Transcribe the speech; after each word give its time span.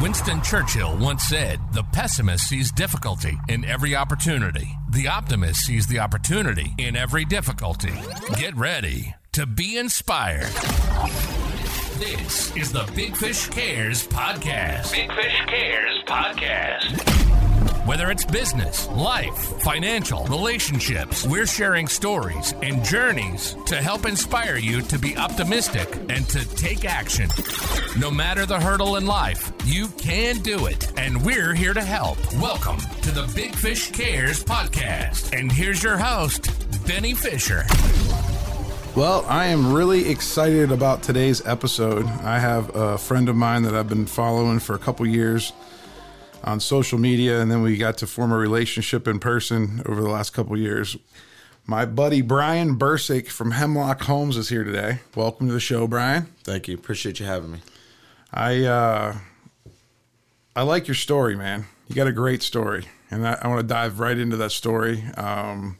Winston 0.00 0.40
Churchill 0.40 0.96
once 0.96 1.24
said, 1.24 1.60
The 1.74 1.82
pessimist 1.92 2.48
sees 2.48 2.72
difficulty 2.72 3.38
in 3.48 3.66
every 3.66 3.94
opportunity. 3.94 4.66
The 4.92 5.08
optimist 5.08 5.60
sees 5.60 5.86
the 5.86 5.98
opportunity 5.98 6.74
in 6.78 6.96
every 6.96 7.26
difficulty. 7.26 7.92
Get 8.38 8.56
ready 8.56 9.14
to 9.32 9.44
be 9.44 9.76
inspired. 9.76 10.48
This 11.98 12.56
is 12.56 12.72
the 12.72 12.90
Big 12.96 13.14
Fish 13.14 13.48
Cares 13.48 14.06
Podcast. 14.06 14.90
Big 14.92 15.12
Fish 15.12 15.42
Cares 15.46 16.02
Podcast. 16.06 17.29
Whether 17.86 18.10
it's 18.10 18.26
business, 18.26 18.88
life, 18.88 19.34
financial, 19.62 20.26
relationships, 20.26 21.26
we're 21.26 21.46
sharing 21.46 21.88
stories 21.88 22.52
and 22.62 22.84
journeys 22.84 23.56
to 23.64 23.76
help 23.76 24.04
inspire 24.04 24.56
you 24.56 24.82
to 24.82 24.98
be 24.98 25.16
optimistic 25.16 25.88
and 26.10 26.28
to 26.28 26.46
take 26.56 26.84
action. 26.84 27.30
No 27.98 28.10
matter 28.10 28.44
the 28.44 28.60
hurdle 28.60 28.96
in 28.96 29.06
life, 29.06 29.50
you 29.64 29.88
can 29.96 30.42
do 30.42 30.66
it, 30.66 30.92
and 30.98 31.24
we're 31.24 31.54
here 31.54 31.72
to 31.72 31.80
help. 31.80 32.18
Welcome 32.34 32.80
to 33.00 33.12
the 33.12 33.30
Big 33.34 33.54
Fish 33.54 33.90
Cares 33.92 34.44
podcast. 34.44 35.36
And 35.38 35.50
here's 35.50 35.82
your 35.82 35.96
host, 35.96 36.50
Benny 36.86 37.14
Fisher. 37.14 37.64
Well, 38.94 39.24
I 39.26 39.46
am 39.46 39.72
really 39.72 40.10
excited 40.10 40.70
about 40.70 41.02
today's 41.02 41.46
episode. 41.46 42.04
I 42.04 42.40
have 42.40 42.76
a 42.76 42.98
friend 42.98 43.30
of 43.30 43.36
mine 43.36 43.62
that 43.62 43.74
I've 43.74 43.88
been 43.88 44.06
following 44.06 44.58
for 44.58 44.74
a 44.74 44.78
couple 44.78 45.06
years 45.06 45.54
on 46.44 46.60
social 46.60 46.98
media, 46.98 47.40
and 47.40 47.50
then 47.50 47.62
we 47.62 47.76
got 47.76 47.98
to 47.98 48.06
form 48.06 48.32
a 48.32 48.36
relationship 48.36 49.06
in 49.06 49.18
person 49.18 49.82
over 49.86 50.00
the 50.00 50.08
last 50.08 50.30
couple 50.30 50.56
years. 50.56 50.96
My 51.66 51.84
buddy 51.84 52.22
Bryan 52.22 52.78
Bercik 52.78 53.28
from 53.28 53.52
Hemlock 53.52 54.02
Homes 54.02 54.36
is 54.36 54.48
here 54.48 54.64
today. 54.64 55.00
Welcome 55.14 55.46
to 55.48 55.52
the 55.52 55.60
show, 55.60 55.86
Bryan. 55.86 56.26
Thank 56.42 56.68
you. 56.68 56.74
Appreciate 56.74 57.20
you 57.20 57.26
having 57.26 57.52
me. 57.52 57.58
I 58.32 58.64
uh, 58.64 59.16
I 60.56 60.62
like 60.62 60.88
your 60.88 60.94
story, 60.94 61.36
man. 61.36 61.66
You 61.88 61.94
got 61.94 62.06
a 62.06 62.12
great 62.12 62.42
story, 62.42 62.86
and 63.10 63.26
I, 63.26 63.38
I 63.42 63.48
want 63.48 63.60
to 63.60 63.66
dive 63.66 64.00
right 64.00 64.16
into 64.16 64.36
that 64.38 64.52
story. 64.52 65.04
Um, 65.16 65.78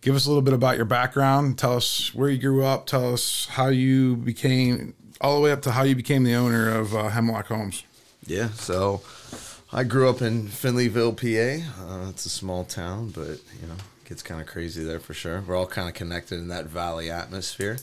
give 0.00 0.14
us 0.14 0.26
a 0.26 0.28
little 0.28 0.42
bit 0.42 0.54
about 0.54 0.76
your 0.76 0.84
background. 0.84 1.58
Tell 1.58 1.76
us 1.76 2.14
where 2.14 2.28
you 2.28 2.38
grew 2.38 2.64
up. 2.64 2.86
Tell 2.86 3.14
us 3.14 3.46
how 3.46 3.68
you 3.68 4.16
became, 4.16 4.94
all 5.20 5.36
the 5.36 5.40
way 5.40 5.52
up 5.52 5.62
to 5.62 5.72
how 5.72 5.82
you 5.82 5.96
became 5.96 6.24
the 6.24 6.34
owner 6.34 6.70
of 6.70 6.94
uh, 6.94 7.08
Hemlock 7.08 7.46
Homes. 7.46 7.84
Yeah. 8.26 8.48
So 8.50 9.02
I 9.76 9.82
grew 9.82 10.08
up 10.08 10.22
in 10.22 10.46
Finleyville, 10.46 11.16
PA. 11.16 11.82
Uh, 11.82 12.08
it's 12.08 12.24
a 12.26 12.28
small 12.28 12.64
town, 12.64 13.08
but 13.08 13.40
you 13.60 13.66
know, 13.66 13.74
gets 14.04 14.22
kind 14.22 14.40
of 14.40 14.46
crazy 14.46 14.84
there 14.84 15.00
for 15.00 15.14
sure. 15.14 15.40
We're 15.40 15.56
all 15.56 15.66
kind 15.66 15.88
of 15.88 15.94
connected 15.94 16.38
in 16.38 16.46
that 16.46 16.66
valley 16.66 17.10
atmosphere. 17.10 17.78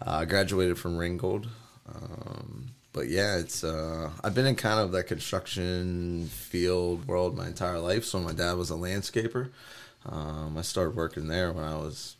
Uh, 0.00 0.20
I 0.20 0.24
graduated 0.24 0.78
from 0.78 0.96
Ringgold. 0.96 1.46
Um, 1.86 2.68
but 2.94 3.08
yeah, 3.08 3.36
it's 3.36 3.62
uh, 3.62 4.08
I've 4.24 4.34
been 4.34 4.46
in 4.46 4.56
kind 4.56 4.80
of 4.80 4.92
that 4.92 5.04
construction 5.04 6.28
field 6.28 7.06
world 7.06 7.36
my 7.36 7.46
entire 7.46 7.78
life. 7.78 8.04
So 8.04 8.20
my 8.20 8.32
dad 8.32 8.54
was 8.54 8.70
a 8.70 8.74
landscaper. 8.74 9.50
Um, 10.06 10.56
I 10.56 10.62
started 10.62 10.96
working 10.96 11.28
there 11.28 11.52
when 11.52 11.64
I 11.64 11.76
was, 11.76 12.16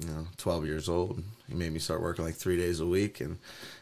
you 0.00 0.08
know, 0.08 0.26
12 0.38 0.66
years 0.66 0.88
old. 0.88 1.22
He 1.46 1.54
made 1.54 1.72
me 1.72 1.78
start 1.78 2.02
working 2.02 2.24
like 2.24 2.34
three 2.34 2.56
days 2.56 2.80
a 2.80 2.86
week, 2.86 3.20
and 3.20 3.38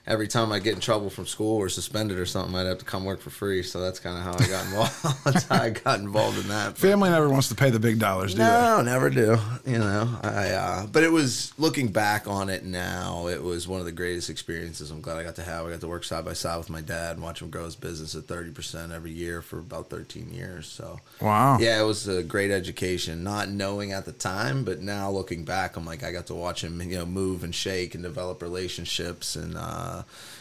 every 0.07 0.27
time 0.27 0.51
I 0.51 0.59
get 0.59 0.75
in 0.75 0.81
trouble 0.81 1.11
from 1.11 1.27
school 1.27 1.57
or 1.59 1.69
suspended 1.69 2.19
or 2.19 2.27
something, 2.27 2.55
I'd 2.57 2.67
have 2.67 2.79
to 2.79 2.85
come 2.85 3.05
work 3.05 3.21
for 3.21 3.31
free. 3.31 3.63
So 3.63 3.81
that's 3.81 4.01
kind 4.01 4.17
of 4.19 4.25
how 4.25 4.33
I 4.33 4.49
got 4.49 4.65
involved. 4.67 5.25
that's 5.25 5.45
how 5.49 5.63
I 5.63 5.71
got 5.71 6.01
involved 6.01 6.39
in 6.39 6.49
that. 6.49 6.77
Family 6.77 7.09
never 7.11 7.29
wants 7.29 7.49
to 7.51 7.55
pay 7.55 7.71
the 7.71 7.79
big 7.79 7.99
dollars, 7.99 8.35
do 8.35 8.41
no, 8.41 8.79
they? 8.79 8.83
never 8.85 9.11
do. 9.11 9.39
You 9.65 9.79
know, 9.79 10.19
I. 10.23 10.51
Uh, 10.51 10.87
but 10.87 11.03
it 11.05 11.13
was 11.13 11.53
looking 11.59 11.89
back 11.89 12.27
on 12.27 12.49
it 12.49 12.65
now. 12.65 13.29
It 13.29 13.43
was 13.43 13.69
one 13.69 13.79
of 13.81 13.87
the 13.87 13.93
greatest 13.93 14.29
experiences. 14.31 14.91
I'm 14.91 15.01
glad 15.01 15.19
I 15.19 15.23
got 15.23 15.37
to 15.37 15.43
have. 15.43 15.67
I 15.67 15.71
got 15.71 15.81
to 15.83 15.89
work 15.89 16.05
side 16.05 16.25
by 16.25 16.33
side 16.33 16.57
with 16.59 16.71
my 16.71 16.81
dad 16.81 17.13
and 17.17 17.23
watch 17.23 17.41
him 17.41 17.51
grow 17.51 17.65
his 17.65 17.77
business 17.77 18.15
at 18.15 18.25
30 18.25 18.51
percent 18.51 18.93
every 18.93 19.13
year 19.13 19.41
for 19.43 19.59
about 19.59 19.89
13 19.91 20.33
years. 20.33 20.67
So 20.67 20.99
Wow. 21.21 21.59
yeah, 21.61 21.81
it 21.81 21.85
was 21.85 22.09
a 22.09 22.23
great 22.23 22.51
education. 22.51 23.23
Not 23.23 23.49
knowing 23.51 23.93
at 23.93 24.05
the 24.05 24.13
time, 24.13 24.65
but 24.65 24.81
now 24.83 25.11
looking 25.11 25.45
back, 25.45 25.77
I'm 25.77 25.85
like, 25.85 26.03
I 26.03 26.11
got 26.13 26.27
to 26.27 26.35
watch 26.35 26.65
him, 26.65 26.81
you 26.83 26.99
know, 26.99 27.07
move 27.07 27.45
and 27.45 27.55
shake 27.55 27.95
and 27.95 28.03
develop 28.03 28.43
relationships. 28.43 29.37
And, 29.37 29.57
uh, 29.57 29.91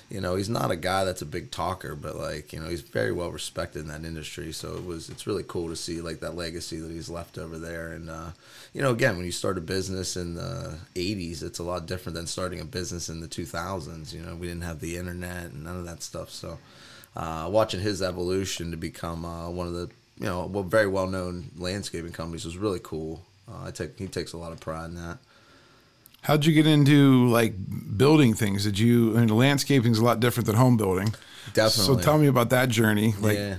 you 0.10 0.20
know, 0.20 0.36
he's 0.36 0.50
not 0.50 0.72
a 0.72 0.76
guy 0.76 1.04
that's 1.04 1.22
a 1.22 1.26
big 1.26 1.52
talker, 1.52 1.96
but 1.96 2.16
like, 2.16 2.52
you 2.54 2.60
know, 2.60 2.68
he's 2.68 2.82
very 2.82 3.12
well 3.12 3.32
respected 3.32 3.80
in 3.80 3.88
that 3.88 4.06
industry. 4.06 4.52
So 4.52 4.76
it 4.76 4.86
was, 4.86 5.10
it's 5.10 5.28
really 5.28 5.46
cool 5.48 5.70
to 5.70 5.76
see 5.76 6.02
like 6.02 6.20
that 6.20 6.36
legacy 6.36 6.80
that 6.80 6.92
he's 6.92 7.10
left 7.10 7.38
over 7.38 7.58
there. 7.58 7.94
And, 7.94 8.10
uh, 8.10 8.32
you 8.74 8.82
know, 8.82 8.92
again, 8.92 9.16
when 9.16 9.26
you 9.26 9.32
start 9.32 9.58
a 9.58 9.62
business 9.62 10.18
in 10.18 10.36
the 10.36 10.78
80s, 10.96 11.44
it's 11.44 11.60
a 11.60 11.64
lot 11.64 11.86
different 11.86 12.16
than 12.16 12.28
starting 12.28 12.60
a 12.60 12.66
business 12.66 13.10
in 13.10 13.22
the 13.22 13.28
2000s. 13.28 14.14
You 14.14 14.22
know, 14.22 14.36
we 14.36 14.48
didn't 14.48 14.64
have 14.64 14.80
the 14.80 14.98
internet 14.98 15.52
and 15.52 15.64
none 15.64 15.78
of 15.78 15.86
that 15.86 16.04
stuff. 16.04 16.30
So, 16.30 16.58
uh, 17.16 17.50
watching 17.52 17.82
his 17.82 18.02
evolution 18.02 18.72
to 18.72 18.78
become 18.78 19.26
uh, 19.26 19.50
one 19.50 19.68
of 19.68 19.74
the 19.74 19.90
you 20.18 20.26
know 20.26 20.46
well, 20.46 20.64
very 20.64 20.88
well 20.88 21.08
known 21.08 21.50
landscaping 21.58 22.12
companies 22.12 22.46
was 22.46 22.58
really 22.58 22.80
cool. 22.82 23.26
Uh, 23.50 23.66
I 23.68 23.72
take 23.72 23.98
he 23.98 24.08
takes 24.08 24.34
a 24.34 24.38
lot 24.38 24.52
of 24.52 24.60
pride 24.60 24.86
in 24.86 24.96
that. 24.96 25.18
How'd 26.22 26.46
you 26.46 26.54
get 26.54 26.68
into 26.68 27.28
like 27.30 27.56
building 27.98 28.34
things? 28.34 28.64
Did 28.64 28.78
you, 28.78 29.18
I 29.18 29.22
mean, 29.22 29.30
landscaping's 29.30 30.00
a 30.00 30.04
lot 30.04 30.20
different 30.20 30.48
than 30.48 30.56
home 30.56 30.78
building. 30.78 31.14
Definitely. 31.54 31.96
So 31.96 32.00
tell 32.00 32.18
me 32.18 32.28
about 32.28 32.52
that 32.52 32.70
journey. 32.70 33.14
Like, 33.20 33.38
yeah. 33.38 33.56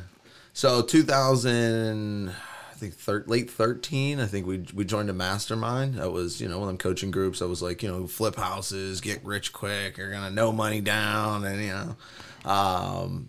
So 0.53 0.83
2000, 0.83 2.29
I 2.29 2.75
think 2.75 2.95
thir- 2.95 3.25
late 3.27 3.51
13. 3.51 4.21
I 4.21 4.27
think 4.27 4.47
we 4.47 4.65
we 4.75 4.85
joined 4.85 5.11
a 5.11 5.13
mastermind. 5.13 5.95
That 5.95 6.13
was 6.13 6.41
you 6.41 6.49
know 6.49 6.59
one 6.59 6.69
of 6.69 6.75
them 6.75 6.79
coaching 6.79 7.11
groups. 7.11 7.43
I 7.43 7.47
was 7.47 7.63
like 7.63 7.83
you 7.83 7.91
know 7.91 8.07
flip 8.07 8.37
houses, 8.37 9.01
get 9.01 9.25
rich 9.25 9.53
quick. 9.53 9.99
You're 9.99 10.11
gonna 10.11 10.31
no 10.31 10.53
money 10.53 10.81
down, 10.81 11.45
and 11.45 11.63
you 11.63 11.71
know. 11.71 12.51
Um, 12.51 13.29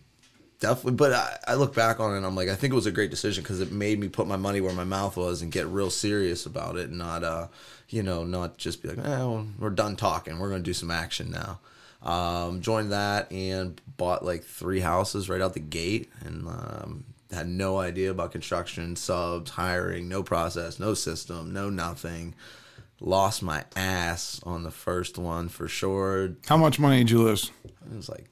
Definitely, 0.63 0.93
but 0.93 1.11
I, 1.11 1.37
I 1.45 1.53
look 1.55 1.75
back 1.75 1.99
on 1.99 2.13
it 2.13 2.17
and 2.17 2.25
I'm 2.25 2.37
like, 2.37 2.47
I 2.47 2.55
think 2.55 2.71
it 2.71 2.75
was 2.75 2.85
a 2.85 2.91
great 2.91 3.09
decision 3.11 3.43
because 3.43 3.59
it 3.59 3.73
made 3.73 3.99
me 3.99 4.07
put 4.07 4.27
my 4.27 4.37
money 4.37 4.61
where 4.61 4.71
my 4.73 4.85
mouth 4.85 5.17
was 5.17 5.41
and 5.41 5.51
get 5.51 5.67
real 5.67 5.89
serious 5.89 6.45
about 6.45 6.77
it, 6.77 6.87
and 6.87 6.99
not, 6.99 7.21
uh, 7.21 7.47
you 7.93 8.01
know, 8.01 8.23
not 8.23 8.57
just 8.57 8.81
be 8.81 8.89
like, 8.89 8.97
eh, 8.97 9.01
well, 9.01 9.45
we're 9.59 9.69
done 9.69 9.95
talking, 9.95 10.39
we're 10.39 10.49
gonna 10.49 10.63
do 10.63 10.73
some 10.73 10.89
action 10.89 11.29
now. 11.29 11.59
Um, 12.01 12.59
joined 12.59 12.91
that 12.91 13.31
and 13.31 13.79
bought 13.97 14.25
like 14.25 14.43
three 14.43 14.79
houses 14.79 15.29
right 15.29 15.39
out 15.39 15.53
the 15.53 15.59
gate, 15.59 16.11
and 16.25 16.47
um, 16.47 17.05
had 17.31 17.47
no 17.47 17.77
idea 17.77 18.09
about 18.09 18.31
construction, 18.31 18.95
subs, 18.95 19.51
hiring, 19.51 20.09
no 20.09 20.23
process, 20.23 20.79
no 20.79 20.95
system, 20.95 21.53
no 21.53 21.69
nothing. 21.69 22.33
Lost 22.99 23.43
my 23.43 23.63
ass 23.75 24.41
on 24.43 24.63
the 24.63 24.71
first 24.71 25.19
one 25.19 25.47
for 25.47 25.67
sure. 25.67 26.31
how 26.47 26.57
much 26.57 26.79
money 26.79 26.99
did 26.99 27.11
you 27.11 27.21
lose? 27.21 27.51
It 27.63 27.95
was 27.95 28.09
like 28.09 28.25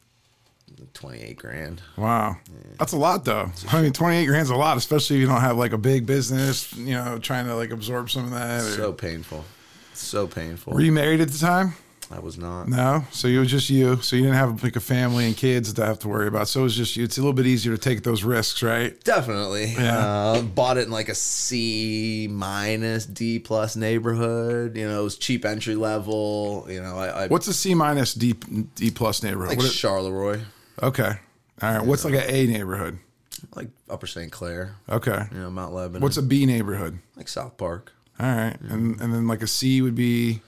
28 0.94 1.38
grand. 1.38 1.82
Wow. 1.98 2.38
That's 2.80 2.94
a 2.94 2.98
lot 2.98 3.26
though. 3.26 3.52
I 3.70 3.82
mean, 3.82 3.94
28 3.94 4.26
grand's 4.26 4.50
a 4.50 4.56
lot, 4.56 4.78
especially 4.78 5.18
if 5.18 5.22
you 5.22 5.28
don't 5.28 5.42
have 5.42 5.58
like 5.58 5.74
a 5.74 5.78
big 5.78 6.06
business, 6.06 6.74
you 6.76 6.94
know, 6.96 7.18
trying 7.20 7.46
to 7.46 7.56
like 7.56 7.72
absorb 7.72 8.10
some 8.10 8.26
of 8.26 8.32
that. 8.32 8.62
or- 8.62 8.76
So 8.76 8.94
painful. 8.94 9.46
So 9.94 10.28
painful. 10.28 10.74
Were 10.74 10.82
you 10.82 10.92
married 10.92 11.22
at 11.22 11.30
the 11.30 11.38
time? 11.38 11.74
I 12.14 12.20
was 12.20 12.38
not. 12.38 12.68
No. 12.68 13.06
So 13.12 13.30
it 13.30 13.38
was 13.38 13.50
just 13.50 13.70
you. 13.70 14.02
So 14.02 14.18
you 14.18 14.24
didn't 14.24 14.36
have 14.36 14.64
like 14.64 14.76
a 14.76 14.82
family 14.82 15.28
and 15.28 15.38
kids 15.38 15.72
to 15.72 15.86
have 15.86 15.98
to 16.00 16.10
worry 16.10 16.28
about. 16.28 16.50
So 16.50 16.60
it 16.60 16.64
was 16.64 16.76
just 16.76 16.98
you. 16.98 17.06
It's 17.06 17.18
a 17.18 17.22
little 17.22 17.32
bit 17.32 17.46
easier 17.48 17.72
to 17.74 17.78
take 17.82 18.04
those 18.04 18.24
risks, 18.24 18.62
right? 18.62 19.02
Definitely. 19.06 19.68
Yeah. 19.68 19.98
Uh, 19.98 20.42
bought 20.42 20.78
it 20.78 20.88
in 20.88 20.92
like 20.92 21.08
a 21.08 21.16
C 21.16 22.28
minus 22.30 23.06
D 23.06 23.40
plus 23.40 23.78
neighborhood. 23.78 24.76
You 24.76 24.90
know, 24.90 25.00
it 25.00 25.04
was 25.06 25.18
cheap 25.18 25.46
entry 25.46 25.76
level. 25.76 26.66
You 26.70 26.82
know, 26.82 26.98
I, 26.98 27.08
I 27.24 27.28
What's 27.28 27.48
a 27.48 27.54
C 27.54 27.76
minus 27.76 28.14
D 28.14 28.34
D 28.76 28.92
plus 28.92 29.24
neighborhood? 29.24 29.50
like 29.50 29.58
What 29.60 29.68
it- 29.68 29.72
Charleroi, 29.72 30.44
okay. 30.82 31.14
All 31.62 31.78
right. 31.78 31.86
What's 31.86 32.06
like 32.06 32.14
an 32.14 32.24
A 32.28 32.48
neighborhood? 32.48 33.00
like 33.56 33.70
Upper 33.90 34.08
St. 34.08 34.32
Clair. 34.32 34.76
Okay. 34.90 35.26
You 35.32 35.40
know, 35.40 35.50
Mount 35.50 35.74
Lebanon. 35.74 36.02
What's 36.02 36.18
a 36.18 36.22
B 36.22 36.46
neighborhood? 36.46 37.00
like 37.16 37.28
South 37.28 37.58
Park? 37.58 37.94
All 38.20 38.28
right. 38.28 38.58
And 38.62 39.00
and 39.02 39.14
then 39.14 39.28
like 39.28 39.42
a 39.42 39.48
C 39.48 39.82
would 39.82 39.96
be 39.96 40.42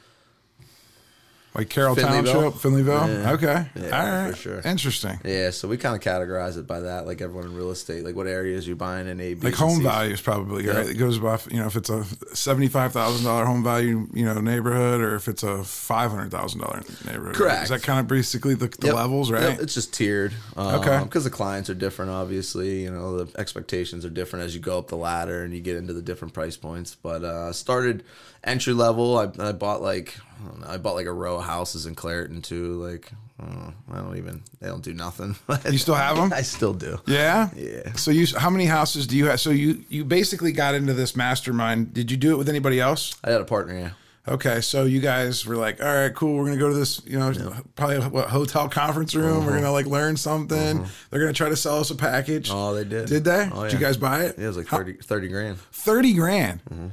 like 1.56 1.70
Carroll 1.70 1.96
Township, 1.96 2.54
Finleyville. 2.56 3.24
Yeah. 3.24 3.32
Okay. 3.34 3.66
Yeah, 3.76 4.00
All 4.02 4.12
right. 4.24 4.32
for 4.32 4.36
sure. 4.38 4.62
Interesting. 4.66 5.20
Yeah, 5.24 5.52
so 5.52 5.68
we 5.68 5.78
kind 5.78 5.96
of 5.96 6.02
categorize 6.02 6.58
it 6.58 6.66
by 6.66 6.80
that, 6.82 7.06
like 7.06 7.22
everyone 7.22 7.46
in 7.46 7.56
real 7.56 7.72
estate, 7.72 8.04
like 8.04 8.16
what 8.16 8.28
areas 8.28 8.66
you're 8.68 8.76
buying 8.76 9.08
in 9.08 9.20
A, 9.20 9.34
B, 9.36 9.42
Like 9.48 9.56
home 9.56 9.76
Cs. 9.78 9.84
values, 9.84 10.22
probably 10.22 10.68
right. 10.68 10.88
It 10.90 10.96
goes 10.96 11.20
by 11.20 11.40
you 11.52 11.60
know 11.60 11.68
if 11.68 11.76
it's 11.76 11.90
a 11.90 12.04
seventy-five 12.36 12.92
thousand 12.94 13.26
dollar 13.26 13.46
home 13.46 13.64
value, 13.64 14.08
you 14.14 14.26
know 14.26 14.40
neighborhood, 14.42 15.02
or 15.02 15.16
if 15.16 15.28
it's 15.28 15.44
a 15.44 15.64
five 15.64 16.12
hundred 16.12 16.32
thousand 16.32 16.62
dollar 16.62 16.82
neighborhood. 17.06 17.36
Correct. 17.36 17.64
Is 17.64 17.70
that 17.70 17.84
kind 17.84 18.00
of 18.00 18.08
basically 18.08 18.56
the, 18.56 18.68
the 18.68 18.88
Yep. 18.88 18.96
levels, 18.96 19.32
right? 19.32 19.42
Yep, 19.44 19.60
It's 19.62 19.74
just 19.74 19.94
tiered. 19.94 20.34
Um, 20.58 20.74
Okay. 20.76 21.00
Because 21.04 21.24
the 21.24 21.30
clients 21.30 21.70
are 21.70 21.74
different, 21.76 22.12
obviously. 22.12 22.82
You 22.84 22.92
know, 22.92 23.24
the 23.24 23.40
expectations 23.40 24.06
are 24.06 24.10
different 24.10 24.46
as 24.46 24.56
you 24.56 24.60
go 24.62 24.78
up 24.80 24.88
the 24.88 24.98
ladder 24.98 25.44
and 25.44 25.54
you 25.54 25.60
get 25.62 25.76
into 25.78 25.94
the 25.94 26.02
different 26.02 26.34
price 26.34 26.58
points. 26.58 26.96
But 26.96 27.24
uh, 27.24 27.54
started 27.54 28.04
entry 28.44 28.74
level. 28.74 29.18
I, 29.18 29.30
I 29.40 29.52
bought 29.52 29.82
like 29.82 30.18
I, 30.44 30.48
don't 30.48 30.60
know, 30.62 30.68
I 30.68 30.78
bought 30.78 30.96
like 30.96 31.06
a 31.06 31.12
row 31.14 31.38
of 31.38 31.46
houses 31.46 31.86
in 31.86 31.96
Clairton 31.96 32.42
too. 32.42 32.74
Like 32.84 33.12
I 33.40 33.46
don't, 33.46 33.60
know, 33.60 33.74
I 33.94 33.98
don't 33.98 34.18
even 34.18 34.44
they 34.60 34.68
don't 34.68 34.84
do 34.84 34.94
nothing. 34.94 35.36
You 35.72 35.78
still 35.78 35.96
have 35.96 36.18
them? 36.18 36.34
I 36.36 36.42
still 36.42 36.74
do. 36.74 37.00
Yeah. 37.08 37.50
Yeah. 37.56 37.94
So 37.94 38.12
you, 38.12 38.26
how 38.38 38.50
many 38.50 38.66
houses 38.66 39.08
do 39.08 39.16
you 39.18 39.28
have? 39.28 39.40
So 39.40 39.50
you, 39.52 39.84
you 39.90 40.04
basically 40.06 40.52
got 40.52 40.76
into 40.76 40.94
this 40.94 41.16
mastermind. 41.16 41.94
Did 41.94 42.12
you 42.12 42.18
do 42.18 42.32
it 42.34 42.38
with 42.38 42.50
anybody 42.50 42.80
else? 42.80 43.16
I 43.24 43.32
had 43.32 43.42
a 43.42 43.46
partner. 43.46 43.78
Yeah. 43.78 43.90
Okay, 44.26 44.62
so 44.62 44.86
you 44.86 45.02
guys 45.02 45.46
were 45.46 45.58
like, 45.58 45.84
all 45.84 45.94
right, 45.94 46.16
cool. 46.16 46.38
We're 46.38 46.46
gonna 46.46 46.58
go 46.58 46.70
to 46.70 46.76
this, 46.76 47.02
you 47.06 47.20
know, 47.20 47.34
probably 47.76 48.00
what 48.00 48.30
hotel 48.30 48.70
conference 48.70 49.14
room. 49.14 49.40
Uh-huh. 49.40 49.48
We're 49.48 49.56
gonna 49.58 49.72
like 49.74 49.86
learn 49.86 50.16
something. 50.16 50.86
They're 51.10 51.20
gonna 51.20 51.34
try 51.34 51.50
to 51.50 51.58
sell 51.58 51.80
us 51.80 51.92
a 51.92 51.96
package. 51.96 52.50
Oh, 52.50 52.74
they 52.74 52.86
did. 52.86 53.08
Did 53.08 53.26
they? 53.26 53.50
Oh, 53.52 53.64
Did 53.64 53.74
you 53.74 53.80
guys 53.80 53.98
buy 53.98 54.22
it? 54.22 54.36
Yeah, 54.38 54.46
It 54.46 54.48
was 54.48 54.58
like 54.58 54.68
30, 54.68 54.94
30 54.94 55.28
grand. 55.28 55.60
Thirty 55.74 56.14
grand. 56.14 56.64
Mm-hmm. 56.66 56.88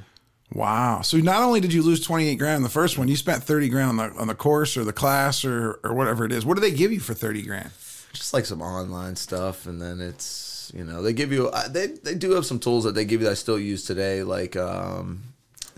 Wow. 0.52 1.02
So 1.02 1.16
not 1.18 1.42
only 1.42 1.60
did 1.60 1.72
you 1.72 1.82
lose 1.82 2.00
twenty 2.00 2.28
eight 2.28 2.36
grand 2.36 2.56
on 2.56 2.62
the 2.62 2.68
first 2.68 2.98
one, 2.98 3.08
you 3.08 3.16
spent 3.16 3.42
thirty 3.42 3.68
grand 3.68 3.90
on 3.90 3.96
the 3.96 4.20
on 4.20 4.26
the 4.26 4.34
course 4.34 4.76
or 4.76 4.84
the 4.84 4.92
class 4.92 5.44
or 5.44 5.78
or 5.84 5.94
whatever 5.94 6.24
it 6.24 6.32
is. 6.32 6.44
What 6.44 6.54
do 6.54 6.60
they 6.60 6.72
give 6.72 6.92
you 6.92 7.00
for 7.00 7.14
thirty 7.14 7.42
grand? 7.42 7.70
just 8.12 8.34
like 8.34 8.44
some 8.44 8.60
online 8.60 9.16
stuff 9.16 9.66
and 9.66 9.80
then 9.80 10.00
it's 10.00 10.72
you 10.74 10.84
know 10.84 11.02
they 11.02 11.12
give 11.12 11.32
you 11.32 11.50
they, 11.68 11.86
they 11.86 12.14
do 12.14 12.32
have 12.32 12.44
some 12.44 12.58
tools 12.58 12.84
that 12.84 12.94
they 12.94 13.04
give 13.04 13.20
you 13.20 13.26
that 13.26 13.32
i 13.32 13.34
still 13.34 13.58
use 13.58 13.84
today 13.84 14.22
like 14.22 14.56
um 14.56 15.22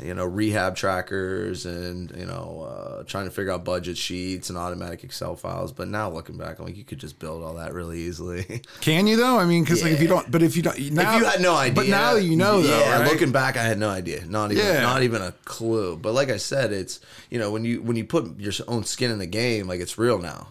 you 0.03 0.15
know 0.15 0.25
rehab 0.25 0.75
trackers 0.77 1.65
and 1.67 2.11
you 2.17 2.27
know 2.27 2.67
uh, 2.69 3.03
trying 3.05 3.25
to 3.25 3.31
figure 3.31 3.53
out 3.53 3.65
budget 3.65 3.97
sheets 3.97 4.49
and 4.49 4.59
automatic 4.59 5.05
excel 5.05 5.37
files 5.37 5.73
but 5.73 5.89
now 5.89 6.11
looking 6.11 6.37
back 6.37 6.59
i'm 6.59 6.65
like 6.67 6.77
you 6.77 6.85
could 6.85 6.99
just 6.99 7.19
build 7.19 7.43
all 7.43 7.55
that 7.55 7.73
really 7.73 8.01
easily 8.01 8.63
Can 8.81 9.07
you 9.07 9.17
though? 9.17 9.39
I 9.39 9.45
mean, 9.45 9.63
because 9.65 9.83
like 9.83 9.93
if 9.93 10.03
you 10.03 10.09
don't, 10.09 10.29
but 10.31 10.43
if 10.43 10.57
you 10.57 10.63
don't, 10.63 10.79
now, 10.93 11.15
if 11.15 11.21
you 11.21 11.27
had 11.29 11.41
no 11.41 11.55
idea 11.55 11.75
But 11.75 11.87
now 11.89 12.15
you 12.17 12.37
know 12.37 12.61
though, 12.61 12.69
yeah 12.81 13.01
right? 13.01 13.11
looking 13.13 13.33
back 13.33 13.57
i 13.57 13.63
had 13.63 13.79
no 13.79 13.89
idea 13.91 14.25
not 14.27 14.53
even 14.53 14.65
Yeah. 14.67 14.83
not 14.83 15.03
even 15.03 15.23
a 15.23 15.33
clue 15.45 15.97
but 15.97 16.13
like 16.13 16.31
i 16.31 16.37
said 16.37 16.73
it's 16.73 17.01
you 17.31 17.39
know 17.39 17.51
when 17.51 17.65
you 17.65 17.81
when 17.83 17.97
you 17.97 18.05
put 18.05 18.39
your 18.41 18.53
own 18.69 18.85
skin 18.85 19.11
in 19.11 19.19
the 19.19 19.27
game 19.27 19.67
like 19.69 19.81
it's 19.81 19.97
real 19.99 20.19
now 20.19 20.49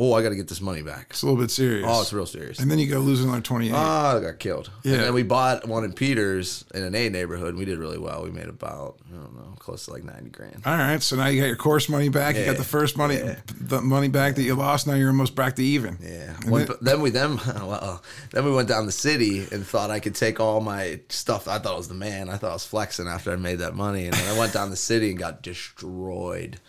oh 0.00 0.14
i 0.14 0.22
got 0.22 0.28
to 0.28 0.36
get 0.36 0.46
this 0.48 0.60
money 0.60 0.82
back 0.82 1.06
it's 1.10 1.22
a 1.22 1.26
little 1.26 1.40
bit 1.40 1.50
serious. 1.50 1.84
oh 1.88 2.00
it's 2.02 2.12
real 2.12 2.24
serious 2.26 2.58
And 2.60 2.70
then 2.70 2.78
you 2.78 2.86
go 2.86 3.00
lose 3.00 3.22
another 3.24 3.40
twenty 3.40 3.68
eight. 3.68 3.72
Oh, 3.72 3.76
ah, 3.76 4.16
I 4.16 4.20
got 4.20 4.38
killed. 4.38 4.70
Yeah. 4.84 4.94
And 4.94 5.02
then 5.04 5.14
we 5.14 5.22
bought 5.22 5.66
one 5.66 5.84
in 5.84 5.92
Peters 5.92 6.64
in 6.74 6.82
an 6.82 6.94
A 6.94 7.08
neighborhood. 7.08 7.50
And 7.50 7.58
we 7.58 7.64
did 7.64 7.78
really 7.78 7.98
well. 7.98 8.22
We 8.24 8.30
made 8.30 8.48
about 8.48 8.96
I 9.12 9.16
don't 9.16 9.34
know, 9.36 9.54
close 9.58 9.84
to 9.86 9.92
like 9.92 10.04
ninety 10.04 10.30
grand. 10.30 10.62
All 10.64 10.76
right, 10.76 11.02
so 11.02 11.16
now 11.16 11.26
you 11.26 11.40
got 11.40 11.46
your 11.48 11.56
course 11.56 11.88
money 11.88 12.08
back. 12.08 12.36
You 12.36 12.44
got 12.44 12.56
the 12.56 12.64
first 12.64 12.96
money, 12.96 13.18
the 13.60 13.80
money 13.80 14.08
back 14.08 14.36
that 14.36 14.42
you 14.42 14.54
lost. 14.54 14.86
Now 14.86 14.94
you're 14.94 15.08
almost 15.08 15.34
back 15.34 15.56
to 15.56 15.62
even. 15.64 15.98
Yeah. 16.02 16.34
One, 16.48 16.66
then- 16.66 16.76
then 16.80 17.00
we 17.00 17.10
then 17.10 17.36
well, 17.46 18.02
then 18.32 18.44
we 18.44 18.52
went 18.52 18.68
down 18.68 18.86
the 18.86 18.92
city 18.92 19.46
and 19.50 19.66
thought 19.66 19.90
I 19.90 20.00
could 20.00 20.14
take 20.14 20.38
all 20.40 20.60
my 20.60 21.00
stuff. 21.08 21.48
I 21.48 21.58
thought 21.58 21.74
I 21.74 21.76
was 21.76 21.88
the 21.88 21.94
man. 21.94 22.28
I 22.28 22.36
thought 22.36 22.50
I 22.50 22.54
was 22.54 22.64
flexing 22.66 23.06
after 23.08 23.32
I 23.32 23.36
made 23.36 23.58
that 23.60 23.74
money. 23.74 24.06
And 24.06 24.14
then 24.14 24.34
I 24.34 24.38
went 24.38 24.52
down 24.52 24.70
the 24.70 24.76
city 24.76 25.10
and 25.10 25.18
got 25.18 25.42
destroyed. 25.42 26.60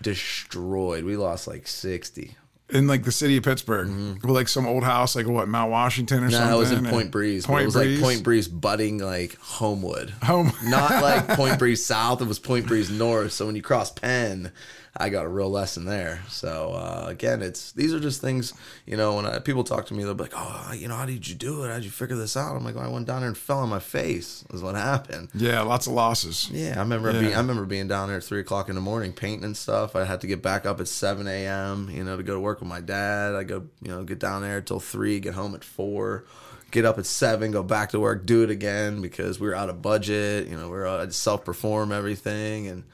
Destroyed. 0.00 1.04
We 1.04 1.16
lost 1.16 1.46
like 1.46 1.66
sixty. 1.66 2.36
In 2.70 2.86
like 2.86 3.04
the 3.04 3.12
city 3.12 3.36
of 3.36 3.44
Pittsburgh, 3.44 3.88
with 4.22 4.24
like 4.30 4.48
some 4.48 4.66
old 4.66 4.84
house, 4.84 5.14
like 5.14 5.26
what 5.26 5.48
Mount 5.48 5.70
Washington 5.70 6.24
or 6.24 6.28
No, 6.28 6.30
something. 6.30 6.46
Mm-hmm. 6.48 6.54
it 6.54 6.58
was 6.58 6.72
in 6.72 6.84
Point 6.86 7.10
Breeze. 7.10 7.46
Point 7.46 7.62
it 7.62 7.66
was 7.66 7.74
Breeze. 7.74 8.00
like 8.00 8.04
Point 8.14 8.22
Breeze 8.24 8.48
budding 8.48 8.98
like 8.98 9.36
Homewood. 9.40 10.10
Home- 10.22 10.52
Not 10.64 10.90
like 11.02 11.28
Point 11.36 11.58
Breeze 11.58 11.84
South. 11.84 12.22
It 12.22 12.28
was 12.28 12.38
Point 12.38 12.66
Breeze 12.66 12.90
North. 12.90 13.32
So 13.32 13.46
when 13.46 13.54
you 13.56 13.62
cross 13.62 13.90
Penn, 13.90 14.50
I 14.96 15.08
got 15.08 15.24
a 15.24 15.28
real 15.28 15.50
lesson 15.50 15.86
there. 15.86 16.22
So 16.28 16.72
uh, 16.72 17.06
again, 17.08 17.42
it's 17.42 17.72
these 17.72 17.92
are 17.92 17.98
just 17.98 18.20
things 18.20 18.52
you 18.86 18.96
know. 18.96 19.16
When 19.16 19.26
I, 19.26 19.40
people 19.40 19.64
talk 19.64 19.86
to 19.86 19.94
me, 19.94 20.04
they'll 20.04 20.14
be 20.14 20.22
like, 20.22 20.34
"Oh, 20.36 20.72
you 20.72 20.86
know, 20.86 20.94
how 20.94 21.04
did 21.04 21.26
you 21.28 21.34
do 21.34 21.64
it? 21.64 21.68
How 21.68 21.74
did 21.74 21.84
you 21.84 21.90
figure 21.90 22.14
this 22.14 22.36
out?" 22.36 22.54
I'm 22.54 22.64
like, 22.64 22.76
well, 22.76 22.84
"I 22.84 22.88
went 22.88 23.06
down 23.06 23.20
there 23.20 23.28
and 23.28 23.36
fell 23.36 23.58
on 23.58 23.68
my 23.68 23.80
face." 23.80 24.44
Is 24.54 24.62
what 24.62 24.74
happened. 24.92 25.30
Yeah, 25.34 25.62
lots 25.62 25.88
of 25.88 25.94
losses. 25.94 26.48
Yeah, 26.52 26.74
I 26.76 26.80
remember 26.80 27.10
Yeah. 27.10 27.20
being 27.20 27.34
I 27.34 27.38
remember 27.38 27.64
being 27.64 27.88
down 27.88 28.06
there 28.08 28.18
at 28.18 28.24
three 28.24 28.38
o'clock 28.40 28.68
in 28.68 28.76
the 28.76 28.80
morning 28.80 29.12
painting 29.12 29.44
and 29.44 29.56
stuff. 29.56 29.96
I 29.96 30.04
had 30.04 30.20
to 30.20 30.26
get 30.28 30.42
back 30.42 30.64
up 30.64 30.78
at 30.80 30.86
seven 30.86 31.26
a.m. 31.26 31.90
You 31.90 32.04
know 32.04 32.16
to 32.16 32.22
go 32.22 32.34
to 32.34 32.40
work 32.40 32.60
with 32.60 32.68
my 32.68 32.80
dad. 32.80 33.34
I 33.34 33.42
go 33.42 33.64
you 33.82 33.88
know 33.88 34.04
get 34.04 34.20
down 34.20 34.42
there 34.42 34.60
till 34.60 34.78
three, 34.80 35.18
get 35.18 35.34
home 35.34 35.56
at 35.56 35.64
four, 35.64 36.24
get 36.70 36.84
up 36.84 36.98
at 36.98 37.06
seven, 37.06 37.50
go 37.50 37.64
back 37.64 37.90
to 37.90 37.98
work, 37.98 38.26
do 38.26 38.44
it 38.44 38.50
again 38.50 39.02
because 39.02 39.40
we 39.40 39.48
were 39.48 39.56
out 39.56 39.70
of 39.70 39.82
budget. 39.82 40.46
You 40.46 40.56
know 40.56 40.68
we 40.68 40.76
are 40.78 41.10
self 41.10 41.44
perform 41.44 41.90
everything 41.90 42.68
and. 42.68 42.84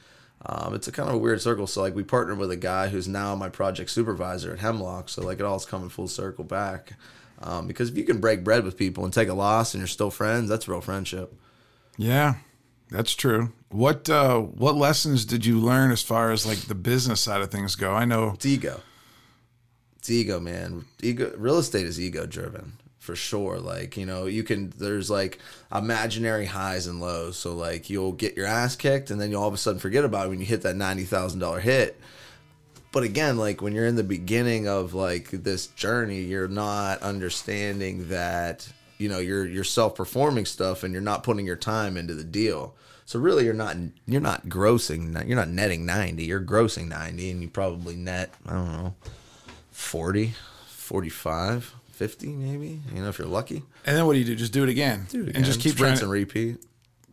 Um, 0.46 0.74
it's 0.74 0.88
a 0.88 0.92
kind 0.92 1.08
of 1.08 1.16
a 1.16 1.18
weird 1.18 1.40
circle. 1.40 1.66
So 1.66 1.82
like 1.82 1.94
we 1.94 2.02
partnered 2.02 2.38
with 2.38 2.50
a 2.50 2.56
guy 2.56 2.88
who's 2.88 3.06
now 3.06 3.34
my 3.34 3.48
project 3.48 3.90
supervisor 3.90 4.52
at 4.52 4.58
Hemlock. 4.58 5.08
So 5.08 5.22
like 5.22 5.38
it 5.38 5.44
all's 5.44 5.66
coming 5.66 5.90
full 5.90 6.08
circle 6.08 6.44
back. 6.44 6.94
Um, 7.42 7.66
because 7.66 7.88
if 7.88 7.96
you 7.96 8.04
can 8.04 8.20
break 8.20 8.44
bread 8.44 8.64
with 8.64 8.76
people 8.76 9.04
and 9.04 9.12
take 9.12 9.28
a 9.28 9.34
loss 9.34 9.74
and 9.74 9.80
you're 9.80 9.88
still 9.88 10.10
friends, 10.10 10.48
that's 10.48 10.68
real 10.68 10.80
friendship. 10.80 11.34
Yeah, 11.96 12.34
that's 12.90 13.14
true. 13.14 13.52
What 13.70 14.08
uh, 14.10 14.40
what 14.40 14.76
lessons 14.76 15.24
did 15.24 15.46
you 15.46 15.58
learn 15.58 15.90
as 15.90 16.02
far 16.02 16.32
as 16.32 16.44
like 16.44 16.58
the 16.58 16.74
business 16.74 17.20
side 17.20 17.40
of 17.40 17.50
things 17.50 17.76
go? 17.76 17.94
I 17.94 18.04
know. 18.04 18.32
It's 18.34 18.46
ego. 18.46 18.80
It's 19.98 20.10
ego, 20.10 20.40
man. 20.40 20.86
Ego. 21.02 21.32
Real 21.36 21.58
estate 21.58 21.86
is 21.86 22.00
ego 22.00 22.26
driven 22.26 22.79
for 23.10 23.16
sure. 23.16 23.58
Like 23.58 23.96
you 23.96 24.06
know, 24.06 24.26
you 24.26 24.44
can. 24.44 24.72
There's 24.78 25.10
like 25.10 25.40
imaginary 25.74 26.46
highs 26.46 26.86
and 26.86 27.00
lows. 27.00 27.36
So 27.36 27.54
like 27.54 27.90
you'll 27.90 28.12
get 28.12 28.36
your 28.36 28.46
ass 28.46 28.76
kicked, 28.76 29.10
and 29.10 29.20
then 29.20 29.32
you'll 29.32 29.42
all 29.42 29.48
of 29.48 29.54
a 29.54 29.56
sudden 29.56 29.80
forget 29.80 30.04
about 30.04 30.26
it 30.26 30.28
when 30.28 30.38
you 30.38 30.46
hit 30.46 30.62
that 30.62 30.76
ninety 30.76 31.02
thousand 31.02 31.40
dollar 31.40 31.58
hit. 31.58 32.00
But 32.92 33.02
again, 33.02 33.36
like 33.36 33.62
when 33.62 33.74
you're 33.74 33.86
in 33.86 33.96
the 33.96 34.04
beginning 34.04 34.68
of 34.68 34.94
like 34.94 35.30
this 35.30 35.66
journey, 35.66 36.20
you're 36.20 36.46
not 36.46 37.02
understanding 37.02 38.10
that 38.10 38.68
you 38.98 39.08
know 39.08 39.18
you're 39.18 39.44
you're 39.44 39.64
self 39.64 39.96
performing 39.96 40.46
stuff, 40.46 40.84
and 40.84 40.92
you're 40.92 41.02
not 41.02 41.24
putting 41.24 41.46
your 41.46 41.56
time 41.56 41.96
into 41.96 42.14
the 42.14 42.22
deal. 42.22 42.76
So 43.06 43.18
really, 43.18 43.44
you're 43.44 43.54
not 43.54 43.76
you're 44.06 44.20
not 44.20 44.46
grossing. 44.46 45.26
You're 45.26 45.36
not 45.36 45.48
netting 45.48 45.84
ninety. 45.84 46.26
You're 46.26 46.40
grossing 46.40 46.86
ninety, 46.86 47.32
and 47.32 47.42
you 47.42 47.48
probably 47.48 47.96
net 47.96 48.32
I 48.46 48.52
don't 48.52 48.72
know 48.72 48.94
40, 49.72 50.34
45, 50.68 51.74
50 52.00 52.28
maybe. 52.28 52.80
You 52.94 53.02
know, 53.02 53.10
if 53.10 53.18
you're 53.18 53.28
lucky. 53.28 53.62
And 53.84 53.94
then 53.94 54.06
what 54.06 54.14
do 54.14 54.18
you 54.20 54.24
do? 54.24 54.34
Just 54.34 54.54
do 54.54 54.62
it 54.62 54.70
again, 54.70 55.06
and 55.12 55.44
just 55.44 55.60
keep 55.60 55.76
trying 55.76 55.98
to 55.98 56.04
and 56.04 56.10
repeat. 56.10 56.56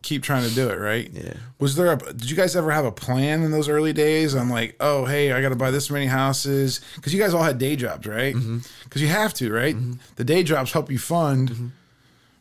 keep 0.00 0.22
trying 0.22 0.48
to 0.48 0.54
do 0.54 0.70
it, 0.70 0.76
right? 0.78 1.10
Yeah. 1.12 1.34
Was 1.58 1.76
there 1.76 1.92
a? 1.92 1.96
Did 1.98 2.30
you 2.30 2.36
guys 2.36 2.56
ever 2.56 2.70
have 2.70 2.86
a 2.86 2.92
plan 2.92 3.42
in 3.42 3.50
those 3.50 3.68
early 3.68 3.92
days 3.92 4.34
on 4.34 4.48
like, 4.48 4.76
oh, 4.80 5.04
hey, 5.04 5.30
I 5.32 5.42
got 5.42 5.50
to 5.50 5.56
buy 5.56 5.70
this 5.70 5.90
many 5.90 6.06
houses? 6.06 6.80
Because 6.96 7.12
you 7.12 7.20
guys 7.20 7.34
all 7.34 7.42
had 7.42 7.58
day 7.58 7.76
jobs, 7.76 8.06
right? 8.06 8.32
Because 8.34 8.62
Mm-hmm. 8.62 8.98
you 9.00 9.08
have 9.08 9.34
to, 9.34 9.52
right? 9.52 9.76
The 10.16 10.24
day 10.24 10.42
jobs 10.42 10.72
help 10.72 10.90
you 10.90 10.98
fund. 10.98 11.50
Mm-hmm. 11.50 11.66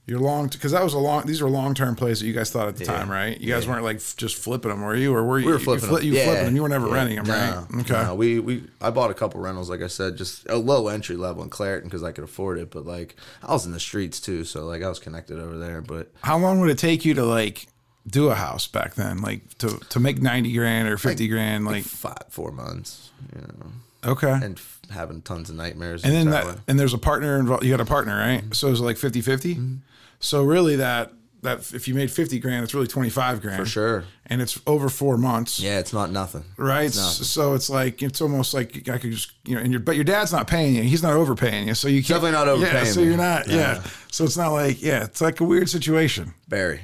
Your 0.09 0.21
long, 0.21 0.47
because 0.47 0.71
that 0.71 0.81
was 0.83 0.93
a 0.93 0.97
long. 0.99 1.25
These 1.25 1.41
were 1.41 1.49
long 1.49 1.73
term 1.73 1.93
plays 1.97 2.21
that 2.21 2.27
you 2.27 2.31
guys 2.33 2.49
thought 2.49 2.69
at 2.69 2.77
the 2.77 2.85
Yeah. 2.85 2.93
time, 2.97 3.11
right? 3.11 3.37
You 3.41 3.51
guys 3.53 3.67
weren't 3.67 3.83
like 3.83 3.97
f- 3.97 4.15
just 4.15 4.37
flipping 4.37 4.71
them, 4.71 4.81
were 4.81 4.95
you? 4.95 5.13
Or 5.13 5.21
were 5.25 5.37
you? 5.37 5.47
We 5.47 5.51
were 5.51 5.57
you 5.59 5.65
flipping 5.65 5.89
fli- 5.89 5.95
them. 5.99 6.03
You 6.05 6.23
flipping 6.23 6.45
them. 6.45 6.55
You 6.55 6.61
were 6.61 6.69
never 6.69 6.87
Yeah. 6.87 6.93
renting 6.93 7.15
them, 7.17 7.25
No, 7.27 7.33
right? 7.33 7.81
Okay. 7.81 8.03
no. 8.05 8.15
we 8.15 8.39
we 8.39 8.63
I 8.79 8.89
bought 8.89 9.11
a 9.11 9.13
couple 9.13 9.41
rentals, 9.41 9.69
like 9.69 9.81
I 9.81 9.87
said, 9.87 10.15
just 10.15 10.45
a 10.47 10.55
low 10.55 10.87
entry 10.87 11.17
level 11.17 11.43
in 11.43 11.49
Clairton 11.49 11.89
because 11.89 12.03
I 12.03 12.13
could 12.13 12.23
afford 12.23 12.57
it. 12.57 12.71
But 12.71 12.85
like 12.85 13.17
I 13.43 13.51
was 13.51 13.65
in 13.65 13.73
the 13.73 13.81
streets 13.81 14.21
too, 14.21 14.45
so 14.45 14.65
like 14.65 14.81
I 14.81 14.87
was 14.87 14.99
connected 14.99 15.39
over 15.41 15.57
there. 15.57 15.81
But 15.81 16.09
How 16.21 16.37
long 16.37 16.61
would 16.61 16.69
it 16.69 16.77
take 16.77 17.03
you 17.03 17.13
to 17.15 17.25
like 17.25 17.67
do 18.09 18.29
a 18.29 18.35
house 18.35 18.65
back 18.65 18.95
then, 18.95 19.19
like 19.21 19.57
to 19.57 19.77
to 19.89 19.99
make 19.99 20.21
ninety 20.21 20.53
grand 20.53 20.87
or 20.87 20.97
fifty 20.97 21.27
grand, 21.27 21.65
like 21.65 21.83
five 21.83 22.23
four 22.29 22.51
months, 22.53 23.09
you 23.35 23.41
know, 23.41 24.11
okay? 24.13 24.39
and 24.41 24.57
f- 24.57 24.79
having 24.91 25.21
tons 25.21 25.49
of 25.49 25.57
nightmares. 25.57 26.05
and 26.05 26.13
then 26.13 26.29
that 26.29 26.59
and 26.69 26.79
there's 26.79 26.93
a 26.93 26.97
partner 26.97 27.37
involved 27.37 27.65
you 27.65 27.71
got 27.71 27.81
a 27.81 27.85
partner 27.85 28.15
right 28.17 28.55
so 28.55 28.71
it's 28.71 28.79
like 28.79 28.95
50 28.95 29.19
50 29.19 29.55
Mm-hmm. 29.55 29.75
So 30.19 30.43
really 30.43 30.75
that 30.77 31.11
that 31.43 31.71
if 31.73 31.87
you 31.87 31.93
made 31.93 32.09
50 32.11 32.39
grand 32.39 32.63
it's 32.63 32.73
really 32.73 32.87
25 32.87 33.41
grand 33.41 33.57
for 33.59 33.65
sure. 33.65 34.03
and 34.25 34.41
it's 34.41 34.59
over 34.65 34.89
four 34.89 35.17
months 35.17 35.59
Yeah, 35.59 35.77
it's 35.79 35.93
not 35.93 36.09
nothing. 36.11 36.43
right 36.57 36.85
It's 36.87 36.97
nothing. 36.97 37.23
so 37.25 37.53
it's 37.53 37.69
like 37.69 38.01
it's 38.01 38.21
almost 38.21 38.53
like 38.55 38.89
i 38.89 38.97
could 38.97 39.11
just 39.11 39.31
you 39.45 39.55
know 39.55 39.61
and 39.61 39.71
your 39.71 39.79
but 39.79 39.95
your 39.95 40.03
dad's 40.03 40.31
not 40.33 40.47
paying 40.47 40.75
you 40.75 40.81
he's 40.83 41.03
not 41.03 41.13
overpaying 41.13 41.67
you 41.67 41.75
so 41.75 41.87
you 41.87 42.01
can't 42.01 42.21
Definitely 42.21 42.31
not 42.31 42.47
yeah 42.47 42.53
overpaying 42.53 42.85
so 42.93 43.01
you're 43.01 43.17
not 43.17 43.47
No. 43.47 43.55
yeah 43.55 43.83
so 44.11 44.23
it's 44.23 44.35
not 44.37 44.49
like 44.51 44.81
yeah 44.81 45.03
it's 45.03 45.21
like 45.21 45.39
a 45.39 45.43
weird 45.43 45.69
situation 45.69 46.33
Barry. 46.47 46.81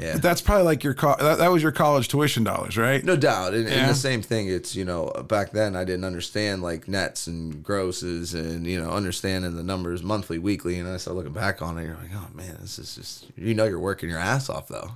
Yeah. 0.00 0.16
that's 0.16 0.40
probably 0.40 0.64
like 0.64 0.82
your 0.82 0.94
co- 0.94 1.16
that, 1.18 1.38
that 1.38 1.48
was 1.50 1.62
your 1.62 1.72
college 1.72 2.08
tuition 2.08 2.42
dollars 2.42 2.76
right 2.78 3.04
No 3.04 3.16
doubt. 3.16 3.52
And, 3.54 3.68
and 3.68 3.90
the 3.90 3.94
same 3.94 4.22
thing, 4.22 4.48
it's, 4.48 4.74
you 4.74 4.84
know, 4.84 5.06
back 5.28 5.50
then 5.52 5.76
I 5.76 5.84
didn't 5.84 6.04
understand 6.04 6.62
like 6.62 6.88
nets 6.88 7.26
and 7.26 7.62
grosses 7.62 8.32
and, 8.32 8.66
you 8.66 8.80
know, 8.80 8.90
understanding 8.90 9.56
the 9.56 9.62
numbers 9.62 10.02
monthly, 10.02 10.38
weekly. 10.38 10.78
And 10.78 10.88
I 10.88 10.96
started 10.96 11.18
looking 11.18 11.32
back 11.34 11.60
on 11.60 11.76
it. 11.78 11.84
You're 11.84 11.96
like, 11.96 12.10
oh 12.14 12.28
man, 12.34 12.56
this 12.60 12.78
is 12.78 12.94
just, 12.94 13.26
you 13.36 13.54
know, 13.54 13.64
you're 13.66 13.78
working 13.78 14.08
your 14.08 14.18
ass 14.18 14.48
off 14.48 14.68
though. 14.68 14.90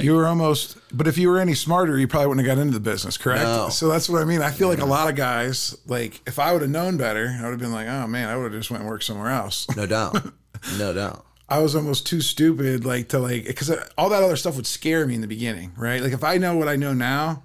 you 0.00 0.14
were 0.14 0.26
almost, 0.26 0.76
but 0.92 1.06
if 1.06 1.16
you 1.18 1.28
were 1.28 1.38
any 1.38 1.54
smarter, 1.54 1.96
you 1.98 2.08
probably 2.08 2.26
wouldn't 2.28 2.46
have 2.46 2.56
got 2.56 2.60
into 2.60 2.74
the 2.74 2.80
business, 2.80 3.16
correct? 3.16 3.44
No. 3.44 3.68
So 3.68 3.88
that's 3.88 4.08
what 4.08 4.22
I 4.22 4.24
mean. 4.24 4.42
I 4.42 4.50
feel 4.50 4.68
like 4.68 4.80
a 4.80 4.84
lot 4.86 5.08
of 5.08 5.14
guys, 5.16 5.76
like 5.86 6.20
if 6.26 6.38
I 6.38 6.52
would 6.52 6.62
have 6.62 6.70
known 6.70 6.96
better, 6.96 7.28
I 7.38 7.42
would 7.42 7.50
have 7.50 7.60
been 7.60 7.72
like, 7.72 7.86
oh 7.86 8.06
man, 8.06 8.28
I 8.28 8.36
would 8.36 8.52
have 8.52 8.60
just 8.60 8.70
went 8.70 8.80
and 8.82 8.90
worked 8.90 9.04
somewhere 9.04 9.30
else. 9.30 9.66
No 9.76 9.86
doubt. 9.86 10.16
no 10.78 10.92
doubt. 10.92 11.24
I 11.48 11.58
was 11.58 11.76
almost 11.76 12.06
too 12.06 12.20
stupid, 12.20 12.84
like 12.84 13.08
to 13.08 13.18
like, 13.18 13.44
because 13.44 13.70
all 13.98 14.08
that 14.08 14.22
other 14.22 14.36
stuff 14.36 14.56
would 14.56 14.66
scare 14.66 15.06
me 15.06 15.14
in 15.14 15.20
the 15.20 15.26
beginning, 15.26 15.72
right? 15.76 16.00
Like 16.00 16.12
if 16.12 16.24
I 16.24 16.38
know 16.38 16.56
what 16.56 16.68
I 16.68 16.76
know 16.76 16.94
now, 16.94 17.42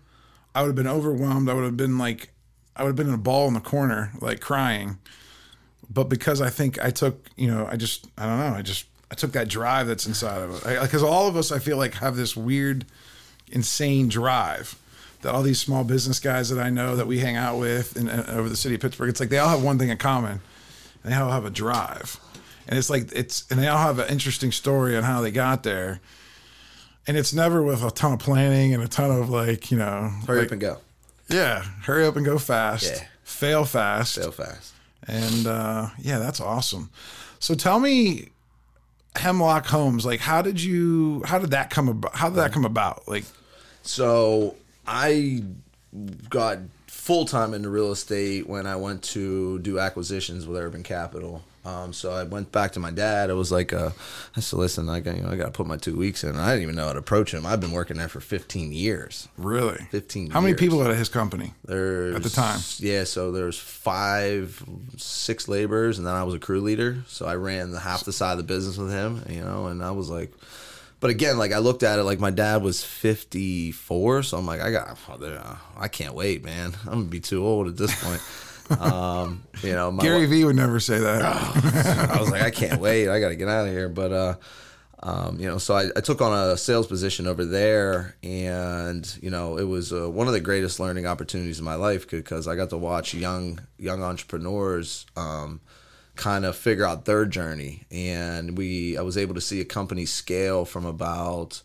I 0.56 0.62
would 0.62 0.70
have 0.70 0.76
been 0.76 0.88
overwhelmed. 0.88 1.50
I 1.50 1.54
would 1.54 1.66
have 1.66 1.78
been 1.78 1.98
like, 1.98 2.32
I 2.76 2.84
would 2.84 2.90
have 2.90 2.96
been 2.96 3.10
in 3.10 3.14
a 3.14 3.18
ball 3.18 3.48
in 3.48 3.54
the 3.54 3.60
corner, 3.60 4.12
like 4.22 4.40
crying. 4.40 5.00
But 5.90 6.06
because 6.06 6.40
I 6.40 6.50
think 6.50 6.84
I 6.84 6.92
took, 6.92 7.30
you 7.36 7.48
know, 7.48 7.68
I 7.70 7.76
just, 7.76 8.08
I 8.18 8.26
don't 8.26 8.40
know, 8.40 8.58
I 8.58 8.62
just, 8.62 8.86
I 9.12 9.16
took 9.16 9.34
that 9.34 9.50
drive 9.50 9.88
that's 9.88 10.06
inside 10.06 10.42
of 10.42 10.66
it. 10.66 10.82
Because 10.82 11.04
all 11.04 11.28
of 11.28 11.36
us, 11.36 11.52
I 11.52 11.60
feel 11.60 11.78
like, 11.78 11.96
have 11.96 12.16
this 12.16 12.38
weird, 12.38 12.86
insane 13.52 14.08
drive 14.08 14.78
that 15.22 15.34
all 15.34 15.42
these 15.42 15.60
small 15.60 15.84
business 15.84 16.20
guys 16.20 16.50
that 16.50 16.64
I 16.64 16.70
know 16.70 16.96
that 16.96 17.08
we 17.08 17.20
hang 17.20 17.36
out 17.36 17.60
with 17.60 17.98
in, 17.98 18.08
uh, 18.08 18.26
over 18.30 18.48
the 18.48 18.56
city 18.56 18.76
of 18.76 18.82
Pittsburgh, 18.82 19.10
it's 19.10 19.20
like 19.20 19.30
they 19.30 19.40
all 19.40 19.50
have 19.50 19.64
one 19.64 19.78
thing 19.78 19.90
in 19.90 19.98
common. 19.98 20.40
They 21.04 21.14
all 21.14 21.32
have 21.32 21.46
a 21.46 21.50
drive. 21.50 22.20
And 22.70 22.78
it's 22.78 22.90
like, 22.90 23.12
it's, 23.14 23.50
and 23.52 23.60
they 23.60 23.68
all 23.68 23.80
have 23.80 23.98
an 24.00 24.08
interesting 24.10 24.52
story 24.52 24.96
on 24.96 25.04
how 25.04 25.20
they 25.22 25.32
got 25.32 25.64
there. 25.64 26.00
and 27.08 27.18
it's 27.18 27.34
never 27.34 27.64
with 27.64 27.84
a 27.84 27.90
ton 27.90 28.14
of 28.14 28.20
planning 28.20 28.74
and 28.76 28.84
a 28.84 28.88
ton 28.88 29.10
of 29.10 29.30
like 29.30 29.72
you 29.72 29.78
know, 29.78 30.12
Hurry 30.28 30.40
like- 30.40 30.46
up 30.48 30.52
and 30.52 30.62
go. 30.62 30.78
yeah, 31.28 31.64
hurry 31.84 32.06
up 32.06 32.16
and 32.16 32.24
go 32.26 32.38
fast, 32.38 32.84
Yeah. 32.86 33.04
fail 33.24 33.66
fast, 33.66 34.16
Fail 34.16 34.32
fast. 34.32 34.74
and 35.08 35.48
uh, 35.48 35.90
yeah, 35.98 36.20
that's 36.20 36.40
awesome. 36.40 36.92
So 37.40 37.56
tell 37.56 37.80
me, 37.80 38.30
Hemlock 39.16 39.66
Homes, 39.66 40.06
like 40.06 40.20
how 40.20 40.44
did 40.44 40.62
you, 40.62 41.24
how 41.26 41.40
did 41.40 41.50
that 41.52 41.72
come 41.72 41.90
about? 41.90 42.16
How 42.16 42.30
did 42.30 42.36
that 42.38 42.52
come 42.54 42.66
about? 42.66 43.08
Like, 43.08 43.26
So 43.82 44.56
I 44.86 45.44
got 46.30 46.60
full 46.86 47.26
time 47.26 47.56
into 47.56 47.70
real 47.70 47.92
estate 47.92 48.48
when 48.48 48.68
I 48.68 48.76
went 48.76 49.02
to 49.16 49.58
do 49.60 49.80
acquisitions 49.80 50.46
with 50.46 50.60
Urban 50.62 50.84
Capital. 50.84 51.44
Um, 51.70 51.94
so 51.94 52.12
I 52.12 52.24
went 52.24 52.52
back 52.52 52.72
to 52.74 52.80
my 52.80 52.92
dad. 52.92 53.30
I 53.30 53.34
was 53.34 53.52
like, 53.52 53.72
uh, 53.74 53.92
I 54.36 54.40
said, 54.40 54.58
listen, 54.58 54.90
I 54.90 55.00
got, 55.02 55.16
you 55.16 55.22
know, 55.24 55.30
I 55.30 55.36
got 55.36 55.46
to 55.46 55.52
put 55.52 55.68
my 55.68 55.78
two 55.78 55.96
weeks 55.96 56.24
in. 56.24 56.36
I 56.36 56.50
didn't 56.52 56.64
even 56.64 56.76
know 56.76 56.88
how 56.88 56.94
to 56.94 57.00
approach 57.00 57.34
him. 57.34 57.46
I've 57.46 57.60
been 57.62 57.72
working 57.72 57.98
there 57.98 58.10
for 58.10 58.20
15 58.20 58.72
years. 58.72 59.28
really, 59.38 59.78
15 59.92 60.32
How 60.32 60.40
many 60.42 60.52
years. 60.52 60.60
people 60.60 60.84
at 60.84 60.96
his 60.98 61.10
company? 61.10 61.54
There's 61.66 62.16
At 62.16 62.24
the 62.24 62.30
time. 62.30 62.60
yeah. 62.80 63.04
So 63.04 63.32
there's 63.32 63.60
five, 63.60 64.64
six 64.98 65.48
laborers, 65.48 65.98
and 65.98 66.08
then 66.08 66.16
I 66.16 66.24
was 66.24 66.34
a 66.34 66.40
crew 66.40 66.62
leader. 66.62 67.04
So 67.08 67.26
I 67.26 67.36
ran 67.36 67.72
the 67.72 67.80
half 67.80 68.04
the 68.04 68.14
side 68.14 68.32
of 68.34 68.38
the 68.38 68.44
business 68.44 68.78
with 68.78 68.92
him, 68.92 69.24
you 69.30 69.42
know. 69.42 69.68
And 69.68 69.84
I 69.84 69.92
was 69.92 70.10
like, 70.10 70.34
but 71.02 71.10
again, 71.12 71.38
like 71.38 71.54
I 71.54 71.60
looked 71.60 71.84
at 71.84 71.98
it 72.00 72.04
like 72.04 72.20
my 72.20 72.32
dad 72.32 72.62
was 72.62 72.84
54, 72.84 74.24
so 74.24 74.38
I'm 74.38 74.46
like, 74.46 74.62
I 74.62 74.72
got, 74.72 74.98
I 75.78 75.88
can't 75.88 76.14
wait, 76.14 76.44
man. 76.44 76.74
I'm 76.86 76.92
gonna 76.92 77.04
be 77.06 77.20
too 77.20 77.46
old 77.46 77.68
at 77.68 77.78
this 77.78 78.04
point. 78.04 78.22
um, 78.80 79.44
you 79.64 79.74
know, 79.74 79.92
my 79.92 80.04
Gary 80.04 80.26
Vee 80.26 80.44
would 80.44 80.56
never 80.56 80.80
say 80.80 81.00
that. 81.00 81.22
I 82.12 82.20
was 82.20 82.30
like, 82.30 82.42
I 82.42 82.52
can't 82.52 82.80
wait. 82.80 83.10
I 83.10 83.20
got 83.20 83.30
to 83.30 83.36
get 83.36 83.48
out 83.48 83.68
of 83.68 83.74
here. 83.74 83.90
But, 83.90 84.12
uh, 84.12 84.36
um, 85.02 85.40
you 85.40 85.48
know, 85.48 85.58
so 85.58 85.76
I, 85.76 85.90
I 85.96 86.02
took 86.02 86.22
on 86.22 86.34
a 86.34 86.58
sales 86.58 86.88
position 86.88 87.26
over 87.26 87.46
there, 87.46 88.16
and 88.22 89.18
you 89.22 89.30
know, 89.30 89.58
it 89.58 89.64
was 89.64 89.94
uh, 89.94 90.10
one 90.10 90.28
of 90.28 90.34
the 90.34 90.42
greatest 90.42 90.80
learning 90.80 91.06
opportunities 91.06 91.60
in 91.60 91.66
my 91.66 91.76
life 91.76 92.10
because 92.10 92.48
I 92.48 92.56
got 92.56 92.70
to 92.72 92.78
watch 92.78 93.14
young 93.14 93.60
young 93.78 94.04
entrepreneurs 94.04 95.06
um, 95.16 95.62
kind 96.16 96.44
of 96.44 96.58
figure 96.58 96.86
out 96.86 97.06
their 97.06 97.26
journey, 97.26 97.86
and 97.90 98.58
we 98.58 98.98
I 98.98 99.02
was 99.02 99.18
able 99.18 99.36
to 99.36 99.42
see 99.42 99.62
a 99.62 99.66
company 99.66 100.06
scale 100.06 100.66
from 100.66 100.86
about 100.86 101.62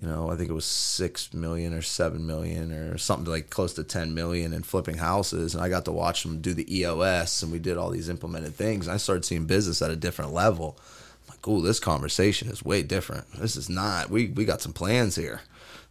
you 0.00 0.08
know, 0.08 0.30
I 0.30 0.36
think 0.36 0.48
it 0.48 0.54
was 0.54 0.64
six 0.64 1.34
million 1.34 1.74
or 1.74 1.82
seven 1.82 2.26
million 2.26 2.72
or 2.72 2.96
something 2.96 3.30
like 3.30 3.50
close 3.50 3.74
to 3.74 3.84
ten 3.84 4.14
million 4.14 4.52
in 4.52 4.62
flipping 4.62 4.96
houses, 4.96 5.54
and 5.54 5.62
I 5.62 5.68
got 5.68 5.84
to 5.84 5.92
watch 5.92 6.22
them 6.22 6.40
do 6.40 6.54
the 6.54 6.78
EOS, 6.78 7.42
and 7.42 7.52
we 7.52 7.58
did 7.58 7.76
all 7.76 7.90
these 7.90 8.08
implemented 8.08 8.54
things. 8.54 8.86
And 8.86 8.94
I 8.94 8.96
started 8.96 9.24
seeing 9.24 9.44
business 9.44 9.82
at 9.82 9.90
a 9.90 9.96
different 9.96 10.32
level. 10.32 10.78
I'm 11.24 11.34
like, 11.34 11.48
oh, 11.48 11.60
this 11.60 11.78
conversation 11.78 12.48
is 12.48 12.64
way 12.64 12.82
different. 12.82 13.30
This 13.32 13.54
is 13.54 13.68
not. 13.68 14.08
We 14.08 14.28
we 14.28 14.44
got 14.44 14.62
some 14.62 14.72
plans 14.72 15.14
here. 15.14 15.42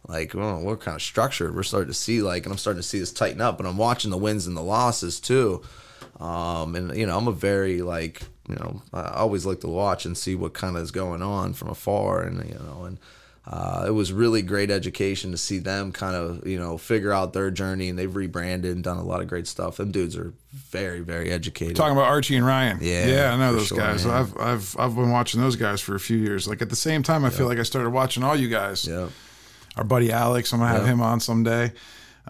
Like, 0.08 0.34
oh, 0.34 0.58
we're 0.58 0.76
kind 0.76 0.96
of 0.96 1.02
structured. 1.02 1.54
We're 1.54 1.62
starting 1.62 1.88
to 1.88 1.94
see 1.94 2.22
like, 2.22 2.44
and 2.44 2.52
I'm 2.52 2.58
starting 2.58 2.82
to 2.82 2.88
see 2.88 2.98
this 2.98 3.12
tighten 3.12 3.40
up. 3.40 3.56
But 3.56 3.66
I'm 3.66 3.76
watching 3.76 4.10
the 4.10 4.18
wins 4.18 4.48
and 4.48 4.56
the 4.56 4.62
losses 4.62 5.20
too. 5.20 5.62
Um, 6.18 6.74
and 6.74 6.96
you 6.96 7.06
know, 7.06 7.16
I'm 7.16 7.28
a 7.28 7.32
very 7.32 7.82
like, 7.82 8.22
you 8.48 8.56
know, 8.56 8.82
I 8.92 9.12
always 9.14 9.46
like 9.46 9.60
to 9.60 9.68
watch 9.68 10.04
and 10.04 10.18
see 10.18 10.34
what 10.34 10.54
kind 10.54 10.76
of 10.76 10.82
is 10.82 10.90
going 10.90 11.22
on 11.22 11.52
from 11.54 11.68
afar, 11.68 12.22
and 12.22 12.44
you 12.48 12.56
know, 12.56 12.84
and 12.84 12.98
uh, 13.46 13.84
it 13.86 13.90
was 13.90 14.12
really 14.12 14.40
great 14.42 14.70
education 14.70 15.32
to 15.32 15.36
see 15.36 15.58
them 15.58 15.90
kind 15.92 16.14
of 16.14 16.46
you 16.46 16.58
know 16.58 16.78
figure 16.78 17.12
out 17.12 17.32
their 17.32 17.50
journey, 17.50 17.88
and 17.88 17.98
they've 17.98 18.14
rebranded 18.14 18.74
and 18.74 18.84
done 18.84 18.98
a 18.98 19.02
lot 19.02 19.20
of 19.20 19.26
great 19.28 19.46
stuff. 19.48 19.78
Them 19.78 19.90
dudes 19.90 20.16
are 20.16 20.32
very 20.52 21.00
very 21.00 21.30
educated. 21.30 21.74
Talking 21.76 21.92
about 21.96 22.06
Archie 22.06 22.36
and 22.36 22.46
Ryan. 22.46 22.78
Yeah, 22.80 23.06
yeah, 23.06 23.32
I 23.32 23.36
know 23.36 23.52
those 23.54 23.66
sure, 23.66 23.78
guys. 23.78 24.06
man. 24.06 24.14
I've 24.14 24.36
I've 24.38 24.76
I've 24.78 24.94
been 24.94 25.10
watching 25.10 25.40
those 25.40 25.56
guys 25.56 25.80
for 25.80 25.94
a 25.96 26.00
few 26.00 26.18
years. 26.18 26.46
Like 26.46 26.62
at 26.62 26.70
the 26.70 26.76
same 26.76 27.02
time, 27.02 27.24
I 27.24 27.30
feel 27.30 27.46
like 27.48 27.58
I 27.58 27.64
started 27.64 27.90
watching 27.90 28.22
all 28.22 28.36
you 28.36 28.48
guys. 28.48 28.86
yeah, 28.86 29.08
Our 29.76 29.84
buddy 29.84 30.12
Alex, 30.12 30.52
I'm 30.52 30.60
gonna 30.60 30.70
have 30.72 30.82
Yeah. 30.86 30.92
him 30.92 31.00
on 31.00 31.18
someday. 31.20 31.72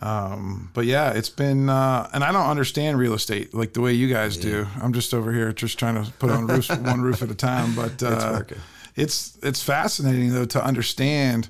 Um, 0.01 0.71
but 0.73 0.87
yeah, 0.87 1.11
it's 1.13 1.29
been, 1.29 1.69
uh, 1.69 2.09
and 2.15 2.25
I 2.25 2.33
don't 2.33 2.47
understand 2.47 2.97
real 2.99 3.13
estate 3.13 3.53
like 3.53 3.75
the 3.75 3.83
way 3.83 3.93
you 3.93 4.09
guys 4.09 4.39
do. 4.39 4.67
I'm 4.81 4.95
just 4.95 5.13
over 5.13 5.31
here 5.33 5.53
just 5.53 5.79
trying 5.79 6.03
to 6.03 6.11
put 6.13 6.31
on 6.31 6.47
roofs 6.47 6.69
one 6.75 7.03
roof 7.03 7.21
at 7.23 7.31
a 7.31 7.35
time. 7.35 7.75
But 7.75 8.03
uh, 8.03 8.31
working. 8.39 8.59
It's 8.97 9.39
it's 9.43 9.63
fascinating 9.63 10.33
though 10.33 10.45
to 10.47 10.65
understand 10.65 11.49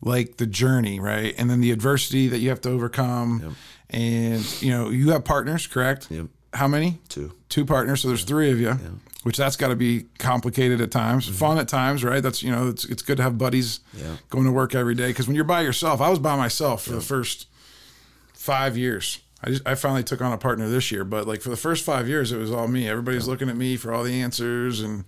like 0.00 0.36
the 0.36 0.46
journey, 0.46 1.00
right? 1.00 1.34
And 1.38 1.48
then 1.48 1.60
the 1.60 1.70
adversity 1.70 2.28
that 2.28 2.38
you 2.38 2.48
have 2.50 2.60
to 2.62 2.70
overcome. 2.70 3.56
And 3.90 4.62
you 4.62 4.70
know, 4.70 4.90
you 4.90 5.10
have 5.12 5.24
partners, 5.24 5.66
correct? 5.66 6.10
Yep. 6.10 6.26
How 6.52 6.68
many? 6.68 6.98
Two. 7.08 7.32
Two 7.48 7.64
partners. 7.64 8.02
So 8.02 8.08
there's 8.08 8.24
three 8.24 8.50
of 8.50 8.60
you, 8.60 8.78
which 9.22 9.36
that's 9.36 9.56
got 9.56 9.68
to 9.68 9.76
be 9.76 10.06
complicated 10.18 10.80
at 10.80 10.90
times, 10.90 11.26
Mm-hmm. 11.26 11.34
fun 11.36 11.58
at 11.58 11.68
times, 11.68 12.02
right? 12.04 12.22
That's 12.22 12.42
you 12.42 12.50
know, 12.50 12.68
it's 12.68 12.84
it's 12.84 13.02
good 13.02 13.16
to 13.18 13.22
have 13.22 13.38
buddies 13.38 13.80
Yeah. 13.94 14.16
going 14.30 14.44
to 14.44 14.52
work 14.52 14.74
every 14.74 14.94
day. 14.94 15.08
Because 15.08 15.26
when 15.26 15.36
you're 15.36 15.44
by 15.44 15.62
yourself, 15.62 16.00
I 16.00 16.08
was 16.10 16.18
by 16.18 16.36
myself 16.36 16.82
for 16.84 16.92
the 16.92 17.00
first 17.00 17.46
five 18.34 18.76
years. 18.76 19.20
I 19.42 19.50
just, 19.50 19.66
I 19.66 19.74
finally 19.74 20.02
took 20.02 20.20
on 20.22 20.32
a 20.32 20.38
partner 20.38 20.68
this 20.68 20.90
year, 20.90 21.04
but 21.04 21.26
like 21.26 21.40
for 21.42 21.50
the 21.50 21.56
first 21.56 21.84
five 21.84 22.08
years, 22.08 22.32
it 22.32 22.38
was 22.38 22.50
all 22.50 22.66
me. 22.68 22.88
Everybody's 22.88 23.28
looking 23.28 23.48
at 23.50 23.56
me 23.56 23.76
for 23.76 23.92
all 23.92 24.02
the 24.02 24.20
answers, 24.22 24.80
and 24.80 25.04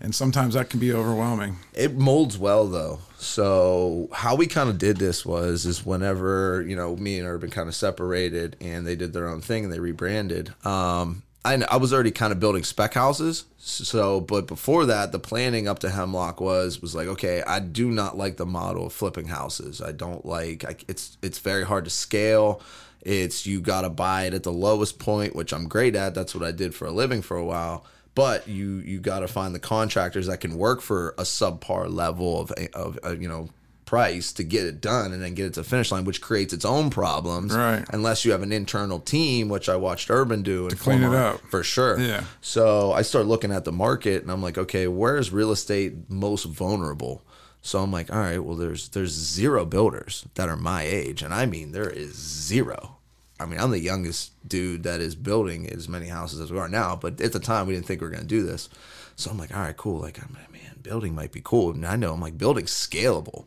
and 0.00 0.14
sometimes 0.14 0.54
that 0.54 0.70
can 0.70 0.80
be 0.80 0.92
overwhelming. 0.92 1.56
It 1.74 1.94
molds 1.94 2.38
well 2.38 2.66
though. 2.66 3.00
So 3.18 4.08
how 4.12 4.34
we 4.34 4.46
kind 4.46 4.70
of 4.70 4.78
did 4.78 4.96
this 4.96 5.26
was 5.26 5.66
is 5.66 5.84
whenever 5.84 6.62
you 6.66 6.74
know 6.74 6.96
me 6.96 7.18
and 7.18 7.28
Urban 7.28 7.50
kind 7.50 7.68
of 7.68 7.74
separated 7.74 8.56
and 8.60 8.86
they 8.86 8.96
did 8.96 9.12
their 9.12 9.28
own 9.28 9.40
thing 9.40 9.64
and 9.64 9.72
they 9.72 9.80
rebranded. 9.80 10.54
Um, 10.64 11.22
I 11.44 11.62
I 11.70 11.76
was 11.76 11.92
already 11.92 12.10
kind 12.10 12.32
of 12.32 12.40
building 12.40 12.64
spec 12.64 12.94
houses. 12.94 13.44
So, 13.58 14.22
but 14.22 14.46
before 14.46 14.86
that, 14.86 15.12
the 15.12 15.18
planning 15.18 15.68
up 15.68 15.80
to 15.80 15.90
Hemlock 15.90 16.40
was 16.40 16.80
was 16.80 16.94
like, 16.94 17.08
okay, 17.08 17.42
I 17.42 17.60
do 17.60 17.90
not 17.90 18.16
like 18.16 18.38
the 18.38 18.46
model 18.46 18.86
of 18.86 18.92
flipping 18.94 19.26
houses. 19.26 19.82
I 19.82 19.92
don't 19.92 20.24
like. 20.24 20.64
I, 20.64 20.76
it's 20.88 21.18
it's 21.22 21.38
very 21.38 21.64
hard 21.64 21.84
to 21.84 21.90
scale. 21.90 22.62
It's 23.02 23.46
you 23.46 23.60
got 23.60 23.82
to 23.82 23.90
buy 23.90 24.24
it 24.24 24.34
at 24.34 24.42
the 24.42 24.52
lowest 24.52 24.98
point, 24.98 25.34
which 25.34 25.52
I'm 25.52 25.68
great 25.68 25.94
at. 25.94 26.14
That's 26.14 26.34
what 26.34 26.44
I 26.44 26.52
did 26.52 26.74
for 26.74 26.86
a 26.86 26.90
living 26.90 27.22
for 27.22 27.36
a 27.36 27.44
while 27.44 27.86
but 28.14 28.48
you 28.48 28.76
you 28.78 29.00
got 29.00 29.20
to 29.20 29.28
find 29.28 29.54
the 29.54 29.60
contractors 29.60 30.26
that 30.26 30.40
can 30.40 30.56
work 30.56 30.80
for 30.80 31.10
a 31.18 31.22
subpar 31.22 31.92
level 31.92 32.40
of 32.40 32.52
of 32.74 32.98
uh, 33.04 33.10
you 33.10 33.28
know 33.28 33.48
price 33.90 34.32
to 34.32 34.44
get 34.44 34.64
it 34.64 34.80
done 34.80 35.12
and 35.12 35.20
then 35.20 35.34
get 35.34 35.46
it 35.46 35.54
to 35.54 35.64
finish 35.64 35.90
line, 35.90 36.04
which 36.04 36.20
creates 36.20 36.52
its 36.52 36.64
own 36.64 36.90
problems. 36.90 37.52
Right. 37.52 37.84
Unless 37.90 38.24
you 38.24 38.30
have 38.30 38.42
an 38.44 38.52
internal 38.52 39.00
team, 39.00 39.48
which 39.48 39.68
I 39.68 39.74
watched 39.74 40.10
Urban 40.10 40.42
do 40.42 40.68
and 40.68 40.78
clean 40.78 41.02
it 41.02 41.12
up. 41.12 41.40
for 41.50 41.64
sure. 41.64 41.98
Yeah. 41.98 42.22
So 42.40 42.92
I 42.92 43.02
start 43.02 43.26
looking 43.26 43.50
at 43.50 43.64
the 43.64 43.72
market 43.72 44.22
and 44.22 44.30
I'm 44.30 44.40
like, 44.40 44.56
okay, 44.56 44.86
where 44.86 45.16
is 45.16 45.32
real 45.32 45.50
estate 45.50 46.08
most 46.08 46.44
vulnerable? 46.44 47.22
So 47.62 47.80
I'm 47.80 47.90
like, 47.90 48.12
all 48.12 48.20
right, 48.20 48.38
well, 48.38 48.56
there's 48.56 48.90
there's 48.90 49.10
zero 49.10 49.66
builders 49.66 50.24
that 50.36 50.48
are 50.48 50.56
my 50.56 50.82
age, 50.84 51.22
and 51.22 51.34
I 51.34 51.46
mean 51.46 51.72
there 51.72 51.90
is 51.90 52.14
zero. 52.14 52.96
I 53.40 53.46
mean, 53.46 53.58
I'm 53.58 53.70
the 53.70 53.80
youngest 53.80 54.32
dude 54.46 54.82
that 54.82 55.00
is 55.00 55.14
building 55.14 55.68
as 55.68 55.88
many 55.88 56.08
houses 56.08 56.40
as 56.40 56.52
we 56.52 56.58
are 56.58 56.68
now, 56.68 56.94
but 56.94 57.20
at 57.20 57.32
the 57.32 57.40
time 57.40 57.66
we 57.66 57.74
didn't 57.74 57.86
think 57.86 58.00
we 58.00 58.06
were 58.06 58.12
going 58.12 58.22
to 58.22 58.28
do 58.28 58.42
this. 58.44 58.68
So 59.16 59.30
I'm 59.30 59.38
like, 59.38 59.54
all 59.54 59.62
right, 59.62 59.76
cool. 59.76 60.00
Like, 60.00 60.22
I'm 60.22 60.36
man, 60.52 60.78
building 60.82 61.14
might 61.14 61.32
be 61.32 61.40
cool. 61.42 61.70
And 61.70 61.86
I 61.86 61.96
know 61.96 62.12
I'm 62.12 62.20
like, 62.20 62.38
building's 62.38 62.70
scalable. 62.70 63.46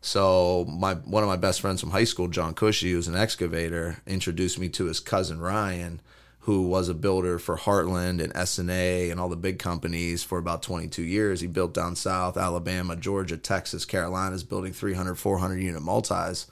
So 0.00 0.66
my 0.68 0.94
one 0.94 1.22
of 1.22 1.28
my 1.28 1.36
best 1.36 1.60
friends 1.60 1.80
from 1.80 1.90
high 1.90 2.04
school, 2.04 2.28
John 2.28 2.52
Cushy, 2.52 2.92
who's 2.92 3.08
an 3.08 3.16
excavator, 3.16 4.02
introduced 4.06 4.58
me 4.58 4.68
to 4.70 4.84
his 4.84 5.00
cousin 5.00 5.40
Ryan, 5.40 6.00
who 6.40 6.68
was 6.68 6.90
a 6.90 6.94
builder 6.94 7.38
for 7.38 7.56
Heartland 7.56 8.22
and 8.22 8.34
SNA 8.34 9.10
and 9.10 9.18
all 9.18 9.30
the 9.30 9.36
big 9.36 9.58
companies 9.58 10.22
for 10.22 10.36
about 10.36 10.62
22 10.62 11.02
years. 11.02 11.40
He 11.40 11.46
built 11.46 11.72
down 11.72 11.96
south, 11.96 12.36
Alabama, 12.36 12.96
Georgia, 12.96 13.38
Texas, 13.38 13.86
Carolinas, 13.86 14.44
building 14.44 14.74
300, 14.74 15.14
400 15.14 15.56
unit 15.56 15.80
multis. 15.80 16.46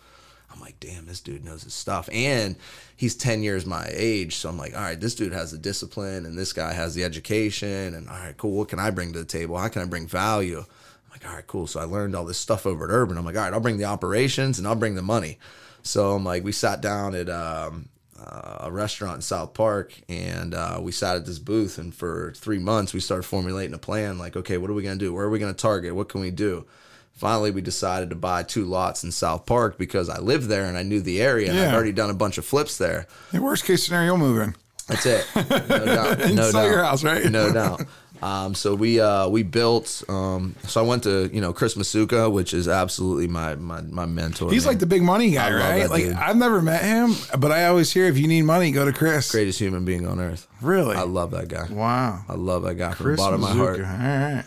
I'm 0.53 0.61
like, 0.61 0.79
damn, 0.81 1.07
this 1.07 1.21
dude 1.21 1.45
knows 1.45 1.63
his 1.63 1.75
stuff. 1.75 2.09
And 2.13 2.57
he's 2.97 3.15
10 3.15 3.43
years 3.43 3.65
my 3.65 3.87
age. 3.91 4.37
So 4.37 4.49
I'm 4.49 4.59
like, 4.59 4.75
all 4.75 4.83
right, 4.83 5.01
this 5.01 5.15
dude 5.15 5.33
has 5.33 5.51
the 5.51 5.59
discipline 5.59 6.27
and 6.27 6.37
this 6.37 6.53
guy 6.53 6.73
has 6.73 6.95
the 6.95 7.05
education. 7.05 7.95
And 7.95 8.09
all 8.09 8.17
right, 8.17 8.37
cool. 8.37 8.53
What 8.53 8.69
can 8.69 8.79
I 8.79 8.91
bring 8.91 9.13
to 9.13 9.19
the 9.19 9.25
table? 9.25 9.57
How 9.57 9.69
can 9.69 9.83
I 9.83 9.87
bring 9.87 10.07
value? 10.07 10.59
I'm 10.59 11.11
like, 11.11 11.27
all 11.27 11.35
right, 11.35 11.47
cool. 11.47 11.67
So 11.67 11.81
I 11.81 11.85
learned 11.85 12.15
all 12.15 12.25
this 12.25 12.39
stuff 12.39 12.67
over 12.67 12.85
at 12.85 12.91
Urban. 12.91 13.17
I'm 13.17 13.25
like, 13.25 13.37
all 13.37 13.43
right, 13.43 13.53
I'll 13.53 13.61
bring 13.61 13.79
the 13.79 13.85
operations 13.85 14.59
and 14.59 14.69
I'll 14.69 14.75
bring 14.75 14.95
the 14.95 15.03
money. 15.03 15.39
So 15.83 16.13
I'm 16.13 16.25
like, 16.25 16.45
we 16.45 16.53
sat 16.53 16.81
down 16.81 17.15
at 17.15 17.29
um, 17.29 17.89
uh, 18.25 18.59
a 18.61 18.71
restaurant 18.71 19.17
in 19.17 19.23
South 19.23 19.55
Park 19.55 19.95
and 20.09 20.55
uh, 20.55 20.79
we 20.81 20.93
sat 20.93 21.17
at 21.17 21.27
this 21.27 21.39
booth. 21.39 21.79
And 21.79 21.95
for 21.95 22.33
three 22.37 22.59
months, 22.59 22.95
we 22.95 23.01
started 23.01 23.25
formulating 23.25 23.75
a 23.75 23.79
plan 23.79 24.19
like, 24.19 24.37
okay, 24.37 24.59
what 24.59 24.71
are 24.71 24.75
we 24.75 24.83
going 24.83 24.99
to 24.99 25.05
do? 25.05 25.13
Where 25.13 25.25
are 25.25 25.31
we 25.31 25.39
going 25.39 25.53
to 25.53 25.61
target? 25.61 25.95
What 25.95 26.09
can 26.09 26.21
we 26.21 26.31
do? 26.31 26.67
Finally, 27.15 27.53
we 27.53 27.61
decided 27.61 28.11
to 28.11 28.17
buy 28.17 28.43
two 28.43 28.65
lots 28.65 29.05
in 29.05 29.13
South 29.13 29.47
Park 29.47 29.79
because 29.79 30.09
I 30.09 30.19
lived 30.19 30.49
there 30.49 30.65
and 30.65 30.77
I 30.77 30.83
knew 30.83 31.01
the 31.01 31.23
area 31.23 31.51
and 31.51 31.59
I'd 31.61 31.73
already 31.75 31.93
done 31.93 32.11
a 32.11 32.15
bunch 32.15 32.37
of 32.39 32.45
flips 32.45 32.79
there. 32.79 33.07
The 33.31 33.41
worst 33.41 33.65
case 33.65 33.85
scenario, 33.85 34.17
moving. 34.17 34.57
That's 34.89 35.07
it. 35.07 35.27
No 35.35 35.85
doubt. 35.85 36.19
No 36.19 36.51
Sell 36.51 36.53
doubt. 36.53 36.67
your 36.69 36.85
house, 36.85 37.05
right? 37.05 37.25
No 37.31 37.53
doubt. 37.53 37.83
Um, 38.23 38.55
so 38.55 38.75
we 38.75 39.01
uh, 39.01 39.29
we 39.29 39.43
built. 39.43 40.05
Um, 40.09 40.55
so 40.65 40.83
I 40.83 40.87
went 40.87 41.03
to 41.05 41.29
you 41.33 41.41
know 41.41 41.53
Chris 41.53 41.75
Masuka, 41.75 42.31
which 42.31 42.55
is 42.55 42.69
absolutely 42.69 43.27
my 43.27 43.57
my, 43.57 43.81
my 43.83 44.07
mentor. 44.07 44.51
He's 44.51 44.65
man. 44.65 44.75
like 44.75 44.79
the 44.81 44.87
big 44.87 45.03
money 45.03 45.33
guy, 45.33 45.49
I 45.49 45.55
right? 45.55 45.91
Like 45.91 46.05
dude. 46.05 46.13
I've 46.15 46.37
never 46.37 46.63
met 46.63 46.83
him, 46.83 47.15
but 47.39 47.51
I 47.51 47.67
always 47.67 47.93
hear 47.93 48.07
if 48.07 48.17
you 48.19 48.29
need 48.29 48.43
money, 48.43 48.71
go 48.71 48.85
to 48.85 48.93
Chris. 48.93 49.31
greatest 49.31 49.59
human 49.59 49.85
being 49.85 50.07
on 50.07 50.21
earth. 50.21 50.47
Really? 50.61 50.95
I 50.97 51.03
love 51.03 51.33
that 51.33 51.49
guy. 51.49 51.67
Wow. 51.71 52.25
I 52.29 52.35
love 52.35 52.63
that 52.63 52.75
guy 52.77 52.95
from 52.95 53.11
the 53.11 53.17
bottom 53.17 53.43
of 53.43 53.51
my 53.51 53.57
heart. 53.57 53.81
All 53.81 53.85
right. 53.87 54.45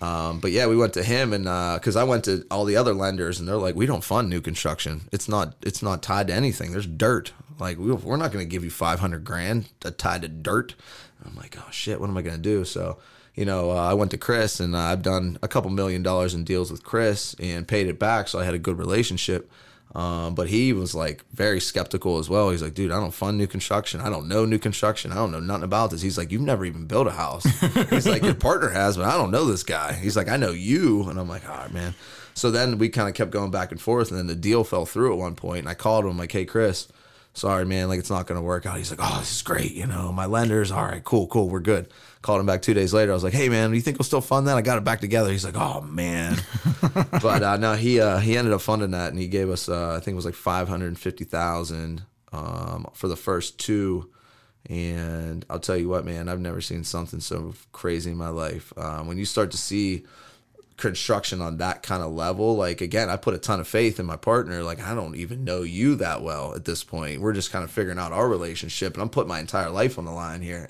Um, 0.00 0.38
but 0.38 0.52
yeah, 0.52 0.66
we 0.66 0.76
went 0.76 0.94
to 0.94 1.02
him 1.02 1.32
and 1.32 1.44
because 1.44 1.96
I 1.96 2.04
went 2.04 2.24
to 2.24 2.46
all 2.50 2.64
the 2.64 2.76
other 2.76 2.94
lenders 2.94 3.40
and 3.40 3.48
they're 3.48 3.56
like, 3.56 3.74
we 3.74 3.86
don't 3.86 4.04
fund 4.04 4.30
new 4.30 4.40
construction. 4.40 5.02
It's 5.12 5.28
not 5.28 5.56
it's 5.62 5.82
not 5.82 6.02
tied 6.02 6.28
to 6.28 6.34
anything. 6.34 6.72
There's 6.72 6.86
dirt. 6.86 7.32
Like 7.58 7.78
we, 7.78 7.92
we're 7.92 8.16
not 8.16 8.32
going 8.32 8.44
to 8.44 8.50
give 8.50 8.62
you 8.62 8.70
500 8.70 9.24
grand 9.24 9.68
to 9.80 9.90
tied 9.90 10.22
to 10.22 10.28
dirt. 10.28 10.74
I'm 11.24 11.34
like, 11.34 11.56
oh 11.58 11.70
shit, 11.70 12.00
what 12.00 12.08
am 12.08 12.16
I 12.16 12.22
going 12.22 12.36
to 12.36 12.42
do? 12.42 12.64
So 12.64 12.98
you 13.34 13.44
know, 13.44 13.70
uh, 13.70 13.74
I 13.74 13.94
went 13.94 14.10
to 14.10 14.18
Chris 14.18 14.58
and 14.58 14.74
uh, 14.74 14.80
I've 14.80 15.02
done 15.02 15.38
a 15.42 15.48
couple 15.48 15.70
million 15.70 16.02
dollars 16.02 16.34
in 16.34 16.42
deals 16.42 16.72
with 16.72 16.82
Chris 16.82 17.34
and 17.38 17.68
paid 17.68 17.86
it 17.86 17.98
back. 17.98 18.26
So 18.26 18.40
I 18.40 18.44
had 18.44 18.54
a 18.54 18.58
good 18.58 18.78
relationship. 18.78 19.48
Um, 19.94 20.34
but 20.34 20.48
he 20.48 20.72
was 20.72 20.94
like 20.94 21.24
very 21.32 21.60
skeptical 21.60 22.18
as 22.18 22.28
well. 22.28 22.50
He's 22.50 22.62
like, 22.62 22.74
dude, 22.74 22.92
I 22.92 23.00
don't 23.00 23.14
fund 23.14 23.38
new 23.38 23.46
construction. 23.46 24.00
I 24.00 24.10
don't 24.10 24.28
know 24.28 24.44
new 24.44 24.58
construction. 24.58 25.12
I 25.12 25.16
don't 25.16 25.32
know 25.32 25.40
nothing 25.40 25.64
about 25.64 25.90
this. 25.90 26.02
He's 26.02 26.18
like, 26.18 26.30
you've 26.30 26.42
never 26.42 26.64
even 26.64 26.86
built 26.86 27.06
a 27.06 27.12
house. 27.12 27.44
He's 27.90 28.06
like, 28.06 28.22
your 28.22 28.34
partner 28.34 28.68
has, 28.68 28.96
but 28.98 29.06
I 29.06 29.16
don't 29.16 29.30
know 29.30 29.46
this 29.46 29.62
guy. 29.62 29.94
He's 29.94 30.16
like, 30.16 30.28
I 30.28 30.36
know 30.36 30.50
you. 30.50 31.08
And 31.08 31.18
I'm 31.18 31.28
like, 31.28 31.48
all 31.48 31.56
right, 31.56 31.72
man. 31.72 31.94
So 32.34 32.50
then 32.50 32.78
we 32.78 32.90
kind 32.90 33.08
of 33.08 33.14
kept 33.14 33.30
going 33.30 33.50
back 33.50 33.72
and 33.72 33.80
forth. 33.80 34.10
And 34.10 34.18
then 34.18 34.26
the 34.26 34.36
deal 34.36 34.62
fell 34.62 34.84
through 34.84 35.12
at 35.12 35.18
one 35.18 35.34
point. 35.34 35.60
And 35.60 35.68
I 35.68 35.74
called 35.74 36.04
him, 36.04 36.18
like, 36.18 36.32
hey, 36.32 36.44
Chris, 36.44 36.86
sorry, 37.32 37.64
man, 37.64 37.88
like 37.88 37.98
it's 37.98 38.10
not 38.10 38.26
going 38.26 38.38
to 38.38 38.44
work 38.44 38.66
out. 38.66 38.76
He's 38.76 38.90
like, 38.90 39.00
oh, 39.02 39.18
this 39.20 39.36
is 39.36 39.42
great. 39.42 39.72
You 39.72 39.86
know, 39.86 40.12
my 40.12 40.26
lenders, 40.26 40.70
all 40.70 40.84
right, 40.84 41.02
cool, 41.02 41.26
cool, 41.28 41.48
we're 41.48 41.60
good. 41.60 41.88
Called 42.20 42.40
him 42.40 42.46
back 42.46 42.62
two 42.62 42.74
days 42.74 42.92
later. 42.92 43.12
I 43.12 43.14
was 43.14 43.22
like, 43.22 43.32
hey, 43.32 43.48
man, 43.48 43.70
do 43.70 43.76
you 43.76 43.82
think 43.82 43.98
we'll 43.98 44.04
still 44.04 44.20
fund 44.20 44.48
that? 44.48 44.56
I 44.56 44.62
got 44.62 44.78
it 44.78 44.84
back 44.84 45.00
together. 45.00 45.30
He's 45.30 45.44
like, 45.44 45.56
oh, 45.56 45.82
man. 45.82 46.36
but 47.22 47.42
uh, 47.42 47.56
no, 47.58 47.74
he 47.74 48.00
uh, 48.00 48.18
he 48.18 48.36
ended 48.36 48.52
up 48.52 48.60
funding 48.60 48.90
that 48.90 49.10
and 49.10 49.18
he 49.18 49.28
gave 49.28 49.50
us, 49.50 49.68
uh, 49.68 49.94
I 49.96 50.00
think 50.00 50.14
it 50.14 50.16
was 50.16 50.24
like 50.24 50.34
550000 50.34 52.02
um, 52.32 52.86
for 52.92 53.08
the 53.08 53.16
first 53.16 53.58
two. 53.58 54.10
And 54.68 55.46
I'll 55.48 55.60
tell 55.60 55.76
you 55.76 55.88
what, 55.88 56.04
man, 56.04 56.28
I've 56.28 56.40
never 56.40 56.60
seen 56.60 56.84
something 56.84 57.20
so 57.20 57.54
crazy 57.72 58.10
in 58.10 58.16
my 58.16 58.28
life. 58.28 58.72
Um, 58.76 59.06
when 59.06 59.16
you 59.16 59.24
start 59.24 59.52
to 59.52 59.56
see 59.56 60.04
construction 60.78 61.42
on 61.42 61.56
that 61.56 61.82
kind 61.82 62.04
of 62.04 62.12
level 62.12 62.56
like 62.56 62.80
again 62.80 63.10
i 63.10 63.16
put 63.16 63.34
a 63.34 63.38
ton 63.38 63.58
of 63.58 63.66
faith 63.66 63.98
in 63.98 64.06
my 64.06 64.14
partner 64.14 64.62
like 64.62 64.80
i 64.80 64.94
don't 64.94 65.16
even 65.16 65.42
know 65.42 65.62
you 65.62 65.96
that 65.96 66.22
well 66.22 66.54
at 66.54 66.64
this 66.64 66.84
point 66.84 67.20
we're 67.20 67.32
just 67.32 67.50
kind 67.50 67.64
of 67.64 67.70
figuring 67.70 67.98
out 67.98 68.12
our 68.12 68.28
relationship 68.28 68.94
and 68.94 69.02
i'm 69.02 69.08
putting 69.08 69.28
my 69.28 69.40
entire 69.40 69.70
life 69.70 69.98
on 69.98 70.04
the 70.04 70.10
line 70.12 70.40
here 70.40 70.68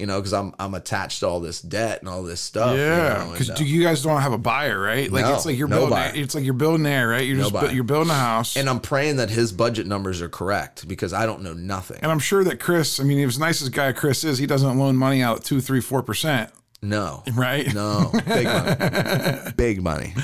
you 0.00 0.06
know 0.06 0.18
because 0.18 0.32
i'm 0.32 0.52
i'm 0.58 0.74
attached 0.74 1.20
to 1.20 1.26
all 1.28 1.38
this 1.40 1.60
debt 1.62 2.00
and 2.00 2.08
all 2.08 2.22
this 2.22 2.40
stuff 2.40 2.76
Yeah, 2.76 3.24
you 3.26 3.32
because 3.32 3.48
know, 3.50 3.54
uh, 3.54 3.58
you 3.60 3.82
guys 3.82 4.02
don't 4.02 4.20
have 4.20 4.32
a 4.32 4.38
buyer, 4.38 4.80
right? 4.80 5.10
Like 5.12 5.24
No, 5.24 5.34
it's 5.34 5.46
like 5.46 5.56
you're 5.58 5.68
no 5.68 5.76
building. 5.76 5.90
buyer. 5.94 6.12
It's 6.14 6.34
like 6.34 6.44
you're 6.44 6.54
building 6.54 6.82
there, 6.82 7.06
right? 7.08 7.26
You're 7.26 7.36
No 7.36 7.50
just 7.50 7.74
you're 7.74 7.84
building 7.84 8.10
a 8.10 8.14
house. 8.14 8.56
and 8.56 8.68
i'm 8.68 8.80
praying 8.80 9.16
that 9.16 9.30
his 9.30 9.52
budget 9.52 9.86
numbers 9.86 10.20
are 10.22 10.28
correct 10.28 10.88
because 10.88 11.12
i 11.12 11.26
don't 11.26 11.42
know 11.42 11.52
nothing 11.52 11.98
And 12.02 12.10
I'm 12.10 12.18
sure 12.18 12.42
that 12.44 12.58
Chris, 12.58 12.98
I 12.98 13.04
mean, 13.04 13.18
as 13.28 13.38
nice 13.38 13.62
as 13.62 13.68
guy 13.68 13.92
Chris 13.92 14.24
is, 14.24 14.38
he 14.38 14.46
doesn't 14.46 14.78
loan 14.78 14.96
money 14.96 15.22
out 15.22 15.38
at 15.38 15.44
two, 15.44 15.60
three, 15.60 15.80
four 15.80 16.02
percent, 16.02 16.50
no 16.82 17.22
right? 17.34 17.72
no 17.74 18.10
big 18.26 18.46
money 18.46 19.52
big 19.56 19.82
money 19.82 20.14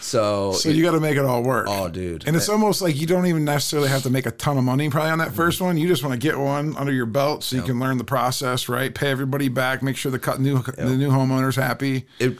so, 0.00 0.52
So 0.52 0.68
you 0.70 0.82
got 0.82 0.92
to 0.92 1.00
make 1.00 1.16
it 1.16 1.24
all 1.24 1.42
work. 1.42 1.66
oh 1.68 1.88
dude 1.88 2.26
And 2.26 2.36
it's 2.36 2.48
almost 2.48 2.82
like 2.82 2.98
you 2.98 3.06
don't 3.06 3.26
even 3.26 3.44
necessarily 3.44 3.88
have 3.88 4.02
to 4.04 4.10
make 4.10 4.26
a 4.26 4.30
ton 4.30 4.58
of 4.58 4.64
money 4.64 4.88
probably 4.90 5.10
on 5.10 5.18
that 5.18 5.32
first 5.32 5.58
mm-hmm. 5.58 5.66
one. 5.66 5.76
You 5.76 5.88
just 5.88 6.02
want 6.02 6.12
to 6.12 6.18
get 6.18 6.38
one 6.38 6.76
under 6.76 6.92
your 6.92 7.06
belt 7.06 7.44
so 7.44 7.56
you 7.56 7.62
can 7.62 7.78
learn 7.78 7.98
the 7.98 8.04
process, 8.04 8.68
right? 8.68 8.94
Pay 8.94 9.10
everybody 9.10 9.48
back, 9.48 9.82
make 9.82 9.96
sure 9.96 10.10
the 10.10 10.18
cut 10.18 10.40
new 10.40 10.62
the 10.62 10.96
new 10.96 11.10
homeowner's 11.10 11.56
happy. 11.56 12.06
it, 12.18 12.38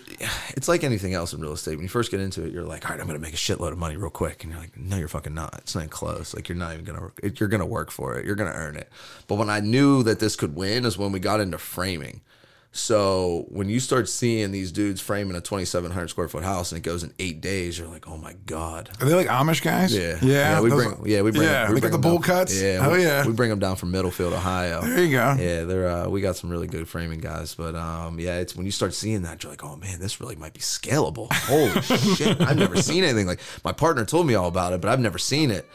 it's 0.51 0.69
like 0.69 0.85
anything 0.85 1.15
else 1.15 1.33
in 1.33 1.41
real 1.41 1.53
estate. 1.53 1.77
When 1.77 1.83
you 1.83 1.89
first 1.89 2.11
get 2.11 2.21
into 2.21 2.45
it, 2.45 2.53
you're 2.53 2.65
like, 2.65 2.85
all 2.85 2.93
right, 2.93 3.01
I'm 3.01 3.07
going 3.07 3.19
to 3.19 3.23
make 3.23 3.35
a 3.35 3.37
shitload 3.37 3.73
of 3.73 3.79
money 3.79 3.97
real 3.97 4.11
quick. 4.11 4.43
And 4.43 4.53
you're 4.53 4.61
like, 4.61 4.77
no, 4.77 4.97
you're 4.97 5.09
fucking 5.09 5.35
not. 5.35 5.55
It's 5.59 5.75
not 5.75 5.83
even 5.83 5.91
close. 5.91 6.35
Like, 6.35 6.49
you're 6.49 6.59
not 6.59 6.73
even 6.73 6.85
going 6.85 6.99
to, 6.99 7.33
you're 7.39 7.49
going 7.49 7.61
to 7.61 7.67
work 7.67 7.91
for 7.91 8.17
it. 8.19 8.27
You're 8.27 8.37
going 8.37 8.51
to 8.51 8.57
earn 8.57 8.77
it. 8.77 8.89
But 9.27 9.37
when 9.37 9.51
I 9.51 9.61
knew 9.61 10.03
that 10.05 10.21
this 10.21 10.37
could 10.37 10.55
win 10.55 10.85
is 10.85 10.99
when 10.99 11.13
we 11.13 11.21
got 11.21 11.41
into 11.41 11.59
framing. 11.59 12.23
So 12.73 13.47
when 13.49 13.69
you 13.69 13.81
start 13.81 14.09
seeing 14.09 14.53
these 14.53 14.71
dudes 14.71 15.01
framing 15.01 15.35
a 15.37 15.41
2,700 15.41 16.07
square 16.09 16.29
foot 16.29 16.45
house 16.45 16.71
and 16.71 16.79
it 16.79 16.83
goes 16.83 17.03
in 17.03 17.13
eight 17.19 17.41
days, 17.41 17.77
you're 17.77 17.89
like, 17.89 18.07
oh 18.09 18.17
my 18.17 18.35
God. 18.47 18.91
Are 19.01 19.07
they 19.07 19.15
like 19.15 19.27
Amish 19.27 19.61
guys? 19.61 19.93
Yeah. 19.93 20.19
Yeah. 20.23 20.61
we 20.61 20.71
those- 20.71 20.87
bring, 20.95 21.11
yeah, 21.11 21.23
we 21.23 21.33
bring, 21.33 21.43
yeah. 21.43 21.69
we 21.69 21.75
they 21.75 21.81
bring 21.81 21.91
got 21.91 21.97
the 21.97 22.03
bowl 22.09 22.19
down- 22.19 22.23
cuts. 22.23 22.61
Yeah. 22.63 22.87
Oh 22.87 22.93
we, 22.93 23.03
yeah. 23.03 23.27
We 23.27 23.33
bring 23.33 23.51
them 23.51 23.59
down 23.59 23.75
from 23.75 23.91
Middlefield, 23.93 24.33
Ohio. 24.33 24.83
there 24.83 25.03
you 25.03 25.11
go. 25.11 25.35
Yeah, 25.37 25.65
they're 25.65 25.89
uh, 25.89 26.09
we 26.09 26.21
got 26.21 26.37
some 26.37 26.49
really 26.49 26.69
good 26.69 26.87
framing 26.89 27.19
guys, 27.19 27.57
but 27.57 27.75
um, 27.75 28.21
yeah, 28.21 28.39
it's 28.39 28.55
when 28.55 28.67
you 28.67 28.73
start 28.73 28.95
seeing 28.95 29.23
that, 29.23 29.43
you're 29.43 29.51
like, 29.51 29.65
oh 29.65 29.75
man, 29.75 29.99
this 29.99 30.21
really 30.21 30.37
might 30.37 30.53
be 30.55 30.61
scalable. 30.61 31.33
Holy 31.33 31.81
shit, 32.15 32.41
I've 32.41 32.57
never 32.57 32.81
seen 32.81 33.03
anything 33.03 33.27
like. 33.27 33.41
My 33.65 33.73
partner 33.73 34.05
told 34.05 34.29
me 34.29 34.35
all 34.35 34.47
about 34.49 34.73
it, 34.75 34.81
but 34.81 34.91
I've 34.91 35.01
never 35.01 35.19
seen 35.19 35.51
it. 35.51 35.69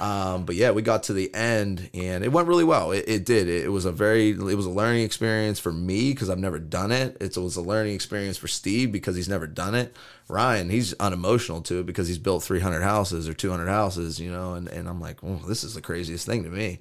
Um, 0.00 0.44
but 0.44 0.56
yeah, 0.56 0.72
we 0.72 0.82
got 0.82 1.04
to 1.04 1.12
the 1.12 1.32
end 1.34 1.88
and 1.94 2.24
it 2.24 2.32
went 2.32 2.48
really 2.48 2.64
well. 2.64 2.92
It, 2.92 3.04
it 3.06 3.24
did. 3.24 3.48
It, 3.48 3.64
it 3.64 3.68
was 3.68 3.84
a 3.84 3.92
very, 3.92 4.30
it 4.30 4.38
was 4.38 4.66
a 4.66 4.70
learning 4.70 5.04
experience 5.04 5.60
for 5.60 5.72
me 5.72 6.12
because 6.12 6.30
I've 6.30 6.38
never 6.38 6.58
done 6.58 6.90
it. 6.92 7.16
It 7.20 7.36
was 7.36 7.56
a 7.56 7.62
learning 7.62 7.94
experience 7.94 8.36
for 8.36 8.48
Steve 8.48 8.90
because 8.92 9.16
he's 9.16 9.28
never 9.28 9.46
done 9.46 9.74
it. 9.74 9.94
Ryan, 10.28 10.70
he's 10.70 10.94
unemotional 10.94 11.60
to 11.62 11.80
it 11.80 11.86
because 11.86 12.08
he's 12.08 12.18
built 12.18 12.42
300 12.42 12.82
houses 12.82 13.28
or 13.28 13.34
200 13.34 13.68
houses, 13.68 14.18
you 14.18 14.30
know, 14.30 14.54
and, 14.54 14.68
and 14.68 14.88
I'm 14.88 15.00
like, 15.00 15.22
oh, 15.22 15.40
this 15.46 15.62
is 15.64 15.74
the 15.74 15.82
craziest 15.82 16.26
thing 16.26 16.44
to 16.44 16.50
me. 16.50 16.78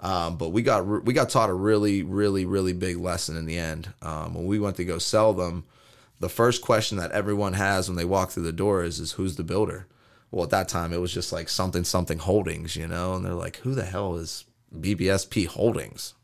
Um, 0.00 0.36
but 0.36 0.48
we 0.50 0.62
got 0.62 0.86
we 1.04 1.14
got 1.14 1.30
taught 1.30 1.50
a 1.50 1.54
really 1.54 2.02
really 2.02 2.44
really 2.44 2.72
big 2.72 2.98
lesson 2.98 3.36
in 3.36 3.46
the 3.46 3.56
end. 3.56 3.92
Um, 4.02 4.34
when 4.34 4.46
we 4.46 4.58
went 4.58 4.76
to 4.76 4.84
go 4.84 4.98
sell 4.98 5.32
them, 5.32 5.64
the 6.20 6.28
first 6.28 6.62
question 6.62 6.98
that 6.98 7.12
everyone 7.12 7.52
has 7.52 7.88
when 7.88 7.96
they 7.96 8.04
walk 8.04 8.30
through 8.30 8.42
the 8.42 8.52
door 8.52 8.82
is 8.82 8.98
is 8.98 9.12
who's 9.12 9.36
the 9.36 9.44
builder? 9.44 9.86
Well, 10.34 10.44
at 10.44 10.50
that 10.50 10.68
time 10.68 10.92
it 10.92 11.00
was 11.00 11.12
just 11.14 11.32
like 11.32 11.48
something 11.48 11.84
something 11.84 12.18
holdings, 12.18 12.74
you 12.74 12.88
know, 12.88 13.14
and 13.14 13.24
they're 13.24 13.34
like, 13.34 13.56
who 13.58 13.74
the 13.74 13.84
hell 13.84 14.16
is 14.16 14.44
BBSP 14.76 15.46
Holdings? 15.46 16.14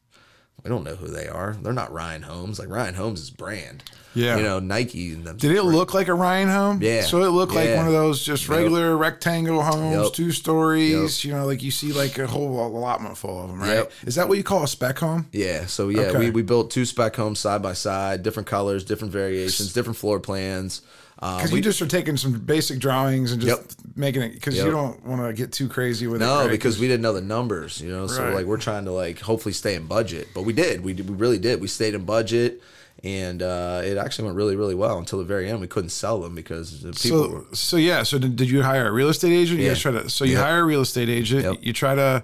We 0.65 0.69
don't 0.69 0.85
know 0.85 0.97
who 0.97 1.07
they 1.07 1.27
are. 1.27 1.57
They're 1.63 1.73
not 1.73 1.91
Ryan 1.93 2.23
Homes. 2.23 2.59
Like 2.59 2.69
Ryan 2.69 2.95
Homes 2.95 3.21
is 3.21 3.31
brand. 3.31 3.83
Yeah. 4.15 4.37
You 4.37 4.43
know, 4.43 4.59
Nike 4.59 5.13
and 5.13 5.25
them. 5.25 5.37
Did 5.39 5.53
it 5.57 5.63
look 5.63 5.95
like 5.95 6.09
a 6.09 6.15
Ryan 6.15 6.49
home? 6.49 6.83
Yeah. 6.83 7.01
So 7.03 7.23
it 7.23 7.29
looked 7.29 7.55
like 7.55 7.75
one 7.77 7.87
of 7.87 7.93
those 7.93 8.23
just 8.23 8.43
Yep. 8.49 8.59
regular 8.59 8.97
rectangle 8.97 9.63
homes, 9.63 10.05
Yep. 10.07 10.13
two 10.13 10.33
stories. 10.33 11.25
You 11.25 11.33
know, 11.33 11.47
like 11.47 11.63
you 11.63 11.71
see 11.71 11.93
like 11.93 12.19
a 12.19 12.27
whole 12.27 12.67
allotment 12.67 13.17
full 13.17 13.43
of 13.43 13.49
them, 13.49 13.61
right? 13.61 13.75
Yep. 13.75 13.93
Is 14.07 14.17
that 14.17 14.29
what 14.29 14.37
you 14.37 14.45
call 14.45 14.65
a 14.65 14.69
spec 14.69 14.99
home? 14.99 15.29
Yeah, 15.33 15.65
so 15.67 15.89
yeah, 15.89 16.01
Okay. 16.09 16.19
we, 16.19 16.31
we 16.31 16.43
built 16.43 16.71
two 16.73 16.85
spec 16.85 17.17
homes 17.17 17.39
side 17.39 17.63
by 17.63 17.73
side, 17.73 18.23
different 18.25 18.49
colors, 18.49 18.85
different 18.85 19.13
variations, 19.13 19.73
different 19.73 19.97
floor 19.97 20.19
plans. 20.21 20.83
Because 21.21 21.53
we- 21.53 21.59
you 21.59 21.63
just 21.63 21.83
are 21.83 21.87
taking 21.87 22.17
some 22.17 22.33
basic 22.33 22.79
drawings 22.79 23.31
and 23.33 23.43
just 23.43 23.55
Yep. 23.61 23.71
making 23.95 24.23
it 24.23 24.33
because 24.35 24.57
you 24.57 24.71
don't 24.71 25.05
want 25.05 25.21
to 25.21 25.33
get 25.35 25.53
too 25.53 25.69
crazy 25.69 26.07
with 26.07 26.23
it. 26.23 26.25
No, 26.25 26.41
right? 26.41 26.51
because 26.51 26.79
we 26.79 26.89
didn't 26.89 27.03
know 27.03 27.13
the 27.13 27.21
numbers, 27.21 27.79
you 27.81 27.91
know. 27.91 28.07
So 28.07 28.25
Right. 28.25 28.35
like 28.37 28.47
we're 28.47 28.57
trying 28.57 28.87
to 28.87 28.93
like 28.93 29.21
hopefully 29.21 29.53
stay 29.53 29.75
in 29.75 29.85
budget, 29.87 30.29
but 30.35 30.43
we 30.45 30.53
did. 30.55 30.83
We 30.83 30.95
did, 30.95 31.11
we 31.11 31.17
really 31.17 31.39
did. 31.39 31.61
We 31.61 31.69
stayed 31.69 31.93
in 31.95 32.05
budget, 32.05 32.63
and 33.05 33.43
uh, 33.43 33.83
it 33.85 33.99
actually 33.99 34.25
went 34.27 34.37
really 34.39 34.57
really 34.57 34.75
well 34.75 34.97
until 34.99 35.19
the 35.19 35.25
very 35.27 35.51
end. 35.51 35.61
We 35.61 35.67
couldn't 35.67 35.91
sell 35.91 36.21
them 36.23 36.35
because 36.35 36.81
the 36.81 36.93
people. 36.93 36.99
so 36.99 37.47
so 37.53 37.77
yeah. 37.77 38.03
So 38.03 38.19
did, 38.19 38.37
did 38.37 38.49
you 38.49 38.63
hire 38.63 38.87
a 38.89 38.93
real 38.93 39.11
estate 39.11 39.33
agent? 39.33 39.61
You 39.61 39.67
Yeah. 39.67 39.75
try 39.75 39.93
to. 39.93 40.09
So 40.09 40.25
you 40.25 40.33
Yep. 40.37 40.43
hire 40.43 40.61
a 40.61 40.65
real 40.65 40.81
estate 40.81 41.11
agent. 41.11 41.43
Yep. 41.45 41.57
You 41.61 41.73
try 41.75 41.95
to. 41.95 42.23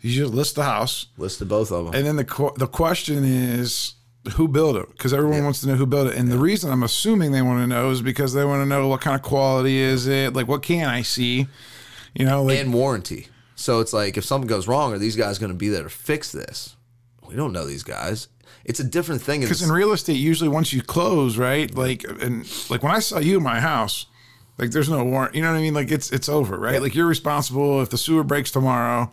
You 0.00 0.22
just 0.22 0.32
list 0.34 0.54
the 0.54 0.62
house, 0.62 1.06
listed 1.18 1.48
both 1.48 1.70
of 1.72 1.86
them. 1.86 1.94
and 1.94 2.06
then 2.06 2.16
the 2.16 2.52
the 2.56 2.66
question 2.68 3.24
is 3.24 3.92
who 4.34 4.48
built 4.48 4.76
it 4.76 4.88
because 4.92 5.12
everyone 5.14 5.44
wants 5.44 5.60
to 5.60 5.68
know 5.68 5.74
who 5.74 5.86
built 5.86 6.08
it 6.08 6.16
and 6.16 6.30
the 6.30 6.38
reason 6.38 6.70
i'm 6.70 6.82
assuming 6.82 7.32
they 7.32 7.42
want 7.42 7.60
to 7.60 7.66
know 7.66 7.90
is 7.90 8.02
because 8.02 8.32
they 8.34 8.44
want 8.44 8.60
to 8.60 8.66
know 8.66 8.88
what 8.88 9.00
kind 9.00 9.14
of 9.16 9.22
quality 9.22 9.78
is 9.78 10.06
it 10.06 10.32
like 10.34 10.48
what 10.48 10.62
can 10.62 10.88
i 10.88 11.02
see 11.02 11.46
you 12.14 12.24
know 12.24 12.42
like 12.42 12.58
and 12.58 12.72
warranty. 12.74 13.28
So 13.58 13.80
it's 13.80 13.92
like 13.92 14.16
if 14.18 14.24
something 14.24 14.46
goes 14.48 14.68
wrong, 14.68 14.92
are 14.92 14.98
these 14.98 15.16
guys 15.16 15.38
going 15.38 15.50
to 15.50 15.56
be 15.56 15.70
there 15.70 15.82
to 15.82 15.88
fix 15.88 16.30
this? 16.30 16.76
We 17.26 17.34
don't 17.36 17.52
know 17.52 17.64
these 17.64 17.82
guys. 17.82 18.28
It's 18.66 18.80
a 18.80 18.84
different 18.84 19.22
thing. 19.22 19.40
because 19.40 19.62
in 19.62 19.70
real 19.70 19.92
estate 19.92 20.14
usually 20.18 20.48
once 20.50 20.72
you 20.74 20.82
close 20.82 21.38
right 21.38 21.74
like 21.74 22.04
and 22.20 22.44
like 22.68 22.82
when 22.82 22.92
i 22.92 22.98
saw 22.98 23.18
you 23.18 23.36
in 23.38 23.42
my 23.42 23.60
house 23.60 24.06
like 24.58 24.72
there's 24.72 24.88
no 24.90 25.04
warrant 25.04 25.34
you 25.34 25.40
know 25.42 25.50
what 25.52 25.58
i 25.58 25.60
mean 25.62 25.72
like 25.74 25.90
it's 25.90 26.10
it's 26.10 26.28
over 26.28 26.58
right 26.58 26.82
like 26.82 26.94
you're 26.94 27.06
responsible 27.06 27.80
if 27.80 27.88
the 27.90 27.98
sewer 27.98 28.24
breaks 28.24 28.50
tomorrow 28.50 29.10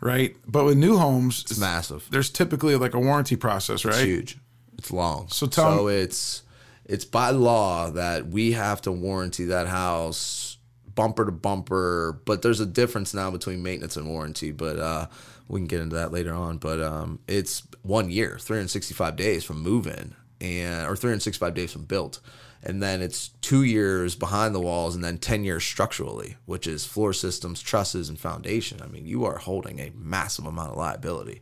right 0.00 0.36
but 0.46 0.64
with 0.64 0.76
new 0.76 0.96
homes 0.96 1.42
it's 1.42 1.58
massive. 1.58 2.06
there's 2.10 2.30
typically 2.30 2.76
like 2.76 2.94
a 2.94 3.00
warranty 3.00 3.36
process 3.36 3.84
right 3.84 3.94
It's 3.94 4.04
huge. 4.04 4.38
It's 4.78 4.90
long. 4.90 5.28
So 5.28 5.46
tell 5.46 5.76
so 5.76 5.88
it's 5.88 6.42
it's 6.86 7.04
by 7.04 7.30
law 7.30 7.90
that 7.90 8.28
we 8.28 8.52
have 8.52 8.80
to 8.82 8.90
warranty 8.90 9.44
that 9.44 9.66
house 9.66 10.56
bumper 10.94 11.24
to 11.24 11.32
bumper. 11.32 12.20
But 12.24 12.42
there's 12.42 12.60
a 12.60 12.66
difference 12.66 13.14
now 13.14 13.30
between 13.30 13.62
maintenance 13.62 13.96
and 13.96 14.08
warranty. 14.08 14.52
But 14.52 14.78
uh, 14.78 15.06
we 15.48 15.60
can 15.60 15.66
get 15.66 15.80
into 15.80 15.96
that 15.96 16.12
later 16.12 16.32
on. 16.32 16.58
But 16.58 16.80
um, 16.80 17.20
it's 17.28 17.62
one 17.82 18.10
year, 18.10 18.38
365 18.40 19.16
days 19.16 19.44
from 19.44 19.60
move 19.62 19.86
in, 19.86 20.14
and 20.40 20.86
or 20.86 20.96
365 20.96 21.54
days 21.54 21.72
from 21.72 21.84
built. 21.84 22.20
And 22.62 22.82
then 22.82 23.00
it's 23.00 23.28
two 23.40 23.62
years 23.62 24.14
behind 24.14 24.54
the 24.54 24.60
walls, 24.60 24.94
and 24.94 25.02
then 25.02 25.16
10 25.16 25.44
years 25.44 25.64
structurally, 25.64 26.36
which 26.44 26.66
is 26.66 26.84
floor 26.84 27.12
systems, 27.14 27.62
trusses, 27.62 28.08
and 28.10 28.18
foundation. 28.18 28.82
I 28.82 28.86
mean, 28.86 29.06
you 29.06 29.24
are 29.24 29.38
holding 29.38 29.78
a 29.78 29.92
massive 29.94 30.44
amount 30.44 30.72
of 30.72 30.76
liability 30.76 31.40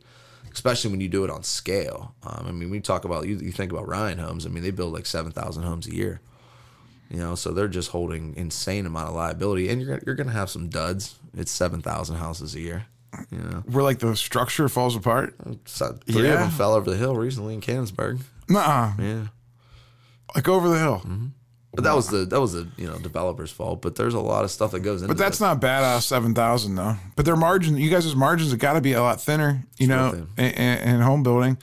especially 0.58 0.90
when 0.90 1.00
you 1.00 1.08
do 1.08 1.22
it 1.24 1.30
on 1.30 1.42
scale. 1.44 2.14
Um, 2.24 2.46
I 2.48 2.50
mean, 2.50 2.68
we 2.68 2.80
talk 2.80 3.04
about 3.04 3.28
you, 3.28 3.36
you 3.36 3.52
think 3.52 3.70
about 3.70 3.86
Ryan 3.86 4.18
Homes. 4.18 4.44
I 4.44 4.48
mean, 4.48 4.64
they 4.64 4.72
build 4.72 4.92
like 4.92 5.06
seven 5.06 5.30
thousand 5.30 5.62
homes 5.62 5.86
a 5.86 5.94
year. 5.94 6.20
You 7.10 7.18
know, 7.18 7.34
so 7.36 7.52
they're 7.52 7.68
just 7.68 7.90
holding 7.90 8.34
insane 8.36 8.84
amount 8.84 9.08
of 9.08 9.14
liability, 9.14 9.68
and 9.68 9.80
you're 9.80 10.00
you're 10.04 10.14
gonna 10.14 10.32
have 10.32 10.50
some 10.50 10.68
duds. 10.68 11.16
It's 11.36 11.50
seven 11.50 11.80
thousand 11.80 12.16
houses 12.16 12.54
a 12.54 12.60
year. 12.60 12.86
You 13.30 13.38
know, 13.38 13.62
where 13.66 13.82
like 13.84 14.00
the 14.00 14.14
structure 14.16 14.68
falls 14.68 14.94
apart 14.94 15.34
so 15.64 15.98
three 16.06 16.28
of 16.28 16.38
them 16.40 16.50
fell 16.50 16.74
over 16.74 16.90
the 16.90 16.96
hill 16.96 17.16
recently 17.16 17.54
in 17.54 17.62
Canonsburg. 17.62 18.20
Nuh-uh. 18.50 18.92
Yeah, 18.98 19.26
like 20.34 20.48
over 20.48 20.68
the 20.68 20.78
hill 20.78 20.98
mm-hmm. 20.98 21.26
But 21.78 21.84
that 21.84 21.94
was 21.94 22.08
the 22.08 22.24
that 22.24 22.40
was 22.40 22.54
the 22.54 22.66
you 22.76 22.88
know 22.88 22.98
developer's 22.98 23.52
fault. 23.52 23.82
But 23.82 23.94
there's 23.94 24.14
a 24.14 24.18
lot 24.20 24.42
of 24.42 24.50
stuff 24.50 24.72
that 24.72 24.80
goes 24.80 25.02
into. 25.02 25.14
But 25.14 25.18
that's 25.18 25.38
this. 25.38 25.40
not 25.40 25.60
badass 25.60 26.02
seven 26.02 26.34
thousand 26.34 26.74
though. 26.74 26.96
But 27.14 27.24
their 27.24 27.36
margin, 27.36 27.76
you 27.76 27.88
guys' 27.88 28.16
margins 28.16 28.50
have 28.50 28.58
got 28.58 28.72
to 28.72 28.80
be 28.80 28.94
a 28.94 29.00
lot 29.02 29.20
thinner, 29.20 29.62
you 29.76 29.86
know, 29.86 30.26
in, 30.36 30.44
in, 30.44 30.88
in 30.94 31.00
home 31.00 31.22
building. 31.22 31.58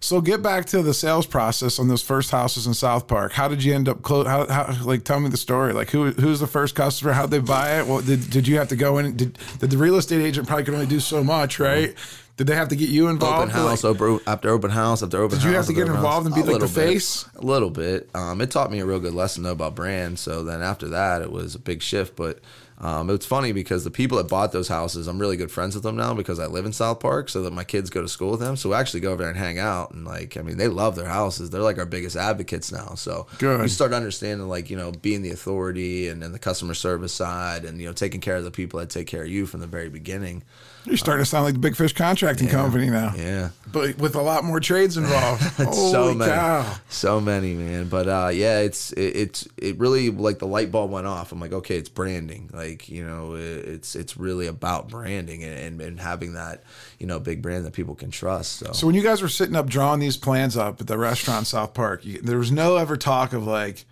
So 0.00 0.22
get 0.22 0.42
back 0.42 0.64
to 0.66 0.80
the 0.80 0.94
sales 0.94 1.26
process 1.26 1.78
on 1.78 1.88
those 1.88 2.02
first 2.02 2.30
houses 2.30 2.66
in 2.66 2.72
South 2.72 3.08
Park. 3.08 3.32
How 3.32 3.46
did 3.46 3.62
you 3.62 3.74
end 3.74 3.90
up 3.90 4.00
close? 4.00 4.26
How, 4.26 4.46
how 4.46 4.74
like 4.84 5.04
tell 5.04 5.20
me 5.20 5.28
the 5.28 5.36
story. 5.36 5.74
Like 5.74 5.90
who 5.90 6.12
who's 6.12 6.40
the 6.40 6.46
first 6.46 6.74
customer? 6.74 7.12
How'd 7.12 7.30
they 7.30 7.40
buy 7.40 7.80
it? 7.80 7.86
Well, 7.86 8.00
did 8.00 8.30
did 8.30 8.48
you 8.48 8.56
have 8.56 8.68
to 8.68 8.76
go 8.76 8.96
in? 8.96 9.16
Did 9.16 9.38
did 9.58 9.70
the 9.70 9.76
real 9.76 9.96
estate 9.96 10.22
agent 10.22 10.46
probably 10.46 10.64
could 10.64 10.74
only 10.74 10.86
do 10.86 11.00
so 11.00 11.22
much, 11.22 11.58
right? 11.58 11.94
Did 12.38 12.46
they 12.46 12.54
have 12.54 12.68
to 12.68 12.76
get 12.76 12.88
you 12.88 13.08
involved? 13.08 13.50
open 13.50 13.50
house 13.50 13.84
Like, 13.84 14.00
over, 14.00 14.18
after 14.26 14.48
open 14.48 14.70
house 14.70 15.02
after 15.02 15.18
open 15.22 15.36
house. 15.36 15.44
Did 15.44 15.48
house. 15.48 15.50
you 15.50 15.56
have 15.56 15.66
to 15.66 15.72
get 15.74 15.82
open 15.82 15.96
involved 15.96 16.26
and 16.26 16.34
house. 16.34 16.44
be 16.46 16.50
A 16.50 16.52
like 16.54 16.60
the 16.60 16.66
little 16.66 16.82
bit. 16.82 16.92
face? 16.94 17.24
A 17.36 17.42
little 17.42 17.70
bit. 17.70 18.08
Um, 18.14 18.40
it 18.40 18.50
taught 18.50 18.70
me 18.70 18.78
a 18.78 18.86
real 18.86 19.00
good 19.00 19.12
lesson 19.14 19.42
though 19.42 19.52
about 19.52 19.74
brand. 19.74 20.18
So 20.18 20.42
then 20.44 20.62
after 20.62 20.88
that, 20.88 21.20
it 21.20 21.30
was 21.30 21.54
a 21.54 21.58
big 21.58 21.82
shift. 21.82 22.16
But 22.16 22.40
um, 22.80 23.10
it's 23.10 23.26
funny 23.26 23.50
because 23.50 23.82
the 23.82 23.90
people 23.90 24.18
that 24.18 24.28
bought 24.28 24.52
those 24.52 24.68
houses, 24.68 25.08
I'm 25.08 25.18
really 25.18 25.36
good 25.36 25.50
friends 25.50 25.74
with 25.74 25.82
them 25.82 25.96
now 25.96 26.14
because 26.14 26.38
I 26.38 26.46
live 26.46 26.64
in 26.64 26.72
South 26.72 27.00
Park, 27.00 27.28
so 27.28 27.42
that 27.42 27.52
my 27.52 27.64
kids 27.64 27.90
go 27.90 28.02
to 28.02 28.08
school 28.08 28.30
with 28.30 28.38
them. 28.38 28.54
So 28.56 28.68
we 28.68 28.76
actually 28.76 29.00
go 29.00 29.10
over 29.10 29.22
there 29.22 29.30
and 29.30 29.36
hang 29.38 29.58
out. 29.58 29.90
And 29.90 30.04
like, 30.04 30.36
I 30.36 30.42
mean, 30.42 30.58
they 30.58 30.68
love 30.68 30.94
their 30.94 31.08
houses. 31.08 31.50
They're 31.50 31.60
like 31.60 31.78
our 31.78 31.86
biggest 31.86 32.14
advocates 32.14 32.70
now. 32.70 32.94
So 32.94 33.26
Good. 33.38 33.60
you 33.62 33.66
start 33.68 33.92
understanding 33.92 34.46
like 34.48 34.70
you 34.70 34.76
know 34.76 34.92
being 34.92 35.22
the 35.22 35.30
authority 35.30 36.06
and, 36.06 36.22
and 36.22 36.32
the 36.32 36.38
customer 36.38 36.74
service 36.74 37.12
side 37.12 37.64
and 37.64 37.80
you 37.80 37.88
know 37.88 37.92
taking 37.92 38.20
care 38.20 38.36
of 38.36 38.44
the 38.44 38.52
people 38.52 38.78
that 38.78 38.90
take 38.90 39.08
care 39.08 39.22
of 39.22 39.28
you 39.28 39.44
from 39.44 39.58
the 39.58 39.66
very 39.66 39.88
beginning. 39.88 40.44
You're 40.88 40.96
starting 40.98 41.22
to 41.24 41.28
sound 41.30 41.44
like 41.44 41.54
the 41.54 41.60
Big 41.60 41.76
Fish 41.76 41.92
Contracting 41.92 42.48
Company 42.48 42.90
now, 42.90 43.12
Yeah. 43.16 43.50
but 43.72 43.98
with 43.98 44.14
a 44.14 44.22
lot 44.22 44.44
more 44.44 44.60
trades 44.60 44.96
involved. 44.96 45.42
So 45.74 46.14
many, 46.14 46.30
cow! 46.30 46.74
so 46.88 47.20
many, 47.20 47.54
man. 47.54 47.88
But 47.88 48.08
uh, 48.08 48.30
yeah, 48.32 48.60
it's 48.60 48.92
it, 48.92 49.16
it's 49.16 49.48
it 49.56 49.78
really 49.78 50.10
like 50.10 50.38
the 50.38 50.46
light 50.46 50.70
bulb 50.70 50.90
went 50.90 51.06
off. 51.06 51.32
I'm 51.32 51.40
like, 51.40 51.52
okay, 51.52 51.76
it's 51.76 51.88
branding. 51.88 52.50
Like 52.52 52.88
you 52.88 53.04
know, 53.06 53.34
it, 53.34 53.40
it's 53.40 53.94
it's 53.94 54.16
really 54.16 54.46
about 54.46 54.88
branding 54.88 55.44
and, 55.44 55.58
and, 55.58 55.80
and 55.80 56.00
having 56.00 56.34
that 56.34 56.62
you 56.98 57.06
know 57.06 57.18
big 57.18 57.42
brand 57.42 57.64
that 57.66 57.72
people 57.72 57.94
can 57.94 58.10
trust. 58.10 58.58
So, 58.58 58.72
So 58.72 58.86
when 58.86 58.94
you 58.96 59.02
guys 59.02 59.22
were 59.22 59.28
sitting 59.28 59.56
up 59.56 59.66
drawing 59.66 60.00
these 60.00 60.16
plans 60.16 60.56
up 60.56 60.80
at 60.80 60.86
the 60.86 60.98
restaurant 60.98 61.46
South 61.46 61.74
Park, 61.74 62.04
you, 62.04 62.20
there 62.20 62.38
was 62.38 62.50
no 62.52 62.76
ever 62.76 62.96
talk 62.96 63.32
of 63.32 63.46
like, 63.46 63.84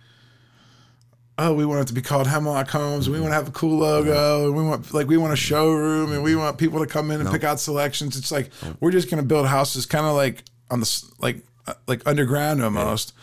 oh, 1.39 1.53
we 1.53 1.65
want 1.65 1.81
it 1.81 1.87
to 1.87 1.93
be 1.93 2.01
called 2.01 2.27
Hemlock 2.27 2.69
Homes, 2.69 3.07
and 3.07 3.15
we 3.15 3.21
want 3.21 3.31
to 3.31 3.35
have 3.35 3.47
a 3.47 3.51
cool 3.51 3.77
logo, 3.77 4.45
and 4.47 4.55
we 4.55 4.63
want 4.63 4.93
like 4.93 5.07
we 5.07 5.17
want 5.17 5.33
a 5.33 5.37
showroom, 5.37 6.11
and 6.11 6.23
we 6.23 6.35
want 6.35 6.57
people 6.57 6.79
to 6.79 6.87
come 6.87 7.11
in 7.11 7.21
and 7.21 7.29
pick 7.29 7.43
out 7.43 7.59
selections. 7.59 8.17
It's 8.17 8.31
like 8.31 8.49
we're 8.79 8.91
just 8.91 9.09
gonna 9.09 9.23
build 9.23 9.47
houses, 9.47 9.85
kind 9.85 10.05
of 10.05 10.15
like 10.15 10.43
on 10.71 10.79
the 10.79 11.03
like 11.19 11.43
uh, 11.67 11.73
like 11.87 12.01
underground 12.07 12.63
almost. 12.63 13.13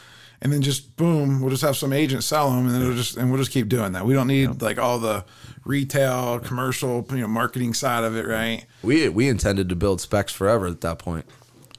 And 0.42 0.52
then 0.52 0.60
just 0.60 0.96
boom, 0.96 1.40
we'll 1.40 1.48
just 1.48 1.62
have 1.62 1.76
some 1.76 1.92
agent 1.92 2.22
sell 2.22 2.50
them, 2.50 2.66
and 2.66 2.74
then 2.74 2.82
it'll 2.82 2.94
just 2.94 3.16
and 3.16 3.30
we'll 3.30 3.40
just 3.40 3.50
keep 3.50 3.68
doing 3.68 3.92
that. 3.92 4.04
We 4.04 4.12
don't 4.12 4.26
need 4.26 4.60
like 4.60 4.78
all 4.78 4.98
the 4.98 5.24
retail, 5.64 6.38
commercial, 6.40 7.06
you 7.10 7.18
know, 7.18 7.28
marketing 7.28 7.72
side 7.72 8.04
of 8.04 8.14
it, 8.16 8.26
right? 8.26 8.66
we 8.82 9.08
we 9.08 9.28
intended 9.28 9.70
to 9.70 9.76
build 9.76 10.02
specs 10.02 10.32
forever 10.32 10.66
at 10.66 10.82
that 10.82 10.98
point. 10.98 11.24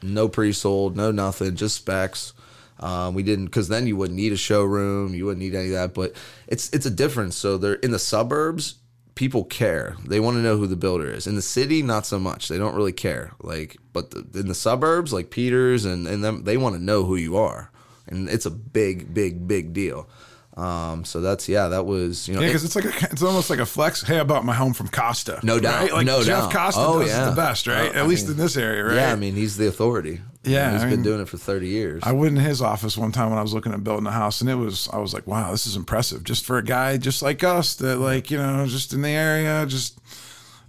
No 0.02 0.28
pre-sold, 0.28 0.96
no 0.96 1.12
nothing, 1.12 1.56
just 1.56 1.76
specs. 1.78 2.34
Um, 2.80 3.14
we 3.14 3.24
didn't 3.24 3.46
because 3.46 3.68
then 3.70 3.88
you 3.88 3.96
wouldn't 3.96 4.18
need 4.18 4.34
a 4.34 4.38
showroom, 4.38 5.14
you 5.16 5.26
wouldn't 5.26 5.42
need 5.42 5.56
any 5.56 5.68
of 5.68 5.72
that. 5.74 5.94
But 5.94 6.14
it's 6.48 6.70
it's 6.72 6.86
a 6.86 6.90
difference. 6.92 7.36
So 7.38 7.58
they're 7.58 7.76
in 7.76 7.92
the 7.92 8.00
suburbs. 8.00 8.76
People 9.16 9.46
care. 9.46 9.96
They 10.06 10.20
want 10.20 10.36
to 10.36 10.42
know 10.42 10.58
who 10.58 10.68
the 10.68 10.76
builder 10.76 11.10
is. 11.10 11.26
In 11.26 11.36
the 11.38 11.42
city, 11.42 11.82
not 11.82 12.06
so 12.06 12.20
much. 12.20 12.50
They 12.50 12.58
don't 12.58 12.76
really 12.76 12.92
care. 12.92 13.32
Like, 13.42 13.78
but 13.94 14.12
the, 14.12 14.42
in 14.42 14.50
the 14.50 14.54
suburbs, 14.56 15.14
like 15.14 15.30
Peters 15.30 15.86
and 15.86 16.06
and 16.06 16.22
them, 16.22 16.44
they 16.44 16.58
want 16.58 16.76
to 16.76 16.82
know 16.84 17.06
who 17.06 17.16
you 17.16 17.38
are, 17.38 17.72
and 18.08 18.28
it's 18.28 18.46
a 18.46 18.52
big, 18.52 19.14
big, 19.14 19.48
big 19.48 19.72
deal. 19.72 20.10
Um, 20.58 21.04
so 21.06 21.20
that's 21.22 21.48
yeah, 21.50 21.70
that 21.70 21.86
was 21.86 22.28
you 22.28 22.34
know 22.34 22.42
Yeah, 22.42 22.48
because 22.48 22.66
it's 22.66 22.76
like 22.76 22.86
a, 22.86 23.06
it's 23.12 23.22
almost 23.24 23.50
like 23.50 23.60
a 23.60 23.66
flex. 23.66 24.02
Hey, 24.04 24.20
I 24.20 24.24
bought 24.24 24.44
my 24.46 24.54
home 24.54 24.74
from 24.74 24.90
Costa. 24.90 25.40
No 25.44 25.60
doubt. 25.62 25.82
right? 25.82 25.94
Like 25.94 26.06
No 26.06 26.22
Jeff 26.24 26.52
doubt. 26.52 26.54
Costa 26.54 26.82
Oh, 26.82 27.00
does 27.00 27.10
yeah. 27.10 27.30
the 27.30 27.36
best, 27.38 27.68
right? 27.68 27.92
Oh, 27.94 27.98
At 28.00 28.04
I 28.04 28.06
least 28.06 28.26
mean- 28.26 28.34
in 28.34 28.38
this 28.44 28.56
area, 28.58 28.84
right? 28.86 28.96
Yeah, 28.96 29.12
I 29.12 29.16
mean, 29.16 29.36
he's 29.36 29.56
the 29.58 29.68
authority. 29.68 30.22
Yeah, 30.46 30.72
he's 30.74 30.84
I 30.84 30.90
been 30.90 31.04
doing 31.04 31.22
it 31.22 31.28
for 31.30 31.38
thirty 31.38 31.68
years. 31.68 32.04
I 32.06 32.12
went 32.12 32.38
in 32.38 32.44
his 32.44 32.62
office 32.62 32.98
one 32.98 33.12
time 33.12 33.30
when 33.30 33.40
I 33.40 33.42
was 33.42 33.54
looking 33.54 33.74
at 33.74 33.84
building 33.84 34.08
a 34.08 34.12
house, 34.12 34.42
and 34.42 34.50
it 34.50 34.56
was 34.56 34.88
I 34.92 34.98
was 34.98 35.14
like, 35.14 35.28
wow, 35.28 35.52
this 35.52 35.66
is 35.68 35.76
impressive. 35.76 36.24
Just 36.24 36.46
for 36.46 36.58
a 36.58 36.64
guy 36.64 36.98
just 36.98 37.22
like 37.22 37.44
us 37.44 37.76
that 37.76 37.98
like 37.98 38.32
you 38.32 38.38
know 38.38 38.66
just 38.68 38.94
in 38.94 39.02
the 39.02 39.10
area, 39.10 39.66
just 39.66 40.00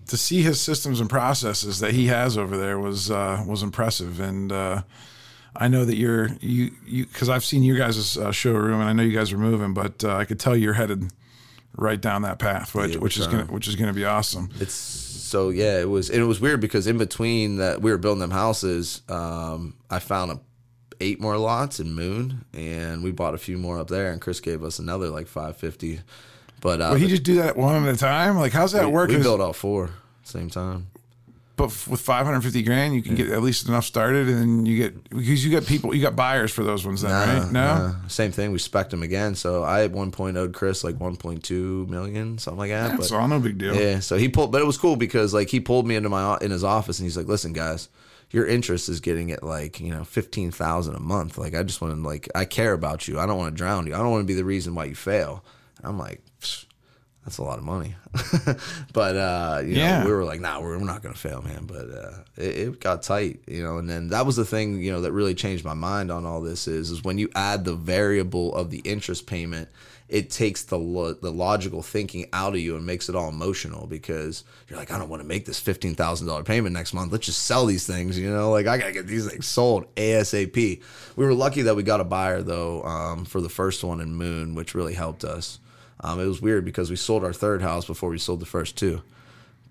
to 0.09 0.17
see 0.17 0.43
his 0.43 0.61
systems 0.61 1.01
and 1.01 1.11
processes 1.11 1.81
that 1.81 1.93
he 1.93 2.07
has 2.07 2.39
over 2.39 2.57
there 2.57 2.79
was 2.79 3.11
uh, 3.11 3.43
was 3.47 3.63
impressive. 3.63 4.21
And 4.21 4.53
uh, 4.53 4.83
I 5.55 5.69
know 5.69 5.85
that 5.85 5.97
you're 5.97 6.29
you 6.41 6.71
you 6.87 7.07
because 7.07 7.29
I've 7.29 7.45
seen 7.45 7.63
you 7.63 7.77
guys' 7.77 8.17
uh, 8.17 8.33
showroom, 8.33 8.81
and 8.81 8.89
I 8.89 8.93
know 8.93 9.03
you 9.03 9.17
guys 9.17 9.33
are 9.33 9.39
moving, 9.39 9.75
but 9.75 10.05
uh, 10.05 10.17
I 10.17 10.25
could 10.25 10.39
tell 10.41 10.57
you're 10.57 10.75
headed 10.75 11.11
right 11.79 12.01
down 12.01 12.23
that 12.23 12.39
path, 12.39 12.75
which, 12.75 12.95
Yeah, 12.95 12.99
which 13.01 13.19
is 13.19 13.27
gonna 13.27 13.45
which 13.45 13.69
is 13.69 13.77
gonna 13.77 13.93
be 13.93 14.05
awesome. 14.05 14.51
it's 14.61 15.06
so 15.27 15.51
yeah, 15.51 15.81
it 15.81 15.89
was 15.89 16.09
and 16.09 16.21
it 16.21 16.27
was 16.27 16.41
weird 16.41 16.61
because 16.61 16.87
in 16.87 16.99
between 16.99 17.57
that 17.57 17.83
we 17.83 17.91
were 17.91 17.99
building 17.99 18.21
them 18.21 18.31
houses, 18.31 19.03
um, 19.09 19.75
I 19.91 19.99
found 19.99 20.33
a, 20.33 20.41
eight 21.01 21.21
more 21.21 21.37
lots 21.37 21.81
in 21.81 21.93
Moon, 21.95 22.45
and 22.55 23.03
we 23.03 23.11
bought 23.11 23.35
a 23.35 23.39
few 23.39 23.59
more 23.59 23.79
up 23.79 23.89
there, 23.89 24.13
and 24.13 24.21
Chris 24.21 24.41
gave 24.41 24.63
us 24.63 24.79
another 24.79 25.09
like 25.09 25.27
five 25.27 25.57
fifty. 25.57 26.01
But 26.61 26.81
uh, 26.81 26.95
he 26.95 27.07
just 27.09 27.23
do 27.23 27.37
that 27.37 27.57
one 27.57 27.87
at 27.87 27.95
a 27.95 27.99
time. 27.99 28.39
Like, 28.39 28.53
how's 28.53 28.73
that 28.73 28.91
working? 28.91 29.17
we, 29.17 29.19
work? 29.19 29.19
we 29.19 29.23
built 29.23 29.41
all 29.41 29.53
four 29.53 29.91
same 30.23 30.51
time. 30.51 30.89
But 31.57 31.67
f- 31.71 31.89
with 31.89 32.01
550 32.03 32.63
grand, 32.63 32.95
you 32.95 33.03
can 33.03 33.15
get 33.15 33.31
at 33.31 33.43
least 33.43 33.67
enough 33.67 33.85
started, 33.87 34.29
and 34.29 34.39
then 34.39 34.67
you 34.67 34.77
get 34.77 35.09
because 35.11 35.45
you 35.45 35.51
got 35.51 35.67
people, 35.67 35.95
you 35.95 36.03
got 36.03 36.15
buyers 36.15 36.53
for 36.53 36.63
those 36.63 36.85
ones, 36.87 37.01
then, 37.03 37.11
right? 37.13 37.51
No, 37.51 37.61
Nah, 37.79 37.95
same 38.09 38.31
thing. 38.31 38.53
We 38.53 38.59
spec 38.59 38.91
them 38.91 39.03
again. 39.03 39.35
So 39.35 39.63
I 39.63 39.85
at 39.85 39.91
one 39.93 40.11
point 40.13 40.37
owed 40.37 40.53
Chris 40.53 40.85
like 40.85 41.01
one 41.01 41.17
point 41.17 41.43
two 41.45 41.87
million, 41.89 42.39
something 42.39 42.59
like 42.59 42.71
that. 42.71 42.91
that's 42.99 43.11
but 43.11 43.17
all 43.19 43.27
no 43.29 43.41
big 43.41 43.57
deal. 43.59 43.75
Yeah, 43.75 44.01
so 44.01 44.17
he 44.17 44.29
pulled, 44.29 44.53
but 44.53 44.61
it 44.61 44.67
was 44.67 44.77
cool 44.77 44.97
because 44.97 45.33
like 45.33 45.49
he 45.49 45.61
pulled 45.61 45.87
me 45.87 45.97
into 45.97 46.09
my 46.11 46.37
in 46.43 46.51
his 46.51 46.63
office 46.63 46.99
and 46.99 47.07
he's 47.07 47.17
like, 47.17 47.27
"Listen, 47.27 47.53
guys, 47.55 47.89
your 48.31 48.47
interest 48.47 48.89
is 48.91 49.01
getting 49.01 49.33
at 49.33 49.43
like 49.43 49.81
you 49.81 49.91
know 49.93 50.05
fifteen 50.05 50.51
thousand 50.51 50.95
a 50.95 51.01
month. 51.01 51.39
Like 51.39 51.55
I 51.55 51.63
just 51.63 51.81
want 51.81 51.95
to 51.95 52.01
like 52.07 52.29
I 52.35 52.45
care 52.45 52.75
about 52.75 53.09
you. 53.09 53.19
I 53.19 53.25
don't 53.27 53.39
want 53.39 53.55
to 53.55 53.57
drown 53.57 53.87
you. 53.87 53.95
I 53.95 53.99
don't 53.99 54.11
want 54.11 54.23
to 54.23 54.27
be 54.27 54.35
the 54.35 54.45
reason 54.45 54.75
why 54.75 54.85
you 54.85 54.95
fail." 54.95 55.43
I'm 55.85 55.99
like, 55.99 56.21
"Psh, 56.25 56.26
"That's 57.27 57.37
a 57.39 57.43
lot 57.43 57.59
of 57.59 57.65
money," 57.65 57.95
but 58.95 59.17
uh, 59.17 59.63
you 59.65 59.75
Yeah. 59.75 59.99
know, 60.01 60.07
we 60.07 60.13
were 60.13 60.25
like, 60.25 60.41
"Nah, 60.41 60.61
we're, 60.61 60.79
we're 60.79 60.85
not 60.85 61.03
gonna 61.03 61.15
fail, 61.15 61.43
man." 61.43 61.67
But 61.67 61.91
uh, 61.91 62.13
it, 62.37 62.59
it 62.59 62.81
got 62.81 63.03
tight, 63.03 63.41
you 63.47 63.63
know. 63.63 63.77
And 63.79 63.91
then 63.91 64.09
that 64.09 64.25
was 64.25 64.37
the 64.37 64.45
thing, 64.45 64.81
you 64.83 64.91
know, 64.93 65.03
that 65.03 65.13
really 65.13 65.35
changed 65.35 65.65
my 65.65 65.75
mind 65.75 66.11
on 66.11 66.25
all 66.25 66.41
this 66.41 66.67
is 66.69 66.91
is 66.91 67.05
when 67.05 67.19
you 67.19 67.29
add 67.35 67.65
the 67.65 67.75
variable 67.75 68.55
of 68.55 68.71
the 68.71 68.79
interest 68.79 69.27
payment 69.27 69.69
it 70.09 70.31
takes 70.31 70.63
the 70.63 70.79
lo- 70.79 71.15
the 71.15 71.33
logical 71.33 71.83
thinking 71.83 72.27
out 72.33 72.53
of 72.55 72.61
you 72.61 72.77
and 72.77 72.87
makes 72.87 73.09
it 73.09 73.17
all 73.17 73.29
emotional 73.29 73.89
because 73.89 74.45
you're 74.69 74.79
like, 74.79 74.93
I 74.93 74.99
don't 74.99 75.09
want 75.09 75.21
to 75.21 75.27
make 75.27 75.47
this 75.47 75.59
fifteen 75.59 75.97
thousand 75.97 76.29
dollar 76.29 76.45
payment 76.45 76.75
next 76.75 76.95
month. 76.95 77.11
Let's 77.11 77.27
just 77.27 77.43
sell 77.43 77.67
these 77.67 77.89
things, 77.89 78.17
you 78.17 78.31
know. 78.31 78.53
Like 78.53 78.69
I 78.69 78.79
gotta 78.79 78.93
get 78.93 79.09
these 79.09 79.29
things 79.29 79.47
sold 79.49 79.93
asap. 79.97 80.81
We 81.17 81.25
were 81.25 81.35
lucky 81.35 81.63
that 81.63 81.75
we 81.75 81.83
got 81.83 82.01
a 82.01 82.05
buyer 82.05 82.41
though 82.41 82.85
um, 82.85 83.25
for 83.25 83.41
the 83.41 83.49
first 83.49 83.83
one 83.83 84.01
in 84.01 84.15
Moon, 84.15 84.55
which 84.55 84.77
really 84.77 84.95
helped 84.95 85.25
us. 85.25 85.59
Um, 86.01 86.21
it 86.21 86.27
was 86.27 86.41
weird 86.43 86.65
because 86.65 86.91
we 86.91 86.97
sold 86.97 87.25
our 87.25 87.33
third 87.33 87.63
house 87.63 87.87
before 87.87 88.11
we 88.11 88.19
sold 88.19 88.41
the 88.41 88.47
first 88.47 88.77
two, 88.77 89.01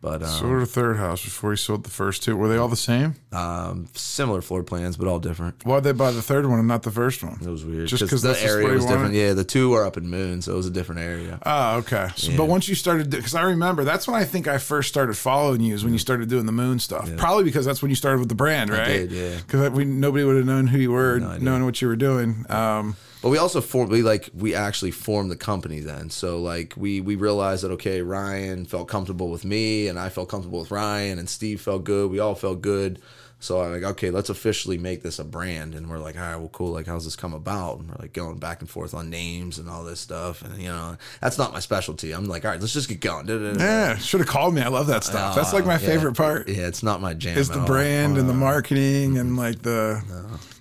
but 0.01 0.21
um, 0.23 0.27
Sold 0.29 0.61
a 0.61 0.65
third 0.65 0.97
house 0.97 1.23
before 1.23 1.51
we 1.51 1.55
sold 1.57 1.83
the 1.83 1.89
first 1.91 2.23
two. 2.23 2.35
Were 2.35 2.47
they 2.47 2.57
all 2.57 2.67
the 2.67 2.75
same? 2.75 3.15
um, 3.31 3.87
similar 3.93 4.41
floor 4.41 4.63
plans, 4.63 4.97
but 4.97 5.07
all 5.07 5.19
different. 5.19 5.63
Why'd 5.65 5.83
they 5.83 5.91
buy 5.91 6.11
the 6.11 6.21
third 6.21 6.45
one 6.47 6.57
and 6.59 6.67
not 6.67 6.83
the 6.83 6.91
first 6.91 7.23
one? 7.23 7.37
It 7.41 7.47
was 7.47 7.63
weird 7.65 7.87
Just 7.89 8.07
'cause 8.09 8.21
the 8.23 8.29
area 8.41 8.67
was 8.69 8.83
different. 8.85 9.03
wanted? 9.03 9.17
Yeah, 9.17 9.33
the 9.33 9.43
two 9.43 9.73
are 9.73 9.85
up 9.85 9.97
in 9.97 10.07
Moon, 10.09 10.41
so 10.41 10.53
it 10.53 10.55
was 10.57 10.65
a 10.67 10.71
different 10.71 11.01
area. 11.01 11.37
Oh, 11.45 11.77
okay. 11.77 12.09
So, 12.15 12.35
But 12.37 12.45
once 12.47 12.67
you 12.67 12.75
started, 12.75 13.09
because 13.09 13.35
I 13.35 13.43
remember 13.43 13.83
that's 13.83 14.07
when 14.07 14.15
I 14.19 14.23
think 14.23 14.47
I 14.47 14.57
first 14.57 14.89
started 14.89 15.15
following 15.17 15.61
you 15.61 15.73
is 15.75 15.83
when 15.83 15.93
you 15.93 15.99
started 15.99 16.27
doing 16.29 16.45
the 16.47 16.51
moon 16.51 16.79
stuff. 16.79 17.09
Probably 17.17 17.43
because 17.43 17.65
that's 17.65 17.81
when 17.81 17.89
you 17.89 17.95
started 17.95 18.19
with 18.19 18.29
the 18.29 18.35
brand, 18.35 18.69
right? 18.71 18.87
did, 18.87 19.11
yeah. 19.11 19.35
Because 19.45 19.71
nobody 19.85 20.23
would 20.23 20.37
have 20.37 20.45
known 20.45 20.67
who 20.67 20.77
you 20.79 20.91
were, 20.91 21.19
known 21.19 21.65
what 21.65 21.81
you 21.81 21.87
were 21.87 21.95
doing. 21.95 22.45
Um, 22.49 22.95
But 23.25 23.31
we 23.31 23.39
also 23.39 23.59
formed 23.59 23.91
we 23.91 24.03
like 24.03 24.29
we 24.35 24.53
actually 24.53 24.91
formed 24.91 25.31
the 25.31 25.35
company 25.35 25.79
then. 25.79 26.11
So 26.11 26.39
like 26.39 26.75
we 26.77 27.01
we 27.01 27.15
realized 27.15 27.63
that 27.63 27.71
okay, 27.71 28.03
Ryan 28.03 28.65
felt 28.65 28.87
comfortable 28.87 29.31
with 29.31 29.43
me 29.43 29.87
and 29.87 29.97
I 29.97 30.09
felt 30.09 30.29
comfortable 30.29 30.59
with 30.59 30.69
Ryan 30.69 31.17
and 31.17 31.27
Steve 31.27 31.59
felt 31.59 31.85
good. 31.85 32.11
We 32.11 32.19
all 32.19 32.35
felt 32.35 32.61
good. 32.61 33.01
So 33.39 33.61
I'm 33.61 33.71
like, 33.71 33.81
okay, 33.81 34.11
let's 34.11 34.29
officially 34.29 34.77
make 34.77 35.01
this 35.01 35.17
a 35.17 35.23
brand. 35.23 35.73
And 35.73 35.89
we're 35.89 35.97
like, 35.97 36.15
all 36.15 36.21
right, 36.21 36.35
well, 36.35 36.49
cool. 36.49 36.71
Like, 36.71 36.85
how's 36.85 37.03
this 37.03 37.15
come 37.15 37.33
about? 37.33 37.79
And 37.79 37.89
we're 37.89 37.95
like 37.97 38.13
going 38.13 38.37
back 38.37 38.61
and 38.61 38.69
forth 38.69 38.93
on 38.93 39.09
names 39.09 39.57
and 39.57 39.71
all 39.71 39.83
this 39.83 39.99
stuff. 39.99 40.43
And 40.43 40.61
you 40.61 40.69
know, 40.69 40.95
that's 41.19 41.39
not 41.39 41.51
my 41.51 41.59
specialty. 41.61 42.11
I'm 42.11 42.25
like, 42.25 42.45
all 42.45 42.51
right, 42.51 42.61
let's 42.61 42.73
just 42.73 42.89
get 42.89 43.01
going. 43.01 43.27
Yeah, 43.27 43.97
should 43.97 44.19
have 44.19 44.29
called 44.29 44.53
me. 44.53 44.61
I 44.61 44.67
love 44.67 44.85
that 44.85 45.03
stuff. 45.03 45.35
that's 45.35 45.51
like 45.51 45.65
my 45.65 45.77
uh, 45.77 45.79
Yeah. 45.79 45.87
favorite 45.87 46.15
part. 46.15 46.47
Yeah, 46.47 46.67
it's 46.67 46.83
not 46.83 47.01
my 47.01 47.15
jam. 47.15 47.39
At 47.39 47.47
the 47.47 47.61
all. 47.61 47.65
brand 47.65 48.19
and 48.19 48.29
the 48.29 48.33
uh, 48.33 48.37
marketing 48.37 49.17
and 49.17 49.31
mm-hmm. 49.31 49.39
like 49.39 49.63
the 49.63 50.03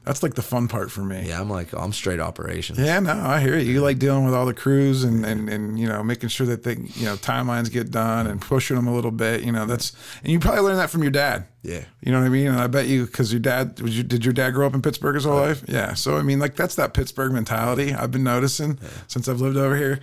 That's 0.04 0.22
like 0.22 0.34
the 0.34 0.42
fun 0.42 0.68
part 0.68 0.90
for 0.90 1.00
me. 1.00 1.28
Yeah, 1.28 1.40
I'm 1.40 1.48
like 1.48 1.72
I'm 1.72 1.92
straight 1.92 2.20
operations. 2.20 2.78
Yeah, 2.78 3.00
no, 3.00 3.12
I 3.12 3.40
hear 3.40 3.56
you. 3.58 3.72
You 3.72 3.80
like 3.80 3.98
dealing 3.98 4.24
with 4.24 4.34
all 4.34 4.44
the 4.44 4.52
crews 4.52 5.02
and, 5.02 5.24
and, 5.24 5.48
and 5.48 5.78
you 5.78 5.88
know 5.88 6.02
making 6.02 6.28
sure 6.28 6.46
that 6.46 6.62
they 6.62 6.72
you 6.72 7.06
know 7.06 7.16
timelines 7.16 7.72
get 7.72 7.90
done 7.90 8.26
and 8.26 8.38
pushing 8.40 8.76
them 8.76 8.86
a 8.86 8.94
little 8.94 9.10
bit. 9.10 9.42
You 9.42 9.52
know 9.52 9.64
that's 9.64 9.92
and 10.22 10.30
you 10.30 10.38
probably 10.38 10.60
learned 10.60 10.78
that 10.78 10.90
from 10.90 11.02
your 11.02 11.10
dad. 11.10 11.46
Yeah. 11.62 11.84
you 12.02 12.12
know 12.12 12.20
what 12.20 12.26
I 12.26 12.28
mean. 12.28 12.48
And 12.48 12.60
I 12.60 12.66
bet 12.66 12.86
you 12.86 13.06
because 13.06 13.32
your 13.32 13.40
dad 13.40 13.80
was 13.80 13.96
you, 13.96 14.02
did 14.02 14.22
your 14.22 14.34
dad 14.34 14.50
grow 14.50 14.66
up 14.66 14.74
in 14.74 14.82
Pittsburgh 14.82 15.14
his 15.14 15.24
whole 15.24 15.36
life? 15.36 15.64
Yeah. 15.66 15.94
So 15.94 16.18
I 16.18 16.22
mean, 16.22 16.38
like 16.38 16.54
that's 16.54 16.74
that 16.74 16.92
Pittsburgh 16.92 17.32
mentality 17.32 17.94
I've 17.94 18.10
been 18.10 18.24
noticing 18.24 18.78
since 19.06 19.26
I've 19.26 19.40
lived 19.40 19.56
over 19.56 19.76
here. 19.76 20.00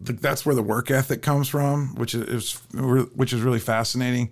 That's 0.00 0.44
where 0.44 0.56
the 0.56 0.64
work 0.64 0.90
ethic 0.90 1.22
comes 1.22 1.48
from, 1.48 1.94
which 1.94 2.12
is 2.14 2.54
which 2.74 3.32
is 3.32 3.40
really 3.40 3.60
fascinating. 3.60 4.30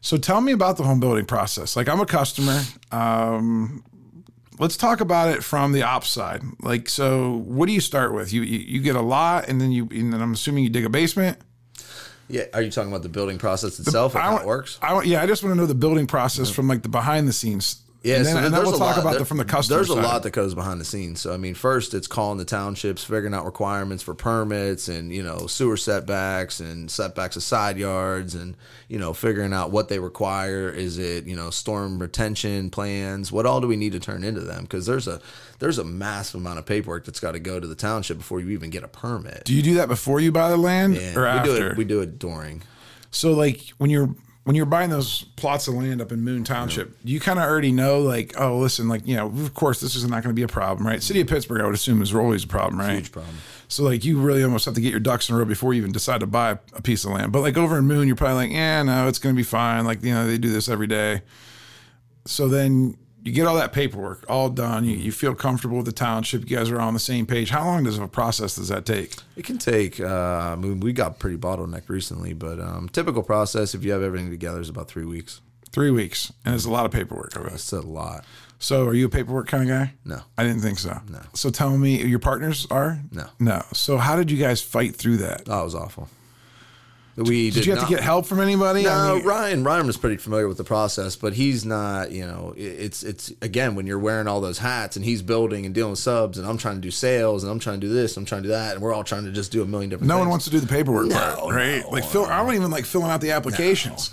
So 0.00 0.16
tell 0.16 0.40
me 0.40 0.52
about 0.52 0.76
the 0.76 0.84
home 0.84 1.00
building 1.00 1.24
process. 1.26 1.74
Like 1.74 1.88
I'm 1.88 2.00
a 2.00 2.06
customer. 2.06 2.60
Um, 2.92 3.84
let's 4.58 4.76
talk 4.76 5.00
about 5.00 5.28
it 5.28 5.42
from 5.42 5.72
the 5.72 5.82
ops 5.82 6.10
side. 6.10 6.42
Like, 6.60 6.88
so 6.88 7.42
what 7.46 7.66
do 7.66 7.72
you 7.72 7.80
start 7.80 8.14
with? 8.14 8.32
You 8.32 8.42
you, 8.42 8.58
you 8.58 8.80
get 8.80 8.96
a 8.96 9.02
lot, 9.02 9.48
and 9.48 9.60
then 9.60 9.72
you 9.72 9.88
and 9.90 10.12
then 10.12 10.22
I'm 10.22 10.32
assuming 10.32 10.64
you 10.64 10.70
dig 10.70 10.84
a 10.84 10.90
basement. 10.90 11.38
Yeah. 12.28 12.44
Are 12.54 12.62
you 12.62 12.70
talking 12.70 12.90
about 12.90 13.02
the 13.02 13.10
building 13.10 13.38
process 13.38 13.78
itself 13.78 14.14
and 14.14 14.22
I 14.22 14.26
how 14.26 14.36
it 14.38 14.46
works? 14.46 14.78
I 14.80 15.02
yeah, 15.02 15.22
I 15.22 15.26
just 15.26 15.42
want 15.42 15.54
to 15.54 15.60
know 15.60 15.66
the 15.66 15.74
building 15.74 16.06
process 16.06 16.50
from 16.50 16.66
like 16.68 16.82
the 16.82 16.88
behind 16.88 17.28
the 17.28 17.32
scenes. 17.32 17.82
Yeah, 18.04 18.16
and 18.16 18.26
then, 18.26 18.32
so 18.32 18.36
and 18.38 18.44
then 18.46 18.52
there's 18.52 18.64
we'll 18.66 18.74
a 18.74 18.78
talk 18.78 18.96
lot- 18.96 18.98
about 18.98 19.10
there- 19.12 19.18
the 19.20 19.24
from 19.26 19.36
the 19.38 19.44
customer. 19.44 19.76
There's 19.78 19.90
a 19.90 19.94
side. 19.94 20.02
lot 20.04 20.22
that 20.24 20.32
goes 20.32 20.54
behind 20.54 20.80
the 20.80 20.84
scenes. 20.84 21.20
So 21.20 21.32
I 21.32 21.36
mean, 21.36 21.54
first 21.54 21.94
it's 21.94 22.06
calling 22.08 22.38
the 22.38 22.44
townships, 22.44 23.04
figuring 23.04 23.32
out 23.32 23.44
requirements 23.44 24.02
for 24.02 24.12
permits 24.14 24.88
and 24.88 25.12
you 25.12 25.22
know 25.22 25.46
sewer 25.46 25.76
setbacks 25.76 26.58
and 26.58 26.90
setbacks 26.90 27.36
of 27.36 27.42
side 27.44 27.76
yards 27.78 28.34
and 28.34 28.56
you 28.88 28.98
know 28.98 29.12
figuring 29.12 29.52
out 29.52 29.70
what 29.70 29.88
they 29.88 30.00
require. 30.00 30.68
Is 30.68 30.98
it 30.98 31.26
you 31.26 31.36
know 31.36 31.50
storm 31.50 32.00
retention 32.00 32.70
plans? 32.70 33.30
What 33.30 33.46
all 33.46 33.60
do 33.60 33.68
we 33.68 33.76
need 33.76 33.92
to 33.92 34.00
turn 34.00 34.24
into 34.24 34.40
them? 34.40 34.62
Because 34.62 34.84
there's 34.86 35.06
a 35.06 35.20
there's 35.60 35.78
a 35.78 35.84
massive 35.84 36.40
amount 36.40 36.58
of 36.58 36.66
paperwork 36.66 37.04
that's 37.04 37.20
got 37.20 37.32
to 37.32 37.38
go 37.38 37.60
to 37.60 37.66
the 37.68 37.76
township 37.76 38.18
before 38.18 38.40
you 38.40 38.48
even 38.50 38.70
get 38.70 38.82
a 38.82 38.88
permit. 38.88 39.44
Do 39.44 39.54
you 39.54 39.62
do 39.62 39.74
that 39.74 39.86
before 39.86 40.18
you 40.18 40.32
buy 40.32 40.50
the 40.50 40.56
land 40.56 40.96
Yeah, 40.96 41.16
or 41.16 41.22
we 41.22 41.28
after? 41.28 41.56
do 41.58 41.66
it. 41.68 41.76
We 41.76 41.84
do 41.84 42.00
it 42.00 42.18
during. 42.18 42.62
So 43.12 43.32
like 43.32 43.60
when 43.78 43.90
you're 43.90 44.12
when 44.44 44.56
you're 44.56 44.66
buying 44.66 44.90
those 44.90 45.22
plots 45.36 45.68
of 45.68 45.74
land 45.74 46.00
up 46.00 46.10
in 46.10 46.20
Moon 46.22 46.42
Township, 46.42 46.96
you 47.04 47.20
kind 47.20 47.38
of 47.38 47.44
already 47.44 47.70
know 47.70 48.00
like, 48.00 48.34
oh, 48.40 48.58
listen, 48.58 48.88
like 48.88 49.06
you 49.06 49.14
know, 49.14 49.26
of 49.26 49.54
course 49.54 49.80
this 49.80 49.94
is 49.94 50.02
not 50.04 50.22
going 50.22 50.34
to 50.34 50.38
be 50.38 50.42
a 50.42 50.48
problem, 50.48 50.86
right? 50.86 51.02
City 51.02 51.20
of 51.20 51.28
Pittsburgh, 51.28 51.60
I 51.60 51.66
would 51.66 51.74
assume, 51.74 52.02
is 52.02 52.14
always 52.14 52.44
a 52.44 52.48
problem, 52.48 52.80
right? 52.80 52.94
Huge 52.94 53.12
problem. 53.12 53.36
So 53.68 53.84
like 53.84 54.04
you 54.04 54.20
really 54.20 54.42
almost 54.42 54.64
have 54.64 54.74
to 54.74 54.80
get 54.80 54.90
your 54.90 55.00
ducks 55.00 55.28
in 55.28 55.34
a 55.34 55.38
row 55.38 55.44
before 55.44 55.72
you 55.72 55.80
even 55.80 55.92
decide 55.92 56.20
to 56.20 56.26
buy 56.26 56.58
a 56.74 56.82
piece 56.82 57.04
of 57.04 57.12
land. 57.12 57.32
But 57.32 57.40
like 57.40 57.56
over 57.56 57.78
in 57.78 57.86
Moon, 57.86 58.06
you're 58.06 58.16
probably 58.16 58.46
like, 58.46 58.52
yeah, 58.52 58.82
no, 58.82 59.08
it's 59.08 59.18
going 59.18 59.34
to 59.34 59.36
be 59.36 59.44
fine. 59.44 59.84
Like 59.84 60.02
you 60.02 60.12
know, 60.12 60.26
they 60.26 60.38
do 60.38 60.50
this 60.50 60.68
every 60.68 60.88
day. 60.88 61.22
So 62.24 62.48
then 62.48 62.96
you 63.24 63.32
get 63.32 63.46
all 63.46 63.56
that 63.56 63.72
paperwork 63.72 64.24
all 64.28 64.48
done. 64.48 64.84
You, 64.84 64.96
you 64.96 65.12
feel 65.12 65.34
comfortable 65.34 65.76
with 65.76 65.86
the 65.86 65.92
township. 65.92 66.48
You 66.48 66.56
guys 66.56 66.70
are 66.70 66.80
on 66.80 66.94
the 66.94 67.00
same 67.00 67.26
page. 67.26 67.50
How 67.50 67.64
long 67.64 67.84
does 67.84 67.98
a 67.98 68.06
process 68.08 68.56
does 68.56 68.68
that 68.68 68.84
take? 68.84 69.14
It 69.36 69.44
can 69.44 69.58
take. 69.58 70.00
Uh, 70.00 70.06
I 70.52 70.56
mean, 70.56 70.80
we 70.80 70.92
got 70.92 71.18
pretty 71.18 71.36
bottlenecked 71.36 71.88
recently, 71.88 72.32
but 72.34 72.58
um, 72.60 72.88
typical 72.88 73.22
process 73.22 73.74
if 73.74 73.84
you 73.84 73.92
have 73.92 74.02
everything 74.02 74.30
together 74.30 74.60
is 74.60 74.68
about 74.68 74.88
three 74.88 75.04
weeks. 75.04 75.40
Three 75.70 75.90
weeks, 75.90 76.32
and 76.44 76.54
it's 76.54 76.66
a 76.66 76.70
lot 76.70 76.84
of 76.84 76.92
paperwork. 76.92 77.34
I 77.36 77.42
guess. 77.44 77.70
That's 77.70 77.72
a 77.72 77.80
lot. 77.80 78.26
So, 78.58 78.86
are 78.86 78.94
you 78.94 79.06
a 79.06 79.08
paperwork 79.08 79.48
kind 79.48 79.62
of 79.62 79.68
guy? 79.70 79.94
No. 80.04 80.20
I 80.36 80.44
didn't 80.44 80.60
think 80.60 80.78
so. 80.78 81.00
No. 81.08 81.20
So, 81.32 81.48
tell 81.50 81.76
me, 81.78 82.04
your 82.04 82.18
partners 82.18 82.66
are? 82.70 83.00
No. 83.10 83.26
No. 83.40 83.62
So, 83.72 83.96
how 83.96 84.14
did 84.14 84.30
you 84.30 84.36
guys 84.36 84.60
fight 84.60 84.94
through 84.94 85.16
that? 85.18 85.46
That 85.46 85.62
was 85.62 85.74
awful. 85.74 86.08
We 87.14 87.50
Did, 87.50 87.66
you 87.66 87.72
have 87.72 87.82
not- 87.82 87.88
to 87.90 87.94
get 87.94 88.02
help 88.02 88.24
from 88.24 88.40
anybody? 88.40 88.88
I 88.88 89.08
No, 89.08 89.16
mean, 89.16 89.26
Ryan. 89.26 89.64
Ryan 89.64 89.86
was 89.86 89.98
pretty 89.98 90.16
familiar 90.16 90.48
with 90.48 90.56
the 90.56 90.64
process, 90.64 91.14
but 91.14 91.34
he's 91.34 91.62
not. 91.64 92.10
You 92.10 92.26
know, 92.26 92.54
it's 92.56 93.02
it's 93.02 93.30
again 93.42 93.74
when 93.74 93.86
you're 93.86 93.98
wearing 93.98 94.26
all 94.26 94.40
those 94.40 94.56
hats 94.58 94.96
and 94.96 95.04
he's 95.04 95.20
building 95.20 95.66
and 95.66 95.74
dealing 95.74 95.90
with 95.90 95.98
subs, 95.98 96.38
and 96.38 96.46
I'm 96.48 96.56
trying 96.56 96.76
to 96.76 96.80
do 96.80 96.90
sales, 96.90 97.42
and 97.42 97.52
I'm 97.52 97.58
trying 97.58 97.80
to 97.80 97.86
do 97.86 97.92
this, 97.92 98.16
I'm 98.16 98.24
trying 98.24 98.42
to 98.44 98.48
do 98.48 98.52
that, 98.54 98.74
and 98.74 98.82
we're 98.82 98.94
all 98.94 99.04
trying 99.04 99.24
to 99.26 99.30
just 99.32 99.52
do 99.52 99.60
a 99.62 99.66
million 99.66 99.90
different. 99.90 100.08
no 100.08 100.14
things. 100.14 100.20
one 100.20 100.28
wants 100.30 100.44
to 100.46 100.50
do 100.50 100.58
the 100.60 100.66
paperwork 100.66 101.08
No, 101.08 101.16
part, 101.16 101.54
right? 101.54 101.82
no, 101.82 101.90
like, 101.90 102.04
fill, 102.04 102.24
I 102.24 102.42
don't 102.42 102.54
even 102.54 102.70
like 102.70 102.86
filling 102.86 103.10
out 103.10 103.20
the 103.20 103.32
applications. 103.32 104.10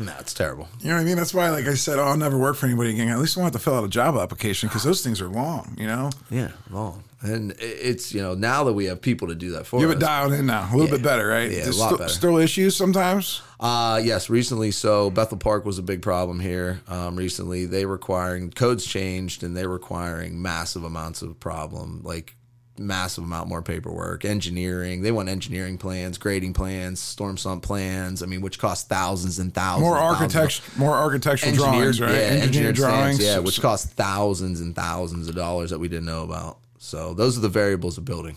No, 0.00 0.12
it's 0.18 0.34
terrible. 0.34 0.68
You 0.80 0.88
know 0.88 0.94
what 0.96 1.02
I 1.02 1.04
mean? 1.04 1.16
That's 1.16 1.32
why, 1.34 1.50
like 1.50 1.66
I 1.68 1.74
said, 1.74 1.98
oh, 2.00 2.04
I'll 2.04 2.16
never 2.16 2.36
work 2.38 2.56
for 2.56 2.66
anybody 2.66 2.90
again. 2.90 3.08
At 3.08 3.18
least 3.20 3.38
I 3.38 3.42
want 3.42 3.52
to 3.52 3.60
fill 3.60 3.74
out 3.76 3.84
a 3.84 3.88
job 3.88 4.16
application 4.16 4.68
because 4.68 4.82
those 4.82 5.00
things 5.02 5.20
are 5.20 5.28
long. 5.28 5.76
You 5.78 5.86
know, 5.86 6.10
Yeah, 6.28 6.48
long. 6.70 7.04
And 7.24 7.54
it's 7.60 8.12
you 8.12 8.20
know 8.20 8.34
now 8.34 8.64
that 8.64 8.72
we 8.72 8.86
have 8.86 9.00
people 9.00 9.28
to 9.28 9.34
do 9.34 9.52
that 9.52 9.66
for 9.66 9.80
you 9.80 9.86
have 9.88 9.96
us. 9.96 10.02
it 10.02 10.04
dialed 10.06 10.32
in 10.32 10.46
now, 10.46 10.68
a 10.72 10.76
little 10.76 10.94
bit 10.96 11.04
better, 11.04 11.26
right? 11.28 11.50
Yeah, 11.50 11.58
a 11.58 11.62
There's 11.64 11.78
lot 11.78 11.86
still, 11.86 11.98
better. 11.98 12.10
still 12.12 12.36
issues 12.38 12.74
sometimes. 12.76 13.42
Uh, 13.60 14.00
yes, 14.02 14.28
recently. 14.28 14.72
So 14.72 15.08
Bethel 15.10 15.38
Park 15.38 15.64
was 15.64 15.78
a 15.78 15.82
big 15.82 16.02
problem 16.02 16.40
here. 16.40 16.80
Um, 16.88 17.14
recently, 17.14 17.64
they 17.66 17.86
requiring 17.86 18.50
codes 18.50 18.84
changed 18.84 19.44
and 19.44 19.56
they're 19.56 19.68
requiring 19.68 20.42
massive 20.42 20.82
amounts 20.82 21.22
of 21.22 21.38
problem, 21.38 22.00
like 22.02 22.34
massive 22.78 23.22
amount 23.22 23.48
more 23.48 23.62
paperwork, 23.62 24.24
engineering. 24.24 25.02
They 25.02 25.12
want 25.12 25.28
engineering 25.28 25.78
plans, 25.78 26.18
grading 26.18 26.54
plans, 26.54 26.98
storm 27.00 27.36
sump 27.36 27.62
plans. 27.62 28.22
I 28.22 28.26
mean, 28.26 28.40
which 28.40 28.58
cost 28.58 28.88
thousands 28.88 29.38
and 29.38 29.54
thousands. 29.54 29.82
More 29.84 29.96
and 29.98 30.16
thousands 30.16 30.34
of- 30.34 30.40
architect, 30.40 30.78
more 30.78 30.94
architectural 30.96 31.54
drawings, 31.54 32.00
right? 32.00 32.10
yeah, 32.10 32.16
Engineered 32.16 32.42
engineered 32.48 32.74
drawings, 32.74 33.22
yeah, 33.22 33.38
which 33.38 33.60
cost 33.60 33.90
thousands 33.90 34.60
and 34.60 34.74
thousands 34.74 35.28
of 35.28 35.36
dollars 35.36 35.70
that 35.70 35.78
we 35.78 35.86
didn't 35.86 36.06
know 36.06 36.24
about. 36.24 36.58
So 36.82 37.14
those 37.14 37.38
are 37.38 37.40
the 37.40 37.48
variables 37.48 37.96
of 37.96 38.04
building. 38.04 38.36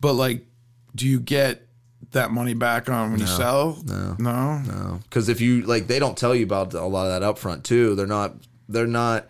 But 0.00 0.14
like, 0.14 0.46
do 0.94 1.06
you 1.06 1.20
get 1.20 1.68
that 2.12 2.30
money 2.30 2.54
back 2.54 2.88
on 2.88 3.10
when 3.10 3.20
you 3.20 3.26
sell? 3.26 3.78
No, 3.84 4.16
no. 4.18 4.58
No, 4.60 5.00
because 5.02 5.28
if 5.28 5.42
you 5.42 5.62
like, 5.62 5.86
they 5.86 5.98
don't 5.98 6.16
tell 6.16 6.34
you 6.34 6.44
about 6.44 6.72
a 6.72 6.86
lot 6.86 7.04
of 7.04 7.12
that 7.12 7.22
up 7.22 7.36
front 7.36 7.64
too. 7.64 7.94
They're 7.94 8.06
not. 8.06 8.36
They're 8.70 8.86
not 8.86 9.26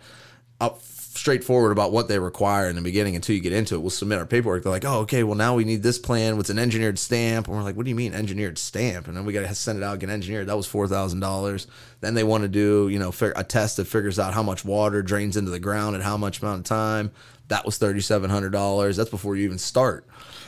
up 0.61 0.81
straightforward 0.81 1.73
about 1.73 1.91
what 1.91 2.07
they 2.07 2.17
require 2.17 2.69
in 2.69 2.77
the 2.77 2.81
beginning 2.81 3.17
until 3.17 3.35
you 3.35 3.41
get 3.41 3.51
into 3.51 3.75
it. 3.75 3.79
We'll 3.79 3.89
submit 3.89 4.19
our 4.19 4.25
paperwork. 4.25 4.63
They're 4.63 4.71
like, 4.71 4.85
oh, 4.85 4.99
okay, 4.99 5.23
well 5.23 5.35
now 5.35 5.53
we 5.53 5.65
need 5.65 5.83
this 5.83 5.99
plan 5.99 6.37
with 6.37 6.49
an 6.49 6.57
engineered 6.57 6.97
stamp. 6.97 7.47
And 7.47 7.57
we're 7.57 7.63
like, 7.63 7.75
what 7.75 7.83
do 7.83 7.89
you 7.89 7.95
mean 7.95 8.13
engineered 8.13 8.57
stamp? 8.57 9.07
And 9.07 9.17
then 9.17 9.25
we 9.25 9.33
got 9.33 9.45
to 9.45 9.53
send 9.53 9.77
it 9.77 9.83
out 9.83 9.99
get 9.99 10.09
engineered. 10.09 10.47
That 10.47 10.55
was 10.55 10.65
four 10.65 10.87
thousand 10.87 11.19
dollars. 11.19 11.67
Then 11.99 12.13
they 12.13 12.23
want 12.23 12.43
to 12.43 12.47
do 12.47 12.87
you 12.87 12.99
know 12.99 13.13
a 13.35 13.43
test 13.43 13.77
that 13.77 13.85
figures 13.85 14.17
out 14.17 14.33
how 14.33 14.43
much 14.43 14.63
water 14.63 15.01
drains 15.01 15.35
into 15.35 15.51
the 15.51 15.59
ground 15.59 15.97
at 15.97 16.01
how 16.01 16.15
much 16.15 16.41
amount 16.41 16.59
of 16.59 16.65
time. 16.65 17.11
That 17.49 17.65
was 17.65 17.77
thirty 17.77 18.01
seven 18.01 18.29
hundred 18.29 18.51
dollars. 18.51 18.95
That's 18.97 19.09
before 19.09 19.35
you 19.35 19.43
even 19.45 19.57
start. 19.57 20.05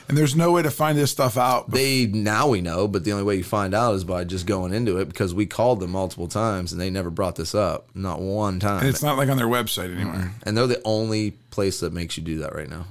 And 0.08 0.18
there's 0.18 0.34
no 0.34 0.50
way 0.52 0.62
to 0.62 0.70
find 0.70 0.98
this 0.98 1.10
stuff 1.12 1.36
out. 1.38 1.70
They 1.70 2.06
now 2.06 2.48
we 2.48 2.60
know, 2.60 2.88
but 2.88 3.04
the 3.04 3.12
only 3.12 3.24
way 3.24 3.36
you 3.36 3.44
find 3.44 3.72
out 3.74 3.94
is 3.94 4.02
by 4.04 4.24
just 4.24 4.46
going 4.46 4.74
into 4.74 4.98
it 4.98 5.06
because 5.06 5.32
we 5.34 5.46
called 5.46 5.78
them 5.80 5.92
multiple 5.92 6.26
times 6.26 6.72
and 6.72 6.80
they 6.80 6.90
never 6.90 7.08
brought 7.10 7.36
this 7.36 7.54
up, 7.54 7.86
not 7.94 8.20
one 8.20 8.58
time. 8.58 8.80
and 8.80 8.88
it's 8.88 9.02
not 9.02 9.16
like 9.16 9.28
on 9.28 9.36
their 9.36 9.46
website 9.46 9.94
anymore. 9.94 10.32
And 10.42 10.56
they're 10.56 10.66
the 10.66 10.82
only 10.84 11.30
place 11.50 11.80
that 11.80 11.92
makes 11.92 12.16
you 12.16 12.22
do 12.24 12.38
that 12.38 12.54
right 12.54 12.68
now. 12.68 12.86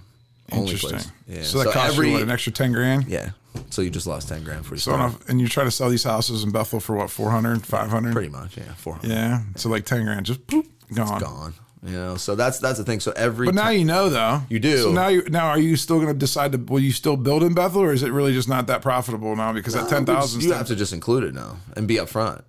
Only 0.53 0.71
Interesting. 0.73 0.89
place. 0.91 1.11
Yeah. 1.27 1.43
So 1.43 1.63
that 1.63 1.73
costs 1.73 1.97
you 1.97 2.11
what, 2.13 2.21
an 2.23 2.31
extra 2.31 2.51
ten 2.53 2.71
grand. 2.71 3.05
yeah. 3.07 3.31
So 3.69 3.81
you 3.81 3.89
just 3.89 4.07
lost 4.07 4.29
ten 4.29 4.43
grand 4.43 4.65
for 4.65 4.77
So 4.77 4.91
yourself. 4.91 5.11
enough, 5.15 5.29
and 5.29 5.39
you 5.41 5.47
try 5.47 5.63
to 5.65 5.71
sell 5.71 5.89
these 5.89 6.03
houses 6.05 6.43
in 6.43 6.51
Bethel 6.51 6.79
for 6.79 6.95
what 6.95 7.09
400, 7.09 7.65
500? 7.65 8.13
Pretty 8.13 8.29
much, 8.29 8.57
yeah. 8.57 8.73
Four 8.75 8.95
hundred 8.95 9.09
Yeah. 9.11 9.41
So 9.57 9.69
like 9.69 9.85
ten 9.85 10.03
grand, 10.05 10.25
just 10.25 10.45
boop, 10.47 10.65
gone. 10.93 11.19
gone. 11.19 11.53
You 11.83 11.93
know, 11.93 12.15
so 12.15 12.35
that's 12.35 12.59
that's 12.59 12.77
the 12.77 12.83
thing. 12.85 12.99
So 12.99 13.11
every 13.15 13.47
But 13.47 13.55
now 13.55 13.69
you 13.69 13.85
know, 13.85 14.07
though. 14.09 14.41
You 14.49 14.59
do. 14.59 14.77
So 14.83 14.91
now, 14.91 15.07
you 15.07 15.23
now 15.29 15.47
are 15.47 15.57
you 15.59 15.75
still 15.75 15.95
going 15.97 16.09
to 16.09 16.13
decide 16.13 16.51
to? 16.51 16.59
Will 16.59 16.79
you 16.79 16.91
still 16.91 17.17
build 17.17 17.41
in 17.41 17.55
Bethel, 17.55 17.81
or 17.81 17.91
is 17.91 18.03
it 18.03 18.11
really 18.11 18.33
just 18.33 18.47
not 18.47 18.67
that 18.67 18.83
profitable 18.83 19.35
now 19.35 19.51
because 19.51 19.73
that 19.73 19.89
ten 19.89 20.05
thousand? 20.05 20.41
you 20.41 20.53
have 20.53 20.67
to 20.67 20.75
just 20.75 20.93
include 20.93 21.23
it 21.23 21.33
now 21.33 21.57
and 21.75 21.87
be 21.87 21.95
upfront. 21.95 22.43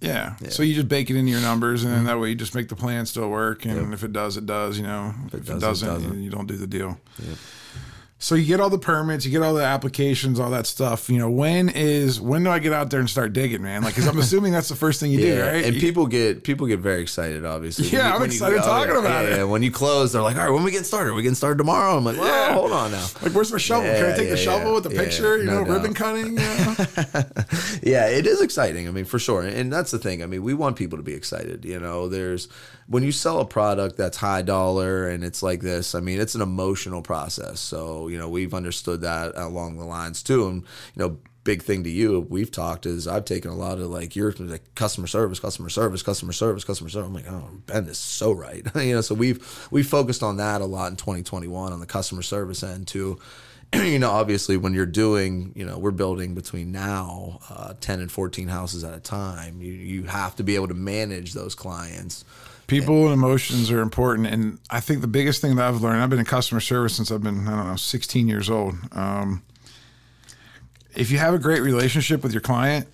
Yeah. 0.00 0.36
So 0.48 0.62
you 0.62 0.74
just 0.74 0.88
bake 0.88 1.10
it 1.10 1.16
into 1.16 1.30
your 1.30 1.42
numbers, 1.42 1.80
Mm-hmm. 1.80 1.88
and 1.88 1.96
then 1.98 2.04
that 2.06 2.18
way 2.18 2.30
you 2.30 2.34
just 2.34 2.54
make 2.54 2.70
the 2.70 2.74
plan 2.76 3.04
still 3.04 3.28
work. 3.28 3.66
And 3.66 3.92
if 3.92 4.02
it 4.02 4.14
does, 4.14 4.38
it 4.38 4.46
does. 4.46 4.78
You 4.78 4.84
know, 4.84 5.14
if 5.26 5.34
it, 5.34 5.44
does, 5.44 5.56
it 5.58 5.60
doesn't, 5.60 5.88
doesn't. 5.88 6.22
you 6.22 6.30
don't 6.30 6.46
do 6.46 6.56
the 6.56 6.66
deal. 6.66 6.98
So 8.22 8.34
you 8.34 8.44
get 8.44 8.60
all 8.60 8.68
the 8.68 8.78
permits, 8.78 9.24
you 9.24 9.30
get 9.30 9.40
all 9.40 9.54
the 9.54 9.64
applications, 9.64 10.38
all 10.38 10.50
that 10.50 10.66
stuff. 10.66 11.08
You 11.08 11.16
know, 11.16 11.30
when 11.30 11.70
is 11.70 12.20
when 12.20 12.44
do 12.44 12.50
I 12.50 12.58
get 12.58 12.74
out 12.74 12.90
there 12.90 13.00
and 13.00 13.08
start 13.08 13.32
digging, 13.32 13.62
man? 13.62 13.82
Like, 13.82 13.94
because 13.94 14.06
I'm 14.08 14.18
assuming 14.26 14.52
that's 14.52 14.68
the 14.68 14.76
first 14.76 15.00
thing 15.00 15.10
you 15.10 15.20
do, 15.20 15.40
right? 15.42 15.64
And 15.64 15.74
You- 15.74 15.80
people 15.80 16.06
get 16.06 16.44
people 16.44 16.66
get 16.66 16.80
very 16.80 17.00
excited, 17.00 17.46
obviously. 17.46 17.88
Yeah, 17.88 18.14
I'm 18.14 18.22
excited 18.22 18.58
oh, 18.58 18.62
talking 18.62 18.94
about 18.96 19.24
yeah, 19.24 19.30
it. 19.30 19.36
Yeah, 19.38 19.44
when 19.44 19.62
you 19.62 19.70
close, 19.70 20.12
they're 20.12 20.20
like, 20.20 20.36
"All 20.36 20.42
right, 20.44 20.50
when 20.50 20.64
we 20.64 20.70
getting 20.70 20.84
started? 20.84 21.14
we 21.14 21.22
getting 21.22 21.34
started 21.34 21.56
tomorrow." 21.56 21.96
I'm 21.96 22.04
like, 22.04 22.18
"Well, 22.18 22.26
Yeah. 22.48 22.52
hold 22.52 22.72
on 22.72 22.92
now." 22.92 23.06
like, 23.22 23.32
where's 23.32 23.50
my 23.50 23.56
shovel? 23.58 23.90
Can 23.90 24.04
I 24.04 24.08
Yeah, 24.10 24.16
take 24.16 24.28
the 24.28 24.36
shovel 24.36 24.68
yeah. 24.68 24.74
with 24.74 24.84
the 24.84 24.92
Yeah, 24.94 25.00
picture? 25.02 25.38
You 25.38 25.44
no 25.44 25.64
know, 25.64 25.72
ribbon 25.72 25.92
doubt. 25.94 25.96
cutting. 25.96 26.26
You 26.26 26.32
know? 27.14 27.24
yeah, 27.82 28.06
it 28.08 28.26
is 28.26 28.40
exciting. 28.42 28.86
I 28.86 28.90
mean, 28.90 29.06
for 29.06 29.18
sure. 29.18 29.42
And 29.42 29.72
that's 29.72 29.90
the 29.92 29.98
thing. 29.98 30.22
I 30.22 30.26
mean, 30.26 30.42
we 30.42 30.52
want 30.54 30.76
people 30.76 30.98
to 30.98 31.02
be 31.04 31.14
excited. 31.14 31.64
You 31.64 31.80
know, 31.80 32.06
there's 32.08 32.48
when 32.90 33.04
you 33.04 33.12
sell 33.12 33.38
a 33.38 33.44
product 33.44 33.96
that's 33.96 34.16
high 34.16 34.42
dollar 34.42 35.08
and 35.08 35.22
it's 35.22 35.44
like 35.44 35.60
this, 35.60 35.94
I 35.94 36.00
mean, 36.00 36.20
it's 36.20 36.34
an 36.34 36.42
emotional 36.42 37.02
process. 37.02 37.60
So, 37.60 38.08
you 38.08 38.18
know, 38.18 38.28
we've 38.28 38.52
understood 38.52 39.02
that 39.02 39.32
along 39.36 39.78
the 39.78 39.84
lines 39.84 40.24
too. 40.24 40.48
And, 40.48 40.62
you 40.96 41.02
know, 41.02 41.18
big 41.44 41.62
thing 41.62 41.84
to 41.84 41.90
you, 41.90 42.26
we've 42.28 42.50
talked 42.50 42.86
is 42.86 43.06
I've 43.06 43.24
taken 43.24 43.48
a 43.48 43.54
lot 43.54 43.78
of 43.78 43.86
like 43.86 44.16
your 44.16 44.32
like 44.32 44.74
customer 44.74 45.06
service, 45.06 45.38
customer 45.38 45.68
service, 45.68 46.02
customer 46.02 46.32
service, 46.32 46.64
customer 46.64 46.90
service. 46.90 47.06
I'm 47.06 47.14
like, 47.14 47.30
oh, 47.30 47.48
Ben 47.66 47.86
is 47.86 47.96
so 47.96 48.32
right. 48.32 48.66
you 48.74 48.94
know, 48.94 49.02
so 49.02 49.14
we've 49.14 49.68
we 49.70 49.84
focused 49.84 50.24
on 50.24 50.38
that 50.38 50.60
a 50.60 50.66
lot 50.66 50.90
in 50.90 50.96
2021 50.96 51.72
on 51.72 51.78
the 51.78 51.86
customer 51.86 52.22
service 52.22 52.64
end 52.64 52.88
too 52.88 53.20
you 53.74 53.98
know, 53.98 54.10
obviously 54.10 54.56
when 54.56 54.74
you're 54.74 54.86
doing, 54.86 55.52
you 55.54 55.64
know, 55.64 55.78
we're 55.78 55.92
building 55.92 56.34
between 56.34 56.72
now 56.72 57.38
uh, 57.48 57.74
10 57.80 58.00
and 58.00 58.10
14 58.10 58.48
houses 58.48 58.82
at 58.82 58.94
a 58.94 59.00
time. 59.00 59.60
You, 59.60 59.72
you 59.72 60.02
have 60.04 60.34
to 60.36 60.42
be 60.42 60.56
able 60.56 60.68
to 60.68 60.74
manage 60.74 61.34
those 61.34 61.54
clients. 61.54 62.24
People 62.70 63.06
and 63.06 63.12
emotions 63.12 63.68
are 63.72 63.80
important, 63.80 64.28
and 64.28 64.60
I 64.70 64.78
think 64.78 65.00
the 65.00 65.08
biggest 65.08 65.40
thing 65.40 65.56
that 65.56 65.66
I've 65.66 65.82
learned. 65.82 66.00
I've 66.00 66.08
been 66.08 66.20
in 66.20 66.24
customer 66.24 66.60
service 66.60 66.94
since 66.94 67.10
I've 67.10 67.20
been 67.20 67.48
I 67.48 67.56
don't 67.56 67.66
know 67.66 67.74
16 67.76 68.28
years 68.28 68.48
old. 68.48 68.76
Um, 68.92 69.42
if 70.94 71.10
you 71.10 71.18
have 71.18 71.34
a 71.34 71.38
great 71.38 71.62
relationship 71.62 72.22
with 72.22 72.32
your 72.32 72.40
client, 72.40 72.86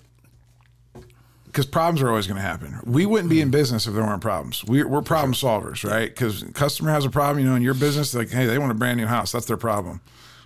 because 1.45 1.67
problems 1.67 2.01
are 2.01 2.09
always 2.09 2.25
going 2.25 2.37
to 2.37 2.41
happen. 2.41 2.79
We 2.85 3.05
wouldn't 3.05 3.29
be 3.29 3.39
in 3.41 3.51
business 3.51 3.85
if 3.85 3.93
there 3.93 4.03
weren't 4.03 4.21
problems. 4.21 4.63
We're, 4.63 4.87
we're 4.87 5.01
problem 5.01 5.33
solvers, 5.33 5.87
right? 5.87 6.09
Because 6.09 6.43
customer 6.53 6.91
has 6.91 7.05
a 7.05 7.09
problem, 7.09 7.43
you 7.43 7.49
know, 7.49 7.55
in 7.55 7.61
your 7.61 7.73
business, 7.73 8.15
like, 8.15 8.29
hey, 8.29 8.47
they 8.47 8.57
want 8.57 8.71
a 8.71 8.75
brand 8.75 8.99
new 8.99 9.05
house. 9.05 9.31
That's 9.31 9.45
their 9.45 9.57
problem. 9.57 10.01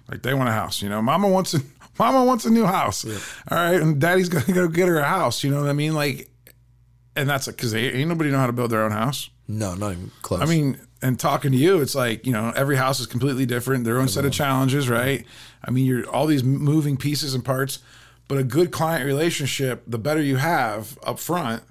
Like 0.09 0.23
they 0.23 0.33
want 0.33 0.49
a 0.49 0.53
house, 0.53 0.81
you 0.81 0.89
know. 0.89 1.01
Mama 1.01 1.29
wants 1.29 1.53
a 1.53 1.59
Mama 1.99 2.25
wants 2.25 2.45
a 2.45 2.49
new 2.49 2.65
house. 2.65 3.05
Yeah. 3.05 3.17
All 3.49 3.57
right, 3.57 3.81
and 3.81 3.99
Daddy's 3.99 4.27
going 4.27 4.43
to 4.47 4.51
go 4.51 4.67
get 4.67 4.89
her 4.89 4.99
a 4.99 5.05
house. 5.05 5.41
You 5.41 5.51
know 5.51 5.61
what 5.61 5.69
I 5.69 5.73
mean? 5.73 5.93
Like, 5.93 6.30
and 7.15 7.29
that's 7.29 7.47
because 7.47 7.73
ain't 7.73 8.07
nobody 8.07 8.31
know 8.31 8.39
how 8.39 8.47
to 8.47 8.53
build 8.53 8.71
their 8.71 8.83
own 8.83 8.91
house. 8.91 9.29
No, 9.47 9.75
not 9.75 9.93
even 9.93 10.11
close. 10.21 10.41
I 10.41 10.45
mean, 10.45 10.79
and 11.01 11.19
talking 11.19 11.51
to 11.51 11.57
you, 11.57 11.81
it's 11.81 11.95
like 11.95 12.25
you 12.25 12.31
know 12.31 12.53
every 12.55 12.77
house 12.77 12.99
is 12.99 13.07
completely 13.07 13.45
different, 13.45 13.83
their 13.83 13.97
own 13.97 14.07
set 14.07 14.25
of 14.25 14.31
challenges, 14.31 14.89
right? 14.89 15.25
I 15.63 15.71
mean, 15.71 15.85
you're 15.85 16.09
all 16.09 16.25
these 16.25 16.43
moving 16.43 16.97
pieces 16.97 17.33
and 17.33 17.43
parts, 17.43 17.79
but 18.27 18.37
a 18.37 18.43
good 18.43 18.71
client 18.71 19.05
relationship, 19.05 19.83
the 19.87 19.97
better 19.97 20.21
you 20.21 20.37
have 20.37 20.97
up 21.03 21.19
front, 21.19 21.63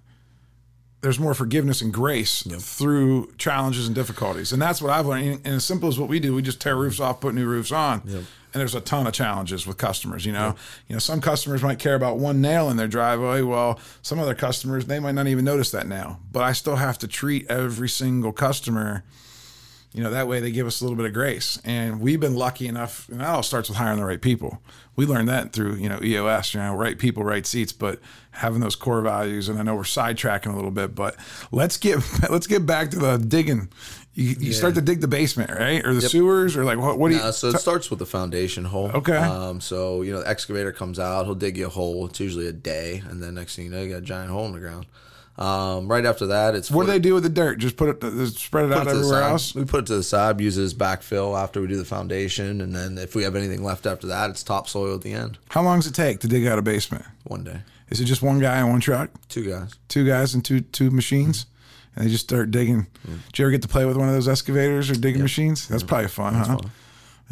there's 1.03 1.19
more 1.19 1.35
forgiveness 1.35 1.81
and 1.81 1.93
grace 1.93 2.45
yep. 2.45 2.61
through 2.61 3.33
challenges 3.39 3.87
and 3.87 3.95
difficulties, 3.95 4.53
and 4.53 4.61
that's 4.61 4.83
what 4.83 4.93
I've 4.93 5.07
learned. 5.07 5.41
And 5.45 5.55
as 5.55 5.65
simple 5.65 5.89
as 5.89 5.99
what 5.99 6.09
we 6.09 6.21
do, 6.21 6.35
we 6.35 6.43
just 6.43 6.61
tear 6.61 6.77
roofs 6.77 7.01
off, 7.01 7.21
put 7.21 7.35
new 7.35 7.47
roofs 7.47 7.73
on. 7.73 8.03
Yep 8.05 8.25
and 8.53 8.61
there's 8.61 8.75
a 8.75 8.81
ton 8.81 9.07
of 9.07 9.13
challenges 9.13 9.67
with 9.67 9.77
customers 9.77 10.27
you 10.27 10.33
know 10.33 10.47
yeah. 10.47 10.55
you 10.89 10.95
know 10.95 10.99
some 10.99 11.21
customers 11.21 11.63
might 11.63 11.79
care 11.79 11.95
about 11.95 12.19
one 12.19 12.41
nail 12.41 12.69
in 12.69 12.77
their 12.77 12.89
driveway 12.89 13.43
well 13.43 13.79
some 14.03 14.19
other 14.19 14.35
customers 14.35 14.87
they 14.87 15.01
might 15.01 15.15
not 15.15 15.27
even 15.27 15.45
notice 15.45 15.71
that 15.71 15.87
nail 15.87 16.21
but 16.33 16.43
i 16.43 16.53
still 16.53 16.77
have 16.77 16.99
to 16.99 17.07
treat 17.07 17.49
every 17.51 17.89
single 17.89 18.33
customer 18.33 19.05
you 19.93 20.03
know 20.03 20.11
that 20.11 20.29
way 20.29 20.41
they 20.41 20.51
give 20.51 20.67
us 20.67 20.81
a 20.81 20.85
little 20.85 20.97
bit 20.97 21.07
of 21.07 21.13
grace 21.13 21.61
and 21.65 22.01
we've 22.01 22.21
been 22.21 22.37
lucky 22.37 22.67
enough 22.67 23.09
and 23.09 23.21
that 23.21 23.29
all 23.29 23.43
starts 23.43 23.69
with 23.69 23.79
hiring 23.79 23.99
the 23.99 24.05
right 24.05 24.23
people 24.23 24.61
we 25.01 25.07
learned 25.07 25.31
that 25.31 25.55
through 25.55 25.77
you 25.77 25.89
know 25.89 25.99
eos 26.03 26.53
you 26.53 26.61
know 26.61 26.75
right 26.75 26.99
people 26.99 27.25
right 27.25 27.47
seats 27.47 27.73
but 27.73 27.99
having 28.33 28.61
those 28.61 28.77
core 28.77 29.01
values 29.01 29.49
and 29.49 29.59
i 29.59 29.63
know 29.63 29.75
we're 29.75 29.83
sidetracking 29.83 30.53
a 30.53 30.55
little 30.55 30.71
bit 30.71 30.95
but 30.95 31.17
let's 31.53 31.79
get 31.79 31.99
let's 32.31 32.47
get 32.47 32.67
back 32.67 32.91
to 32.91 32.99
the 32.99 33.17
digging 33.17 33.71
you, 34.13 34.27
you 34.27 34.37
yeah. 34.51 34.53
start 34.53 34.75
to 34.75 34.83
dig 34.83 35.01
the 35.01 35.09
basement, 35.09 35.51
right, 35.51 35.87
or 35.87 35.95
the 35.95 36.03
yep. 36.03 36.11
sewers, 36.11 36.57
or 36.57 36.65
like 36.65 36.79
what? 36.79 36.99
What 36.99 37.11
do 37.11 37.15
you? 37.15 37.33
so 37.33 37.49
it 37.49 37.53
t- 37.53 37.59
starts 37.59 37.91
with 37.91 38.01
the 38.01 38.07
foundation 38.07 38.65
hole. 38.65 38.91
Okay. 38.93 39.17
Um. 39.17 39.61
So 39.61 40.03
you 40.03 40.13
know, 40.13 40.19
the 40.19 40.29
excavator 40.29 40.73
comes 40.73 40.99
out. 40.99 41.27
He'll 41.27 41.37
dig 41.37 41.57
you 41.57 41.67
a 41.67 41.71
hole. 41.71 42.07
It's 42.07 42.19
usually 42.19 42.49
a 42.49 42.53
day, 42.53 43.05
and 43.09 43.23
then 43.23 43.37
next 43.37 43.55
thing 43.55 43.67
you 43.67 43.71
know, 43.71 43.81
you 43.81 43.91
got 43.91 43.99
a 43.99 44.03
giant 44.03 44.33
hole 44.33 44.47
in 44.47 44.53
the 44.53 44.59
ground. 44.59 44.87
Um, 45.39 45.89
right 45.89 46.05
after 46.05 46.27
that, 46.27 46.55
it's 46.55 46.71
what 46.71 46.85
do 46.85 46.93
they 46.93 46.99
do 46.99 47.15
with 47.15 47.23
the 47.23 47.31
dirt? 47.31 47.59
Just 47.59 47.77
put 47.77 47.89
it, 47.89 48.27
spread 48.29 48.67
it 48.67 48.73
out 48.73 48.87
it 48.87 48.91
everywhere 48.91 49.23
else. 49.23 49.55
We 49.55 49.65
put 49.65 49.85
it 49.85 49.87
to 49.87 49.97
the 49.97 50.03
side, 50.03 50.39
use 50.41 50.59
it 50.59 50.65
as 50.65 50.75
backfill 50.75 51.41
after 51.41 51.63
we 51.63 51.67
do 51.67 51.79
the 51.79 51.85
foundation, 51.85 52.61
and 52.61 52.75
then 52.75 52.99
if 52.99 53.15
we 53.15 53.23
have 53.23 53.37
anything 53.37 53.63
left 53.63 53.87
after 53.87 54.07
that, 54.09 54.29
it's 54.29 54.43
topsoil 54.43 54.95
at 54.95 55.03
the 55.03 55.13
end. 55.13 55.39
How 55.49 55.63
long 55.63 55.79
does 55.79 55.87
it 55.87 55.95
take 55.95 56.21
to 56.21 56.29
dig 56.29 56.47
out 56.47 56.59
a 56.59 56.63
basement? 56.63 57.05
One 57.25 57.45
day. 57.45 57.61
Is 57.89 58.01
it 58.01 58.05
just 58.05 58.23
one 58.23 58.39
guy 58.39 58.59
and 58.59 58.69
one 58.69 58.81
truck? 58.81 59.11
Two 59.29 59.49
guys. 59.49 59.75
Two 59.89 60.07
guys 60.07 60.35
and 60.35 60.45
two 60.45 60.61
two 60.61 60.91
machines. 60.91 61.45
Mm-hmm 61.45 61.51
and 61.97 62.05
they 62.05 62.11
just 62.11 62.25
start 62.25 62.51
digging. 62.51 62.87
Mm. 63.07 63.19
Did 63.27 63.39
you 63.39 63.45
ever 63.45 63.51
get 63.51 63.63
to 63.63 63.69
play 63.69 63.85
with 63.85 63.97
one 63.97 64.09
of 64.09 64.15
those 64.15 64.29
excavators 64.29 64.91
or 64.91 64.95
digging 64.95 65.17
yep. 65.17 65.25
machines? 65.25 65.69
That's 65.69 65.83
probably 65.83 66.09
fun, 66.09 66.35
That's 66.35 66.49
huh? 66.49 66.59
Fun. 66.59 66.71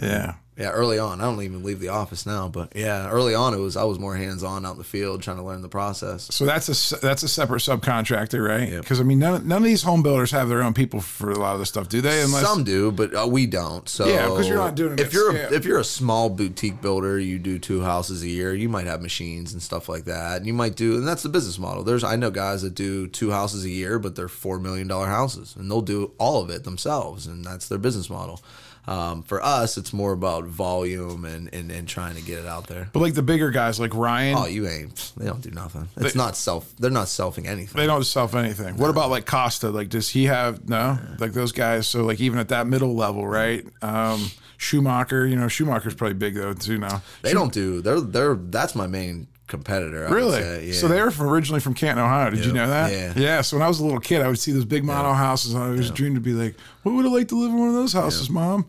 Yeah. 0.00 0.34
Yeah, 0.58 0.70
early 0.70 0.98
on, 0.98 1.20
I 1.20 1.24
don't 1.24 1.40
even 1.42 1.62
leave 1.62 1.78
the 1.78 1.90
office 1.90 2.26
now, 2.26 2.48
but 2.48 2.74
yeah, 2.74 3.08
early 3.10 3.32
on 3.32 3.54
it 3.54 3.58
was 3.58 3.76
I 3.76 3.84
was 3.84 4.00
more 4.00 4.16
hands 4.16 4.42
on 4.42 4.66
out 4.66 4.72
in 4.72 4.78
the 4.78 4.84
field 4.84 5.22
trying 5.22 5.36
to 5.36 5.44
learn 5.44 5.62
the 5.62 5.68
process. 5.68 6.26
So 6.34 6.46
that's 6.46 6.92
a 6.92 6.96
that's 6.98 7.22
a 7.22 7.28
separate 7.28 7.60
subcontractor, 7.60 8.44
right? 8.44 8.68
Because 8.68 8.98
yep. 8.98 9.04
I 9.04 9.06
mean, 9.06 9.20
none, 9.20 9.46
none 9.46 9.58
of 9.58 9.64
these 9.64 9.84
home 9.84 10.02
builders 10.02 10.32
have 10.32 10.48
their 10.48 10.64
own 10.64 10.74
people 10.74 11.00
for 11.00 11.30
a 11.30 11.38
lot 11.38 11.52
of 11.52 11.60
this 11.60 11.68
stuff, 11.68 11.88
do 11.88 12.00
they? 12.00 12.22
Unless 12.22 12.42
some 12.42 12.64
do, 12.64 12.90
but 12.90 13.14
uh, 13.14 13.28
we 13.28 13.46
don't. 13.46 13.88
So 13.88 14.08
yeah, 14.08 14.24
because 14.24 14.48
you're 14.48 14.56
not 14.56 14.74
doing 14.74 14.94
it. 14.94 15.00
If 15.00 15.12
you're 15.12 15.30
a, 15.30 15.52
if 15.54 15.64
you're 15.64 15.78
a 15.78 15.84
small 15.84 16.28
boutique 16.28 16.82
builder, 16.82 17.20
you 17.20 17.38
do 17.38 17.60
two 17.60 17.82
houses 17.82 18.24
a 18.24 18.28
year. 18.28 18.52
You 18.52 18.68
might 18.68 18.86
have 18.86 19.00
machines 19.00 19.52
and 19.52 19.62
stuff 19.62 19.88
like 19.88 20.06
that, 20.06 20.38
and 20.38 20.46
you 20.46 20.54
might 20.54 20.74
do, 20.74 20.96
and 20.96 21.06
that's 21.06 21.22
the 21.22 21.28
business 21.28 21.60
model. 21.60 21.84
There's 21.84 22.02
I 22.02 22.16
know 22.16 22.32
guys 22.32 22.62
that 22.62 22.74
do 22.74 23.06
two 23.06 23.30
houses 23.30 23.64
a 23.64 23.70
year, 23.70 24.00
but 24.00 24.16
they're 24.16 24.26
four 24.26 24.58
million 24.58 24.88
dollar 24.88 25.06
houses, 25.06 25.54
and 25.54 25.70
they'll 25.70 25.82
do 25.82 26.10
all 26.18 26.42
of 26.42 26.50
it 26.50 26.64
themselves, 26.64 27.28
and 27.28 27.44
that's 27.44 27.68
their 27.68 27.78
business 27.78 28.10
model. 28.10 28.40
Um, 28.88 29.22
for 29.22 29.44
us, 29.44 29.76
it's 29.76 29.92
more 29.92 30.12
about 30.12 30.44
volume 30.44 31.26
and, 31.26 31.52
and, 31.52 31.70
and 31.70 31.86
trying 31.86 32.16
to 32.16 32.22
get 32.22 32.38
it 32.38 32.46
out 32.46 32.68
there. 32.68 32.88
But 32.94 33.00
like 33.00 33.12
the 33.12 33.22
bigger 33.22 33.50
guys, 33.50 33.78
like 33.78 33.94
Ryan. 33.94 34.38
Oh, 34.38 34.46
you 34.46 34.66
ain't. 34.66 35.12
They 35.14 35.26
don't 35.26 35.42
do 35.42 35.50
nothing. 35.50 35.88
It's 35.98 36.14
they, 36.14 36.18
not 36.18 36.36
self. 36.36 36.74
They're 36.78 36.90
not 36.90 37.08
selfing 37.08 37.46
anything. 37.46 37.78
They 37.78 37.86
don't 37.86 38.04
self 38.04 38.34
anything. 38.34 38.76
No. 38.76 38.80
What 38.80 38.88
about 38.88 39.10
like 39.10 39.26
Costa? 39.26 39.68
Like, 39.68 39.90
does 39.90 40.08
he 40.08 40.24
have 40.24 40.70
no? 40.70 40.98
Like 41.18 41.32
those 41.32 41.52
guys. 41.52 41.86
So 41.86 42.02
like 42.02 42.18
even 42.18 42.38
at 42.38 42.48
that 42.48 42.66
middle 42.66 42.94
level, 42.94 43.28
right? 43.28 43.66
Um, 43.82 44.30
Schumacher. 44.56 45.26
You 45.26 45.36
know, 45.36 45.48
Schumacher's 45.48 45.94
probably 45.94 46.14
big 46.14 46.36
though 46.36 46.54
too 46.54 46.78
now. 46.78 47.02
They 47.20 47.34
don't 47.34 47.52
do. 47.52 47.82
They're 47.82 48.00
they're. 48.00 48.36
That's 48.36 48.74
my 48.74 48.86
main 48.86 49.26
competitor. 49.48 50.06
I 50.06 50.10
really? 50.10 50.68
Yeah. 50.68 50.72
So 50.74 50.86
they 50.88 51.00
were 51.00 51.10
from, 51.10 51.28
originally 51.28 51.60
from 51.60 51.74
Canton, 51.74 52.04
Ohio. 52.04 52.30
Did 52.30 52.40
yep. 52.40 52.46
you 52.46 52.52
know 52.52 52.68
that? 52.68 52.92
Yeah. 52.92 53.12
Yeah. 53.16 53.40
So 53.40 53.56
when 53.56 53.64
I 53.64 53.68
was 53.68 53.80
a 53.80 53.84
little 53.84 54.00
kid, 54.00 54.22
I 54.22 54.28
would 54.28 54.38
see 54.38 54.52
those 54.52 54.64
big 54.64 54.84
mono 54.84 55.12
houses. 55.12 55.54
And 55.54 55.62
I 55.62 55.70
was 55.70 55.90
dreaming 55.90 56.14
to 56.14 56.20
be 56.20 56.32
like, 56.32 56.54
what 56.82 56.94
would 56.94 57.06
it 57.06 57.10
like 57.10 57.28
to 57.28 57.38
live 57.38 57.50
in 57.50 57.58
one 57.58 57.68
of 57.68 57.74
those 57.74 57.92
houses, 57.92 58.30
mom? 58.30 58.66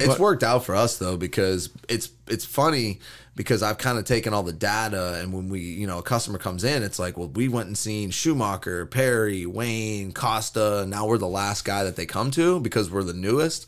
It's 0.00 0.18
worked 0.18 0.42
out 0.42 0.64
for 0.64 0.74
us 0.74 0.98
though 0.98 1.16
because 1.16 1.70
it's 1.88 2.10
it's 2.26 2.44
funny 2.44 3.00
because 3.36 3.62
I've 3.62 3.78
kind 3.78 3.98
of 3.98 4.04
taken 4.04 4.34
all 4.34 4.42
the 4.42 4.52
data 4.52 5.20
and 5.22 5.32
when 5.32 5.48
we 5.48 5.60
you 5.60 5.86
know 5.86 5.98
a 5.98 6.02
customer 6.02 6.38
comes 6.38 6.64
in 6.64 6.82
it's 6.82 6.98
like 6.98 7.16
well 7.16 7.28
we 7.28 7.48
went 7.48 7.68
and 7.68 7.78
seen 7.78 8.10
Schumacher, 8.10 8.86
Perry, 8.86 9.46
Wayne, 9.46 10.12
Costa, 10.12 10.84
now 10.88 11.06
we're 11.06 11.18
the 11.18 11.28
last 11.28 11.64
guy 11.64 11.84
that 11.84 11.96
they 11.96 12.06
come 12.06 12.30
to 12.32 12.60
because 12.60 12.90
we're 12.90 13.04
the 13.04 13.12
newest 13.12 13.66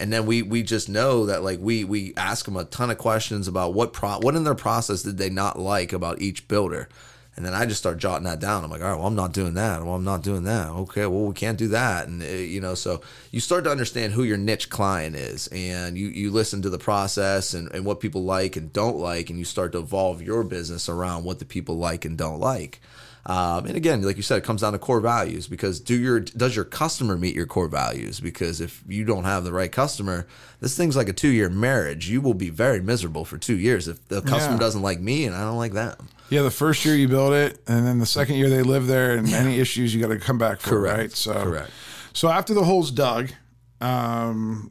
and 0.00 0.12
then 0.12 0.26
we 0.26 0.42
we 0.42 0.62
just 0.62 0.88
know 0.88 1.26
that 1.26 1.42
like 1.42 1.58
we 1.60 1.84
we 1.84 2.12
ask 2.16 2.44
them 2.44 2.56
a 2.56 2.64
ton 2.64 2.90
of 2.90 2.98
questions 2.98 3.46
about 3.46 3.74
what 3.74 3.92
pro 3.92 4.18
what 4.18 4.34
in 4.34 4.44
their 4.44 4.54
process 4.54 5.02
did 5.02 5.18
they 5.18 5.30
not 5.30 5.58
like 5.58 5.92
about 5.92 6.20
each 6.20 6.48
builder 6.48 6.88
and 7.36 7.46
then 7.46 7.54
I 7.54 7.64
just 7.64 7.80
start 7.80 7.96
jotting 7.96 8.24
that 8.24 8.40
down. 8.40 8.64
I'm 8.64 8.70
like, 8.70 8.82
all 8.82 8.88
right, 8.88 8.96
well, 8.96 9.06
I'm 9.06 9.14
not 9.14 9.32
doing 9.32 9.54
that. 9.54 9.82
Well, 9.82 9.94
I'm 9.94 10.04
not 10.04 10.22
doing 10.22 10.42
that. 10.44 10.68
Okay, 10.68 11.06
well, 11.06 11.24
we 11.24 11.32
can't 11.32 11.56
do 11.56 11.68
that. 11.68 12.06
And, 12.06 12.22
uh, 12.22 12.26
you 12.26 12.60
know, 12.60 12.74
so 12.74 13.00
you 13.30 13.40
start 13.40 13.64
to 13.64 13.70
understand 13.70 14.12
who 14.12 14.24
your 14.24 14.36
niche 14.36 14.68
client 14.68 15.16
is 15.16 15.46
and 15.52 15.96
you, 15.96 16.08
you 16.08 16.30
listen 16.30 16.60
to 16.60 16.68
the 16.68 16.78
process 16.78 17.54
and, 17.54 17.72
and 17.72 17.86
what 17.86 18.00
people 18.00 18.24
like 18.24 18.56
and 18.56 18.72
don't 18.72 18.98
like. 18.98 19.30
And 19.30 19.38
you 19.38 19.46
start 19.46 19.72
to 19.72 19.78
evolve 19.78 20.20
your 20.20 20.42
business 20.42 20.88
around 20.88 21.24
what 21.24 21.38
the 21.38 21.44
people 21.44 21.78
like 21.78 22.04
and 22.04 22.18
don't 22.18 22.40
like. 22.40 22.80
Um, 23.26 23.66
and 23.66 23.76
again, 23.76 24.02
like 24.02 24.16
you 24.16 24.22
said, 24.22 24.38
it 24.38 24.44
comes 24.44 24.62
down 24.62 24.72
to 24.72 24.78
core 24.78 25.00
values 25.00 25.46
because 25.46 25.78
do 25.78 25.94
your 25.94 26.20
does 26.20 26.56
your 26.56 26.64
customer 26.64 27.16
meet 27.16 27.34
your 27.34 27.46
core 27.46 27.68
values? 27.68 28.18
Because 28.20 28.60
if 28.60 28.82
you 28.88 29.04
don't 29.04 29.24
have 29.24 29.44
the 29.44 29.52
right 29.52 29.70
customer, 29.70 30.26
this 30.60 30.76
thing's 30.76 30.96
like 30.96 31.08
a 31.08 31.12
two 31.12 31.28
year 31.28 31.50
marriage. 31.50 32.08
You 32.08 32.20
will 32.20 32.34
be 32.34 32.50
very 32.50 32.80
miserable 32.80 33.24
for 33.24 33.36
two 33.36 33.56
years 33.56 33.88
if 33.88 34.06
the 34.08 34.22
customer 34.22 34.54
yeah. 34.54 34.60
doesn't 34.60 34.82
like 34.82 35.00
me 35.00 35.26
and 35.26 35.34
I 35.34 35.40
don't 35.40 35.58
like 35.58 35.72
them. 35.72 36.08
Yeah, 36.30 36.42
the 36.42 36.50
first 36.50 36.84
year 36.84 36.94
you 36.94 37.08
build 37.08 37.32
it, 37.32 37.60
and 37.66 37.84
then 37.84 37.98
the 37.98 38.06
second 38.06 38.36
year 38.36 38.48
they 38.48 38.62
live 38.62 38.86
there, 38.86 39.16
and 39.16 39.28
any 39.32 39.58
issues 39.58 39.92
you 39.92 40.00
got 40.00 40.14
to 40.14 40.18
come 40.18 40.38
back 40.38 40.60
for, 40.60 40.70
correct. 40.70 40.98
right? 40.98 41.12
So 41.12 41.32
correct. 41.32 41.70
So 42.12 42.28
after 42.28 42.54
the 42.54 42.62
hole's 42.62 42.92
dug, 42.92 43.30
um, 43.80 44.70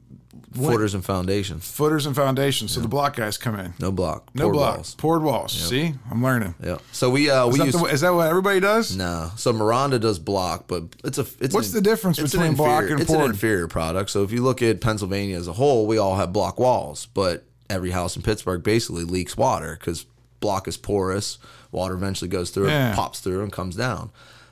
footers 0.53 0.93
and 0.93 1.03
foundations. 1.03 1.69
Footers 1.69 2.05
and 2.05 2.15
foundations. 2.15 2.71
So 2.71 2.81
the 2.81 2.87
block 2.87 3.15
guys 3.15 3.37
come 3.37 3.59
in. 3.59 3.73
No 3.79 3.91
block. 3.91 4.29
No 4.33 4.51
block. 4.51 4.75
Walls. 4.75 4.95
Poured 4.95 5.23
walls. 5.23 5.51
See, 5.51 5.93
I'm 6.09 6.23
learning. 6.23 6.55
Yeah. 6.63 6.77
So 6.91 7.09
we 7.09 7.29
uh, 7.29 7.47
we 7.47 7.53
is 7.53 7.57
that, 7.57 7.65
use, 7.65 7.75
the, 7.75 7.85
is 7.85 8.01
that 8.01 8.13
what 8.13 8.27
everybody 8.27 8.59
does? 8.59 8.95
No. 8.95 9.31
So 9.35 9.53
Maronda 9.53 9.99
does 9.99 10.19
block, 10.19 10.67
but 10.67 10.83
it's 11.03 11.17
a 11.17 11.25
it's 11.39 11.53
what's 11.53 11.69
an, 11.69 11.75
the 11.75 11.81
difference 11.81 12.19
between 12.19 12.55
block 12.55 12.89
and 12.89 12.99
it's 12.99 13.09
poured? 13.09 13.25
an 13.25 13.31
inferior 13.31 13.67
product. 13.67 14.09
So 14.09 14.23
if 14.23 14.31
you 14.31 14.41
look 14.43 14.61
at 14.61 14.81
Pennsylvania 14.81 15.37
as 15.37 15.47
a 15.47 15.53
whole, 15.53 15.87
we 15.87 15.97
all 15.97 16.15
have 16.15 16.33
block 16.33 16.59
walls, 16.59 17.07
but 17.13 17.43
every 17.69 17.91
house 17.91 18.15
in 18.15 18.21
Pittsburgh 18.21 18.63
basically 18.63 19.03
leaks 19.03 19.37
water 19.37 19.77
because 19.79 20.05
block 20.39 20.67
is 20.67 20.77
porous. 20.77 21.37
Water 21.71 21.93
eventually 21.93 22.29
goes 22.29 22.49
through 22.49 22.67
yeah. 22.67 22.93
it, 22.93 22.95
pops 22.95 23.19
through, 23.19 23.43
and 23.43 23.51
comes 23.51 23.75
down. 23.75 24.11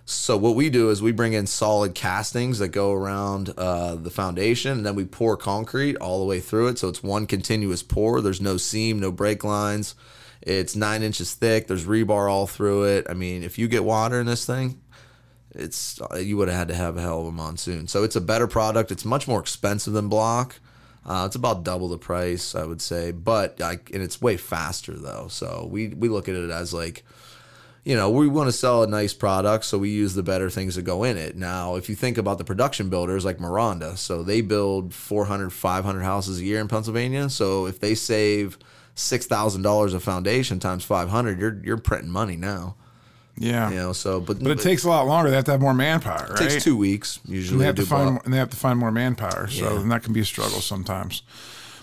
So 0.09 0.37
what 0.37 0.55
we 0.55 0.69
do 0.69 0.89
is 0.89 1.01
we 1.01 1.11
bring 1.11 1.33
in 1.33 1.47
solid 1.47 1.93
castings 1.93 2.59
that 2.59 2.69
go 2.69 2.93
around 2.93 3.49
uh, 3.57 3.95
the 3.95 4.09
foundation, 4.09 4.71
and 4.71 4.85
then 4.85 4.95
we 4.95 5.03
pour 5.03 5.35
concrete 5.35 5.97
all 5.97 6.19
the 6.19 6.25
way 6.25 6.39
through 6.39 6.67
it. 6.69 6.79
So 6.79 6.87
it's 6.87 7.03
one 7.03 7.27
continuous 7.27 7.83
pour. 7.83 8.21
There's 8.21 8.39
no 8.39 8.55
seam, 8.55 9.01
no 9.01 9.11
break 9.11 9.43
lines. 9.43 9.95
It's 10.41 10.77
nine 10.77 11.03
inches 11.03 11.33
thick. 11.33 11.67
There's 11.67 11.83
rebar 11.83 12.31
all 12.31 12.47
through 12.47 12.85
it. 12.85 13.07
I 13.09 13.15
mean, 13.15 13.43
if 13.43 13.59
you 13.59 13.67
get 13.67 13.83
water 13.83 14.21
in 14.21 14.27
this 14.27 14.45
thing, 14.45 14.81
it's 15.53 15.99
you 16.17 16.37
would 16.37 16.47
have 16.47 16.57
had 16.57 16.67
to 16.69 16.75
have 16.75 16.95
a 16.95 17.01
hell 17.01 17.19
of 17.19 17.27
a 17.27 17.31
monsoon. 17.33 17.89
So 17.89 18.03
it's 18.03 18.15
a 18.15 18.21
better 18.21 18.47
product. 18.47 18.93
It's 18.93 19.03
much 19.03 19.27
more 19.27 19.41
expensive 19.41 19.91
than 19.91 20.07
block. 20.07 20.61
Uh, 21.05 21.23
it's 21.25 21.35
about 21.35 21.65
double 21.65 21.89
the 21.89 21.97
price, 21.97 22.55
I 22.55 22.63
would 22.63 22.81
say, 22.81 23.11
but 23.11 23.59
and 23.59 24.01
it's 24.01 24.21
way 24.21 24.37
faster 24.37 24.93
though. 24.93 25.27
So 25.29 25.67
we 25.69 25.89
we 25.89 26.07
look 26.07 26.29
at 26.29 26.35
it 26.35 26.49
as 26.49 26.73
like, 26.73 27.03
you 27.87 27.95
know, 27.95 28.09
we 28.09 28.27
want 28.27 28.47
to 28.49 28.51
sell 28.51 28.83
a 28.83 28.87
nice 28.87 29.13
product, 29.13 29.63
so 29.65 29.77
we 29.77 29.89
use 29.89 30.13
the 30.13 30.23
better 30.23 30.49
things 30.49 30.75
that 30.75 30.81
go 30.81 31.03
in 31.05 31.15
it. 31.17 31.37
Now, 31.37 31.75
if 31.75 31.87
you 31.89 31.95
think 31.95 32.17
about 32.17 32.37
the 32.37 32.43
production 32.43 32.89
builders 32.89 33.23
like 33.23 33.39
Maronda, 33.39 33.95
so 33.95 34.23
they 34.23 34.41
build 34.41 34.93
400, 34.93 35.51
500 35.53 36.01
houses 36.03 36.39
a 36.39 36.43
year 36.43 36.59
in 36.59 36.67
Pennsylvania. 36.67 37.29
So 37.29 37.65
if 37.65 37.79
they 37.79 37.95
save 37.95 38.57
six 38.95 39.25
thousand 39.27 39.61
dollars 39.61 39.93
a 39.93 39.99
foundation 39.99 40.59
times 40.59 40.83
five 40.83 41.07
hundred, 41.09 41.39
you're 41.39 41.61
you're 41.63 41.77
printing 41.77 42.09
money 42.11 42.35
now. 42.35 42.75
Yeah. 43.37 43.69
You 43.69 43.75
know, 43.75 43.93
so 43.93 44.19
but 44.19 44.41
But 44.43 44.51
it 44.53 44.61
takes 44.61 44.83
a 44.83 44.89
lot 44.89 45.05
longer. 45.07 45.29
They 45.29 45.35
have 45.35 45.45
to 45.45 45.51
have 45.51 45.61
more 45.61 45.73
manpower, 45.75 46.27
right? 46.31 46.41
it 46.41 46.49
takes 46.49 46.63
two 46.63 46.75
weeks 46.75 47.19
And 47.23 47.35
usually. 47.35 47.59
they 47.59 47.65
have 47.65 47.75
to 47.75 47.85
find 47.85 48.11
more, 48.13 48.21
and 48.25 48.33
they 48.33 48.37
have 48.39 48.49
to 48.49 48.57
find 48.57 48.77
more 48.79 48.91
manpower. 48.91 49.47
So 49.47 49.63
Yeah. 49.73 49.79
and 49.81 49.91
that 49.91 50.03
can 50.03 50.11
be 50.13 50.21
a 50.21 50.25
struggle 50.25 50.59
sometimes. 50.61 51.21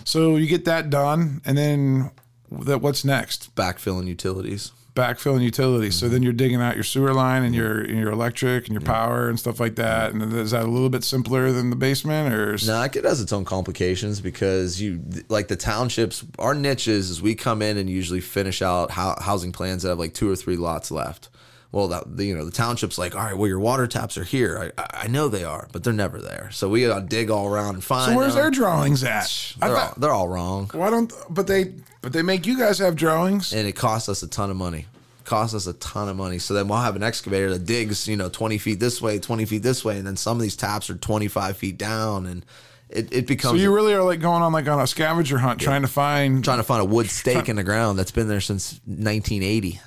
So 0.03 0.35
you 0.35 0.45
get 0.47 0.65
that 0.65 0.89
done, 0.89 1.41
and 1.45 1.57
then 1.57 2.11
that 2.51 2.81
what's 2.81 3.03
next? 3.05 3.55
backfilling 3.55 4.07
utilities. 4.07 4.71
Backfill 4.95 5.33
and 5.33 5.43
utilities. 5.43 5.95
Mm-hmm. 5.95 6.05
So 6.05 6.09
then 6.09 6.23
you're 6.23 6.33
digging 6.33 6.61
out 6.61 6.75
your 6.75 6.83
sewer 6.83 7.13
line 7.13 7.43
and 7.43 7.53
your 7.53 7.81
and 7.81 7.99
your 7.99 8.11
electric 8.11 8.65
and 8.65 8.73
your 8.73 8.81
power 8.81 9.29
and 9.29 9.39
stuff 9.39 9.59
like 9.59 9.75
that. 9.75 10.13
And 10.13 10.33
is 10.33 10.51
that 10.51 10.63
a 10.63 10.67
little 10.67 10.89
bit 10.89 11.03
simpler 11.03 11.51
than 11.51 11.69
the 11.69 11.75
basement, 11.75 12.33
or 12.33 12.57
No, 12.65 12.81
it 12.81 13.03
has 13.03 13.21
its 13.21 13.33
own 13.33 13.45
complications 13.45 14.21
because 14.21 14.81
you 14.81 15.01
like 15.27 15.49
the 15.49 15.57
townships. 15.57 16.23
Our 16.39 16.55
niches 16.55 17.09
is 17.09 17.21
we 17.21 17.35
come 17.35 17.61
in 17.61 17.77
and 17.77 17.89
usually 17.89 18.21
finish 18.21 18.61
out 18.61 18.91
hou- 18.91 19.19
housing 19.19 19.51
plans 19.51 19.83
that 19.83 19.89
have 19.89 19.99
like 19.99 20.13
two 20.13 20.29
or 20.29 20.35
three 20.35 20.57
lots 20.57 20.91
left. 20.91 21.29
Well, 21.71 21.89
that, 21.89 22.15
the, 22.17 22.25
you 22.25 22.37
know 22.37 22.45
the 22.45 22.51
township's 22.51 22.97
like, 22.97 23.15
all 23.15 23.23
right, 23.23 23.37
well 23.37 23.47
your 23.47 23.59
water 23.59 23.85
taps 23.87 24.17
are 24.17 24.23
here. 24.23 24.71
I, 24.77 24.81
I 24.81 24.87
I 25.03 25.07
know 25.07 25.27
they 25.27 25.43
are, 25.43 25.67
but 25.73 25.83
they're 25.83 25.91
never 25.93 26.21
there. 26.21 26.49
So 26.51 26.69
we 26.69 26.85
gotta 26.85 27.05
dig 27.05 27.29
all 27.29 27.47
around 27.47 27.75
and 27.75 27.83
find. 27.83 28.11
So 28.11 28.17
where's 28.17 28.33
them. 28.33 28.43
their 28.43 28.51
drawings 28.51 29.03
at? 29.03 29.55
They're 29.59 29.69
all, 29.69 29.75
thought, 29.75 29.99
they're 29.99 30.11
all 30.13 30.27
wrong, 30.29 30.69
why 30.73 30.89
don't? 30.89 31.11
But 31.29 31.47
they 31.47 31.73
but 32.01 32.13
they 32.13 32.21
make 32.21 32.45
you 32.45 32.57
guys 32.57 32.79
have 32.79 32.95
drawings. 32.95 33.51
and 33.51 33.67
it 33.67 33.73
costs 33.75 34.07
us 34.09 34.23
a 34.23 34.27
ton 34.27 34.49
of 34.49 34.55
money. 34.57 34.85
Costs 35.25 35.55
us 35.55 35.65
a 35.67 35.73
ton 35.73 36.07
of 36.07 36.15
money. 36.15 36.37
So 36.37 36.53
then 36.53 36.67
we'll 36.67 36.77
have 36.77 36.95
an 36.95 37.01
excavator 37.03 37.49
that 37.49 37.65
digs, 37.65 38.07
you 38.07 38.15
know, 38.15 38.29
twenty 38.29 38.57
feet 38.59 38.79
this 38.79 39.01
way, 39.01 39.17
twenty 39.19 39.43
feet 39.45 39.63
this 39.63 39.83
way, 39.83 39.97
and 39.97 40.05
then 40.07 40.15
some 40.17 40.37
of 40.37 40.43
these 40.43 40.55
taps 40.55 40.89
are 40.89 40.95
twenty 40.95 41.27
five 41.27 41.57
feet 41.57 41.77
down, 41.79 42.25
and 42.27 42.45
it, 42.89 43.11
it 43.11 43.21
So 43.23 43.27
becomes 43.27 43.59
you 43.61 43.73
really 43.73 43.93
are 43.95 44.03
like 44.03 44.19
going 44.21 44.43
on 44.43 44.53
like 44.53 44.67
on 44.67 44.79
a 44.79 44.85
scavenger 44.85 45.39
hunt, 45.39 45.59
trying 45.59 45.81
to 45.81 45.87
find. 45.87 46.43
trying 46.43 46.59
to 46.59 46.63
find 46.63 46.79
a 46.79 46.85
wood 46.85 47.09
stake 47.09 47.49
in 47.49 47.55
the 47.55 47.63
ground 47.63 47.97
that's 47.97 48.11
been 48.11 48.27
there 48.27 48.39
since 48.39 48.79
1980. 48.85 49.81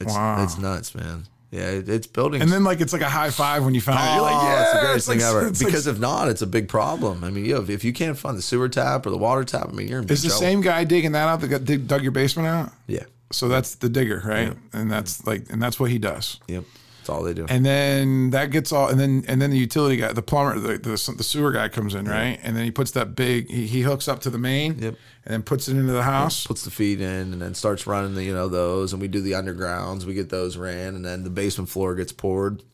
It's, 0.00 0.12
Wow. 0.14 0.42
it's 0.42 0.58
nuts, 0.58 0.94
man. 0.94 1.24
Yeah, 1.52 1.70
it, 1.70 1.88
it's 1.88 2.06
building. 2.08 2.42
and 2.42 2.50
then 2.50 2.64
like 2.64 2.80
it's 2.80 2.92
like 2.92 3.02
a 3.02 3.08
high 3.08 3.30
five 3.30 3.64
when 3.64 3.72
you 3.74 3.80
find 3.80 3.98
it. 3.98 4.02
oh, 4.02 4.14
You're 4.14 4.22
like, 4.22 4.42
yeah, 4.42 4.62
it's 4.62 4.72
the 4.72 4.78
greatest 4.80 4.96
it's 4.96 5.06
thing 5.06 5.18
like- 5.20 5.28
ever. 5.28 5.46
it's 5.48 5.62
like- 5.62 5.66
Because 5.68 5.86
if 5.86 5.98
not, 5.98 6.28
it's 6.28 6.42
a 6.42 6.46
big 6.46 6.68
problem. 6.68 7.22
I 7.24 7.30
mean, 7.30 7.44
you 7.44 7.54
know, 7.54 7.64
if 7.68 7.84
you 7.84 7.92
can't 7.92 8.18
find 8.18 8.36
the 8.36 8.42
sewer 8.42 8.68
tap 8.68 9.06
or 9.06 9.10
the 9.10 9.16
water 9.16 9.44
tap, 9.44 9.68
I 9.70 9.72
mean, 9.72 9.88
you're 9.88 10.00
in 10.02 10.08
is 10.08 10.22
the 10.22 10.28
trouble. 10.28 10.40
same 10.40 10.60
guy 10.60 10.84
digging 10.84 11.12
that 11.12 11.28
out 11.28 11.40
that 11.40 11.48
got, 11.48 11.64
dig, 11.64 11.86
dug 11.86 12.02
your 12.02 12.12
basement 12.12 12.48
out? 12.48 12.72
Yeah. 12.88 13.04
So 13.32 13.48
that's 13.48 13.76
the 13.76 13.88
digger, 13.88 14.22
right? 14.24 14.54
And 14.72 14.90
that's 14.90 15.26
like, 15.26 15.46
and 15.50 15.62
that's 15.62 15.78
what 15.80 15.90
he 15.90 15.98
does. 15.98 16.40
Yep. 16.48 16.64
That's 17.06 17.16
all 17.16 17.22
they 17.22 17.34
do. 17.34 17.46
And 17.48 17.64
then 17.64 18.30
that 18.30 18.50
gets 18.50 18.72
all, 18.72 18.88
and 18.88 18.98
then 18.98 19.24
and 19.28 19.40
then 19.40 19.50
the 19.52 19.58
utility 19.58 19.96
guy, 19.96 20.12
the 20.12 20.22
plumber, 20.22 20.58
the 20.58 20.76
the, 20.78 21.14
the 21.16 21.22
sewer 21.22 21.52
guy 21.52 21.68
comes 21.68 21.94
in, 21.94 22.06
right? 22.06 22.36
And 22.42 22.56
then 22.56 22.64
he 22.64 22.72
puts 22.72 22.90
that 22.92 23.14
big, 23.14 23.48
he, 23.48 23.68
he 23.68 23.82
hooks 23.82 24.08
up 24.08 24.18
to 24.22 24.30
the 24.30 24.38
main, 24.38 24.72
Yep. 24.80 24.94
and 25.24 25.32
then 25.34 25.42
puts 25.44 25.68
it 25.68 25.76
into 25.76 25.92
the 25.92 26.02
house. 26.02 26.46
Puts 26.48 26.64
the 26.64 26.70
feed 26.72 27.00
in 27.00 27.32
and 27.32 27.40
then 27.40 27.54
starts 27.54 27.86
running 27.86 28.16
the 28.16 28.24
you 28.24 28.32
know 28.34 28.48
those, 28.48 28.92
and 28.92 29.00
we 29.00 29.06
do 29.06 29.20
the 29.20 29.32
undergrounds. 29.32 30.02
We 30.04 30.14
get 30.14 30.30
those 30.30 30.56
ran, 30.56 30.96
and 30.96 31.04
then 31.04 31.22
the 31.22 31.30
basement 31.30 31.70
floor 31.70 31.94
gets 31.94 32.10
poured. 32.10 32.64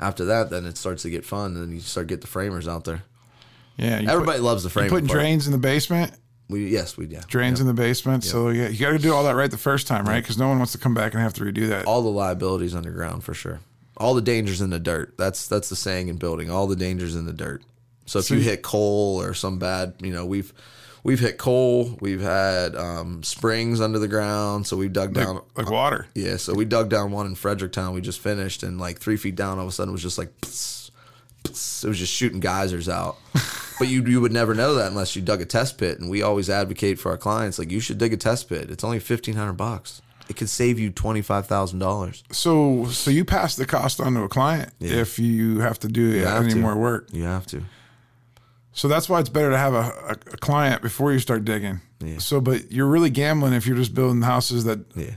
After 0.00 0.24
that, 0.24 0.50
then 0.50 0.66
it 0.66 0.76
starts 0.76 1.02
to 1.02 1.10
get 1.10 1.24
fun, 1.24 1.54
and 1.54 1.62
then 1.62 1.72
you 1.72 1.80
start 1.80 2.08
get 2.08 2.22
the 2.22 2.26
framers 2.26 2.66
out 2.66 2.84
there. 2.84 3.04
Yeah, 3.76 4.02
Everybody 4.08 4.40
loves 4.40 4.64
the 4.64 4.68
put, 4.68 4.72
framing. 4.72 4.90
putting 4.90 5.06
part. 5.08 5.18
drains 5.20 5.46
in 5.46 5.52
the 5.52 5.58
basement. 5.58 6.12
We 6.52 6.68
yes, 6.68 6.96
we 6.96 7.06
yeah. 7.06 7.22
Drains 7.26 7.60
in 7.60 7.66
the 7.66 7.74
basement, 7.74 8.22
so 8.24 8.50
yeah, 8.50 8.68
you 8.68 8.78
got 8.78 8.92
to 8.92 8.98
do 8.98 9.12
all 9.12 9.24
that 9.24 9.34
right 9.34 9.50
the 9.50 9.58
first 9.58 9.86
time, 9.86 10.04
right? 10.04 10.20
Because 10.22 10.38
no 10.38 10.46
one 10.48 10.58
wants 10.58 10.72
to 10.72 10.78
come 10.78 10.94
back 10.94 11.14
and 11.14 11.22
have 11.22 11.34
to 11.34 11.42
redo 11.44 11.68
that. 11.70 11.86
all 11.86 12.02
the 12.02 12.10
liabilities 12.10 12.74
underground 12.74 13.24
for 13.24 13.34
sure. 13.34 13.60
All 13.96 14.14
the 14.14 14.22
dangers 14.22 14.60
in 14.60 14.70
the 14.70 14.78
dirt. 14.78 15.14
That's 15.18 15.46
that's 15.48 15.68
the 15.68 15.76
saying 15.76 16.08
in 16.08 16.16
building. 16.16 16.50
All 16.50 16.66
the 16.66 16.76
dangers 16.76 17.14
in 17.16 17.26
the 17.26 17.32
dirt. 17.32 17.62
So 18.06 18.18
if 18.20 18.30
you 18.30 18.38
you- 18.38 18.42
hit 18.44 18.62
coal 18.62 19.20
or 19.20 19.34
some 19.34 19.58
bad, 19.58 19.94
you 20.00 20.12
know, 20.12 20.24
we've 20.26 20.52
we've 21.04 21.20
hit 21.20 21.38
coal. 21.38 21.96
We've 22.00 22.20
had 22.20 22.74
um, 22.76 23.22
springs 23.22 23.80
under 23.80 23.98
the 23.98 24.08
ground. 24.08 24.66
So 24.66 24.76
we've 24.76 24.92
dug 24.92 25.14
down. 25.14 25.40
like 25.56 25.70
water. 25.70 26.06
Yeah, 26.14 26.36
so 26.36 26.54
we 26.54 26.64
dug 26.64 26.88
down 26.88 27.10
one 27.12 27.26
in 27.26 27.34
Fredericktown. 27.34 27.94
We 27.94 28.00
just 28.00 28.20
finished, 28.20 28.62
and 28.62 28.80
like 28.80 28.98
three 28.98 29.16
feet 29.16 29.36
down, 29.36 29.58
all 29.58 29.64
of 29.64 29.68
a 29.70 29.72
sudden 29.72 29.90
it 29.90 29.92
was 29.92 30.02
just 30.02 30.18
like, 30.18 30.32
pss. 30.40 30.81
It 31.44 31.84
was 31.88 31.98
just 31.98 32.12
shooting 32.12 32.40
geysers 32.40 32.88
out. 32.88 33.16
but 33.78 33.88
you 33.88 34.02
you 34.04 34.20
would 34.20 34.32
never 34.32 34.54
know 34.54 34.74
that 34.74 34.88
unless 34.90 35.16
you 35.16 35.22
dug 35.22 35.40
a 35.40 35.46
test 35.46 35.78
pit. 35.78 35.98
And 35.98 36.10
we 36.10 36.22
always 36.22 36.48
advocate 36.50 36.98
for 36.98 37.10
our 37.10 37.18
clients 37.18 37.58
like 37.58 37.70
you 37.70 37.80
should 37.80 37.98
dig 37.98 38.12
a 38.12 38.16
test 38.16 38.48
pit. 38.48 38.70
It's 38.70 38.84
only 38.84 38.98
fifteen 39.00 39.34
hundred 39.36 39.54
bucks. 39.54 40.02
It 40.28 40.36
could 40.36 40.48
save 40.48 40.78
you 40.78 40.90
twenty 40.90 41.20
five 41.22 41.46
thousand 41.46 41.78
dollars. 41.80 42.22
So 42.30 42.86
so 42.86 43.10
you 43.10 43.24
pass 43.24 43.56
the 43.56 43.66
cost 43.66 44.00
on 44.00 44.14
to 44.14 44.22
a 44.22 44.28
client 44.28 44.72
if 44.80 45.18
you 45.18 45.60
have 45.60 45.78
to 45.80 45.88
do 45.88 46.12
have 46.20 46.44
any 46.44 46.54
to. 46.54 46.58
more 46.60 46.76
work. 46.76 47.08
You 47.12 47.24
have 47.24 47.46
to. 47.48 47.62
So 48.72 48.88
that's 48.88 49.08
why 49.08 49.20
it's 49.20 49.28
better 49.28 49.50
to 49.50 49.58
have 49.58 49.74
a, 49.74 49.78
a, 49.78 50.12
a 50.32 50.36
client 50.38 50.80
before 50.80 51.12
you 51.12 51.18
start 51.18 51.44
digging. 51.44 51.80
So, 52.18 52.40
but 52.40 52.72
you're 52.72 52.86
really 52.86 53.10
gambling 53.10 53.52
if 53.52 53.66
you're 53.66 53.76
just 53.76 53.94
building 53.94 54.22
houses 54.22 54.64
that. 54.64 54.80
Yeah. 54.96 55.16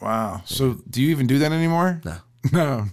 Wow. 0.00 0.42
So 0.44 0.78
do 0.90 1.00
you 1.00 1.10
even 1.10 1.26
do 1.26 1.38
that 1.38 1.52
anymore? 1.52 2.00
No. 2.04 2.16
No. 2.52 2.86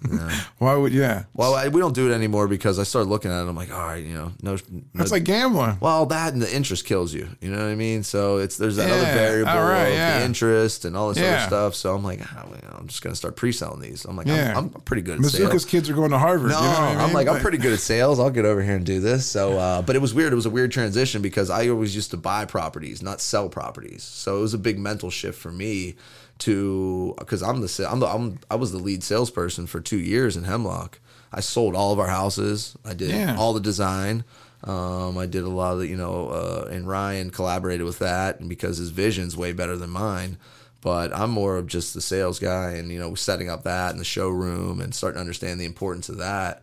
why 0.60 0.76
would? 0.76 0.93
Yeah. 0.93 1.24
Well, 1.34 1.56
I, 1.56 1.70
we 1.70 1.82
don't 1.82 1.95
do 1.95 2.10
it 2.10 2.14
anymore 2.14 2.47
because 2.47 2.78
I 2.78 2.84
started 2.84 3.10
looking 3.10 3.32
at 3.32 3.43
it. 3.43 3.50
I'm 3.50 3.56
like, 3.56 3.74
all 3.74 3.82
right, 3.82 4.04
you 4.04 4.14
know, 4.14 4.32
no. 4.43 4.54
no 4.70 4.82
That's 4.93 5.12
like 5.12 5.24
gambling. 5.24 5.78
well, 5.82 6.06
that 6.08 6.34
and 6.34 6.41
the 6.41 6.56
interest 6.56 6.86
kills 6.86 7.14
you. 7.14 7.28
You 7.41 7.50
know 7.50 7.58
what 7.58 7.72
I 7.72 7.76
mean? 7.76 8.04
So 8.04 8.38
it's 8.38 8.58
there's 8.58 8.76
that 8.76 8.91
other 8.91 9.06
variable 9.06 9.52
right, 9.52 9.88
of 9.88 9.93
yeah. 9.93 10.20
the 10.20 10.26
interest 10.26 10.86
and 10.86 10.95
all 10.95 11.10
this 11.10 11.18
Yeah. 11.18 11.38
other 11.38 11.47
stuff. 11.47 11.76
So 11.76 11.95
I'm 11.95 12.04
like, 12.04 12.22
ah, 12.24 12.45
well, 12.47 12.60
I'm 12.78 12.88
just 12.88 13.02
gonna 13.02 13.16
start 13.16 13.36
pre-selling 13.36 13.82
these. 13.82 14.06
I'm 14.06 14.16
like, 14.16 14.28
Yeah. 14.28 14.54
I'm, 14.56 14.72
I'm 14.76 14.82
pretty 14.82 15.02
good 15.02 15.20
at 15.20 15.26
sales. 15.32 15.66
kids 15.66 15.89
are 15.89 15.95
going 15.95 16.12
to 16.12 16.20
Harvard. 16.20 16.52
No, 16.52 16.60
you 16.60 16.64
know 16.66 16.72
I 16.72 16.89
mean? 16.91 17.00
I'm 17.00 17.14
like, 17.14 17.28
I'm 17.28 17.41
pretty 17.41 17.58
good 17.58 17.74
at 17.74 17.80
sales. 17.80 18.20
I'll 18.20 18.30
get 18.30 18.45
over 18.45 18.62
here 18.62 18.76
and 18.76 18.86
do 18.86 19.00
this. 19.00 19.26
So, 19.26 19.58
uh, 19.58 19.82
but 19.82 19.95
it 19.95 20.00
was 20.00 20.14
weird. 20.14 20.32
It 20.32 20.36
was 20.36 20.45
a 20.45 20.52
weird 20.52 20.72
transition 20.72 21.22
because 21.22 21.50
I 21.50 21.70
always 21.70 21.95
used 21.95 22.12
to 22.12 22.18
buy 22.18 22.45
properties, 22.45 23.02
not 23.02 23.20
sell 23.20 23.50
properties. 23.50 24.04
So 24.04 24.38
it 24.38 24.41
was 24.41 24.54
a 24.54 24.60
big 24.60 24.78
mental 24.78 25.10
shift 25.10 25.39
for 25.39 25.52
me 25.52 25.95
to 26.40 27.16
because 27.18 27.42
I'm 27.44 27.62
the 27.62 27.88
I'm 27.90 28.00
the 28.00 28.08
I'm, 28.08 28.40
I 28.50 28.56
was 28.56 28.72
the 28.72 28.78
lead 28.80 29.04
salesperson 29.04 29.68
for 29.68 29.80
two 29.82 30.00
years 30.00 30.36
in 30.38 30.44
Hemlock. 30.46 31.00
I 31.32 31.42
sold 31.42 31.76
all 31.76 31.94
of 31.94 32.00
our 32.00 32.08
houses. 32.08 32.76
I 32.84 32.94
did 32.94 33.12
Yeah. 33.12 33.36
all 33.38 33.54
the 33.54 33.60
design. 33.60 34.24
Um, 34.64 35.18
I 35.18 35.26
did 35.26 35.44
a 35.44 35.50
lot 35.50 35.74
of 35.74 35.80
the, 35.80 35.88
you 35.88 35.96
know, 35.96 36.30
uh, 36.30 36.68
and 36.70 36.86
Ryan 36.88 37.30
collaborated 37.30 37.86
with 37.86 38.00
that, 38.00 38.40
and 38.42 38.50
because 38.50 38.78
his 38.78 38.90
vision's 38.90 39.38
way 39.38 39.54
better 39.54 39.78
than 39.78 39.90
mine. 39.90 40.38
But 40.82 41.16
I'm 41.16 41.30
more 41.30 41.58
of 41.58 41.68
just 41.68 41.94
the 41.94 42.02
sales 42.02 42.40
guy, 42.40 42.72
and 42.72 42.92
you 42.92 43.00
know, 43.00 43.16
setting 43.16 43.50
up 43.50 43.64
that 43.64 43.92
and 43.92 44.00
the 44.00 44.04
showroom, 44.06 44.82
and 44.82 44.94
starting 44.94 45.16
to 45.16 45.22
understand 45.22 45.60
the 45.62 45.66
importance 45.66 46.10
of 46.10 46.18
that. 46.18 46.62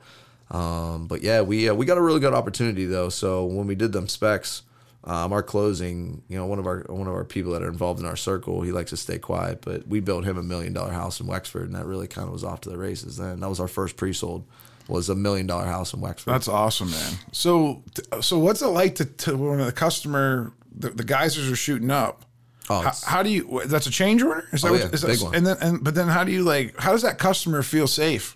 Um, 0.50 1.06
but 1.06 1.22
yeah, 1.22 1.40
we 1.42 1.68
uh, 1.68 1.74
we 1.74 1.86
got 1.86 1.98
a 1.98 2.02
really 2.02 2.20
good 2.20 2.34
opportunity 2.34 2.84
though. 2.86 3.08
So 3.08 3.44
when 3.44 3.66
we 3.66 3.74
did 3.74 3.92
them 3.92 4.08
specs, 4.08 4.62
um, 5.06 5.32
our 5.32 5.42
closing, 5.42 6.22
you 6.28 6.36
know, 6.36 6.46
one 6.46 6.58
of 6.58 6.66
our 6.66 6.84
one 6.88 7.06
of 7.06 7.14
our 7.14 7.24
people 7.24 7.52
that 7.52 7.62
are 7.62 7.68
involved 7.68 8.00
in 8.00 8.06
our 8.06 8.16
circle, 8.16 8.62
he 8.62 8.72
likes 8.72 8.90
to 8.90 8.96
stay 8.96 9.18
quiet, 9.18 9.60
but 9.62 9.86
we 9.86 10.00
built 10.00 10.24
him 10.24 10.36
a 10.36 10.42
million 10.42 10.72
dollar 10.72 10.90
house 10.90 11.20
in 11.20 11.28
Wexford, 11.28 11.66
and 11.66 11.74
that 11.76 11.86
really 11.86 12.08
kind 12.08 12.26
of 12.26 12.32
was 12.32 12.42
off 12.42 12.60
to 12.62 12.70
the 12.70 12.76
races. 12.76 13.16
Then 13.16 13.40
that 13.40 13.48
was 13.48 13.60
our 13.60 13.68
first 13.68 13.96
pre-sold, 13.96 14.44
was 14.88 15.08
a 15.08 15.14
million 15.14 15.46
dollar 15.46 15.66
house 15.66 15.94
in 15.94 16.00
Wexford. 16.00 16.34
That's 16.34 16.48
awesome, 16.48 16.90
man. 16.90 17.12
So, 17.30 17.84
so 18.20 18.38
what's 18.38 18.62
it 18.62 18.66
like 18.68 18.96
to, 18.96 19.04
to 19.04 19.36
when 19.36 19.58
the 19.58 19.70
customer, 19.70 20.52
the, 20.74 20.90
the 20.90 21.04
geysers 21.04 21.50
are 21.50 21.56
shooting 21.56 21.92
up? 21.92 22.24
Oh, 22.68 22.80
how, 22.80 22.92
how 23.04 23.22
do 23.22 23.30
you? 23.30 23.62
That's 23.66 23.86
a 23.86 23.92
change 23.92 24.24
order. 24.24 24.48
Is 24.52 24.62
that 24.62 24.68
Oh, 24.68 24.72
what, 24.72 24.80
yeah, 24.80 24.88
is 24.88 25.02
that, 25.02 25.06
big 25.06 25.22
one. 25.22 25.34
And 25.36 25.46
then, 25.46 25.56
and 25.60 25.84
but 25.84 25.94
then, 25.94 26.08
how 26.08 26.24
do 26.24 26.32
you 26.32 26.42
like? 26.42 26.76
How 26.80 26.90
does 26.90 27.02
that 27.02 27.16
customer 27.16 27.62
feel 27.62 27.86
safe? 27.86 28.35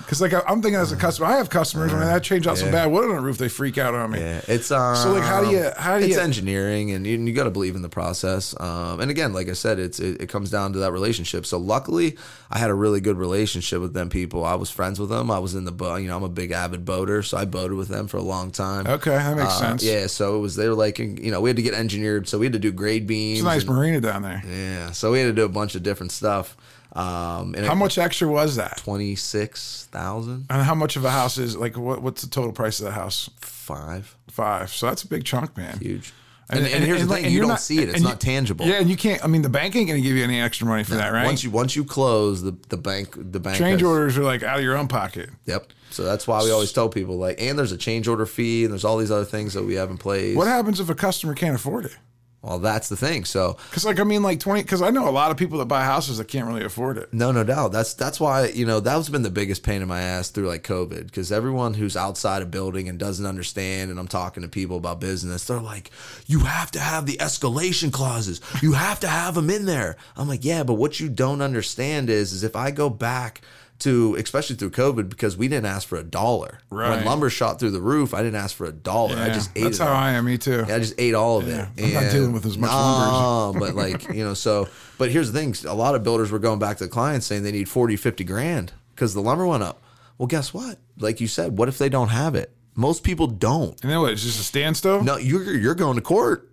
Because 0.00 0.20
like 0.20 0.32
I'm 0.34 0.60
thinking 0.60 0.74
as 0.80 0.90
a 0.92 0.96
customer, 0.96 1.28
I 1.28 1.36
have 1.36 1.50
customers. 1.50 1.92
when 1.92 2.02
I 2.02 2.18
change 2.18 2.46
out 2.46 2.58
some 2.58 2.68
Uh-huh. 2.68 2.76
bad 2.78 2.86
wood 2.86 3.04
on 3.08 3.14
the 3.16 3.20
roof, 3.22 3.38
they 3.38 3.48
freak 3.48 3.78
out 3.78 3.94
on 3.94 4.10
me. 4.10 4.18
Yeah, 4.18 4.40
it's 4.48 4.70
um, 4.72 4.96
So, 4.96 5.12
like, 5.12 5.22
how 5.22 5.44
do 5.44 5.50
you- 5.50 5.70
how 5.76 5.98
do 5.98 6.04
it's 6.04 6.14
you- 6.16 6.20
engineering, 6.20 6.90
and 6.90 7.06
you, 7.06 7.16
you 7.18 7.32
got 7.32 7.44
to 7.44 7.50
believe 7.50 7.76
in 7.76 7.82
the 7.82 7.88
process. 7.88 8.54
Um, 8.58 9.00
and 9.00 9.10
again, 9.10 9.32
like 9.32 9.48
I 9.48 9.52
said, 9.52 9.78
it's 9.78 10.00
it, 10.00 10.20
it 10.22 10.28
comes 10.28 10.50
down 10.50 10.72
to 10.72 10.80
that 10.80 10.92
relationship. 10.92 11.46
So 11.46 11.58
luckily, 11.58 12.16
I 12.50 12.58
had 12.58 12.70
a 12.70 12.74
really 12.74 13.00
good 13.00 13.16
relationship 13.18 13.80
with 13.80 13.94
them 13.94 14.08
people. 14.08 14.44
I 14.44 14.54
was 14.56 14.68
friends 14.70 14.98
with 14.98 15.10
them. 15.10 15.30
I 15.30 15.38
was 15.38 15.54
in 15.54 15.64
the 15.64 15.72
boat. 15.72 15.96
You 16.02 16.08
know, 16.08 16.16
I'm 16.16 16.24
a 16.24 16.28
big 16.28 16.50
avid 16.50 16.84
boater, 16.84 17.22
so 17.22 17.36
I 17.38 17.44
boated 17.44 17.74
with 17.76 17.88
them 17.88 18.08
for 18.08 18.16
a 18.16 18.22
long 18.22 18.50
time. 18.50 18.86
Okay, 18.88 19.10
that 19.10 19.36
makes 19.36 19.48
Uh, 19.54 19.58
sense. 19.60 19.82
Yeah, 19.84 20.06
so 20.08 20.36
it 20.36 20.40
was 20.40 20.56
they 20.56 20.68
were 20.68 20.74
like, 20.74 20.98
you 20.98 21.30
know, 21.30 21.40
we 21.40 21.50
had 21.50 21.56
to 21.56 21.62
get 21.62 21.74
engineered, 21.74 22.28
so 22.28 22.38
we 22.38 22.46
had 22.46 22.52
to 22.54 22.58
do 22.58 22.72
grade 22.72 23.06
beams. 23.06 23.38
It's 23.38 23.42
a 23.46 23.48
nice 23.48 23.62
and- 23.62 23.70
marina 23.76 24.00
down 24.00 24.22
there. 24.22 24.42
yeah, 24.50 24.90
so 24.90 25.12
we 25.12 25.20
had 25.20 25.26
to 25.26 25.32
do 25.32 25.44
a 25.44 25.48
bunch 25.48 25.74
of 25.76 25.82
different 25.82 26.10
stuff. 26.12 26.56
Um, 26.92 27.54
and 27.54 27.64
How 27.64 27.74
much 27.74 27.98
extra 27.98 28.28
was 28.28 28.56
that? 28.56 28.78
Twenty 28.78 29.14
six 29.14 29.88
thousand 29.92 30.46
And 30.50 30.62
how 30.62 30.74
much 30.74 30.96
of 30.96 31.04
a 31.04 31.10
house 31.10 31.38
is 31.38 31.56
like? 31.56 31.76
What, 31.76 32.02
what's 32.02 32.22
the 32.22 32.28
total 32.28 32.52
price 32.52 32.80
of 32.80 32.86
the 32.86 32.92
house? 32.92 33.30
five. 33.40 34.16
Five. 34.28 34.70
So 34.70 34.86
that's 34.86 35.04
a 35.04 35.08
big 35.08 35.24
chunk, 35.24 35.56
man. 35.56 35.78
Huge. 35.78 36.12
And, 36.52 36.66
and, 36.66 36.82
here's 36.82 37.06
the 37.06 37.14
thing: 37.14 37.24
and 37.26 37.32
you 37.32 37.38
don't 37.38 37.50
not- 37.50 37.60
see 37.60 37.78
it; 37.78 37.90
it's 37.90 38.00
not 38.00 38.14
you- 38.14 38.32
tangible. 38.32 38.66
Yeah, 38.66 38.80
and 38.80 38.90
you 38.90 38.96
can't. 38.96 39.22
I 39.24 39.28
mean, 39.28 39.42
the 39.42 39.48
bank 39.48 39.76
ain't 39.76 39.86
going 39.86 40.02
to 40.02 40.08
give 40.08 40.16
you 40.16 40.24
any 40.24 40.40
extra 40.40 40.66
money 40.66 40.82
for 40.82 40.96
that, 40.96 41.12
right? 41.12 41.24
Once 41.24 41.44
you 41.44 41.50
once 41.52 41.76
you 41.76 41.84
close 41.84 42.42
the 42.42 42.56
the 42.70 42.76
bank 42.76 43.14
the 43.16 43.38
bank 43.38 43.56
Change 43.58 43.82
has- 43.82 43.88
orders 43.88 44.18
are 44.18 44.24
like 44.24 44.42
out 44.42 44.58
of 44.58 44.64
your 44.64 44.76
own 44.76 44.88
pocket. 44.88 45.30
Yep. 45.46 45.68
So 45.90 46.02
that's 46.02 46.26
why 46.26 46.42
we 46.42 46.50
always 46.50 46.72
tell 46.72 46.88
people 46.88 47.18
like, 47.18 47.40
and 47.40 47.56
there's 47.56 47.70
a 47.72 47.76
change 47.76 48.08
order 48.08 48.26
fee, 48.26 48.64
and 48.64 48.72
there's 48.72 48.84
all 48.84 48.96
these 48.98 49.12
other 49.12 49.24
things 49.24 49.54
that 49.54 49.62
we 49.62 49.74
have 49.74 49.90
in 49.90 49.98
place. 49.98 50.36
What 50.36 50.48
happens 50.48 50.80
if 50.80 50.88
a 50.90 50.94
customer 50.96 51.34
can't 51.34 51.54
afford 51.54 51.84
it? 51.84 51.96
Well, 52.42 52.58
that's 52.58 52.88
the 52.88 52.96
thing. 52.96 53.26
So 53.26 53.58
Because 53.68 53.84
like 53.84 54.00
I 54.00 54.04
mean, 54.04 54.22
like 54.22 54.40
twenty. 54.40 54.62
Because 54.62 54.80
I 54.80 54.88
know 54.90 55.08
a 55.08 55.10
lot 55.10 55.30
of 55.30 55.36
people 55.36 55.58
that 55.58 55.66
buy 55.66 55.84
houses 55.84 56.16
that 56.16 56.28
can't 56.28 56.46
really 56.46 56.64
afford 56.64 56.96
it. 56.96 57.12
No, 57.12 57.32
no 57.32 57.44
doubt. 57.44 57.72
That's 57.72 57.92
that's 57.92 58.18
why 58.18 58.46
you 58.48 58.64
know 58.64 58.80
that's 58.80 59.10
been 59.10 59.22
the 59.22 59.30
biggest 59.30 59.62
pain 59.62 59.82
in 59.82 59.88
my 59.88 60.00
ass 60.00 60.30
through 60.30 60.48
like 60.48 60.62
COVID 60.62 61.04
because 61.04 61.30
everyone 61.30 61.74
who's 61.74 61.98
outside 61.98 62.40
a 62.40 62.46
building 62.46 62.88
and 62.88 62.98
doesn't 62.98 63.26
understand, 63.26 63.90
and 63.90 64.00
I'm 64.00 64.08
talking 64.08 64.42
to 64.42 64.48
people 64.48 64.78
about 64.78 65.00
business, 65.00 65.44
they're 65.44 65.60
like, 65.60 65.90
"You 66.26 66.40
have 66.40 66.70
to 66.70 66.80
have 66.80 67.04
the 67.04 67.18
escalation 67.18 67.92
clauses. 67.92 68.40
You 68.62 68.72
have 68.72 69.00
to 69.00 69.08
have 69.08 69.34
them 69.34 69.50
in 69.50 69.66
there." 69.66 69.96
I'm 70.16 70.28
like, 70.28 70.44
"Yeah, 70.44 70.62
but 70.62 70.74
what 70.74 70.98
you 70.98 71.10
don't 71.10 71.42
understand 71.42 72.08
is, 72.08 72.32
is 72.32 72.42
if 72.42 72.56
I 72.56 72.70
go 72.70 72.88
back." 72.88 73.42
To 73.80 74.14
especially 74.16 74.56
through 74.56 74.70
COVID 74.72 75.08
because 75.08 75.36
we 75.36 75.48
didn't 75.48 75.66
ask 75.66 75.88
for 75.88 75.96
a 75.96 76.04
dollar. 76.04 76.60
Right. 76.70 76.90
When 76.96 77.04
lumber 77.06 77.30
shot 77.30 77.58
through 77.58 77.70
the 77.70 77.80
roof, 77.80 78.12
I 78.12 78.22
didn't 78.22 78.36
ask 78.40 78.54
for 78.54 78.66
a 78.66 78.72
dollar. 78.72 79.16
I 79.16 79.28
just 79.30 79.50
ate 79.56 79.64
that's 79.64 79.78
how 79.78 79.88
all. 79.88 79.94
I 79.94 80.12
am. 80.12 80.26
Me 80.26 80.36
too. 80.36 80.64
I 80.68 80.78
just 80.78 80.94
ate 80.98 81.14
all 81.14 81.38
of 81.38 81.48
Yeah, 81.48 81.68
it. 81.76 81.84
I'm 81.86 82.04
not 82.04 82.12
dealing 82.12 82.32
with 82.32 82.44
as 82.44 82.58
much 82.58 82.70
lumber 82.70 83.58
No, 83.58 83.60
but 83.66 83.74
like, 83.74 84.12
you 84.14 84.22
know, 84.24 84.34
so, 84.34 84.68
but 84.98 85.10
here's 85.10 85.32
the 85.32 85.38
thing 85.38 85.54
a 85.66 85.74
lot 85.74 85.94
of 85.94 86.02
builders 86.04 86.30
were 86.30 86.38
going 86.38 86.58
back 86.58 86.76
to 86.78 86.84
the 86.84 86.90
clients 86.90 87.26
saying 87.26 87.42
they 87.42 87.52
need 87.52 87.68
40, 87.68 87.96
50 87.96 88.22
grand 88.24 88.72
because 88.94 89.14
the 89.14 89.22
lumber 89.22 89.46
went 89.46 89.62
up. 89.62 89.82
Well, 90.18 90.26
guess 90.26 90.52
what? 90.52 90.78
Like 90.98 91.20
you 91.22 91.26
said, 91.26 91.56
what 91.56 91.68
if 91.70 91.78
they 91.78 91.88
don't 91.88 92.08
have 92.08 92.34
it? 92.34 92.52
Most 92.74 93.02
people 93.02 93.26
don't. 93.26 93.80
And 93.82 93.90
then 93.90 94.00
what? 94.00 94.12
It's 94.12 94.22
just 94.22 94.38
a 94.38 94.44
standstill. 94.44 95.02
No, 95.02 95.16
you're, 95.16 95.54
you're 95.56 95.74
going 95.74 95.96
to 95.96 96.02
court 96.02 96.50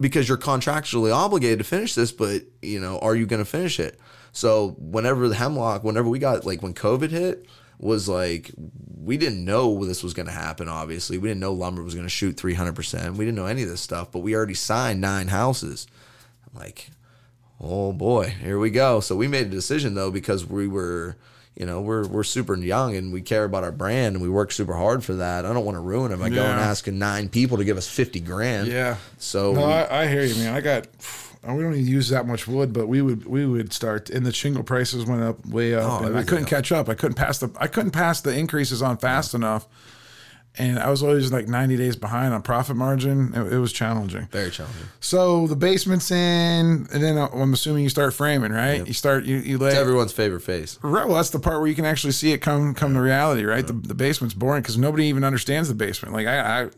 because 0.00 0.26
you're 0.28 0.38
contractually 0.38 1.14
obligated 1.14 1.58
to 1.58 1.64
finish 1.64 1.94
this, 1.94 2.10
but, 2.10 2.42
you 2.62 2.80
know, 2.80 2.98
are 3.00 3.14
you 3.14 3.26
going 3.26 3.42
to 3.42 3.48
finish 3.50 3.78
it? 3.78 4.00
So 4.32 4.76
whenever 4.78 5.28
the 5.28 5.34
hemlock, 5.34 5.84
whenever 5.84 6.08
we 6.08 6.18
got, 6.18 6.44
like 6.46 6.62
when 6.62 6.74
COVID 6.74 7.10
hit, 7.10 7.46
was 7.78 8.08
like 8.08 8.50
we 9.02 9.16
didn't 9.16 9.42
know 9.44 9.84
this 9.86 10.02
was 10.02 10.12
going 10.12 10.26
to 10.26 10.32
happen 10.32 10.68
obviously 10.68 11.16
we 11.16 11.26
didn't 11.28 11.40
know 11.40 11.54
lumber 11.54 11.82
was 11.82 11.94
going 11.94 12.04
to 12.04 12.10
shoot 12.10 12.36
300% 12.36 13.16
we 13.16 13.24
didn't 13.24 13.36
know 13.36 13.46
any 13.46 13.62
of 13.62 13.70
this 13.70 13.80
stuff 13.80 14.12
but 14.12 14.18
we 14.18 14.34
already 14.36 14.52
signed 14.52 15.00
nine 15.00 15.28
houses 15.28 15.86
I'm 16.52 16.60
like 16.60 16.90
oh 17.58 17.94
boy 17.94 18.28
here 18.42 18.58
we 18.58 18.68
go 18.68 19.00
so 19.00 19.16
we 19.16 19.28
made 19.28 19.46
a 19.46 19.50
decision 19.50 19.94
though 19.94 20.10
because 20.10 20.44
we 20.44 20.68
were 20.68 21.16
you 21.56 21.64
know 21.64 21.80
we're 21.80 22.06
we're 22.06 22.22
super 22.22 22.54
young 22.54 22.94
and 22.96 23.14
we 23.14 23.22
care 23.22 23.44
about 23.44 23.64
our 23.64 23.72
brand 23.72 24.14
and 24.16 24.22
we 24.22 24.28
work 24.28 24.52
super 24.52 24.74
hard 24.74 25.02
for 25.02 25.14
that 25.14 25.46
i 25.46 25.52
don't 25.54 25.64
want 25.64 25.76
to 25.76 25.80
ruin 25.80 26.12
it 26.12 26.18
by 26.18 26.28
going 26.28 26.34
Yeah. 26.34 26.60
asking 26.60 26.98
nine 26.98 27.30
people 27.30 27.56
to 27.56 27.64
give 27.64 27.78
us 27.78 27.88
50 27.88 28.20
grand 28.20 28.68
Yeah. 28.68 28.96
so 29.16 29.52
No, 29.54 29.66
we- 29.68 29.72
I, 29.72 30.02
I 30.02 30.06
hear 30.08 30.22
you, 30.24 30.34
man. 30.34 30.54
I 30.54 30.60
got. 30.60 30.86
We 31.42 31.62
don't 31.62 31.72
even 31.74 31.86
use 31.86 32.10
that 32.10 32.26
much 32.26 32.46
wood, 32.46 32.72
but 32.72 32.86
we 32.86 33.00
would 33.00 33.24
we 33.26 33.46
would 33.46 33.72
start, 33.72 34.10
and 34.10 34.26
the 34.26 34.32
shingle 34.32 34.62
prices 34.62 35.06
went 35.06 35.22
up 35.22 35.46
way 35.46 35.74
up, 35.74 36.02
Oh, 36.02 36.06
and 36.06 36.18
I 36.18 36.22
couldn't 36.22 36.40
else. 36.44 36.50
catch 36.50 36.72
up. 36.72 36.88
I 36.88 36.94
couldn't 36.94 37.14
pass 37.16 37.38
the 37.38 37.50
I 37.58 37.66
couldn't 37.66 37.92
pass 37.92 38.20
the 38.20 38.36
increases 38.36 38.82
on 38.82 38.98
fast 38.98 39.32
enough, 39.32 39.66
and 40.58 40.78
I 40.78 40.90
was 40.90 41.02
always 41.02 41.32
like 41.32 41.48
ninety 41.48 41.78
days 41.78 41.96
behind 41.96 42.34
on 42.34 42.42
profit 42.42 42.76
margin. 42.76 43.32
It, 43.34 43.54
it 43.54 43.58
was 43.58 43.72
challenging. 43.72 44.28
very 44.30 44.50
challenging 44.50 44.82
So 45.00 45.46
the 45.46 45.56
basement's 45.56 46.10
in, 46.10 46.86
and 46.92 47.02
then 47.02 47.16
I'm 47.16 47.54
assuming 47.54 47.84
you 47.84 47.88
start 47.88 48.12
framing, 48.12 48.52
right? 48.52 48.86
You 48.86 48.92
start 48.92 49.24
you 49.24 49.38
you 49.38 49.56
lay 49.56 49.68
it's 49.68 49.76
everyone's 49.78 50.12
favorite 50.12 50.42
face 50.42 50.78
Right. 50.82 51.06
Well, 51.06 51.16
that's 51.16 51.30
the 51.30 51.38
part 51.40 51.60
where 51.60 51.68
you 51.68 51.74
can 51.74 51.86
actually 51.86 52.12
see 52.12 52.32
it 52.32 52.38
come 52.42 52.74
come 52.74 52.92
to 52.92 53.00
reality, 53.00 53.44
right? 53.44 53.66
The, 53.66 53.72
the 53.72 53.94
basement's 53.94 54.34
boring 54.34 54.60
because 54.60 54.76
nobody 54.76 55.06
even 55.06 55.24
understands 55.24 55.70
the 55.70 55.74
basement. 55.74 56.12
Like 56.14 56.26
I, 56.26 56.64
I 56.64 56.68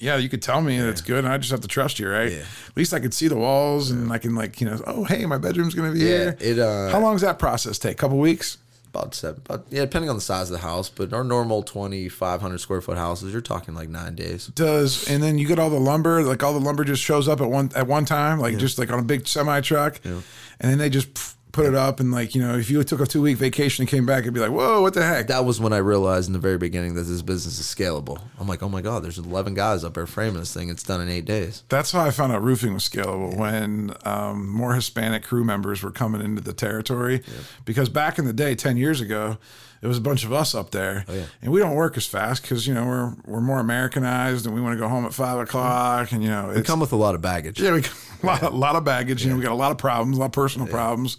yeah, 0.00 0.16
you 0.16 0.28
could 0.28 0.42
tell 0.42 0.60
me 0.60 0.78
that 0.78 0.88
it's 0.88 1.00
good, 1.00 1.24
and 1.24 1.32
I 1.32 1.38
just 1.38 1.50
have 1.50 1.60
to 1.60 1.68
trust 1.68 1.98
you, 1.98 2.08
right? 2.08 2.30
Yeah. 2.32 2.38
At 2.68 2.76
least 2.76 2.92
I 2.92 3.00
could 3.00 3.14
see 3.14 3.28
the 3.28 3.36
walls, 3.36 3.90
and 3.90 4.12
I 4.12 4.18
can 4.18 4.34
like 4.34 4.60
you 4.60 4.68
know, 4.68 4.80
oh 4.86 5.04
hey, 5.04 5.24
my 5.26 5.38
bedroom's 5.38 5.74
gonna 5.74 5.92
be 5.92 6.00
Yeah, 6.00 6.06
here. 6.06 6.36
it, 6.40 6.58
uh, 6.58 6.88
How 6.90 7.00
long 7.00 7.14
does 7.14 7.22
that 7.22 7.38
process 7.38 7.78
take? 7.78 7.92
A 7.92 7.96
couple 7.96 8.18
weeks. 8.18 8.58
about 8.92 9.14
seven 9.14 9.40
but 9.44 9.64
yeah 9.70 9.82
depending 9.82 10.10
on 10.10 10.16
the 10.16 10.20
size 10.20 10.50
of 10.50 10.54
the 10.58 10.66
house 10.66 10.88
but 10.90 11.12
our 11.12 11.22
normal 11.22 11.62
2500 11.62 12.58
square 12.58 12.80
foot 12.80 12.98
houses 12.98 13.30
you're 13.32 13.40
talking 13.40 13.72
like 13.72 13.88
nine 13.88 14.16
days 14.16 14.48
Does 14.48 15.08
and 15.08 15.22
then 15.22 15.38
you 15.38 15.46
get 15.46 15.60
all 15.60 15.70
the 15.70 15.78
lumber, 15.78 16.22
like 16.24 16.42
all 16.42 16.52
the 16.52 16.58
lumber 16.58 16.82
just 16.82 17.00
shows 17.00 17.28
up 17.28 17.40
at 17.40 17.48
one 17.48 17.70
at 17.76 17.86
one 17.86 18.04
time, 18.04 18.40
like 18.40 18.58
just 18.58 18.78
like 18.78 18.90
on 18.92 18.98
a 18.98 19.02
big 19.04 19.28
semi 19.28 19.60
truck, 19.60 20.00
and 20.04 20.22
then 20.58 20.78
they 20.78 20.90
just 20.90 21.36
put 21.52 21.66
it 21.66 21.74
up, 21.74 22.00
and 22.00 22.10
like 22.12 22.34
you 22.34 22.42
know, 22.42 22.56
if 22.56 22.70
you 22.70 22.82
took 22.84 23.00
a 23.00 23.06
two 23.06 23.22
week 23.22 23.36
vacation 23.36 23.82
and 23.82 23.88
came 23.88 24.06
back, 24.06 24.20
it'd 24.20 24.34
be 24.34 24.40
like, 24.40 24.50
whoa, 24.50 24.80
what 24.82 24.94
the 24.94 25.02
heck? 25.02 25.28
that 25.28 25.44
was 25.44 25.60
when 25.60 25.72
I 25.72 25.78
realized 25.78 26.28
in 26.28 26.32
the 26.32 26.38
very 26.38 26.58
beginning 26.58 26.94
that 26.94 27.02
this 27.02 27.22
business 27.22 27.58
is 27.58 27.66
scalable. 27.66 28.20
I'm 28.38 28.48
like, 28.48 28.62
oh 28.62 28.68
my 28.68 28.80
god, 28.80 29.04
there's 29.04 29.18
11 29.18 29.54
guys 29.54 29.84
up 29.84 29.94
there 29.94 30.06
framing 30.06 30.40
this 30.40 30.52
thing. 30.52 30.70
It's 30.70 30.82
done 30.82 31.00
in 31.00 31.08
eight 31.08 31.24
days. 31.24 31.62
That's 31.68 31.92
how 31.92 32.00
I 32.00 32.10
found 32.10 32.32
out 32.32 32.42
roofing 32.42 32.74
was 32.74 32.88
scalable 32.88 33.36
when 33.36 33.94
um, 34.04 34.48
more 34.48 34.74
Hispanic 34.74 35.22
crew 35.22 35.44
members 35.44 35.82
were 35.82 35.90
coming 35.90 36.20
into 36.20 36.42
the 36.42 36.52
territory. 36.52 37.22
Because 37.64 37.88
back 37.88 38.18
in 38.18 38.24
the 38.24 38.32
day, 38.32 38.54
ten 38.54 38.76
years 38.76 39.00
ago, 39.00 39.38
there 39.80 39.88
was 39.88 39.98
a 39.98 40.02
bunch 40.02 40.24
of 40.24 40.32
us 40.32 40.54
up 40.54 40.70
there, 40.70 41.04
yeah. 41.08 41.24
and 41.40 41.50
we 41.50 41.58
don't 41.58 41.74
work 41.74 41.96
as 41.96 42.06
fast 42.06 42.42
because 42.42 42.66
you 42.66 42.74
know 42.74 42.84
we're 42.84 43.14
we're 43.24 43.40
more 43.40 43.60
Americanized 43.60 44.44
and 44.44 44.54
we 44.54 44.60
want 44.60 44.74
to 44.74 44.78
go 44.78 44.88
home 44.88 45.06
at 45.06 45.14
five 45.14 45.38
o'clock, 45.38 46.12
and 46.12 46.22
you 46.22 46.28
know 46.28 46.50
it's 46.50 46.66
come 46.66 46.80
with 46.80 46.92
a 46.92 46.96
lot 46.96 47.14
of 47.14 47.22
baggage. 47.22 47.60
yeah, 47.60 47.72
we 47.72 47.80
got 47.80 47.94
a 48.22 48.26
lot, 48.26 48.42
a 48.42 48.50
lot 48.50 48.76
of 48.76 48.84
baggage. 48.84 49.24
You 49.24 49.30
know, 49.30 49.36
we 49.36 49.42
got 49.42 49.52
a 49.52 49.54
lot 49.54 49.70
of 49.70 49.78
problems, 49.78 50.18
a 50.18 50.20
lot 50.20 50.26
of 50.26 50.32
personal 50.32 50.66
problems. 50.66 51.16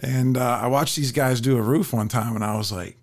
And 0.00 0.36
uh, 0.36 0.60
I 0.62 0.66
watched 0.66 0.96
these 0.96 1.12
guys 1.12 1.40
do 1.40 1.56
a 1.56 1.62
roof 1.62 1.92
one 1.92 2.08
time, 2.08 2.34
and 2.34 2.44
I 2.44 2.56
was 2.56 2.72
like, 2.72 2.98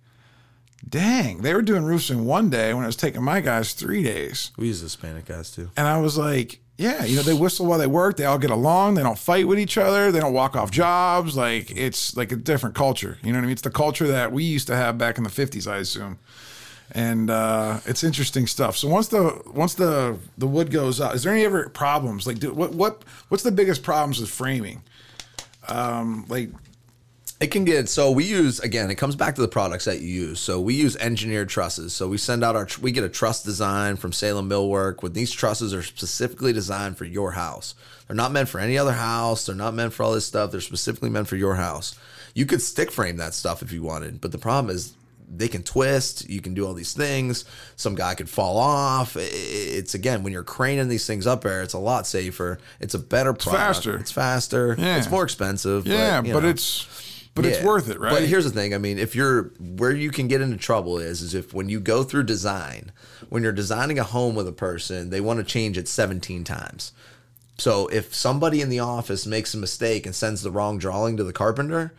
"Dang!" 0.87 1.43
They 1.43 1.53
were 1.53 1.61
doing 1.61 1.85
roofs 1.85 2.09
in 2.09 2.25
one 2.25 2.49
day 2.49 2.73
when 2.73 2.83
it 2.83 2.87
was 2.87 2.97
taking 2.97 3.23
my 3.23 3.39
guys 3.39 3.73
three 3.73 4.03
days. 4.03 4.51
We 4.57 4.67
use 4.67 4.81
Hispanic 4.81 5.25
guys 5.25 5.51
too. 5.51 5.71
And 5.77 5.87
I 5.87 5.99
was 5.99 6.17
like, 6.17 6.59
yeah, 6.79 7.03
you 7.03 7.17
know, 7.17 7.23
they 7.23 7.33
whistle 7.33 7.65
while 7.65 7.77
they 7.77 7.87
work. 7.87 8.15
They 8.15 8.23
all 8.23 8.37
get 8.37 8.51
along. 8.51 8.93
They 8.93 9.03
don't 9.03 9.19
fight 9.19 9.45
with 9.49 9.59
each 9.59 9.77
other. 9.77 10.13
They 10.13 10.21
don't 10.21 10.31
walk 10.31 10.55
off 10.55 10.71
jobs. 10.71 11.35
Like 11.35 11.71
it's 11.75 12.15
like 12.15 12.31
a 12.31 12.37
different 12.37 12.73
culture. 12.73 13.17
You 13.21 13.33
know 13.33 13.37
what 13.37 13.43
I 13.43 13.47
mean? 13.47 13.51
It's 13.51 13.63
the 13.63 13.69
culture 13.69 14.07
that 14.07 14.31
we 14.31 14.45
used 14.45 14.67
to 14.67 14.77
have 14.77 14.97
back 14.97 15.17
in 15.17 15.25
the 15.25 15.29
fifties, 15.29 15.67
I 15.67 15.79
assume. 15.79 16.19
And 16.93 17.29
uh, 17.29 17.81
it's 17.85 18.01
interesting 18.01 18.47
stuff. 18.47 18.77
So 18.77 18.87
once 18.87 19.09
the 19.09 19.41
once 19.47 19.73
the 19.73 20.17
the 20.37 20.47
wood 20.47 20.71
goes 20.71 21.01
up, 21.01 21.13
is 21.15 21.23
there 21.23 21.33
any 21.33 21.43
ever 21.43 21.67
problems? 21.67 22.25
Like, 22.25 22.39
do, 22.39 22.53
what 22.53 22.71
what 22.71 23.03
what's 23.27 23.43
the 23.43 23.51
biggest 23.51 23.83
problems 23.83 24.21
with 24.21 24.29
framing? 24.29 24.81
Um, 25.67 26.25
like, 26.29 26.49
It 27.39 27.51
can 27.51 27.63
get 27.63 27.87
so 27.87 28.11
we 28.11 28.25
use 28.25 28.59
again. 28.59 28.91
It 28.91 28.95
comes 28.95 29.15
back 29.15 29.35
to 29.35 29.41
the 29.41 29.47
products 29.47 29.85
that 29.85 30.01
you 30.01 30.07
use. 30.07 30.41
So 30.41 30.59
we 30.59 30.73
use 30.73 30.97
engineered 30.97 31.47
trusses. 31.47 31.93
So 31.93 32.09
we 32.09 32.17
send 32.17 32.43
out 32.43 32.57
our 32.57 32.67
we 32.81 32.91
get 32.91 33.05
a 33.05 33.09
truss 33.09 33.41
design 33.41 33.95
from 33.95 34.11
Salem 34.11 34.49
Millwork. 34.49 35.01
With 35.01 35.13
these 35.13 35.31
trusses 35.31 35.73
are 35.73 35.83
specifically 35.83 36.51
designed 36.51 36.97
for 36.97 37.05
your 37.05 37.31
house. 37.31 37.75
They're 38.07 38.15
not 38.15 38.33
meant 38.33 38.49
for 38.49 38.59
any 38.59 38.77
other 38.77 38.91
house. 38.91 39.45
They're 39.45 39.55
not 39.55 39.73
meant 39.73 39.93
for 39.93 40.03
all 40.03 40.11
this 40.11 40.25
stuff. 40.25 40.51
They're 40.51 40.59
specifically 40.59 41.09
meant 41.09 41.29
for 41.29 41.37
your 41.37 41.55
house. 41.55 41.97
You 42.33 42.45
could 42.45 42.61
stick 42.61 42.91
frame 42.91 43.17
that 43.17 43.33
stuff 43.33 43.61
if 43.61 43.71
you 43.71 43.83
wanted, 43.83 44.19
but 44.19 44.31
the 44.31 44.37
problem 44.37 44.75
is 44.75 44.93
they 45.33 45.47
can 45.47 45.63
twist. 45.63 46.29
You 46.29 46.41
can 46.41 46.53
do 46.53 46.65
all 46.65 46.73
these 46.73 46.93
things. 46.93 47.45
Some 47.75 47.95
guy 47.95 48.15
could 48.15 48.29
fall 48.29 48.57
off. 48.57 49.15
It's 49.15 49.93
again 49.93 50.23
when 50.23 50.33
you're 50.33 50.43
craning 50.43 50.89
these 50.89 51.07
things 51.07 51.25
up 51.25 51.43
there. 51.43 51.61
It's 51.61 51.73
a 51.73 51.79
lot 51.79 52.05
safer. 52.05 52.59
It's 52.79 52.95
a 52.95 52.99
better 52.99 53.33
product. 53.33 53.63
faster. 53.63 53.95
It's 53.97 54.11
faster. 54.11 54.75
Yeah. 54.77 54.97
It's 54.97 55.09
more 55.09 55.23
expensive. 55.23 55.87
yeah, 55.87 56.21
but, 56.21 56.33
but 56.33 56.45
it's 56.45 56.87
but 57.35 57.45
it's 57.45 57.63
worth 57.63 57.89
it, 57.89 57.99
right? 57.99 58.11
But 58.11 58.23
here's 58.23 58.43
the 58.43 58.49
thing. 58.51 58.73
I 58.73 58.77
mean, 58.77 58.99
if 58.99 59.15
you're 59.15 59.51
where 59.59 59.91
you 59.91 60.11
can 60.11 60.27
get 60.27 60.41
into 60.41 60.57
trouble 60.57 60.97
is 60.97 61.21
is 61.21 61.33
if 61.33 61.53
when 61.53 61.69
you 61.69 61.79
go 61.79 62.03
through 62.03 62.23
design, 62.23 62.91
when 63.29 63.43
you're 63.43 63.51
designing 63.51 63.97
a 63.99 64.03
home 64.03 64.35
with 64.35 64.47
a 64.47 64.51
person, 64.51 65.09
they 65.09 65.21
want 65.21 65.39
to 65.39 65.45
change 65.45 65.77
it 65.77 65.87
17 65.87 66.43
times. 66.43 66.91
So 67.57 67.87
if 67.87 68.13
somebody 68.13 68.61
in 68.61 68.69
the 68.69 68.79
office 68.79 69.25
makes 69.25 69.53
a 69.53 69.57
mistake 69.57 70.05
and 70.05 70.15
sends 70.15 70.41
the 70.41 70.51
wrong 70.51 70.77
drawing 70.77 71.17
to 71.17 71.23
the 71.23 71.33
carpenter, 71.33 71.93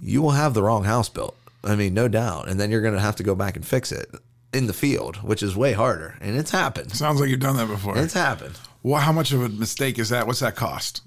you 0.00 0.22
will 0.22 0.30
have 0.30 0.54
the 0.54 0.62
wrong 0.62 0.84
house 0.84 1.08
built. 1.08 1.36
I 1.64 1.76
mean, 1.76 1.94
no 1.94 2.08
doubt. 2.08 2.48
And 2.48 2.58
then 2.60 2.70
you're 2.70 2.80
going 2.82 2.94
to 2.94 3.00
have 3.00 3.16
to 3.16 3.22
go 3.22 3.34
back 3.34 3.56
and 3.56 3.66
fix 3.66 3.92
it 3.92 4.10
in 4.52 4.66
the 4.66 4.72
field, 4.72 5.16
which 5.16 5.42
is 5.42 5.56
way 5.56 5.72
harder. 5.72 6.16
And 6.20 6.36
it's 6.36 6.50
happened. 6.50 6.92
Sounds 6.92 7.20
like 7.20 7.30
you've 7.30 7.40
done 7.40 7.56
that 7.56 7.68
before. 7.68 7.98
It's 7.98 8.14
happened. 8.14 8.58
well, 8.82 9.00
how 9.00 9.12
much 9.12 9.32
of 9.32 9.42
a 9.42 9.48
mistake 9.48 9.98
is 9.98 10.08
that? 10.10 10.26
What's 10.26 10.40
that 10.40 10.56
cost? 10.56 11.02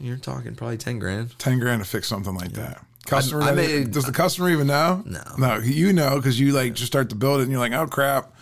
You're 0.00 0.16
talking 0.16 0.54
probably 0.54 0.76
10 0.78 0.98
grand. 0.98 1.38
ten 1.38 1.58
grand 1.58 1.82
to 1.82 1.88
fix 1.88 2.06
something 2.08 2.34
like 2.34 2.52
that. 2.52 2.84
Customer, 3.06 3.42
I 3.42 3.54
doesn't- 3.54 3.56
made- 3.56 3.90
does 3.92 4.04
the 4.04 4.12
customer 4.12 4.50
even 4.50 4.66
know? 4.68 5.02
No. 5.04 5.22
no, 5.38 5.56
you 5.58 5.92
know 5.92 6.16
because 6.16 6.38
you 6.38 6.52
like 6.52 6.74
just 6.74 6.86
start 6.92 7.08
to 7.10 7.14
build 7.16 7.40
it 7.40 7.44
and 7.44 7.50
you're 7.52 7.60
like, 7.60 7.72
oh 7.72 7.86
crap, 7.86 8.32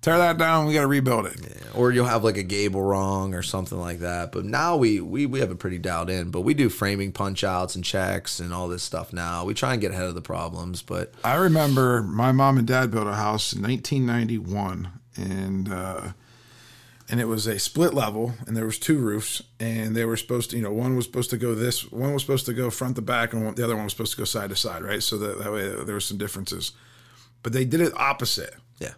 tear 0.00 0.16
that 0.18 0.38
down. 0.38 0.66
We 0.66 0.74
got 0.74 0.82
to 0.82 0.86
rebuild 0.86 1.26
it. 1.26 1.40
or 1.74 1.90
you'll 1.90 2.06
have 2.06 2.22
like 2.22 2.36
a 2.36 2.42
gable 2.44 2.80
wrong 2.82 3.34
or 3.34 3.42
something 3.42 3.78
like 3.78 3.98
that. 3.98 4.30
But 4.30 4.44
now 4.44 4.76
we 4.76 5.00
we 5.00 5.26
we 5.26 5.40
have 5.40 5.50
it 5.50 5.58
pretty 5.58 5.78
dialed 5.78 6.08
in. 6.08 6.30
But 6.30 6.42
we 6.42 6.54
do 6.54 6.68
framing 6.68 7.10
punch 7.10 7.42
outs 7.42 7.74
and 7.74 7.84
checks 7.84 8.38
and 8.38 8.54
all 8.54 8.68
this 8.68 8.82
stuff 8.84 9.12
now. 9.12 9.44
We 9.44 9.54
try 9.54 9.72
and 9.72 9.80
get 9.80 9.90
ahead 9.90 10.06
of 10.06 10.14
the 10.14 10.22
problems. 10.22 10.80
But 10.82 11.12
I 11.24 11.34
remember 11.34 12.02
my 12.02 12.30
mom 12.32 12.56
and 12.58 12.66
dad 12.66 12.92
built 12.92 13.08
a 13.08 13.14
house 13.14 13.52
in 13.52 13.62
1991, 13.62 14.88
and 15.16 15.72
uh, 15.72 16.00
and 17.14 17.20
it 17.20 17.26
was 17.26 17.46
a 17.46 17.60
split 17.60 17.94
level, 17.94 18.34
and 18.44 18.56
there 18.56 18.66
was 18.66 18.76
two 18.76 18.98
roofs, 18.98 19.40
and 19.60 19.94
they 19.94 20.04
were 20.04 20.16
supposed 20.16 20.50
to, 20.50 20.56
you 20.56 20.62
know, 20.64 20.72
one 20.72 20.96
was 20.96 21.04
supposed 21.04 21.30
to 21.30 21.36
go 21.36 21.54
this, 21.54 21.88
one 21.92 22.12
was 22.12 22.22
supposed 22.22 22.44
to 22.46 22.52
go 22.52 22.70
front 22.70 22.96
to 22.96 23.02
back, 23.02 23.32
and 23.32 23.44
one, 23.44 23.54
the 23.54 23.62
other 23.62 23.76
one 23.76 23.84
was 23.84 23.92
supposed 23.92 24.10
to 24.10 24.18
go 24.18 24.24
side 24.24 24.50
to 24.50 24.56
side, 24.56 24.82
right? 24.82 25.00
So 25.00 25.16
that, 25.18 25.38
that 25.38 25.52
way 25.52 25.68
there 25.84 25.94
were 25.94 26.00
some 26.00 26.18
differences, 26.18 26.72
but 27.44 27.52
they 27.52 27.64
did 27.64 27.80
it 27.80 27.96
opposite. 27.96 28.52
yeah, 28.80 28.94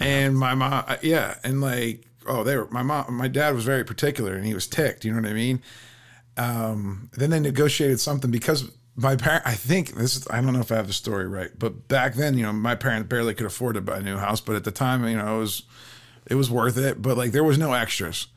And 0.00 0.38
my 0.38 0.54
mom, 0.54 0.86
yeah, 1.02 1.34
and 1.44 1.60
like, 1.60 2.06
oh, 2.26 2.44
they 2.44 2.56
were 2.56 2.66
my 2.70 2.82
mom, 2.82 3.12
my 3.12 3.28
dad 3.28 3.54
was 3.54 3.64
very 3.64 3.84
particular, 3.84 4.32
and 4.36 4.46
he 4.46 4.54
was 4.54 4.66
ticked. 4.66 5.04
You 5.04 5.12
know 5.12 5.20
what 5.20 5.28
I 5.30 5.34
mean? 5.34 5.60
Um, 6.38 7.10
then 7.12 7.28
they 7.28 7.40
negotiated 7.40 8.00
something 8.00 8.30
because 8.30 8.70
my 8.96 9.16
parent, 9.16 9.42
I 9.44 9.52
think 9.52 9.96
this 9.96 10.16
is, 10.16 10.26
I 10.30 10.40
don't 10.40 10.54
know 10.54 10.60
if 10.60 10.72
I 10.72 10.76
have 10.76 10.86
the 10.86 10.94
story 10.94 11.28
right, 11.28 11.50
but 11.58 11.88
back 11.88 12.14
then, 12.14 12.38
you 12.38 12.44
know, 12.44 12.54
my 12.54 12.74
parents 12.74 13.06
barely 13.06 13.34
could 13.34 13.44
afford 13.44 13.74
to 13.74 13.82
buy 13.82 13.98
a 13.98 14.02
new 14.02 14.16
house, 14.16 14.40
but 14.40 14.56
at 14.56 14.64
the 14.64 14.70
time, 14.70 15.06
you 15.06 15.18
know, 15.18 15.36
it 15.36 15.40
was, 15.40 15.64
it 16.26 16.34
was 16.34 16.50
worth 16.50 16.76
it. 16.76 17.00
But 17.02 17.16
like, 17.16 17.32
there 17.32 17.44
was 17.44 17.58
no 17.58 17.72
extras. 17.72 18.28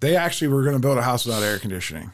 They 0.00 0.16
actually 0.16 0.48
were 0.48 0.62
going 0.62 0.74
to 0.74 0.80
build 0.80 0.98
a 0.98 1.02
house 1.02 1.24
without 1.24 1.42
air 1.42 1.58
conditioning 1.58 2.12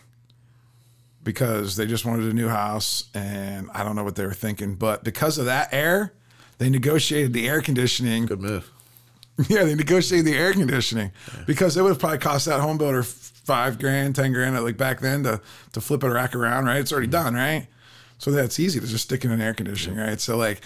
because 1.23 1.77
they 1.77 1.87
just 1.87 2.05
wanted 2.05 2.31
a 2.31 2.35
new 2.35 2.49
house, 2.49 3.05
and 3.15 3.69
I 3.73 3.85
don't 3.85 3.97
know 3.97 4.05
what 4.05 4.17
they 4.17 4.25
were 4.25 4.33
thinking, 4.33 4.75
but 4.75 5.05
because 5.05 5.39
of 5.39 5.47
that 5.47 5.69
air, 5.73 6.13
they 6.59 6.71
negotiated 6.71 7.33
the 7.33 7.49
air 7.49 7.61
conditioning. 7.61 8.27
Good 8.27 8.41
move. 8.41 8.71
Yeah, 9.49 9.65
they 9.65 9.75
negotiated 9.75 10.27
the 10.27 10.37
air 10.37 10.53
conditioning 10.53 11.13
because 11.47 11.75
it 11.75 11.81
would 11.81 11.89
have 11.89 11.99
probably 11.99 12.19
cost 12.19 12.45
that 12.45 12.61
home 12.61 12.77
builder 12.77 13.03
five 13.03 13.79
grand, 13.79 14.15
ten 14.15 14.35
grand, 14.35 14.63
like 14.63 14.77
back 14.77 15.01
then 15.01 15.23
to 15.23 15.41
to 15.73 15.81
flip 15.81 16.05
it 16.05 16.09
rack 16.09 16.35
around. 16.35 16.67
Right, 16.67 16.77
it's 16.77 16.93
already 16.93 17.07
mm-hmm. 17.07 17.25
done. 17.25 17.35
Right, 17.37 17.67
so 18.19 18.31
that's 18.31 18.61
easy 18.61 18.81
to 18.81 18.87
just 18.87 19.05
stick 19.05 19.25
in 19.25 19.31
an 19.31 19.41
air 19.41 19.55
conditioning. 19.55 19.99
Right, 19.99 20.21
so 20.21 20.37
like 20.37 20.61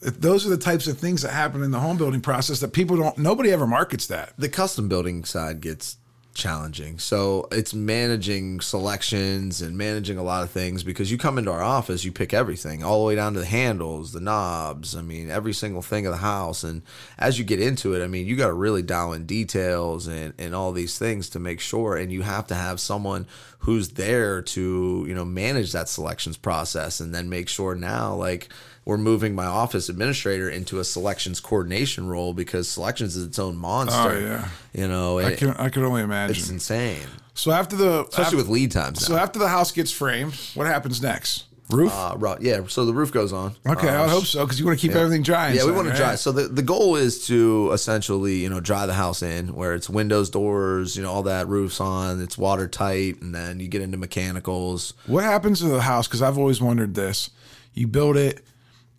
those 0.00 0.46
are 0.46 0.50
the 0.50 0.56
types 0.56 0.86
of 0.86 0.98
things 0.98 1.22
that 1.22 1.32
happen 1.32 1.62
in 1.62 1.70
the 1.70 1.80
home 1.80 1.98
building 1.98 2.20
process 2.20 2.60
that 2.60 2.72
people 2.72 2.96
don't. 2.96 3.18
Nobody 3.18 3.52
ever 3.52 3.66
markets 3.66 4.06
that. 4.06 4.32
The 4.38 4.48
custom 4.48 4.88
building 4.88 5.24
side 5.24 5.60
gets 5.60 5.96
challenging. 6.32 6.98
So 6.98 7.48
it's 7.50 7.74
managing 7.74 8.60
selections 8.60 9.60
and 9.60 9.76
managing 9.76 10.16
a 10.16 10.22
lot 10.22 10.42
of 10.42 10.50
things 10.50 10.82
because 10.82 11.10
you 11.10 11.18
come 11.18 11.38
into 11.38 11.50
our 11.50 11.62
office, 11.62 12.04
you 12.04 12.12
pick 12.12 12.32
everything 12.32 12.82
all 12.82 13.00
the 13.00 13.06
way 13.06 13.14
down 13.14 13.34
to 13.34 13.40
the 13.40 13.46
handles, 13.46 14.12
the 14.12 14.20
knobs, 14.20 14.94
I 14.94 15.02
mean, 15.02 15.30
every 15.30 15.52
single 15.52 15.82
thing 15.82 16.06
of 16.06 16.12
the 16.12 16.18
house. 16.18 16.64
And 16.64 16.82
as 17.18 17.38
you 17.38 17.44
get 17.44 17.60
into 17.60 17.94
it, 17.94 18.02
I 18.02 18.06
mean, 18.06 18.26
you 18.26 18.36
got 18.36 18.48
to 18.48 18.54
really 18.54 18.82
dial 18.82 19.12
in 19.12 19.26
details 19.26 20.06
and, 20.06 20.32
and 20.38 20.54
all 20.54 20.72
these 20.72 20.98
things 20.98 21.28
to 21.30 21.38
make 21.38 21.60
sure. 21.60 21.96
And 21.96 22.12
you 22.12 22.22
have 22.22 22.46
to 22.48 22.54
have 22.54 22.80
someone 22.80 23.26
who's 23.60 23.90
there 23.90 24.40
to, 24.42 25.04
you 25.06 25.14
know, 25.14 25.24
manage 25.24 25.72
that 25.72 25.88
selections 25.88 26.36
process 26.36 26.98
and 27.00 27.14
then 27.14 27.28
make 27.28 27.48
sure 27.48 27.74
now, 27.74 28.14
like, 28.14 28.48
we're 28.86 28.96
moving 28.98 29.34
my 29.34 29.44
office 29.46 29.88
administrator 29.88 30.48
into 30.48 30.78
a 30.80 30.84
selections 30.84 31.38
coordination 31.40 32.08
role 32.08 32.32
because 32.32 32.68
selections 32.68 33.14
is 33.16 33.26
its 33.26 33.38
own 33.38 33.56
monster. 33.56 33.98
Oh, 34.10 34.18
yeah. 34.18 34.48
You 34.72 34.88
know, 34.88 35.18
I 35.18 35.34
can 35.36 35.50
I 35.50 35.68
could 35.68 35.82
only 35.84 36.02
imagine. 36.02 36.34
it's 36.36 36.48
insane, 36.50 37.06
So 37.34 37.50
after 37.52 37.76
the 37.76 38.00
especially 38.06 38.24
after, 38.24 38.36
with 38.38 38.48
lead 38.48 38.72
times. 38.72 39.04
so 39.04 39.16
after 39.16 39.38
the 39.38 39.48
house 39.48 39.70
gets 39.72 39.92
framed, 39.92 40.34
what 40.54 40.66
happens 40.66 41.02
next? 41.02 41.44
Roof. 41.72 41.92
Uh, 41.92 42.36
yeah, 42.40 42.60
so 42.68 42.84
the 42.84 42.92
roof 42.92 43.12
goes 43.12 43.32
on. 43.32 43.54
okay, 43.66 43.88
Uh, 43.88 44.04
I 44.04 44.08
hope 44.08 44.24
so 44.24 44.44
because 44.44 44.58
you 44.58 44.66
want 44.66 44.78
to 44.78 44.86
keep 44.86 44.96
everything 44.96 45.22
dry. 45.22 45.52
Yeah, 45.52 45.64
we 45.66 45.72
want 45.72 45.88
to 45.88 45.94
dry. 45.94 46.14
So 46.14 46.32
the, 46.32 46.42
the 46.48 46.62
goal 46.62 46.96
is 46.96 47.26
to 47.26 47.70
essentially, 47.72 48.36
you 48.36 48.48
know, 48.48 48.60
dry 48.60 48.86
the 48.86 48.94
house 48.94 49.22
in 49.22 49.54
where 49.54 49.74
it's 49.74 49.88
windows, 49.88 50.30
doors, 50.30 50.96
you 50.96 51.02
know, 51.02 51.10
all 51.10 51.22
that 51.24 51.48
roofs 51.48 51.80
on, 51.80 52.20
it's 52.22 52.36
watertight, 52.38 53.20
and 53.22 53.34
then 53.34 53.60
you 53.60 53.68
get 53.68 53.82
into 53.82 53.96
mechanicals. 53.98 54.94
What 55.06 55.24
happens 55.24 55.60
to 55.60 55.68
the 55.68 55.80
house? 55.82 56.06
Because 56.06 56.22
I've 56.22 56.38
always 56.38 56.60
wondered 56.60 56.94
this. 56.94 57.30
You 57.74 57.86
build 57.86 58.16
it, 58.16 58.44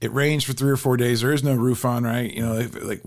it 0.02 0.12
rains 0.14 0.44
for 0.44 0.54
three 0.54 0.72
or 0.72 0.78
four 0.78 0.98
days. 0.98 1.22
There 1.22 1.32
is 1.32 1.44
no 1.44 1.54
roof 1.56 1.86
on, 1.86 2.04
right? 2.04 2.32
You 2.34 2.42
know, 2.44 2.56
if, 2.60 2.84
like 2.84 3.02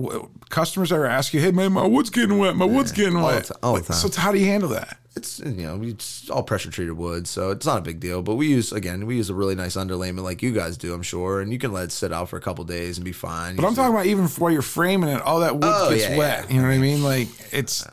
customers 0.49 0.93
ever 0.93 1.07
ask 1.07 1.35
you, 1.35 1.41
"Hey, 1.41 1.51
man, 1.51 1.73
my 1.73 1.87
wood's 1.87 2.11
getting 2.11 2.39
wet. 2.39 2.57
My 2.57 2.65
wood's 2.65 2.93
getting 2.93 3.17
all 3.17 3.29
the 3.29 3.35
wet." 3.35 3.45
ti- 3.47 3.55
all 3.63 3.75
the 3.75 3.83
time. 3.83 3.97
So 3.97 4.09
how 4.21 4.33
do 4.33 4.39
you 4.39 4.47
handle 4.47 4.69
that? 4.71 4.97
It's 5.17 5.39
you 5.39 5.53
know 5.67 5.81
it's 5.83 6.29
all 6.31 6.43
pressure 6.43 6.71
treated 6.71 6.95
wood, 6.95 7.29
so 7.29 7.51
it's 7.51 7.65
not 7.67 7.79
a 7.79 7.83
big 7.83 8.01
deal. 8.01 8.21
But 8.23 8.35
we 8.35 8.49
use 8.49 8.73
again 8.73 9.07
we 9.07 9.17
use 9.17 9.31
a 9.31 9.35
really 9.35 9.55
nice 9.55 9.77
underlayment 9.77 10.23
like 10.23 10.43
you 10.43 10.53
guys 10.53 10.77
do, 10.77 10.93
I'm 10.93 11.03
sure, 11.03 11.41
and 11.41 11.53
you 11.53 11.59
can 11.59 11.73
let 11.73 11.85
it 11.85 11.93
sit 11.93 12.13
out 12.13 12.29
for 12.29 12.37
a 12.37 12.41
couple 12.41 12.65
days 12.65 12.99
and 12.99 13.05
be 13.05 13.13
fine. 13.13 13.55
But 13.57 13.65
I'm 13.65 13.75
talking 13.77 13.95
about 13.95 14.07
even 14.07 14.27
while 14.27 14.51
you're 14.51 14.61
framing 14.63 15.09
it, 15.11 15.21
all 15.23 15.41
that 15.41 15.55
wood 15.55 15.63
Oh, 15.65 15.91
gets 15.91 16.09
yeah, 16.09 16.17
wet. 16.19 16.47
yeah. 16.49 16.55
You 16.57 16.63
know 16.63 16.69
what 16.69 16.75
I 16.75 16.79
mean? 16.79 17.05
Like 17.05 17.29
it's 17.53 17.87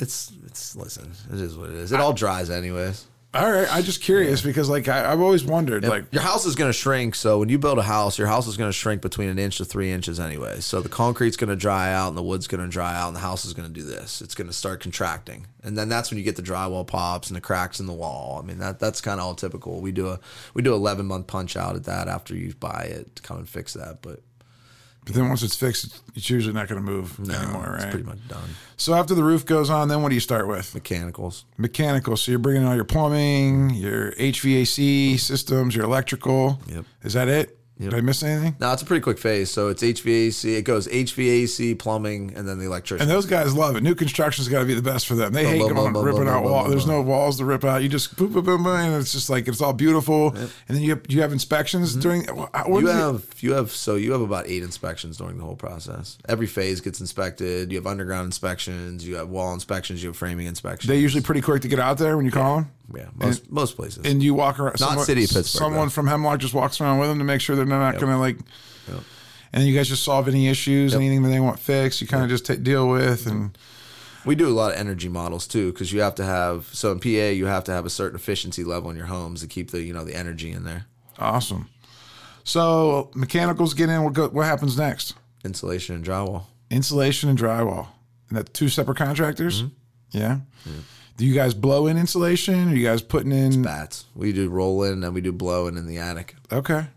it's 0.00 0.32
it's 0.46 0.74
listen, 0.74 1.12
it 1.32 1.40
is 1.40 1.56
what 1.56 1.70
it 1.70 1.76
is. 1.76 1.92
It 1.92 2.00
all 2.00 2.12
dries 2.12 2.50
anyways. 2.50 3.06
All 3.36 3.50
right. 3.50 3.68
I'm 3.70 3.84
just 3.84 4.00
curious 4.02 4.40
because 4.40 4.68
like 4.68 4.88
I, 4.88 5.12
I've 5.12 5.20
always 5.20 5.44
wondered, 5.44 5.84
like 5.84 6.12
your 6.12 6.22
house 6.22 6.46
is 6.46 6.54
going 6.54 6.68
to 6.68 6.72
shrink. 6.72 7.14
So 7.14 7.38
when 7.38 7.48
you 7.48 7.58
build 7.58 7.78
a 7.78 7.82
house, 7.82 8.18
your 8.18 8.28
house 8.28 8.46
is 8.46 8.56
going 8.56 8.68
to 8.68 8.72
shrink 8.72 9.02
between 9.02 9.28
an 9.28 9.38
inch 9.38 9.58
to 9.58 9.64
three 9.64 9.90
inches 9.90 10.18
anyway. 10.18 10.60
So 10.60 10.80
the 10.80 10.88
concrete's 10.88 11.36
going 11.36 11.50
to 11.50 11.56
dry 11.56 11.92
out 11.92 12.08
and 12.08 12.16
the 12.16 12.22
wood's 12.22 12.46
going 12.46 12.62
to 12.62 12.68
dry 12.68 12.96
out 12.96 13.08
and 13.08 13.16
the 13.16 13.20
house 13.20 13.44
is 13.44 13.54
going 13.54 13.68
to 13.68 13.74
do 13.74 13.84
this. 13.84 14.22
It's 14.22 14.34
going 14.34 14.48
to 14.48 14.52
start 14.52 14.80
contracting, 14.80 15.46
and 15.62 15.76
then 15.76 15.88
that's 15.88 16.10
when 16.10 16.18
you 16.18 16.24
get 16.24 16.36
the 16.36 16.42
drywall 16.42 16.86
pops 16.86 17.28
and 17.28 17.36
the 17.36 17.40
cracks 17.40 17.80
in 17.80 17.86
the 17.86 17.92
wall. 17.92 18.40
I 18.42 18.46
mean 18.46 18.58
that 18.58 18.78
that's 18.78 19.00
kind 19.00 19.20
of 19.20 19.26
all 19.26 19.34
typical. 19.34 19.80
We 19.80 19.92
do 19.92 20.08
a 20.08 20.20
we 20.54 20.62
do 20.62 20.74
11 20.74 21.06
month 21.06 21.26
punch 21.26 21.56
out 21.56 21.76
at 21.76 21.84
that 21.84 22.08
after 22.08 22.34
you 22.34 22.54
buy 22.54 22.84
it 22.90 23.16
to 23.16 23.22
come 23.22 23.38
and 23.38 23.48
fix 23.48 23.74
that, 23.74 24.02
but 24.02 24.20
But 25.06 25.14
then 25.14 25.28
once 25.28 25.42
it's 25.44 25.56
fixed, 25.56 25.84
it's- 25.86 26.28
usually 26.28 26.52
not 26.52 26.66
going 26.68 26.84
to 26.84 26.90
move 26.90 27.18
anymore, 27.20 27.62
right? 27.74 27.82
it's 27.82 27.90
pretty 27.90 28.04
much 28.04 28.18
done. 28.28 28.50
So 28.76 28.92
after 28.94 29.14
the 29.14 29.22
roof 29.22 29.46
goes 29.46 29.70
on, 29.70 29.86
then 29.88 30.02
what 30.02 30.08
do 30.08 30.14
you 30.16 30.20
start 30.20 30.48
with? 30.48 30.74
Mechanicals. 30.74 31.44
Mechanicals. 31.56 32.22
So 32.22 32.32
you're 32.32 32.38
bringing 32.40 32.62
in 32.62 32.68
all 32.68 32.74
your 32.74 32.84
plumbing, 32.84 33.70
your 33.70 34.12
HVAC 34.12 35.16
systems, 35.18 35.74
your 35.76 35.84
electrical. 35.84 36.60
Yep. 36.66 36.84
Is 37.04 37.12
that 37.14 37.28
it? 37.28 37.55
Did 37.78 37.92
I 37.92 38.00
miss 38.00 38.22
anything? 38.22 38.56
No, 38.58 38.72
it's 38.72 38.80
a 38.80 38.86
pretty 38.86 39.02
quick 39.02 39.18
phase. 39.18 39.50
So 39.50 39.68
it's 39.68 39.82
HVAC. 39.82 40.56
It 40.56 40.62
goes 40.62 40.88
HVAC, 40.88 41.78
plumbing, 41.78 42.32
and 42.34 42.48
then 42.48 42.58
the 42.58 42.64
electrician. 42.64 43.02
And 43.02 43.10
those 43.10 43.26
guys 43.26 43.54
love 43.54 43.76
it. 43.76 43.82
New 43.82 43.94
construction's 43.94 44.48
got 44.48 44.60
to 44.60 44.64
be 44.64 44.72
the 44.72 44.80
best 44.80 45.06
for 45.06 45.14
them. 45.14 45.32
They 45.34 45.44
hate 45.46 45.58
boom, 45.60 45.74
going 45.74 45.92
boom, 45.92 46.04
ripping 46.04 46.26
out 46.26 46.42
walls. 46.44 46.70
There's 46.70 46.86
no 46.86 47.02
walls 47.02 47.36
to 47.36 47.44
rip 47.44 47.64
out. 47.64 47.82
You 47.82 47.90
just 47.90 48.16
boom, 48.16 48.32
boom, 48.32 48.44
boom, 48.46 48.62
boom, 48.64 48.74
and 48.76 48.94
it's 49.00 49.12
just 49.12 49.28
like 49.28 49.46
it's 49.46 49.60
all 49.60 49.74
beautiful. 49.74 50.28
And 50.34 50.50
then 50.68 50.80
you 50.80 50.90
have, 50.90 51.02
you 51.08 51.20
have 51.20 51.32
inspections 51.32 51.94
during. 51.94 52.24
What 52.34 52.50
Mm-hmm. 52.52 52.72
You 52.72 52.88
is 52.88 52.94
it? 52.94 52.98
have 52.98 53.42
you 53.42 53.52
have 53.52 53.70
so 53.70 53.96
you 53.96 54.12
have 54.12 54.22
about 54.22 54.46
eight 54.48 54.62
inspections 54.62 55.18
during 55.18 55.36
the 55.36 55.44
whole 55.44 55.56
process. 55.56 56.16
Every 56.28 56.46
phase 56.46 56.80
gets 56.80 57.00
inspected. 57.00 57.70
You 57.70 57.76
have 57.78 57.86
underground 57.86 58.26
inspections. 58.26 59.06
You 59.06 59.16
have 59.16 59.28
wall 59.28 59.52
inspections. 59.52 60.02
You 60.02 60.08
have 60.08 60.16
framing 60.16 60.46
inspections. 60.46 60.88
They 60.88 60.98
usually 60.98 61.22
pretty 61.22 61.42
quick 61.42 61.62
to 61.62 61.68
get 61.68 61.78
out 61.78 61.98
there 61.98 62.16
when 62.16 62.24
you 62.24 62.32
call 62.32 62.56
them. 62.56 62.70
Yeah, 62.94 63.06
most 63.14 63.50
most 63.50 63.76
places. 63.76 64.04
And 64.04 64.22
you 64.22 64.34
walk 64.34 64.58
around. 64.58 64.78
Not 64.80 65.00
city 65.00 65.24
of 65.24 65.30
Pittsburgh, 65.30 65.44
Someone 65.46 65.86
though. 65.86 65.90
from 65.90 66.06
Hemlock 66.06 66.38
just 66.40 66.54
walks 66.54 66.80
around 66.80 66.98
with 66.98 67.08
them 67.08 67.18
to 67.18 67.24
make 67.24 67.40
sure 67.40 67.56
they're 67.56 67.64
not 67.64 67.98
going 67.98 68.12
to 68.12 68.18
like. 68.18 68.38
And 69.52 69.64
you 69.66 69.74
guys 69.74 69.88
just 69.88 70.02
solve 70.04 70.28
any 70.28 70.48
issues, 70.48 70.94
anything 70.94 71.22
that 71.22 71.30
they 71.30 71.40
want 71.40 71.58
fixed. 71.58 72.00
You 72.00 72.06
kind 72.06 72.22
of 72.22 72.28
just 72.28 72.44
ta 72.44 72.54
deal 72.56 72.88
with, 72.88 73.26
and 73.26 73.56
we 74.26 74.34
do 74.34 74.48
a 74.48 74.50
lot 74.50 74.72
of 74.72 74.78
energy 74.78 75.08
models 75.08 75.46
too, 75.46 75.72
because 75.72 75.92
you 75.92 76.00
have 76.00 76.14
to 76.16 76.24
have 76.24 76.66
so 76.72 76.92
in 76.92 77.00
PA 77.00 77.08
you 77.08 77.46
have 77.46 77.64
to 77.64 77.72
have 77.72 77.86
a 77.86 77.90
certain 77.90 78.16
efficiency 78.16 78.64
level 78.64 78.90
in 78.90 78.96
your 78.96 79.06
homes 79.06 79.40
to 79.40 79.46
keep 79.46 79.70
the 79.70 79.82
you 79.82 79.92
know 79.94 80.04
the 80.04 80.14
energy 80.14 80.52
in 80.52 80.64
there. 80.64 80.86
awesome. 81.18 81.68
So 82.44 83.10
mechanicals 83.14 83.74
get 83.74 83.88
in. 83.88 84.04
What 84.04 84.12
go, 84.12 84.28
what 84.28 84.44
happens 84.46 84.76
next? 84.76 85.14
Insulation 85.44 85.94
and 85.96 86.04
drywall. 86.04 86.44
Insulation 86.70 87.28
and 87.28 87.38
drywall. 87.38 87.88
And 88.28 88.38
that 88.38 88.52
two 88.52 88.68
separate 88.68 88.98
contractors. 88.98 89.62
Mm-hmm. 89.62 90.18
Yeah. 90.18 90.38
Do 91.16 91.24
you 91.24 91.34
guys 91.34 91.54
blow 91.54 91.86
in 91.86 91.96
insulation? 91.96 92.70
Are 92.70 92.74
you 92.74 92.86
guys 92.86 93.00
putting 93.00 93.32
in? 93.32 93.62
Batts. 93.62 94.04
We 94.14 94.32
do 94.32 94.48
roll 94.50 94.82
in 94.84 95.02
and 95.02 95.14
we 95.14 95.20
do 95.22 95.32
blowing 95.32 95.76
in 95.76 95.86
the 95.86 95.98
attic. 95.98 96.36
Okay. 96.52 96.88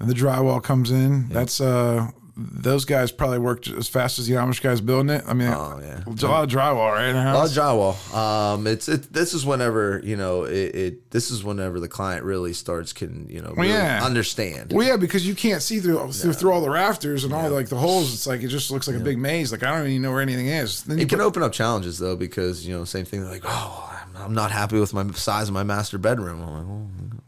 And 0.00 0.08
the 0.08 0.14
drywall 0.14 0.62
comes 0.62 0.92
in. 0.92 1.28
That's 1.28 1.60
uh, 1.60 2.10
those 2.40 2.84
guys 2.84 3.10
probably 3.10 3.38
work 3.40 3.66
as 3.68 3.88
fast 3.88 4.20
as 4.20 4.28
the 4.28 4.34
Amish 4.34 4.62
guys 4.62 4.80
building 4.80 5.10
it. 5.10 5.24
I 5.26 5.34
mean, 5.34 5.48
Oh, 5.48 5.80
yeah. 5.82 6.04
a 6.06 6.26
lot 6.30 6.44
of 6.44 6.48
drywall, 6.50 6.92
right? 6.92 7.10
a 7.10 7.34
lot 7.34 7.46
of 7.46 7.52
drywall. 8.12 8.14
Um, 8.14 8.66
it's 8.68 8.88
it. 8.88 9.12
This 9.12 9.34
is 9.34 9.44
whenever 9.44 10.00
you 10.04 10.16
know 10.16 10.44
it, 10.44 10.74
it. 10.74 11.10
This 11.10 11.32
is 11.32 11.42
whenever 11.42 11.80
the 11.80 11.88
client 11.88 12.24
really 12.24 12.52
starts 12.52 12.92
can 12.92 13.26
you 13.28 13.42
know 13.42 13.52
really 13.56 13.70
yeah. 13.70 14.04
understand. 14.04 14.72
Well, 14.72 14.86
yeah, 14.86 14.96
because 14.96 15.26
you 15.26 15.34
can't 15.34 15.62
see 15.62 15.80
through 15.80 16.12
through, 16.12 16.34
through 16.34 16.52
all 16.52 16.60
the 16.60 16.70
rafters 16.70 17.24
and 17.24 17.34
all 17.34 17.50
like 17.50 17.68
the 17.68 17.76
holes. 17.76 18.14
It's 18.14 18.26
like 18.26 18.42
it 18.42 18.48
just 18.48 18.70
looks 18.70 18.86
like 18.86 18.96
a 18.96 19.00
big 19.00 19.18
maze. 19.18 19.50
Like 19.50 19.64
I 19.64 19.76
don't 19.76 19.88
even 19.88 20.02
know 20.02 20.12
where 20.12 20.22
anything 20.22 20.46
is. 20.46 20.84
Then 20.84 20.98
you 20.98 21.02
It 21.04 21.08
can 21.08 21.18
put- 21.18 21.24
open 21.26 21.42
up 21.42 21.52
challenges 21.52 21.98
though 21.98 22.14
because 22.14 22.64
you 22.64 22.72
know 22.76 22.84
same 22.84 23.04
thing. 23.04 23.24
Like, 23.24 23.42
oh, 23.44 24.00
I'm, 24.16 24.22
I'm 24.22 24.34
not 24.34 24.52
happy 24.52 24.78
with 24.78 24.94
my 24.94 25.10
size 25.12 25.48
of 25.48 25.54
my 25.54 25.64
master 25.64 25.98
bedroom. 25.98 26.40
I'm 26.40 26.54
like, 26.54 26.66
well, 26.68 27.20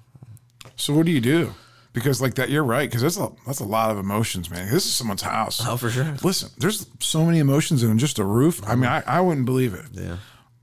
so 0.77 0.95
what 0.95 1.05
do 1.07 1.11
you 1.13 1.21
do? 1.21 1.53
Because 1.93 2.21
like 2.23 2.35
that, 2.35 2.51
you're 2.51 2.63
right. 2.65 2.89
Because 2.89 3.03
that's 3.03 3.19
a 3.19 3.31
that's 3.47 3.61
a 3.61 3.65
lot 3.65 3.91
of 3.91 3.99
emotions, 3.99 4.49
man. 4.51 4.67
This 4.73 4.87
is 4.87 4.95
someone's 4.95 5.23
house. 5.23 5.61
oh, 5.67 5.77
for 5.77 5.91
sure. 5.91 6.15
Listen, 6.23 6.51
there's 6.59 6.87
so 7.01 7.25
many 7.25 7.39
emotions 7.41 7.83
in 7.83 7.99
just 7.99 8.19
a 8.19 8.25
roof. 8.25 8.61
I 8.67 8.77
mean, 8.77 8.87
I, 8.89 9.03
I 9.07 9.21
wouldn't 9.21 9.47
believe 9.47 9.75
it. 9.75 9.87
Yeah, 9.93 10.17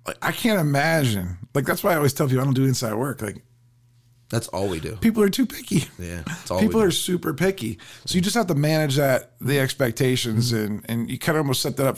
Like, 0.05 0.17
I 0.21 0.31
can't 0.31 0.59
imagine. 0.59 1.37
Like 1.53 1.65
that's 1.65 1.83
why 1.83 1.91
I 1.93 1.95
always 1.97 2.13
tell 2.13 2.27
people 2.27 2.41
I 2.41 2.45
don't 2.45 2.53
do 2.53 2.63
inside 2.65 2.93
work. 2.93 3.21
Like 3.21 3.41
that's 4.29 4.47
all 4.49 4.67
we 4.67 4.79
do. 4.79 4.95
people 4.97 5.21
are 5.23 5.29
too 5.29 5.45
picky. 5.45 5.85
Yeah, 5.99 6.23
people 6.59 6.81
are 6.81 6.91
super 6.91 7.33
picky. 7.33 7.77
So 8.05 8.15
you 8.15 8.21
just 8.21 8.35
have 8.35 8.47
to 8.47 8.55
manage 8.55 8.95
that 8.95 9.31
the 9.41 9.59
expectations 9.59 10.53
and 10.53 10.85
and 10.89 11.09
you 11.09 11.17
kind 11.19 11.37
of 11.37 11.43
almost 11.43 11.61
set 11.61 11.75
that 11.77 11.87
up. 11.87 11.97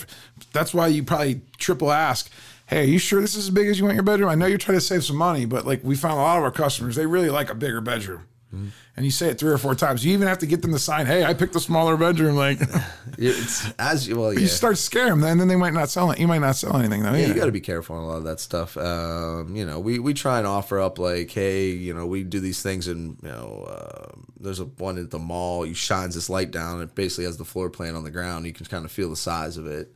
That's 0.53 0.73
why 0.73 0.87
you 0.87 1.03
probably 1.03 1.41
triple 1.57 1.91
ask. 1.91 2.31
Hey, 2.65 2.81
are 2.81 2.85
you 2.85 2.99
sure 2.99 3.19
this 3.21 3.35
is 3.35 3.45
as 3.45 3.49
big 3.49 3.67
as 3.67 3.79
you 3.79 3.85
want 3.85 3.95
your 3.95 4.03
bedroom? 4.03 4.29
I 4.29 4.35
know 4.35 4.45
you're 4.45 4.59
trying 4.59 4.77
to 4.77 4.81
save 4.81 5.03
some 5.03 5.15
money, 5.15 5.45
but 5.45 5.65
like 5.65 5.83
we 5.83 5.95
found 5.95 6.13
a 6.13 6.21
lot 6.21 6.37
of 6.37 6.43
our 6.43 6.51
customers, 6.51 6.95
they 6.95 7.05
really 7.07 7.29
like 7.29 7.49
a 7.49 7.55
bigger 7.55 7.81
bedroom. 7.81 8.25
Mm-hmm. 8.53 8.67
And 8.97 9.05
you 9.05 9.11
say 9.11 9.29
it 9.29 9.39
three 9.39 9.51
or 9.51 9.59
four 9.59 9.75
times. 9.75 10.03
You 10.03 10.11
even 10.13 10.27
have 10.27 10.39
to 10.39 10.47
get 10.47 10.63
them 10.63 10.71
to 10.71 10.79
sign, 10.79 11.05
"Hey, 11.05 11.23
I 11.23 11.35
picked 11.35 11.55
a 11.55 11.59
smaller 11.59 11.95
bedroom." 11.97 12.35
Like 12.35 12.59
It's 13.17 13.71
as 13.77 14.07
you 14.07 14.19
well. 14.19 14.33
Yeah. 14.39 14.39
you 14.39 14.47
start 14.47 14.77
scare 14.77 15.05
them, 15.05 15.21
then 15.21 15.37
then 15.37 15.47
they 15.47 15.55
might 15.55 15.73
not 15.73 15.89
sell 15.89 16.09
it. 16.11 16.19
You 16.19 16.27
might 16.27 16.39
not 16.39 16.55
sell 16.55 16.75
anything 16.77 17.03
though. 17.03 17.11
Yeah, 17.11 17.19
Yeah, 17.19 17.27
you 17.27 17.33
got 17.35 17.45
to 17.45 17.51
be 17.51 17.61
careful 17.61 17.95
on 17.95 18.03
a 18.03 18.07
lot 18.07 18.17
of 18.17 18.23
that 18.23 18.39
stuff. 18.39 18.75
Um, 18.75 19.55
you 19.55 19.65
know, 19.65 19.79
we, 19.79 19.99
we 19.99 20.13
try 20.13 20.39
and 20.39 20.47
offer 20.47 20.79
up 20.79 20.97
like, 20.97 21.29
hey, 21.29 21.69
you 21.69 21.93
know, 21.93 22.07
we 22.07 22.23
do 22.23 22.39
these 22.39 22.61
things, 22.63 22.87
and 22.87 23.17
you 23.21 23.29
know, 23.29 23.67
uh, 23.69 24.11
there's 24.39 24.59
a 24.59 24.65
one 24.65 24.97
at 24.97 25.11
the 25.11 25.19
mall. 25.19 25.65
You 25.65 25.75
shines 25.75 26.15
this 26.15 26.29
light 26.29 26.49
down, 26.51 26.81
and 26.81 26.89
it 26.89 26.95
basically 26.95 27.25
has 27.25 27.37
the 27.37 27.45
floor 27.45 27.69
plan 27.69 27.95
on 27.95 28.03
the 28.03 28.11
ground. 28.11 28.47
You 28.47 28.53
can 28.53 28.65
kind 28.65 28.83
of 28.83 28.91
feel 28.91 29.09
the 29.09 29.15
size 29.15 29.57
of 29.57 29.67
it. 29.67 29.93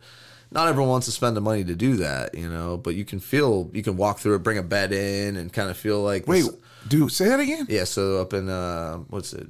Not 0.53 0.67
everyone 0.67 0.89
wants 0.89 1.05
to 1.07 1.11
spend 1.11 1.35
the 1.35 1.41
money 1.41 1.63
to 1.63 1.75
do 1.75 1.97
that, 1.97 2.35
you 2.35 2.47
know, 2.49 2.77
but 2.77 2.95
you 2.95 3.03
can 3.05 3.19
feel, 3.19 3.69
you 3.73 3.81
can 3.83 3.97
walk 3.97 4.19
through 4.19 4.35
it, 4.35 4.39
bring 4.43 4.57
a 4.57 4.63
bed 4.63 4.91
in, 4.93 5.35
and 5.35 5.51
kind 5.51 5.69
of 5.69 5.77
feel 5.77 6.01
like, 6.01 6.27
Wait, 6.27 6.43
this- 6.43 6.55
do 6.87 7.09
say 7.09 7.25
that 7.29 7.39
again. 7.39 7.65
yeah. 7.69 7.85
So 7.85 8.21
up 8.21 8.33
in 8.33 8.49
uh, 8.49 8.97
what's 9.09 9.33
it? 9.33 9.47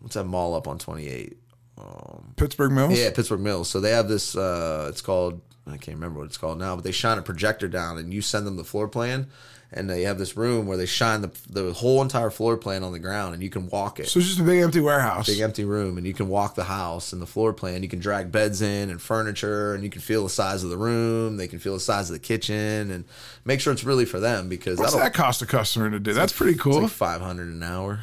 What's 0.00 0.14
that 0.14 0.24
mall 0.24 0.54
up 0.54 0.68
on 0.68 0.78
28? 0.78 1.36
Um, 1.78 2.34
Pittsburgh 2.36 2.72
Mills. 2.72 2.98
Yeah, 2.98 3.10
Pittsburgh 3.10 3.40
Mills. 3.40 3.68
So 3.70 3.80
they 3.80 3.90
have 3.90 4.08
this. 4.08 4.36
Uh, 4.36 4.86
it's 4.90 5.00
called 5.00 5.40
I 5.66 5.78
can't 5.78 5.96
remember 5.96 6.18
what 6.20 6.26
it's 6.26 6.36
called 6.36 6.58
now, 6.58 6.74
but 6.74 6.84
they 6.84 6.92
shine 6.92 7.16
a 7.18 7.22
projector 7.22 7.68
down 7.68 7.96
and 7.98 8.12
you 8.12 8.20
send 8.20 8.46
them 8.46 8.56
the 8.56 8.64
floor 8.64 8.86
plan 8.86 9.28
and 9.76 9.90
they 9.90 10.02
have 10.02 10.18
this 10.18 10.36
room 10.36 10.66
where 10.66 10.76
they 10.76 10.86
shine 10.86 11.20
the, 11.20 11.30
the 11.50 11.72
whole 11.72 12.00
entire 12.00 12.30
floor 12.30 12.56
plan 12.56 12.84
on 12.84 12.92
the 12.92 12.98
ground 13.00 13.34
and 13.34 13.42
you 13.42 13.50
can 13.50 13.66
walk 13.68 13.98
it 14.00 14.08
So 14.08 14.20
it's 14.20 14.28
just 14.28 14.40
a 14.40 14.44
big 14.44 14.62
empty 14.62 14.80
warehouse. 14.80 15.26
big 15.26 15.40
empty 15.40 15.64
room 15.64 15.98
and 15.98 16.06
you 16.06 16.14
can 16.14 16.28
walk 16.28 16.54
the 16.54 16.64
house 16.64 17.12
and 17.12 17.20
the 17.20 17.26
floor 17.26 17.52
plan 17.52 17.82
you 17.82 17.88
can 17.88 17.98
drag 17.98 18.30
beds 18.32 18.62
in 18.62 18.88
and 18.88 19.02
furniture 19.02 19.74
and 19.74 19.82
you 19.82 19.90
can 19.90 20.00
feel 20.00 20.22
the 20.22 20.30
size 20.30 20.62
of 20.64 20.70
the 20.70 20.78
room 20.78 21.36
they 21.36 21.48
can 21.48 21.58
feel 21.58 21.74
the 21.74 21.80
size 21.80 22.08
of 22.08 22.14
the 22.14 22.20
kitchen 22.20 22.90
and 22.90 23.04
make 23.44 23.60
sure 23.60 23.72
it's 23.72 23.84
really 23.84 24.04
for 24.04 24.20
them 24.20 24.48
because 24.48 24.78
What's 24.78 24.94
that 24.94 25.12
cost 25.12 25.42
a 25.42 25.46
customer 25.46 25.90
to 25.90 25.98
do? 25.98 26.12
That's 26.12 26.32
pretty 26.32 26.52
it's 26.52 26.62
cool. 26.62 26.82
like 26.82 26.90
500 26.90 27.48
an 27.48 27.62
hour 27.62 28.00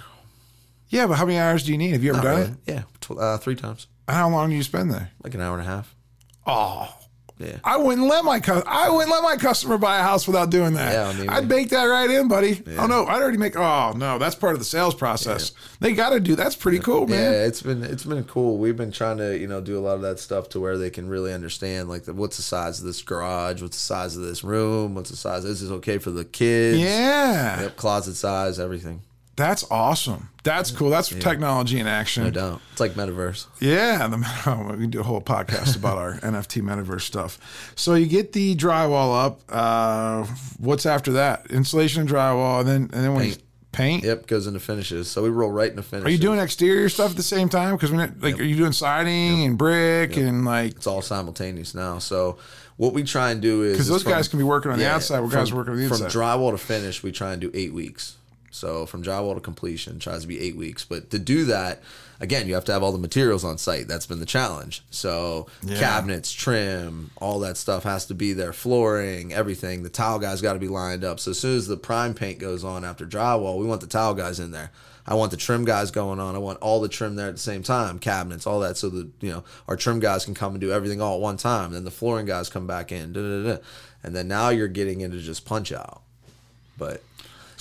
yeah, 0.90 1.08
but 1.08 1.14
how 1.16 1.26
many 1.26 1.40
hours 1.40 1.64
do 1.64 1.72
you 1.72 1.78
need? 1.78 1.92
Have 1.94 2.04
you 2.04 2.10
ever 2.10 2.18
Not 2.18 2.24
done 2.26 2.40
really. 2.42 2.52
it? 2.52 2.58
yeah 2.74 2.84
tw- 3.00 3.18
uh, 3.18 3.38
three 3.38 3.56
times 3.56 3.88
How 4.10 4.30
long 4.30 4.50
do 4.50 4.56
you 4.58 4.64
spend 4.64 4.92
there? 4.92 5.12
like 5.24 5.34
an 5.34 5.40
hour 5.42 5.58
and 5.58 5.66
a 5.66 5.70
half 5.72 5.96
Oh, 6.46 6.94
yeah 7.42 7.58
I 7.64 7.78
wouldn't 7.78 8.08
let 8.08 8.24
my 8.24 8.40
cu- 8.40 8.64
I 8.66 8.90
wouldn't 8.90 9.12
let 9.12 9.24
my 9.24 9.36
customer 9.38 9.78
buy 9.78 10.00
a 10.00 10.04
house 10.04 10.28
without 10.28 10.50
doing 10.50 10.74
that. 10.74 10.94
Yeah, 10.94 11.08
I 11.08 11.14
mean, 11.20 11.30
I'd 11.30 11.48
bake 11.48 11.70
that 11.70 11.84
right 11.86 12.10
in, 12.10 12.28
buddy. 12.28 12.62
Oh 12.78 12.88
no, 12.88 13.06
I'd 13.06 13.22
already 13.22 13.38
make. 13.38 13.56
Oh 13.58 13.94
no, 13.96 14.18
that's 14.18 14.36
part 14.36 14.54
of 14.54 14.60
the 14.60 14.66
sales 14.66 14.96
process. 14.96 15.52
They 15.80 15.94
got 15.94 16.12
to 16.12 16.20
do. 16.20 16.36
That's 16.36 16.56
pretty 16.56 16.80
cool, 16.80 17.08
man. 17.08 17.34
Yeah, 17.34 17.46
it's 17.46 17.62
been 17.62 17.84
it's 17.84 18.04
been 18.06 18.24
cool. 18.26 18.58
We've 18.58 18.78
been 18.78 18.92
trying 18.92 19.18
to 19.18 19.38
you 19.38 19.48
know 19.48 19.62
do 19.62 19.78
a 19.78 19.82
lot 19.82 19.96
of 19.96 20.02
that 20.02 20.20
stuff 20.20 20.50
to 20.50 20.60
where 20.60 20.78
they 20.78 20.90
can 20.90 21.10
really 21.10 21.34
understand 21.34 21.90
like 21.90 22.04
the, 22.04 22.14
what's 22.14 22.38
the 22.38 22.44
size 22.44 22.80
of 22.80 22.86
this 22.86 23.02
garage, 23.02 23.62
what's 23.62 23.78
the 23.78 23.84
size 23.84 24.16
of 24.16 24.24
this 24.24 24.44
room, 24.44 24.96
what's 24.96 25.10
the 25.10 25.18
size. 25.18 25.44
Is 25.44 25.60
this 25.60 25.62
is 25.64 25.72
okay 25.72 25.98
for 25.98 26.12
the 26.12 26.26
kids. 26.26 26.80
Yeah, 26.80 27.62
Yep, 27.62 27.76
closet 27.78 28.16
size, 28.16 28.60
everything. 28.60 29.02
That's 29.42 29.70
awesome. 29.72 30.30
That's 30.44 30.72
cool. 30.72 30.90
That's 30.90 31.10
technology 31.10 31.80
in 31.80 31.86
action. 31.88 32.24
No 32.24 32.32
doubt. 32.32 32.62
It's 32.72 32.80
like 32.80 32.94
metaverse. 32.94 33.46
Yeah, 33.60 34.08
the, 34.08 34.18
oh, 34.48 34.72
we 34.74 34.82
can 34.84 34.90
do 34.90 35.00
a 35.00 35.04
whole 35.04 35.22
podcast 35.22 35.76
about 35.76 35.98
our 35.98 36.14
NFT 36.20 36.62
metaverse 36.64 37.02
stuff. 37.02 37.74
So 37.76 37.94
you 37.96 38.08
get 38.08 38.34
the 38.34 38.56
drywall 38.56 39.24
up. 39.26 39.42
Uh, 39.50 40.26
what's 40.58 40.86
after 40.86 41.12
that? 41.14 41.48
Insulation 41.52 42.02
and 42.02 42.10
drywall, 42.10 42.60
and 42.62 42.68
then 42.70 42.82
and 42.94 43.04
then 43.04 43.14
when 43.14 43.26
Paint. 43.26 43.44
paint. 43.72 44.04
Yep, 44.04 44.28
goes 44.28 44.48
into 44.48 44.60
finishes. 44.60 45.10
So 45.12 45.22
we 45.24 45.30
roll 45.30 45.52
right 45.52 45.70
into 45.70 45.84
finishes. 45.84 46.08
Are 46.08 46.12
you 46.12 46.18
doing 46.18 46.40
exterior 46.40 46.90
stuff 46.90 47.12
at 47.12 47.18
the 47.18 47.24
same 47.24 47.48
time? 47.50 47.76
Because 47.76 47.92
like, 47.92 48.40
are 48.40 48.44
you 48.44 48.56
doing 48.56 48.72
siding 48.72 49.46
and 49.46 49.58
brick 49.58 50.18
and 50.18 50.44
like? 50.44 50.72
It's 50.72 50.88
all 50.88 51.04
simultaneous 51.04 51.76
now. 51.76 52.00
So 52.00 52.38
what 52.78 52.94
we 52.94 53.04
try 53.04 53.30
and 53.30 53.44
do 53.44 53.62
is 53.62 53.74
Because 53.74 53.88
those 53.88 54.02
from- 54.02 54.14
guys 54.14 54.28
can 54.28 54.40
be 54.40 54.44
working 54.44 54.72
on 54.72 54.80
the 54.80 54.86
yeah, 54.86 54.96
outside, 54.96 55.20
where 55.20 55.30
guys 55.30 55.54
working 55.54 55.74
on 55.74 55.80
the 55.80 55.88
From 55.88 55.98
drywall 56.08 56.50
to 56.52 56.58
finish, 56.58 57.04
we 57.04 57.12
try 57.12 57.32
and 57.32 57.40
do 57.40 57.52
eight 57.54 57.74
weeks. 57.74 58.16
So 58.52 58.86
from 58.86 59.02
drywall 59.04 59.34
to 59.36 59.40
completion 59.42 59.98
tries 60.00 60.22
to 60.22 60.28
be 60.28 60.40
eight 60.40 60.56
weeks. 60.56 60.84
But 60.86 61.10
to 61.12 61.20
do 61.20 61.46
that, 61.46 61.82
again, 62.20 62.48
you 62.48 62.54
have 62.54 62.66
to 62.66 62.74
have 62.74 62.84
all 62.84 62.92
the 62.92 62.98
materials 62.98 63.44
on 63.46 63.58
site. 63.58 63.88
That's 63.88 64.06
been 64.06 64.20
the 64.20 64.26
challenge. 64.26 64.84
So 64.92 65.48
Yeah. 65.64 65.80
cabinets, 65.80 66.32
trim, 66.32 67.12
all 67.18 67.40
that 67.40 67.56
stuff 67.58 67.84
has 67.84 68.06
to 68.08 68.14
be 68.14 68.34
there. 68.34 68.52
Flooring, 68.54 69.34
everything. 69.34 69.84
The 69.84 69.90
tile 69.90 70.20
guys 70.20 70.42
got 70.42 70.54
to 70.54 70.60
be 70.60 70.68
lined 70.68 71.04
up. 71.04 71.20
So 71.20 71.32
as 71.32 71.40
soon 71.40 71.58
as 71.58 71.68
the 71.68 71.78
prime 71.78 72.14
paint 72.14 72.40
goes 72.40 72.64
on 72.64 72.84
after 72.86 73.06
drywall, 73.06 73.58
we 73.58 73.66
want 73.66 73.82
the 73.82 73.88
tile 73.88 74.14
guys 74.14 74.40
in 74.40 74.52
there. 74.52 74.72
I 75.08 75.16
want 75.16 75.32
the 75.32 75.38
trim 75.38 75.66
guys 75.66 75.90
going 75.90 76.20
on. 76.20 76.36
I 76.36 76.38
want 76.38 76.60
all 76.60 76.80
the 76.80 76.88
trim 76.88 77.16
there 77.16 77.28
at 77.30 77.34
the 77.36 77.42
same 77.42 77.64
time, 77.64 77.98
cabinets, 77.98 78.46
all 78.46 78.60
that, 78.60 78.78
so 78.78 78.88
that 78.90 79.10
you 79.20 79.32
know 79.32 79.44
our 79.68 79.76
trim 79.76 80.00
guys 80.00 80.26
can 80.26 80.36
come 80.36 80.52
and 80.54 80.62
do 80.62 80.72
everything 80.72 81.02
all 81.02 81.16
at 81.16 81.22
one 81.22 81.38
time. 81.38 81.72
Then 81.74 81.86
the 81.86 81.92
flooring 81.92 82.28
guys 82.28 82.50
come 82.50 82.68
back 82.68 82.92
in, 82.92 83.12
da, 83.12 83.20
da, 83.22 83.54
da. 83.56 83.62
and 84.04 84.16
then 84.16 84.28
now 84.28 84.50
you're 84.50 84.68
getting 84.68 85.02
into 85.02 85.18
just 85.20 85.44
punch 85.44 85.72
out. 85.72 86.04
But 86.78 87.02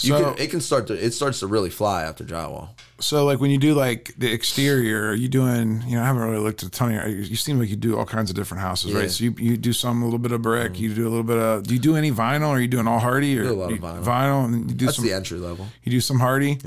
you 0.05 0.17
So- 0.17 0.33
can, 0.35 0.43
it 0.43 0.51
can 0.51 0.61
start 0.61 0.87
to 0.89 0.95
it 0.95 1.13
starts 1.13 1.41
to 1.41 1.47
really 1.47 1.71
fly 1.71 2.03
after 2.03 2.25
drywall. 2.25 2.69
So 3.01 3.25
like 3.25 3.41
when 3.41 3.51
you 3.51 3.59
do 3.59 3.73
like 3.75 4.13
the 4.19 4.31
exterior, 4.31 5.09
are 5.09 5.15
you 5.15 5.29
doing? 5.29 5.83
You 5.87 5.97
know, 5.97 6.03
I 6.03 6.07
haven't 6.07 6.23
really 6.23 6.43
looked 6.43 6.63
at 6.63 6.69
a 6.69 6.71
ton 6.71 6.95
of. 6.95 7.09
You, 7.09 7.17
you 7.17 7.37
seem 7.37 7.59
like 7.59 7.69
you 7.71 7.77
do 7.77 7.97
all 7.99 8.05
kinds 8.05 8.29
of 8.31 8.37
different 8.37 8.61
houses, 8.63 8.93
Yeah. 8.93 8.99
Right? 9.01 9.11
So 9.11 9.25
you, 9.25 9.35
you 9.39 9.57
do 9.57 9.73
some 9.73 10.03
a 10.03 10.05
little 10.05 10.19
bit 10.19 10.33
of 10.33 10.43
brick. 10.43 10.73
Mm-hmm. 10.75 10.83
You 10.83 10.95
do 10.95 11.09
a 11.09 11.11
little 11.11 11.23
bit 11.25 11.39
of. 11.39 11.63
Do 11.67 11.73
you 11.75 11.81
do 11.81 11.97
any 11.97 12.11
vinyl? 12.11 12.49
Or 12.49 12.57
are 12.57 12.61
you 12.61 12.69
doing 12.69 12.87
all 12.87 13.01
Hardie 13.01 13.39
or 13.39 13.45
Do 13.45 13.53
a 13.53 13.55
lot 13.55 13.71
of 13.73 13.77
you- 13.77 13.81
vinyl. 13.83 14.45
and 14.45 14.71
you 14.71 14.77
do 14.77 14.85
That's 14.85 14.97
some. 14.97 15.07
the 15.07 15.13
entry 15.15 15.39
level. 15.39 15.67
You 15.83 15.93
do 15.93 16.01
some 16.01 16.19
Hardie. 16.19 16.61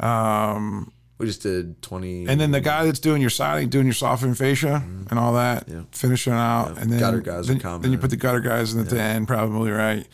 Um, 0.00 0.92
We 1.24 1.28
just 1.28 1.42
did 1.42 1.80
twenty. 1.80 2.26
And 2.28 2.38
then 2.38 2.50
the 2.50 2.60
guy 2.60 2.84
that's 2.84 3.00
doing 3.00 3.22
your 3.22 3.30
siding, 3.30 3.70
doing 3.70 3.86
your 3.86 3.94
soffit 3.94 4.24
and 4.24 4.36
fascia 4.36 4.82
and 5.10 5.18
all 5.18 5.32
that, 5.34 5.66
finishing 5.92 6.34
out, 6.34 6.76
and 6.76 6.92
then 6.92 6.94
Mm-hmm. 6.94 6.98
Gutter 7.00 7.20
guys 7.20 7.46
then, 7.46 7.80
then 7.80 7.92
you 7.92 7.98
put 7.98 8.10
the 8.10 8.16
gutter 8.16 8.40
guys 8.40 8.74
in 8.74 8.80
at 8.80 8.90
the 8.90 9.00
end, 9.00 9.26
probably 9.26 9.70
right. 9.70 10.06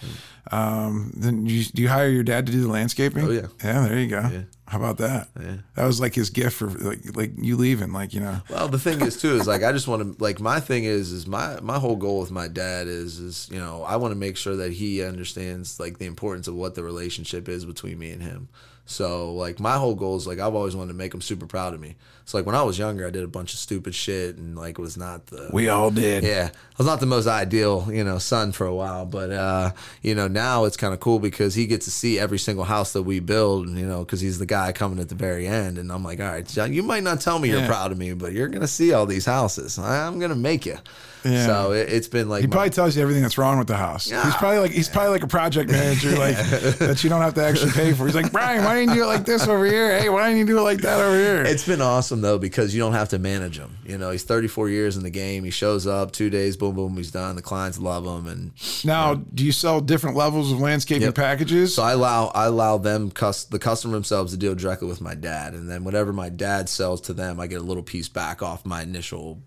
Um, 0.52 1.12
then 1.16 1.46
you, 1.46 1.64
do 1.64 1.82
you 1.82 1.88
hire 1.88 2.08
your 2.08 2.22
dad 2.22 2.46
to 2.46 2.52
do 2.52 2.62
the 2.62 2.68
landscaping? 2.68 3.24
Oh, 3.24 3.30
yeah. 3.30 3.46
yeah. 3.62 3.86
There 3.86 3.98
you 3.98 4.08
go. 4.08 4.44
How 4.66 4.78
about 4.78 4.98
that? 4.98 5.28
Yeah. 5.38 5.56
That 5.74 5.84
was 5.84 6.00
like 6.00 6.14
his 6.14 6.30
gift 6.30 6.56
for 6.56 6.68
like 6.68 7.16
like 7.16 7.32
you 7.36 7.56
leaving, 7.56 7.92
like 7.92 8.14
you 8.14 8.20
know. 8.20 8.40
Well, 8.48 8.68
the 8.68 8.78
thing 8.78 9.00
is 9.00 9.20
too 9.20 9.34
is 9.34 9.48
like 9.48 9.64
I 9.64 9.72
just 9.72 9.88
want 9.88 10.16
to 10.16 10.22
like 10.22 10.38
my 10.38 10.60
thing 10.60 10.84
is 10.84 11.10
is 11.10 11.26
my 11.26 11.58
my 11.60 11.78
whole 11.80 11.96
goal 11.96 12.20
with 12.20 12.30
my 12.30 12.46
dad 12.46 12.86
is 12.86 13.18
is 13.18 13.48
you 13.50 13.58
know 13.58 13.82
I 13.82 13.96
want 13.96 14.12
to 14.12 14.16
make 14.16 14.36
sure 14.36 14.54
that 14.56 14.72
he 14.72 15.02
understands 15.02 15.80
like 15.80 15.98
the 15.98 16.06
importance 16.06 16.46
of 16.46 16.54
what 16.54 16.76
the 16.76 16.84
relationship 16.84 17.48
is 17.48 17.64
between 17.64 17.98
me 17.98 18.10
and 18.12 18.22
him. 18.22 18.48
So 18.90 19.32
like 19.34 19.60
my 19.60 19.76
whole 19.76 19.94
goal 19.94 20.16
is 20.16 20.26
like 20.26 20.40
I've 20.40 20.56
always 20.56 20.74
wanted 20.74 20.88
to 20.88 20.98
make 20.98 21.14
him 21.14 21.20
super 21.20 21.46
proud 21.46 21.74
of 21.74 21.80
me. 21.80 21.94
So 22.24 22.38
like 22.38 22.44
when 22.44 22.56
I 22.56 22.62
was 22.62 22.76
younger, 22.76 23.06
I 23.06 23.10
did 23.10 23.22
a 23.22 23.28
bunch 23.28 23.52
of 23.52 23.60
stupid 23.60 23.94
shit 23.94 24.36
and 24.36 24.56
like 24.56 24.78
was 24.78 24.96
not 24.96 25.26
the 25.26 25.48
We 25.52 25.68
all 25.68 25.92
did. 25.92 26.24
yeah, 26.24 26.50
I 26.52 26.74
was 26.76 26.88
not 26.88 26.98
the 26.98 27.06
most 27.06 27.28
ideal, 27.28 27.86
you 27.92 28.02
know, 28.02 28.18
son 28.18 28.50
for 28.50 28.66
a 28.66 28.74
while, 28.74 29.06
but 29.06 29.30
uh, 29.30 29.70
you 30.02 30.16
know, 30.16 30.26
now 30.26 30.64
it's 30.64 30.76
kind 30.76 30.92
of 30.92 30.98
cool 30.98 31.20
because 31.20 31.54
he 31.54 31.68
gets 31.68 31.84
to 31.84 31.92
see 31.92 32.18
every 32.18 32.38
single 32.38 32.64
house 32.64 32.92
that 32.94 33.02
we 33.04 33.20
build, 33.20 33.68
you 33.68 33.86
know, 33.86 34.00
because 34.00 34.20
he's 34.20 34.40
the 34.40 34.46
guy 34.46 34.72
coming 34.72 34.98
at 34.98 35.08
the 35.08 35.14
very 35.14 35.46
end, 35.46 35.78
and 35.78 35.92
I'm 35.92 36.02
like, 36.02 36.18
all 36.18 36.26
right, 36.26 36.46
John, 36.46 36.72
you 36.72 36.82
might 36.82 37.04
not 37.04 37.20
tell 37.20 37.38
me 37.38 37.48
you're 37.48 37.66
proud 37.66 37.92
of 37.92 37.98
me, 37.98 38.12
but 38.14 38.32
you're 38.32 38.48
gonna 38.48 38.66
see 38.66 38.92
all 38.92 39.06
these 39.06 39.24
houses. 39.24 39.78
I'm 39.78 40.18
gonna 40.18 40.34
make 40.34 40.66
you. 40.66 40.78
Yeah. 41.24 41.46
So 41.46 41.72
it, 41.72 41.88
it's 41.90 42.08
been 42.08 42.28
like 42.28 42.40
He 42.42 42.46
my- 42.46 42.52
probably 42.52 42.70
tells 42.70 42.96
you 42.96 43.02
everything 43.02 43.22
that's 43.22 43.36
wrong 43.38 43.58
with 43.58 43.66
the 43.66 43.76
house. 43.76 44.04
He's 44.10 44.34
probably 44.36 44.58
like 44.58 44.70
he's 44.70 44.88
probably 44.88 45.10
like 45.10 45.22
a 45.22 45.26
project 45.26 45.70
manager, 45.70 46.10
like 46.16 46.36
that 46.78 47.02
you 47.04 47.10
don't 47.10 47.20
have 47.20 47.34
to 47.34 47.44
actually 47.44 47.72
pay 47.72 47.92
for. 47.92 48.06
He's 48.06 48.14
like, 48.14 48.32
Bryan, 48.32 48.64
why 48.64 48.74
didn't 48.76 48.90
you 48.94 48.96
do 48.96 49.04
it 49.04 49.06
like 49.08 49.24
this 49.24 49.46
over 49.46 49.64
here? 49.66 49.98
Hey, 49.98 50.08
why 50.08 50.24
didn't 50.28 50.38
you 50.38 50.46
do 50.46 50.58
it 50.58 50.62
like 50.62 50.78
that 50.82 50.98
over 51.00 51.16
here? 51.16 51.42
It's 51.42 51.66
been 51.66 51.80
awesome 51.82 52.20
though 52.20 52.38
because 52.38 52.74
you 52.74 52.80
don't 52.80 52.92
have 52.92 53.08
to 53.10 53.18
manage 53.18 53.58
him. 53.58 53.76
You 53.84 53.98
know, 53.98 54.10
he's 54.10 54.22
34 54.24 54.68
years 54.70 54.96
in 54.96 55.02
the 55.02 55.10
game. 55.10 55.44
He 55.44 55.50
shows 55.50 55.86
up 55.86 56.12
two 56.12 56.30
days, 56.30 56.56
boom, 56.56 56.74
boom, 56.74 56.96
he's 56.96 57.10
done. 57.10 57.36
The 57.36 57.42
clients 57.42 57.78
love 57.78 58.04
him, 58.06 58.26
and 58.26 58.52
now, 58.84 59.14
do 59.14 59.44
you 59.44 59.52
sell 59.52 59.80
different 59.80 60.16
levels 60.16 60.52
of 60.52 60.60
landscaping 60.60 61.02
Yep. 61.02 61.14
packages? 61.14 61.74
So 61.74 61.82
I 61.82 61.92
allow 61.92 62.26
I 62.34 62.46
allow 62.46 62.78
them 62.78 63.10
cus- 63.10 63.44
the 63.44 63.58
customer 63.58 63.94
themselves 63.94 64.32
to 64.32 64.38
deal 64.38 64.54
directly 64.54 64.88
with 64.88 65.00
my 65.00 65.14
dad, 65.14 65.54
and 65.54 65.68
then 65.70 65.84
whatever 65.84 66.12
my 66.12 66.28
dad 66.28 66.68
sells 66.68 67.00
to 67.02 67.12
them, 67.12 67.38
I 67.40 67.46
get 67.46 67.60
a 67.60 67.64
little 67.64 67.82
piece 67.82 68.08
back 68.08 68.42
off 68.42 68.64
my 68.64 68.82
initial, 68.82 69.42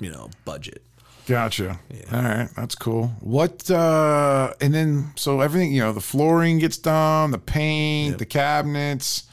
you 0.00 0.10
know, 0.10 0.30
budget. 0.44 0.82
Gotcha. 1.26 1.78
All 2.12 2.22
right, 2.22 2.48
that's 2.56 2.74
cool. 2.74 3.08
What 3.20 3.70
uh 3.70 4.52
and 4.60 4.74
then 4.74 5.12
so 5.16 5.40
everything, 5.40 5.72
you 5.72 5.80
know, 5.80 5.92
the 5.92 6.00
flooring 6.00 6.58
gets 6.58 6.76
done, 6.78 7.30
the 7.30 7.38
paint, 7.38 8.18
the 8.18 8.26
cabinets. 8.26 9.24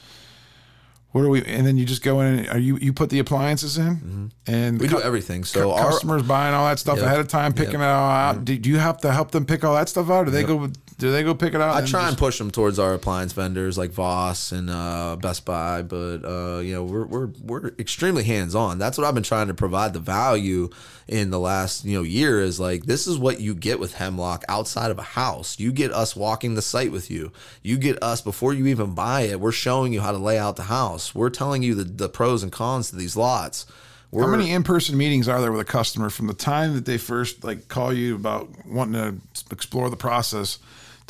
What 1.12 1.22
are 1.24 1.28
we 1.28 1.44
and 1.44 1.66
then 1.66 1.76
you 1.76 1.84
just 1.84 2.02
go 2.04 2.20
in 2.20 2.38
and 2.38 2.48
are 2.50 2.58
you 2.58 2.76
you 2.76 2.92
put 2.92 3.10
the 3.10 3.18
appliances 3.18 3.76
in 3.76 4.30
and 4.46 4.78
the 4.78 4.82
We 4.84 4.88
do 4.88 5.00
everything. 5.00 5.40
cu- 5.42 5.46
So 5.48 5.72
our 5.72 5.90
customers 5.90 6.22
buying 6.22 6.54
all 6.54 6.66
that 6.68 6.78
stuff 6.78 6.98
Yep. 6.98 7.06
ahead 7.06 7.18
of 7.18 7.26
time, 7.26 7.52
picking 7.52 7.80
Yep. 7.80 7.82
it 7.82 7.84
all 7.92 8.10
out. 8.10 8.44
Do, 8.44 8.56
do 8.56 8.70
you 8.70 8.78
have 8.78 8.98
to 8.98 9.12
help 9.12 9.32
them 9.32 9.44
pick 9.44 9.64
all 9.64 9.74
that 9.74 9.88
stuff 9.88 10.08
out? 10.08 10.22
Or 10.22 10.24
do 10.26 10.30
they 10.30 10.44
go 10.44 10.70
do 11.00 11.10
they 11.10 11.22
go 11.22 11.34
pick 11.34 11.54
it 11.54 11.60
out? 11.60 11.74
I 11.74 11.84
try 11.86 12.02
and 12.02 12.10
just- 12.10 12.18
push 12.18 12.38
them 12.38 12.50
towards 12.50 12.78
our 12.78 12.92
appliance 12.94 13.32
vendors 13.32 13.78
like 13.78 13.90
Voss 13.90 14.52
and 14.52 14.68
uh, 14.68 15.16
Best 15.16 15.44
Buy, 15.46 15.82
but 15.82 16.24
uh, 16.24 16.58
you 16.60 16.74
know 16.74 16.84
we're 16.84 17.06
we're 17.06 17.28
we're 17.42 17.68
extremely 17.78 18.22
hands 18.22 18.54
on. 18.54 18.78
That's 18.78 18.98
what 18.98 19.06
I've 19.06 19.14
been 19.14 19.22
trying 19.22 19.48
to 19.48 19.54
provide 19.54 19.94
the 19.94 19.98
value 20.00 20.68
in 21.08 21.30
the 21.30 21.40
last 21.40 21.84
you 21.84 21.96
know 21.96 22.02
year 22.02 22.40
is 22.40 22.60
like 22.60 22.84
this 22.84 23.06
is 23.06 23.18
what 23.18 23.40
you 23.40 23.54
get 23.54 23.80
with 23.80 23.94
Hemlock 23.94 24.44
outside 24.48 24.90
of 24.90 24.98
a 24.98 25.02
house. 25.02 25.58
You 25.58 25.72
get 25.72 25.90
us 25.90 26.14
walking 26.14 26.54
the 26.54 26.62
site 26.62 26.92
with 26.92 27.10
you. 27.10 27.32
You 27.62 27.78
get 27.78 28.00
us 28.02 28.20
before 28.20 28.52
you 28.52 28.66
even 28.66 28.94
buy 28.94 29.22
it. 29.22 29.40
We're 29.40 29.52
showing 29.52 29.92
you 29.94 30.02
how 30.02 30.12
to 30.12 30.18
lay 30.18 30.38
out 30.38 30.56
the 30.56 30.64
house. 30.64 31.14
We're 31.14 31.30
telling 31.30 31.62
you 31.62 31.74
the, 31.74 31.84
the 31.84 32.08
pros 32.10 32.42
and 32.42 32.52
cons 32.52 32.90
to 32.90 32.96
these 32.96 33.16
lots. 33.16 33.66
We're, 34.12 34.24
How 34.24 34.28
many 34.28 34.50
in-person 34.50 34.96
meetings 34.96 35.28
are 35.28 35.40
there 35.40 35.52
with 35.52 35.60
a 35.60 35.64
customer 35.64 36.10
from 36.10 36.26
the 36.26 36.34
time 36.34 36.74
that 36.74 36.84
they 36.84 36.98
first 36.98 37.42
like 37.44 37.68
call 37.68 37.92
you 37.92 38.16
about 38.16 38.66
wanting 38.66 38.94
to 38.94 39.52
explore 39.52 39.88
the 39.88 39.96
process 39.96 40.58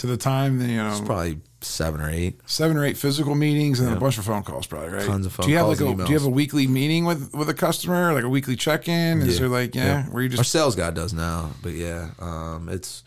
to 0.01 0.07
the 0.07 0.17
time 0.17 0.61
you 0.61 0.77
know 0.77 1.01
probably 1.05 1.39
seven 1.61 2.01
or 2.01 2.09
eight. 2.09 2.41
seven 2.47 2.77
or 2.79 2.85
eight 2.87 2.97
physical 2.97 3.35
meetings 3.35 3.81
and 3.81 3.89
then 3.89 3.97
a 3.97 4.01
bunch 4.01 4.17
of 4.17 4.25
phone 4.25 4.43
calls, 4.43 4.67
probably 4.67 4.89
right. 4.89 5.07
Tons 5.07 5.27
of 5.27 5.33
phone 5.33 5.45
do 5.45 5.53
you 5.53 5.59
have 5.59 5.69
like 5.69 5.81
a 5.81 5.87
and 5.87 5.99
do 5.99 6.05
you 6.07 6.19
have 6.19 6.25
a 6.27 6.31
weekly 6.31 6.67
meeting 6.67 7.05
with 7.05 7.35
with 7.35 7.49
a 7.51 7.55
customer, 7.55 8.13
like 8.15 8.25
a 8.25 8.29
weekly 8.29 8.57
check 8.57 8.89
in? 8.89 9.21
Is 9.21 9.35
Yeah. 9.35 9.41
there 9.41 9.49
like 9.49 9.75
yeah, 9.75 10.05
where 10.07 10.23
you 10.23 10.29
just 10.31 10.41
Our 10.41 10.45
sales 10.45 10.75
guy 10.75 10.91
does 10.91 11.13
now, 11.13 11.51
but 11.63 11.73
yeah, 11.73 12.11
um, 12.19 12.69
it's 12.71 13.03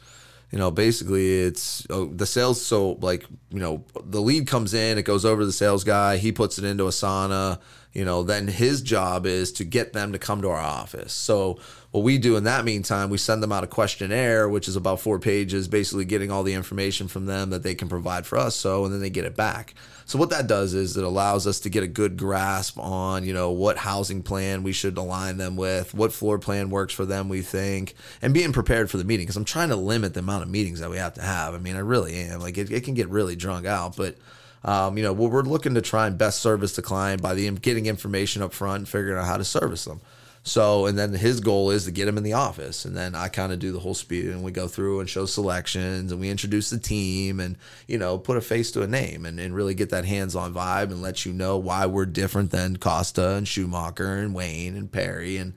you 0.52 0.60
know 0.60 0.70
basically 0.70 1.42
it's 1.42 1.88
oh, 1.90 2.06
the 2.06 2.28
sales. 2.28 2.64
So 2.64 2.92
like 3.02 3.26
you 3.50 3.60
know 3.60 3.86
the 4.04 4.22
lead 4.22 4.46
comes 4.48 4.76
in, 4.76 5.00
it 5.00 5.04
goes 5.04 5.26
over 5.26 5.42
to 5.42 5.46
the 5.48 5.52
sales 5.52 5.84
guy. 5.84 6.18
He 6.18 6.32
puts 6.32 6.60
it 6.60 6.64
into 6.64 6.84
Asana, 6.84 7.60
you 7.92 8.06
know, 8.06 8.22
then 8.22 8.48
his 8.48 8.84
job 8.84 9.26
is 9.26 9.52
to 9.54 9.64
get 9.64 9.94
them 9.94 10.12
to 10.12 10.20
come 10.20 10.44
to 10.44 10.50
our 10.50 10.62
office. 10.62 11.14
So 11.14 11.58
what 11.94 12.04
we 12.04 12.18
do 12.18 12.38
in 12.38 12.44
that 12.46 12.66
meantime, 12.66 13.12
we 13.12 13.20
send 13.20 13.44
them 13.44 13.52
out 13.52 13.64
a 13.64 13.68
questionnaire, 13.68 14.50
which 14.50 14.68
is 14.68 14.76
about 14.76 15.00
four 15.00 15.20
pages, 15.20 15.68
basically 15.68 16.06
getting 16.06 16.32
all 16.32 16.42
the 16.42 16.56
information 16.56 17.08
from 17.08 17.28
them 17.28 17.52
that 17.52 17.62
they 17.62 17.76
can 17.76 17.88
provide 17.88 18.26
for 18.26 18.40
us. 18.40 18.56
So, 18.56 18.84
and 18.84 18.92
then 18.92 19.00
they 19.00 19.12
get 19.12 19.26
it 19.26 19.36
back. 19.36 19.76
So 20.06 20.18
what 20.18 20.32
that 20.32 20.48
does 20.48 20.74
is 20.74 20.98
it 20.98 21.04
allows 21.04 21.46
us 21.46 21.60
to 21.60 21.70
get 21.70 21.84
a 21.84 21.88
good 21.88 22.18
grasp 22.18 22.80
on, 22.80 23.24
you 23.24 23.32
know, 23.32 23.52
what 23.52 23.78
housing 23.78 24.24
plan 24.24 24.64
we 24.64 24.72
should 24.72 24.98
align 24.98 25.38
them 25.38 25.56
with, 25.56 25.94
what 25.94 26.12
floor 26.12 26.40
plan 26.40 26.72
works 26.72 26.96
for 26.96 27.06
them, 27.06 27.30
we 27.30 27.44
think, 27.44 27.94
and 28.24 28.34
being 28.34 28.54
prepared 28.54 28.90
for 28.90 28.98
the 28.98 29.04
meeting. 29.04 29.28
Because 29.28 29.38
I'm 29.38 29.46
trying 29.46 29.70
to 29.70 29.76
limit 29.76 30.16
the 30.16 30.22
amount 30.22 30.42
of 30.42 30.50
meetings 30.50 30.80
that 30.80 30.90
we 30.90 30.98
have 30.98 31.14
to 31.14 31.22
have. 31.22 31.54
I 31.54 31.60
mean, 31.60 31.76
I 31.76 31.80
really 31.82 32.16
am. 32.16 32.40
Like 32.40 32.58
it, 32.58 32.72
it 32.72 32.86
can 32.86 32.96
get 32.96 33.08
really 33.10 33.36
drunk 33.36 33.68
out, 33.68 33.96
but 33.96 34.18
um, 34.66 34.98
you 34.98 35.04
know, 35.04 35.14
we're 35.14 35.44
looking 35.44 35.76
to 35.76 35.82
try 35.82 36.08
and 36.08 36.18
best 36.18 36.40
service 36.40 36.76
the 36.76 36.82
client 36.82 37.22
by 37.22 37.36
the 37.36 37.52
getting 37.52 37.86
information 37.86 38.42
up 38.42 38.52
front 38.52 38.78
and 38.78 38.90
figuring 38.90 39.20
out 39.20 39.26
how 39.26 39.38
to 39.38 39.44
service 39.44 39.86
them. 39.86 40.02
So, 40.46 40.88
and 40.88 41.00
then 41.00 41.14
his 41.14 41.40
goal 41.40 41.72
is 41.72 41.86
to 41.86 41.92
get 41.92 42.06
him 42.06 42.18
in 42.18 42.24
the 42.24 42.34
office. 42.34 42.84
And 42.84 42.98
then 42.98 43.16
I 43.16 43.30
kind 43.30 43.54
of 43.54 43.60
do 43.60 43.72
the 43.72 43.80
whole 43.80 43.94
speed 43.94 44.26
and 44.26 44.44
we 44.44 44.52
go 44.52 44.68
through 44.68 45.00
and 45.00 45.10
show 45.10 45.26
selections 45.26 46.12
and 46.12 46.20
we 46.20 46.30
introduce 46.30 46.70
the 46.70 46.80
team 46.80 47.40
and, 47.40 47.56
you 47.88 47.98
know, 47.98 48.18
put 48.18 48.36
a 48.36 48.42
face 48.42 48.70
to 48.72 48.82
a 48.82 48.88
name 48.88 49.26
and, 49.26 49.40
and 49.40 49.56
really 49.56 49.74
get 49.74 49.90
that 49.92 50.04
hands 50.04 50.36
on 50.36 50.54
vibe 50.54 50.92
and 50.92 51.02
let 51.02 51.26
you 51.26 51.32
know 51.32 51.58
why 51.58 51.86
we're 51.86 52.06
different 52.06 52.52
than 52.52 52.76
Costa 52.76 53.36
and 53.36 53.48
Schumacher 53.48 54.18
and 54.18 54.36
Wayne 54.36 54.76
and 54.76 54.92
Perry. 54.92 55.38
And, 55.38 55.54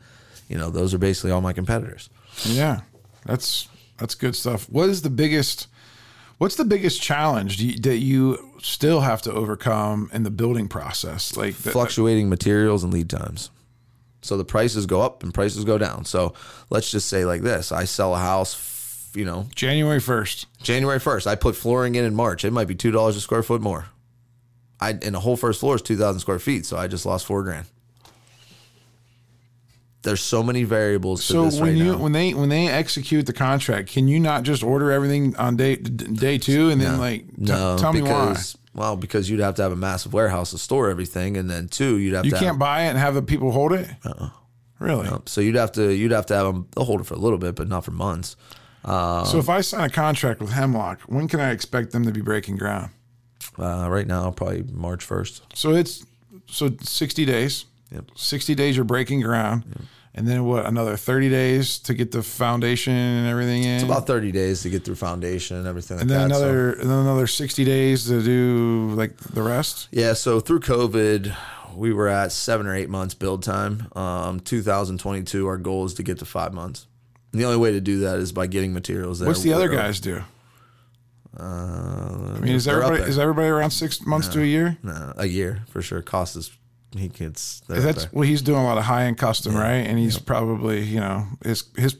you 0.49 0.57
know, 0.57 0.70
those 0.70 0.95
are 0.95 0.99
basically 0.99 1.32
all 1.32 1.41
my 1.41 1.53
competitors. 1.53 2.09
Yeah. 2.45 2.82
That's, 3.24 3.68
that's 3.99 4.14
good 4.14 4.37
stuff. 4.37 4.70
What 4.70 4.89
is 4.89 5.03
the 5.03 5.11
biggest, 5.11 5.66
what's 6.39 6.55
the 6.55 6.64
biggest 6.64 7.03
challenge 7.03 7.82
that 7.82 7.99
you 7.99 8.53
still 8.62 9.01
have 9.01 9.20
to 9.22 9.32
overcome 9.32 10.11
in 10.12 10.22
the 10.22 10.30
building 10.30 10.68
process? 10.68 11.37
Like 11.37 11.57
the, 11.57 11.72
fluctuating 11.72 12.28
materials 12.28 12.84
and 12.84 12.93
lead 12.93 13.11
times. 13.11 13.51
So 14.22 14.36
the 14.36 14.44
prices 14.44 14.86
go 14.86 15.02
up 15.02 15.22
and 15.22 15.32
prices 15.32 15.64
go 15.64 15.78
down. 15.78 16.04
So 16.04 16.34
let's 16.70 16.90
just 16.90 17.08
say 17.08 17.24
like 17.24 17.42
this: 17.42 17.70
I 17.70 17.84
sell 17.84 18.14
a 18.14 18.18
house, 18.18 19.10
you 19.14 19.24
know, 19.24 19.46
January 19.54 20.00
first. 20.00 20.46
January 20.62 20.98
first. 20.98 21.26
I 21.26 21.34
put 21.36 21.54
flooring 21.56 21.94
in 21.94 22.04
in 22.04 22.14
March. 22.14 22.44
It 22.44 22.52
might 22.52 22.68
be 22.68 22.74
two 22.74 22.90
dollars 22.90 23.16
a 23.16 23.20
square 23.20 23.42
foot 23.42 23.60
more. 23.60 23.86
I 24.80 24.90
and 24.90 25.14
the 25.14 25.20
whole 25.20 25.36
first 25.36 25.60
floor 25.60 25.76
is 25.76 25.82
two 25.82 25.96
thousand 25.96 26.20
square 26.20 26.38
feet, 26.38 26.66
so 26.66 26.76
I 26.76 26.88
just 26.88 27.06
lost 27.06 27.26
four 27.26 27.42
grand. 27.42 27.66
There's 30.02 30.20
so 30.20 30.42
many 30.42 30.62
variables. 30.62 31.24
so 31.24 31.44
when 31.44 31.60
right 31.60 31.74
you 31.74 31.92
now. 31.92 31.98
when 31.98 32.12
they 32.12 32.32
when 32.32 32.48
they 32.48 32.68
execute 32.68 33.26
the 33.26 33.32
contract, 33.32 33.90
can 33.90 34.06
you 34.06 34.20
not 34.20 34.44
just 34.44 34.62
order 34.62 34.92
everything 34.92 35.34
on 35.36 35.56
day 35.56 35.76
day 35.76 36.38
two 36.38 36.70
and 36.70 36.80
then 36.80 36.98
like 36.98 37.26
t- 37.26 37.32
no, 37.38 37.76
tell 37.76 37.92
me 37.92 38.02
why? 38.02 38.36
Well, 38.77 38.95
because 38.95 39.29
you'd 39.29 39.41
have 39.41 39.55
to 39.57 39.62
have 39.62 39.72
a 39.72 39.77
massive 39.77 40.12
warehouse 40.12 40.51
to 40.51 40.59
store 40.59 40.91
everything, 40.91 41.37
and 41.37 41.51
then 41.51 41.66
two, 41.66 41.97
you'd 41.97 42.12
have 42.14 42.22
to 42.24 42.29
you 42.29 42.35
to. 42.35 42.39
can't 42.39 42.49
have, 42.49 42.59
buy 42.59 42.83
it 42.85 42.91
and 42.91 42.99
have 42.99 43.14
the 43.14 43.22
people 43.22 43.51
hold 43.51 43.72
it. 43.72 43.89
Uh-uh. 44.05 44.29
Really? 44.79 45.09
So 45.24 45.41
you'd 45.41 45.55
have 45.55 45.72
to 45.72 45.91
you'd 45.91 46.12
have 46.12 46.27
to 46.27 46.35
have 46.35 46.47
them. 46.47 46.68
They'll 46.77 46.85
hold 46.85 47.01
it 47.01 47.05
for 47.05 47.14
a 47.14 47.18
little 47.18 47.39
bit, 47.39 47.55
but 47.55 47.68
not 47.68 47.85
for 47.85 47.93
months. 47.93 48.37
Um, 48.85 49.24
so 49.24 49.39
if 49.39 49.49
I 49.49 49.62
sign 49.62 49.85
a 49.85 49.91
contract 49.91 50.41
with 50.41 50.51
Hemlock, 50.51 51.01
when 51.07 51.27
can 51.27 51.41
I 51.41 51.51
expect 51.51 51.93
them 51.93 52.05
to 52.05 52.12
be 52.12 52.20
breaking 52.20 52.57
ground? 52.57 52.91
Uh, 53.59 53.89
right 53.89 54.07
now, 54.07 54.31
probably 54.31 54.64
March 54.64 55.03
first. 55.03 55.43
So 55.55 55.74
it's 55.74 56.05
so 56.47 56.70
sixty 56.83 57.24
days. 57.24 57.64
Yep. 57.91 58.11
Sixty 58.16 58.55
days 58.55 58.77
you're 58.77 58.85
breaking 58.85 59.22
ground. 59.22 59.64
Yep. 59.66 59.81
And 60.16 60.26
then 60.26 60.46
what? 60.46 60.64
Another 60.64 60.96
thirty 60.96 61.28
days 61.28 61.78
to 61.80 61.92
get 61.94 62.10
the 62.10 62.22
foundation 62.22 62.94
and 62.94 63.28
everything 63.28 63.64
in. 63.64 63.74
It's 63.74 63.84
about 63.84 64.06
thirty 64.06 64.32
days 64.32 64.62
to 64.62 64.70
get 64.70 64.82
through 64.82 64.94
foundation 64.94 65.58
and 65.58 65.66
everything. 65.66 66.00
And 66.00 66.10
like 66.10 66.18
then 66.18 66.28
that, 66.30 66.36
another, 66.36 66.74
so. 66.74 66.80
and 66.80 66.90
then 66.90 66.98
another 67.00 67.26
sixty 67.26 67.66
days 67.66 68.06
to 68.06 68.22
do 68.22 68.94
like 68.96 69.18
the 69.18 69.42
rest. 69.42 69.88
Yeah. 69.90 70.14
So 70.14 70.40
through 70.40 70.60
COVID, 70.60 71.36
we 71.74 71.92
were 71.92 72.08
at 72.08 72.32
seven 72.32 72.66
or 72.66 72.74
eight 72.74 72.88
months 72.88 73.12
build 73.12 73.42
time. 73.42 73.88
Um, 73.94 74.40
2022, 74.40 75.46
our 75.46 75.58
goal 75.58 75.84
is 75.84 75.94
to 75.94 76.02
get 76.02 76.18
to 76.20 76.24
five 76.24 76.54
months. 76.54 76.86
And 77.32 77.40
the 77.40 77.44
only 77.44 77.58
way 77.58 77.72
to 77.72 77.80
do 77.82 78.00
that 78.00 78.18
is 78.18 78.32
by 78.32 78.46
getting 78.46 78.72
materials. 78.72 79.22
What's 79.22 79.42
the 79.42 79.52
other 79.52 79.68
guys 79.68 80.00
do? 80.00 80.22
Uh, 81.38 81.42
I 81.42 82.38
mean, 82.40 82.54
is 82.54 82.66
everybody 82.66 83.02
is 83.02 83.18
everybody 83.18 83.48
around 83.48 83.70
six 83.70 84.00
months 84.06 84.28
no, 84.28 84.34
to 84.34 84.42
a 84.42 84.46
year? 84.46 84.78
No, 84.82 85.12
a 85.18 85.26
year 85.26 85.64
for 85.68 85.82
sure. 85.82 86.00
Cost 86.00 86.36
is 86.36 86.56
he 86.95 87.09
gets. 87.09 87.61
That's 87.68 88.12
well, 88.12 88.22
he's 88.22 88.43
doing 88.43 88.61
a 88.61 88.64
lot 88.64 88.78
of 88.78 88.84
high 88.84 89.05
end 89.05 89.18
custom, 89.18 89.55
yeah. 89.55 89.62
right? 89.62 89.87
And 89.87 89.99
he's 89.99 90.16
yeah. 90.16 90.22
probably 90.24 90.82
you 90.82 91.01
know 91.01 91.26
his 91.45 91.64
his 91.76 91.97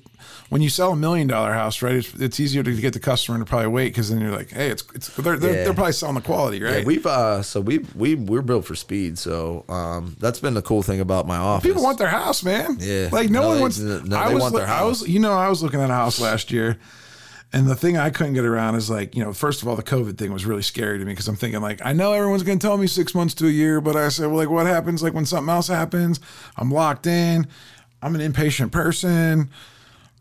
when 0.49 0.63
you 0.63 0.69
sell 0.69 0.93
a 0.93 0.97
million 0.97 1.27
dollar 1.27 1.53
house, 1.53 1.83
right? 1.83 1.97
It's, 1.97 2.15
it's 2.15 2.41
easier 2.41 2.63
to 2.63 2.75
get 2.77 2.93
the 2.93 3.01
customer 3.01 3.39
to 3.39 3.45
probably 3.45 3.69
wait 3.69 3.89
because 3.89 4.11
then 4.11 4.21
you're 4.21 4.31
like, 4.31 4.51
hey, 4.51 4.69
it's 4.69 4.85
it's 4.95 5.09
they're 5.17 5.37
they're, 5.37 5.55
yeah. 5.55 5.65
they're 5.65 5.75
probably 5.75 5.93
selling 5.93 6.15
the 6.15 6.21
quality, 6.21 6.63
right? 6.63 6.85
We've 6.85 7.07
uh 7.07 7.43
so 7.43 7.61
we 7.61 7.79
we 7.95 8.15
we're 8.15 8.43
built 8.43 8.65
for 8.65 8.75
speed, 8.75 9.19
so 9.19 9.65
um 9.69 10.17
that's 10.21 10.41
been 10.41 10.55
the 10.55 10.63
cool 10.63 10.83
thing 10.83 11.01
about 11.01 11.27
my 11.27 11.37
office. 11.37 11.69
People 11.69 11.83
want 11.83 11.99
their 11.99 12.09
house, 12.09 12.45
man. 12.45 12.77
Yeah, 12.81 13.09
like 13.13 13.31
no, 13.31 13.41
no 13.41 13.49
one 13.49 13.57
they, 13.57 13.63
wants. 13.63 13.79
No, 13.79 14.17
I 14.17 14.33
was 14.33 14.41
want 14.41 14.55
their 14.55 14.67
house. 14.67 14.81
I 14.81 14.85
was 14.85 15.09
you 15.09 15.19
know 15.19 15.33
I 15.33 15.49
was 15.49 15.63
looking 15.63 15.81
at 15.81 15.91
a 15.91 15.95
house 15.95 16.21
last 16.21 16.53
year. 16.53 16.79
And 17.53 17.69
the 17.69 17.77
thing 17.77 17.97
I 17.97 18.11
couldn't 18.11 18.35
get 18.35 18.45
around 18.45 18.75
is 18.75 18.91
like, 18.91 19.15
you 19.15 19.25
know, 19.25 19.33
first 19.33 19.63
of 19.63 19.69
all, 19.69 19.77
the 19.77 19.83
COVID 19.83 20.19
thing 20.19 20.33
was 20.33 20.45
really 20.45 20.63
scary 20.63 20.99
to 20.99 21.05
me 21.05 21.13
because 21.13 21.29
I'm 21.29 21.37
thinking 21.37 21.61
like, 21.61 21.81
I 21.85 21.93
know 21.93 22.13
everyone's 22.13 22.43
going 22.43 22.59
to 22.59 22.67
tell 22.67 22.77
me 22.77 22.87
six 22.87 23.15
months 23.15 23.35
to 23.35 23.47
a 23.47 23.51
year, 23.51 23.81
but 23.81 23.97
I 23.97 24.09
said, 24.09 24.27
well, 24.27 24.37
like, 24.37 24.51
what 24.51 24.67
happens 24.67 25.03
like 25.03 25.15
when 25.15 25.25
something 25.25 25.49
else 25.49 25.69
happens? 25.69 26.21
I'm 26.57 26.71
locked 26.71 27.07
in. 27.07 27.47
I'm 28.03 28.15
an 28.15 28.21
impatient 28.21 28.73
person, 28.73 29.51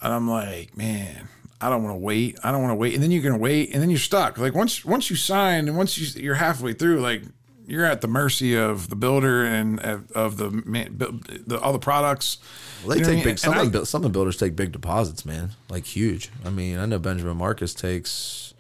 and 0.02 0.14
I'm 0.14 0.30
like, 0.30 0.78
man, 0.78 1.28
I 1.60 1.70
don't 1.70 1.84
want 1.84 1.94
to 1.94 2.00
wait. 2.00 2.38
I 2.44 2.52
don't 2.52 2.62
want 2.62 2.72
to 2.72 2.76
wait. 2.76 2.94
And 2.94 3.04
then 3.04 3.12
you're 3.12 3.32
to 3.32 3.38
wait, 3.38 3.74
and 3.74 3.82
then 3.82 3.90
you're 3.90 4.00
stuck. 4.00 4.38
Like 4.38 4.56
once 4.56 4.86
once 4.86 5.10
you 5.10 5.16
sign 5.16 5.68
and 5.68 5.78
once 5.78 5.98
you, 5.98 6.22
you're 6.22 6.36
halfway 6.36 6.74
through, 6.74 7.02
like 7.02 7.24
you're 7.68 7.86
at 7.86 8.02
the 8.02 8.08
mercy 8.08 8.56
of 8.56 8.90
the 8.90 8.96
builder 8.96 9.44
and 9.44 9.80
uh, 9.84 10.00
of 10.14 10.38
the, 10.38 10.50
the 11.46 11.60
all 11.60 11.74
the 11.74 11.80
products. 11.80 12.38
Well, 12.84 12.96
they 12.96 13.04
you 13.04 13.08
know 13.08 13.16
take 13.16 13.24
big. 13.24 13.40
Some 13.40 13.58
of, 13.58 13.76
I, 13.76 13.84
some 13.84 14.00
of 14.00 14.04
the 14.04 14.10
builders 14.10 14.38
take 14.38 14.56
big 14.56 14.72
deposits, 14.72 15.26
man, 15.26 15.52
like 15.70 15.86
huge. 15.86 16.32
I 16.44 16.50
mean, 16.50 16.78
I 16.78 16.86
know 16.86 17.00
Benjamin 17.00 17.38
Marcus 17.38 17.74
takes 17.74 18.55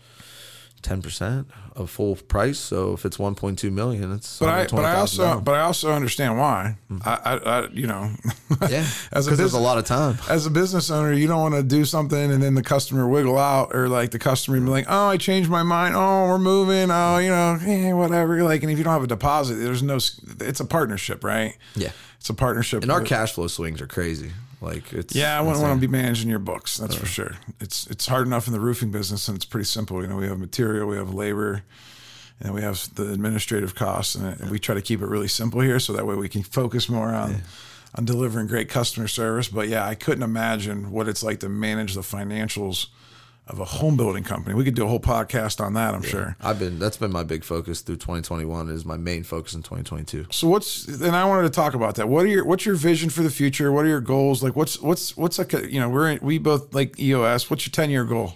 ten 0.86 1.01
percent 1.01 1.47
of 1.75 1.89
full 1.89 2.15
price. 2.15 2.59
So 2.59 2.93
if 2.93 3.05
it's 3.05 3.19
one 3.19 3.36
point 3.36 3.59
two 3.59 3.71
million, 3.71 4.13
it's 4.13 4.39
but 4.39 4.49
I 4.49 4.67
but 4.67 4.86
I 4.86 4.95
also 4.95 5.41
but 5.41 5.55
I 5.55 5.61
also 5.61 5.91
understand 5.91 6.38
why. 6.38 6.77
Mm-hmm. 6.89 7.07
I, 7.07 7.15
I, 7.15 7.36
I, 7.38 7.67
you 7.71 7.88
know 7.88 8.11
yeah 8.69 8.88
as 9.11 9.27
a 9.27 9.36
there's 9.36 9.53
a 9.53 9.59
lot 9.59 9.77
of 9.77 9.86
time 9.86 10.17
as 10.29 10.45
a 10.45 10.51
business 10.51 10.89
owner, 10.91 11.11
you 11.11 11.27
don't 11.27 11.41
want 11.41 11.55
to 11.55 11.63
do 11.63 11.86
something 11.86 12.31
and 12.31 12.41
then 12.41 12.55
the 12.55 12.63
customer 12.63 13.07
wiggle 13.07 13.38
out 13.38 13.73
or 13.73 13.89
like 13.89 14.11
the 14.11 14.19
customer 14.19 14.59
be 14.59 14.67
like, 14.67 14.86
oh, 14.88 15.07
I 15.07 15.17
changed 15.17 15.49
my 15.49 15.63
mind. 15.63 15.95
Oh, 15.95 16.27
we're 16.27 16.38
moving. 16.38 16.89
Oh, 16.91 17.17
you 17.17 17.29
know, 17.29 17.57
eh, 17.65 17.93
whatever. 17.93 18.43
Like, 18.43 18.63
and 18.63 18.71
if 18.71 18.77
you 18.77 18.83
don't 18.83 18.93
have 18.93 19.03
a 19.03 19.07
deposit, 19.07 19.55
there's 19.55 19.83
no. 19.83 19.95
It's 19.95 20.59
a 20.59 20.65
partnership, 20.65 21.23
right? 21.23 21.57
Yeah, 21.75 21.91
it's 22.17 22.29
a 22.29 22.33
partnership. 22.33 22.83
And 22.83 22.91
our 22.91 23.01
cash 23.01 23.33
flow 23.33 23.47
swings 23.47 23.81
are 23.81 23.88
crazy. 23.88 24.31
Like 24.62 24.93
it's 24.93 25.16
yeah, 25.16 25.38
I 25.38 25.41
wouldn't 25.41 25.62
want 25.62 25.80
to 25.80 25.88
be 25.88 25.91
managing 25.91 26.30
your 26.30 26.39
books. 26.39 26.78
That's 26.78 26.95
uh, 26.95 26.99
for 26.99 27.06
sure. 27.06 27.32
It's 27.60 27.88
it's 27.88 28.06
hard 28.06 28.26
enough 28.28 28.47
in 28.47 28.53
the 28.53 28.60
roofing 28.60 28.91
business, 28.91 29.28
and 29.28 29.36
it's 29.36 29.45
pretty 29.45 29.66
simple. 29.66 30.01
You 30.01 30.08
know, 30.08 30.16
we 30.16 30.28
have 30.28 30.39
material, 30.39 30.88
we 30.88 30.97
have 30.97 31.14
labor, 31.14 31.64
and 32.39 32.53
we 32.53 32.62
have 32.62 32.93
the 32.95 33.12
administrative 33.12 33.76
costs, 33.76 34.16
and, 34.16 34.39
yeah. 34.39 34.49
we 34.49 34.60
try 34.60 34.76
to 34.76 34.82
keep 34.82 35.01
it 35.01 35.08
really 35.08 35.28
simple 35.28 35.62
here, 35.62 35.80
so 35.80 35.93
that 35.93 36.06
way 36.06 36.16
we 36.16 36.30
can 36.30 36.43
focus 36.43 36.89
more 36.89 37.14
on. 37.14 37.32
Yeah. 37.32 37.38
On 37.97 38.03
delivering 38.03 38.47
great 38.47 38.68
customer 38.68 39.08
service, 39.08 39.47
but 39.47 39.70
yeah, 39.70 39.88
I 39.88 39.95
couldn't 39.95 40.24
imagine 40.24 40.91
what 40.91 41.08
it's 41.08 41.24
like 41.24 41.39
to 41.39 41.47
manage 41.47 41.93
the 41.93 42.01
financials 42.01 42.88
of 43.48 43.60
a 43.60 43.66
home 43.66 43.96
building 43.96 44.24
company. 44.24 44.56
We 44.56 44.64
could 44.64 44.74
do 44.74 44.86
a 44.86 44.88
whole 44.88 45.00
podcast 45.00 45.64
on 45.64 45.74
that, 45.74 45.93
I'm 45.93 46.04
yeah. 46.04 46.10
sure. 46.10 46.38
I've 46.41 46.58
been 46.58 46.80
that's 46.80 46.98
been 46.98 47.12
my 47.12 47.24
big 47.24 47.43
focus 47.43 47.82
through 47.82 47.98
2021 47.98 48.70
is 48.70 48.86
my 48.86 48.98
main 48.98 49.24
focus 49.24 49.54
in 49.54 49.62
2022. 49.62 50.28
So 50.32 50.48
what's 50.48 50.88
and 50.88 51.16
I 51.16 51.26
wanted 51.26 51.43
to 51.43 51.50
talk 51.50 51.76
about 51.76 51.96
that. 51.96 52.10
What 52.10 52.26
are 52.26 52.30
your 52.30 52.43
what's 52.46 52.66
your 52.66 52.76
vision 52.76 53.10
for 53.10 53.22
the 53.22 53.30
future? 53.30 53.72
What 53.72 53.86
are 53.86 53.89
your 53.89 54.02
goals? 54.02 54.41
Like 54.41 54.56
what's 54.56 54.82
what's 54.82 55.16
what's 55.16 55.38
like 55.38 55.54
a, 55.54 55.72
you 55.72 55.80
know, 55.80 55.89
we're 55.89 56.12
in, 56.12 56.20
we 56.22 56.39
both 56.39 56.74
like 56.74 57.00
EOS. 57.00 57.50
What's 57.50 57.68
your 57.68 57.86
10-year 57.86 58.06
goal? 58.06 58.34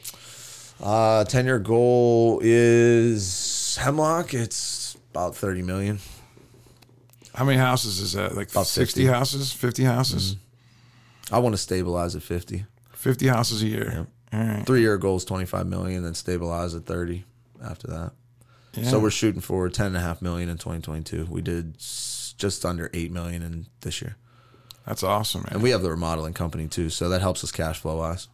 Uh 0.82 1.26
10-year 1.26 1.60
goal 1.60 2.40
is 2.44 3.78
Hemlock. 3.78 4.34
It's 4.34 4.96
about 5.10 5.36
30 5.36 5.64
million. 5.64 6.00
How 7.34 7.46
many 7.46 7.58
houses 7.58 8.00
is 8.00 8.14
that? 8.14 8.36
Like 8.36 8.52
about 8.52 8.68
60 8.68 9.02
50. 9.02 9.12
houses, 9.12 9.52
50 9.52 9.84
houses? 9.86 10.36
Mm-hmm. 10.36 11.36
I 11.36 11.40
want 11.40 11.54
to 11.54 11.58
stabilize 11.58 12.16
at 12.16 12.22
50. 12.22 12.66
50 12.94 13.28
houses 13.28 13.64
a 13.64 13.68
year. 13.68 13.92
Yep. 13.96 14.08
Right. 14.32 14.64
Three 14.66 14.82
year 14.82 14.98
goal 14.98 15.18
is 15.18 15.26
25 15.26 15.68
million, 15.68 16.04
then 16.04 16.14
stabilize 16.14 16.76
at 16.76 16.86
30 16.86 17.24
after 17.64 17.88
that. 17.88 18.12
Yeah. 18.74 18.84
So 18.84 19.00
we're 19.00 19.10
shooting 19.10 19.42
for 19.42 19.68
10 19.70 19.88
and 19.88 19.98
a 19.98 20.02
half 20.02 20.22
million 20.22 20.50
in 20.50 20.58
2022. 20.58 21.28
We 21.30 21.42
did 21.42 21.78
just 21.78 22.66
under 22.66 22.90
8 22.94 23.12
million 23.12 23.42
in 23.42 23.66
this 23.82 24.02
year. 24.02 24.16
That's 24.86 25.04
awesome, 25.04 25.42
man. 25.42 25.54
And 25.54 25.64
we 25.64 25.72
have 25.72 25.82
the 25.82 25.90
remodeling 25.90 26.34
company 26.34 26.68
too, 26.68 26.90
so 26.90 27.10
that 27.10 27.22
helps 27.22 27.44
us 27.44 27.52
cash 27.52 27.80
flow 27.80 27.98
wise. 27.98 28.28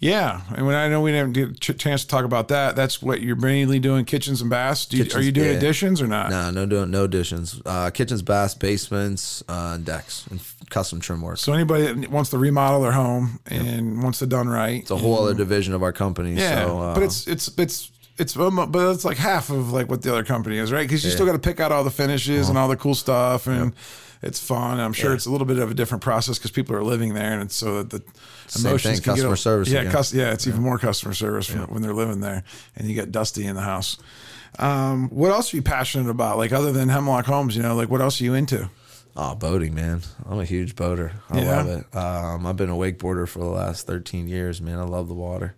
Yeah, 0.00 0.42
and 0.54 0.64
when 0.64 0.76
I 0.76 0.88
know 0.88 1.00
we 1.00 1.10
didn't 1.10 1.32
get 1.32 1.68
a 1.68 1.74
chance 1.74 2.02
to 2.02 2.08
talk 2.08 2.24
about 2.24 2.48
that, 2.48 2.76
that's 2.76 3.02
what 3.02 3.20
you're 3.20 3.34
mainly 3.34 3.80
doing: 3.80 4.04
kitchens 4.04 4.40
and 4.40 4.48
baths. 4.48 4.86
Do 4.86 4.96
you, 4.96 5.02
kitchens, 5.02 5.20
are 5.20 5.24
you 5.24 5.32
doing 5.32 5.48
yeah. 5.48 5.56
additions 5.56 6.00
or 6.00 6.06
not? 6.06 6.30
No, 6.30 6.52
no, 6.52 6.66
doing 6.66 6.92
no 6.92 7.04
additions. 7.04 7.60
Uh, 7.66 7.90
kitchens, 7.90 8.22
baths, 8.22 8.54
basements, 8.54 9.42
uh, 9.48 9.76
decks, 9.78 10.24
and 10.30 10.40
custom 10.70 11.00
trim 11.00 11.20
work. 11.22 11.38
So 11.38 11.52
anybody 11.52 11.92
that 11.92 12.10
wants 12.10 12.30
to 12.30 12.38
remodel 12.38 12.82
their 12.82 12.92
home 12.92 13.40
and 13.46 13.94
yep. 13.96 14.02
wants 14.04 14.22
it 14.22 14.28
done 14.28 14.48
right, 14.48 14.80
it's 14.82 14.90
a 14.90 14.96
whole 14.96 15.18
and, 15.18 15.24
other 15.30 15.34
division 15.34 15.74
of 15.74 15.82
our 15.82 15.92
company. 15.92 16.32
Yeah, 16.34 16.66
so, 16.66 16.80
uh, 16.80 16.94
but 16.94 17.02
it's 17.02 17.26
it's 17.26 17.48
it's 17.58 17.90
it's 18.18 18.34
but 18.34 18.90
it's 18.90 19.04
like 19.04 19.16
half 19.16 19.50
of 19.50 19.72
like 19.72 19.88
what 19.88 20.02
the 20.02 20.10
other 20.10 20.24
company 20.24 20.58
is, 20.58 20.72
right? 20.72 20.82
Because 20.86 21.04
you 21.04 21.10
still 21.10 21.26
got 21.26 21.32
to 21.32 21.38
pick 21.38 21.60
out 21.60 21.72
all 21.72 21.84
the 21.84 21.90
finishes 21.90 22.48
and 22.48 22.56
Uh-huh. 22.58 22.64
all 22.64 22.68
the 22.68 22.76
cool 22.76 22.94
stuff, 22.94 23.46
and 23.46 23.72
it's 24.22 24.40
fun. 24.44 24.80
I'm 24.80 24.92
sure 24.92 25.14
it's 25.14 25.26
a 25.26 25.30
little 25.30 25.46
bit 25.46 25.58
of 25.58 25.70
a 25.70 25.74
different 25.74 26.02
process 26.02 26.36
because 26.38 26.50
people 26.50 26.74
are 26.74 26.82
living 26.82 27.14
there, 27.14 27.32
and 27.32 27.42
it's 27.42 27.54
so 27.54 27.82
that 27.84 27.90
the 27.90 28.02
Same 28.48 28.66
emotions 28.66 28.94
thing, 28.94 29.02
can 29.04 29.14
get 29.14 29.20
customer 29.20 29.34
a- 29.34 29.36
service 29.36 29.68
Yeah, 29.68 29.90
cus- 29.90 30.12
yeah, 30.12 30.32
it's 30.32 30.46
even 30.48 30.60
more 30.62 30.78
customer 30.78 31.14
service 31.14 31.48
when- 31.54 31.68
when 31.68 31.82
they're 31.82 31.94
living 31.94 32.20
there, 32.20 32.42
and 32.76 32.88
you 32.88 32.94
get 32.96 33.12
Dusty 33.12 33.46
in 33.46 33.54
the 33.54 33.62
house. 33.62 33.96
Um, 34.58 35.08
what 35.10 35.30
else 35.30 35.52
are 35.52 35.56
you 35.56 35.62
passionate 35.62 36.10
about? 36.10 36.38
Like 36.38 36.52
other 36.52 36.72
than 36.72 36.88
Hemlock 36.88 37.26
Homes, 37.26 37.54
you 37.56 37.62
know, 37.62 37.76
like 37.76 37.88
what 37.90 38.00
else 38.00 38.20
are 38.20 38.24
you 38.24 38.34
into? 38.34 38.68
Oh, 39.20 39.34
boating, 39.34 39.74
man. 39.74 40.02
I'm 40.28 40.38
a 40.38 40.44
huge 40.44 40.76
boater. 40.76 41.10
I 41.28 41.40
Yeah? 41.40 41.56
love 41.56 41.66
it. 41.68 41.96
Um, 41.96 42.46
I've 42.46 42.56
been 42.56 42.70
a 42.70 42.74
wakeboarder 42.76 43.26
for 43.28 43.40
the 43.40 43.46
last 43.46 43.84
13 43.84 44.28
years, 44.28 44.60
man. 44.62 44.78
I 44.78 44.84
love 44.84 45.08
the 45.08 45.14
water. 45.14 45.56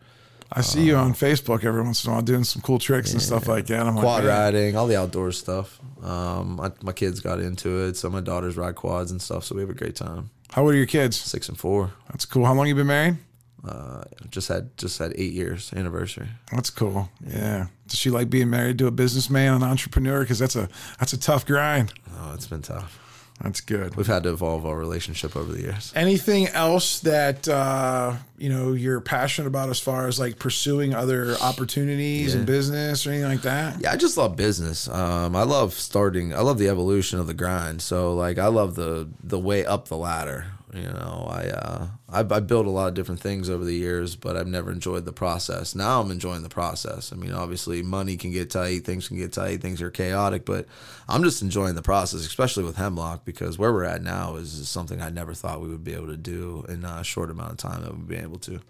I 0.50 0.62
see 0.62 0.82
you 0.84 0.96
on 0.96 1.12
Facebook 1.12 1.62
every 1.62 1.82
once 1.82 2.02
in 2.04 2.11
a 2.11 2.14
while 2.14 2.22
doing 2.22 2.42
some 2.42 2.62
cool 2.62 2.78
tricks 2.78 3.12
and 3.12 3.20
stuff 3.22 3.46
like 3.46 3.66
that. 3.66 3.86
I'm 3.86 3.94
like, 3.94 4.02
Quad 4.02 4.24
man, 4.24 4.32
riding, 4.54 4.76
all 4.76 4.86
the 4.86 4.98
outdoor 4.98 5.30
stuff. 5.30 5.78
Um, 6.02 6.56
my, 6.56 6.72
my 6.82 6.92
kids 6.92 7.20
got 7.20 7.38
into 7.38 7.84
it, 7.84 7.96
so 7.96 8.08
my 8.11 8.20
daughters 8.20 8.56
ride 8.56 8.74
quads 8.76 9.11
and 9.12 9.20
stuff. 9.22 9.44
So 9.44 9.54
we 9.54 9.61
have 9.61 9.70
a 9.70 9.74
great 9.74 9.94
time. 9.94 10.30
How 10.50 10.62
old 10.62 10.72
are 10.72 10.76
your 10.76 10.86
kids? 10.86 11.16
Six 11.20 11.48
and 11.50 11.58
four. 11.58 11.92
That's 12.08 12.24
cool. 12.24 12.46
How 12.46 12.54
long 12.54 12.66
you 12.66 12.74
been 12.74 12.86
married? 12.88 13.18
Uh, 13.62 14.02
just 14.30 14.48
had 14.48 14.74
just 14.78 14.98
had 14.98 15.12
eight 15.16 15.34
years 15.34 15.70
anniversary. 15.76 16.28
That's 16.50 16.70
cool. 16.70 17.11
Yeah. 17.24 17.66
Does 17.86 17.98
she 17.98 18.08
like 18.11 18.30
being 18.30 18.48
married 18.48 18.78
to 18.78 18.86
a 18.86 18.90
businessman, 18.90 19.52
an 19.54 19.62
entrepreneur? 19.62 20.20
Because 20.22 20.38
that's 20.38 20.56
a 20.56 20.68
that's 20.98 21.12
a 21.12 21.18
tough 21.20 21.44
grind. 21.46 21.92
Oh, 22.18 22.32
it's 22.34 22.46
been 22.46 22.62
tough. 22.62 22.98
That's 23.43 23.62
good. 23.62 23.97
We've 23.97 24.07
had 24.07 24.24
to 24.24 24.30
evolve 24.30 24.66
our 24.66 24.76
relationship 24.76 25.34
over 25.34 25.51
the 25.51 25.62
years. 25.62 25.93
Anything 25.97 26.49
else 26.49 27.01
that 27.01 27.49
uh, 27.49 28.16
you 28.36 28.51
know 28.51 28.72
you're 28.72 29.01
passionate 29.01 29.49
about 29.49 29.70
as 29.70 29.80
far 29.80 30.09
as 30.09 30.18
like 30.20 30.38
pursuing 30.38 30.95
other 30.95 31.36
opportunities 31.41 32.34
in 32.34 32.45
business 32.45 33.07
or 33.07 33.11
anything 33.11 33.30
like 33.30 33.43
that? 33.43 33.80
Yeah, 33.80 33.93
I 33.93 33.97
just 33.97 34.18
love 34.18 34.36
business. 34.36 34.88
Um, 34.88 35.34
I 35.34 35.45
love 35.45 35.72
starting. 35.72 36.34
I 36.34 36.41
love 36.41 36.59
the 36.59 36.68
evolution 36.68 37.18
of 37.18 37.26
the 37.26 37.34
grind. 37.34 37.80
So 37.80 38.14
like, 38.14 38.36
I 38.38 38.49
love 38.49 38.74
the 38.74 39.09
the 39.24 39.38
way 39.38 39.64
up 39.64 39.88
the 39.88 39.97
ladder. 39.97 40.47
You 40.72 40.82
know, 40.82 41.26
I 41.28 41.48
uh, 41.48 41.86
I, 42.08 42.20
I 42.20 42.40
built 42.40 42.66
a 42.66 42.70
lot 42.70 42.86
of 42.86 42.94
different 42.94 43.20
things 43.20 43.50
over 43.50 43.64
the 43.64 43.74
years, 43.74 44.14
but 44.14 44.36
I've 44.36 44.46
never 44.46 44.70
enjoyed 44.70 45.04
the 45.04 45.12
process. 45.12 45.74
Now 45.74 46.00
I'm 46.00 46.12
enjoying 46.12 46.42
the 46.42 46.48
process. 46.48 47.12
I 47.12 47.16
mean, 47.16 47.32
obviously, 47.32 47.82
money 47.82 48.16
can 48.16 48.30
get 48.30 48.50
tight, 48.50 48.84
things 48.84 49.08
can 49.08 49.16
get 49.16 49.32
tight, 49.32 49.62
things 49.62 49.82
are 49.82 49.90
chaotic, 49.90 50.44
but 50.44 50.66
I'm 51.08 51.24
just 51.24 51.42
enjoying 51.42 51.74
the 51.74 51.82
process, 51.82 52.20
especially 52.20 52.62
with 52.62 52.76
Hemlock, 52.76 53.24
because 53.24 53.58
where 53.58 53.72
we're 53.72 53.84
at 53.84 54.02
now 54.02 54.36
is, 54.36 54.68
something 54.68 55.02
I 55.02 55.10
never 55.10 55.34
thought 55.34 55.60
we 55.60 55.68
would 55.68 55.82
be 55.82 55.94
able 55.94 56.06
to 56.06 56.16
do 56.16 56.64
in 56.68 56.84
a 56.84 57.02
short 57.02 57.30
amount 57.30 57.50
of 57.50 57.56
time 57.56 57.82
that 57.82 57.92
we've 57.92 58.06
been 58.06 58.22
able 58.22 58.38
to. 58.40 58.60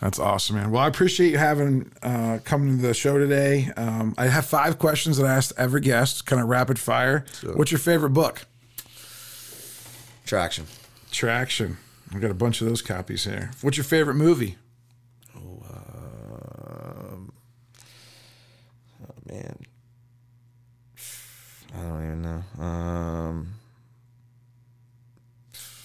That's 0.00 0.18
awesome, 0.18 0.56
man. 0.56 0.70
Well, 0.70 0.82
I 0.82 0.88
appreciate 0.88 1.30
you 1.30 1.38
having 1.38 1.90
uh, 2.02 2.38
coming 2.44 2.76
to 2.76 2.82
the 2.86 2.94
show 2.94 3.18
today. 3.18 3.70
Um, 3.76 4.14
I 4.18 4.26
have 4.26 4.46
five 4.46 4.78
questions 4.78 5.16
that 5.18 5.26
I 5.26 5.34
asked 5.34 5.52
every 5.56 5.80
guest, 5.80 6.26
kind 6.26 6.42
of 6.42 6.48
rapid 6.48 6.78
fire. 6.78 7.24
What's 7.54 7.70
your 7.70 7.78
favorite 7.78 8.10
book? 8.10 8.46
Traction. 10.26 10.66
Traction. 11.10 11.76
I 12.14 12.18
got 12.18 12.30
a 12.30 12.34
bunch 12.34 12.60
of 12.60 12.66
those 12.68 12.82
copies 12.82 13.24
here. 13.24 13.50
What's 13.62 13.76
your 13.76 13.84
favorite 13.84 14.14
movie? 14.14 14.56
Oh, 15.36 15.62
man. 19.26 19.56
I 21.74 21.82
don't 21.82 22.04
even 22.04 22.22
know. 22.22 22.62
Um, 22.62 23.54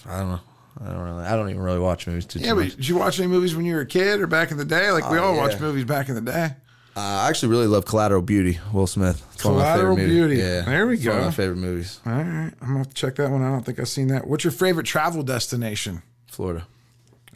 I 0.04 0.18
don't 0.18 0.28
know. 0.30 0.40
I 0.84 0.88
don't 0.90 0.98
really. 1.00 1.24
I 1.24 1.36
don't 1.36 1.48
even 1.48 1.62
really 1.62 1.78
watch 1.78 2.06
movies 2.06 2.26
too, 2.26 2.38
too 2.40 2.44
Yeah, 2.44 2.54
but 2.54 2.64
much. 2.64 2.76
did 2.76 2.88
you 2.88 2.96
watch 2.98 3.18
any 3.18 3.28
movies 3.28 3.54
when 3.56 3.64
you 3.64 3.74
were 3.76 3.80
a 3.82 3.86
kid 3.86 4.20
or 4.20 4.26
back 4.26 4.50
in 4.50 4.56
the 4.58 4.64
day? 4.64 4.90
Like 4.90 5.08
we 5.10 5.18
Oh, 5.18 5.24
all 5.24 5.34
yeah. 5.34 5.40
watched 5.42 5.60
movies 5.60 5.84
back 5.84 6.08
in 6.08 6.14
the 6.16 6.20
day. 6.20 6.54
Uh, 6.96 7.00
I 7.00 7.28
actually 7.28 7.50
really 7.50 7.66
love 7.66 7.84
Collateral 7.84 8.22
Beauty. 8.22 8.58
Will 8.72 8.86
Smith. 8.86 9.22
It's 9.34 9.44
one 9.44 9.54
of 9.54 9.58
my 9.60 9.64
Collateral. 9.66 9.96
Beauty. 9.96 10.36
Yeah, 10.36 10.62
There 10.62 10.86
we 10.86 10.94
it's 10.94 11.04
One 11.04 11.16
of 11.16 11.20
go. 11.20 11.24
my 11.26 11.30
favorite 11.30 11.56
movies. 11.58 12.00
All 12.06 12.12
right, 12.12 12.22
I'm 12.24 12.54
gonna 12.60 12.78
have 12.78 12.88
to 12.88 12.94
check 12.94 13.16
that 13.16 13.30
one 13.30 13.42
out. 13.42 13.48
I 13.48 13.50
don't 13.50 13.66
think 13.66 13.78
I've 13.78 13.88
seen 13.88 14.08
that. 14.08 14.26
What's 14.26 14.44
your 14.44 14.50
favorite 14.52 14.86
travel 14.86 15.22
destination? 15.22 16.02
Florida, 16.26 16.66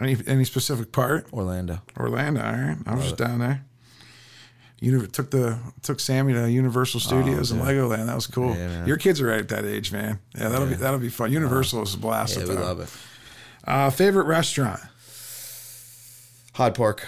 Any 0.00 0.16
any 0.26 0.44
specific 0.44 0.92
part? 0.92 1.26
Orlando. 1.32 1.80
Orlando. 1.98 2.40
All 2.42 2.52
right, 2.52 2.76
I 2.86 2.94
was 2.94 3.04
just 3.04 3.16
down 3.18 3.38
there. 3.40 3.64
You 4.80 5.06
took 5.06 5.30
the 5.30 5.58
took 5.82 6.00
Sammy 6.00 6.32
to 6.32 6.50
Universal 6.50 7.00
Studios 7.00 7.50
and 7.50 7.60
Legoland. 7.60 8.06
That 8.06 8.14
was 8.14 8.26
cool. 8.26 8.52
Oh, 8.52 8.56
Yeah. 8.56 8.86
Your 8.86 8.96
kids 8.96 9.20
are 9.20 9.26
right 9.26 9.40
at 9.40 9.48
that 9.50 9.66
age, 9.66 9.92
man. 9.92 10.20
Yeah, 10.38 10.48
that'll 10.48 10.68
be 10.68 10.74
that'll 10.74 10.98
be 11.00 11.10
fun. 11.10 11.32
Universal 11.32 11.82
is 11.82 11.92
a 11.92 11.98
blast. 11.98 12.38
Yeah, 12.38 12.44
we 12.44 12.54
that. 12.54 12.60
love 12.60 12.80
it. 12.80 12.88
Uh, 13.66 13.90
favorite 13.90 14.24
restaurant? 14.24 14.80
Hyde 16.54 16.74
Park. 16.74 17.06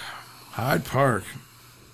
Hyde 0.50 0.84
Park. 0.84 1.24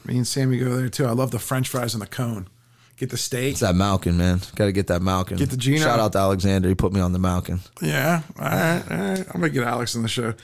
Me 0.09 0.17
and 0.17 0.27
Sammy 0.27 0.59
go 0.59 0.75
there 0.75 0.89
too. 0.89 1.05
I 1.05 1.11
love 1.11 1.31
the 1.31 1.39
French 1.39 1.69
fries 1.69 1.93
on 1.95 2.01
the 2.01 2.07
cone. 2.07 2.49
Get 2.97 3.11
the 3.11 3.19
steak. 3.19 3.53
It's 3.53 3.61
that 3.61 3.77
Malkin, 3.77 4.17
man. 4.17 4.41
Got 4.57 4.65
to 4.65 4.73
get 4.73 4.89
that 4.89 5.03
Malkin. 5.03 5.37
Get 5.37 5.51
the 5.51 5.57
Gino. 5.57 5.83
Shout 5.83 6.01
out 6.01 6.13
to 6.13 6.19
Alexander. 6.19 6.69
He 6.69 6.75
put 6.75 6.93
me 6.93 7.01
on 7.01 7.13
the 7.13 7.19
Malkin. 7.19 7.61
Yeah. 7.81 8.23
All 8.39 8.45
right. 8.45 8.83
All 8.91 8.97
right. 8.97 9.21
I'm 9.21 9.41
gonna 9.41 9.51
get 9.51 9.63
Alex 9.65 9.95
on 9.95 10.03
the 10.03 10.09
show. 10.09 10.35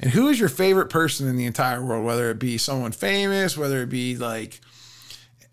And 0.00 0.10
who 0.10 0.28
is 0.28 0.40
your 0.40 0.48
favorite 0.48 0.88
person 0.88 1.28
in 1.28 1.36
the 1.36 1.44
entire 1.44 1.84
world? 1.84 2.04
Whether 2.04 2.30
it 2.30 2.38
be 2.38 2.56
someone 2.56 2.92
famous, 2.92 3.56
whether 3.56 3.82
it 3.82 3.90
be 3.90 4.16
like 4.16 4.60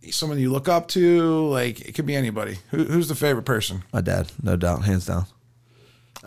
someone 0.09 0.39
you 0.39 0.51
look 0.51 0.69
up 0.69 0.87
to, 0.89 1.47
like 1.49 1.81
it 1.81 1.93
could 1.93 2.05
be 2.05 2.15
anybody. 2.15 2.57
Who, 2.71 2.85
who's 2.85 3.09
the 3.09 3.15
favorite 3.15 3.43
person? 3.43 3.83
My 3.91 3.99
dad, 4.01 4.31
no 4.41 4.55
doubt, 4.55 4.85
hands 4.85 5.05
down. 5.05 5.25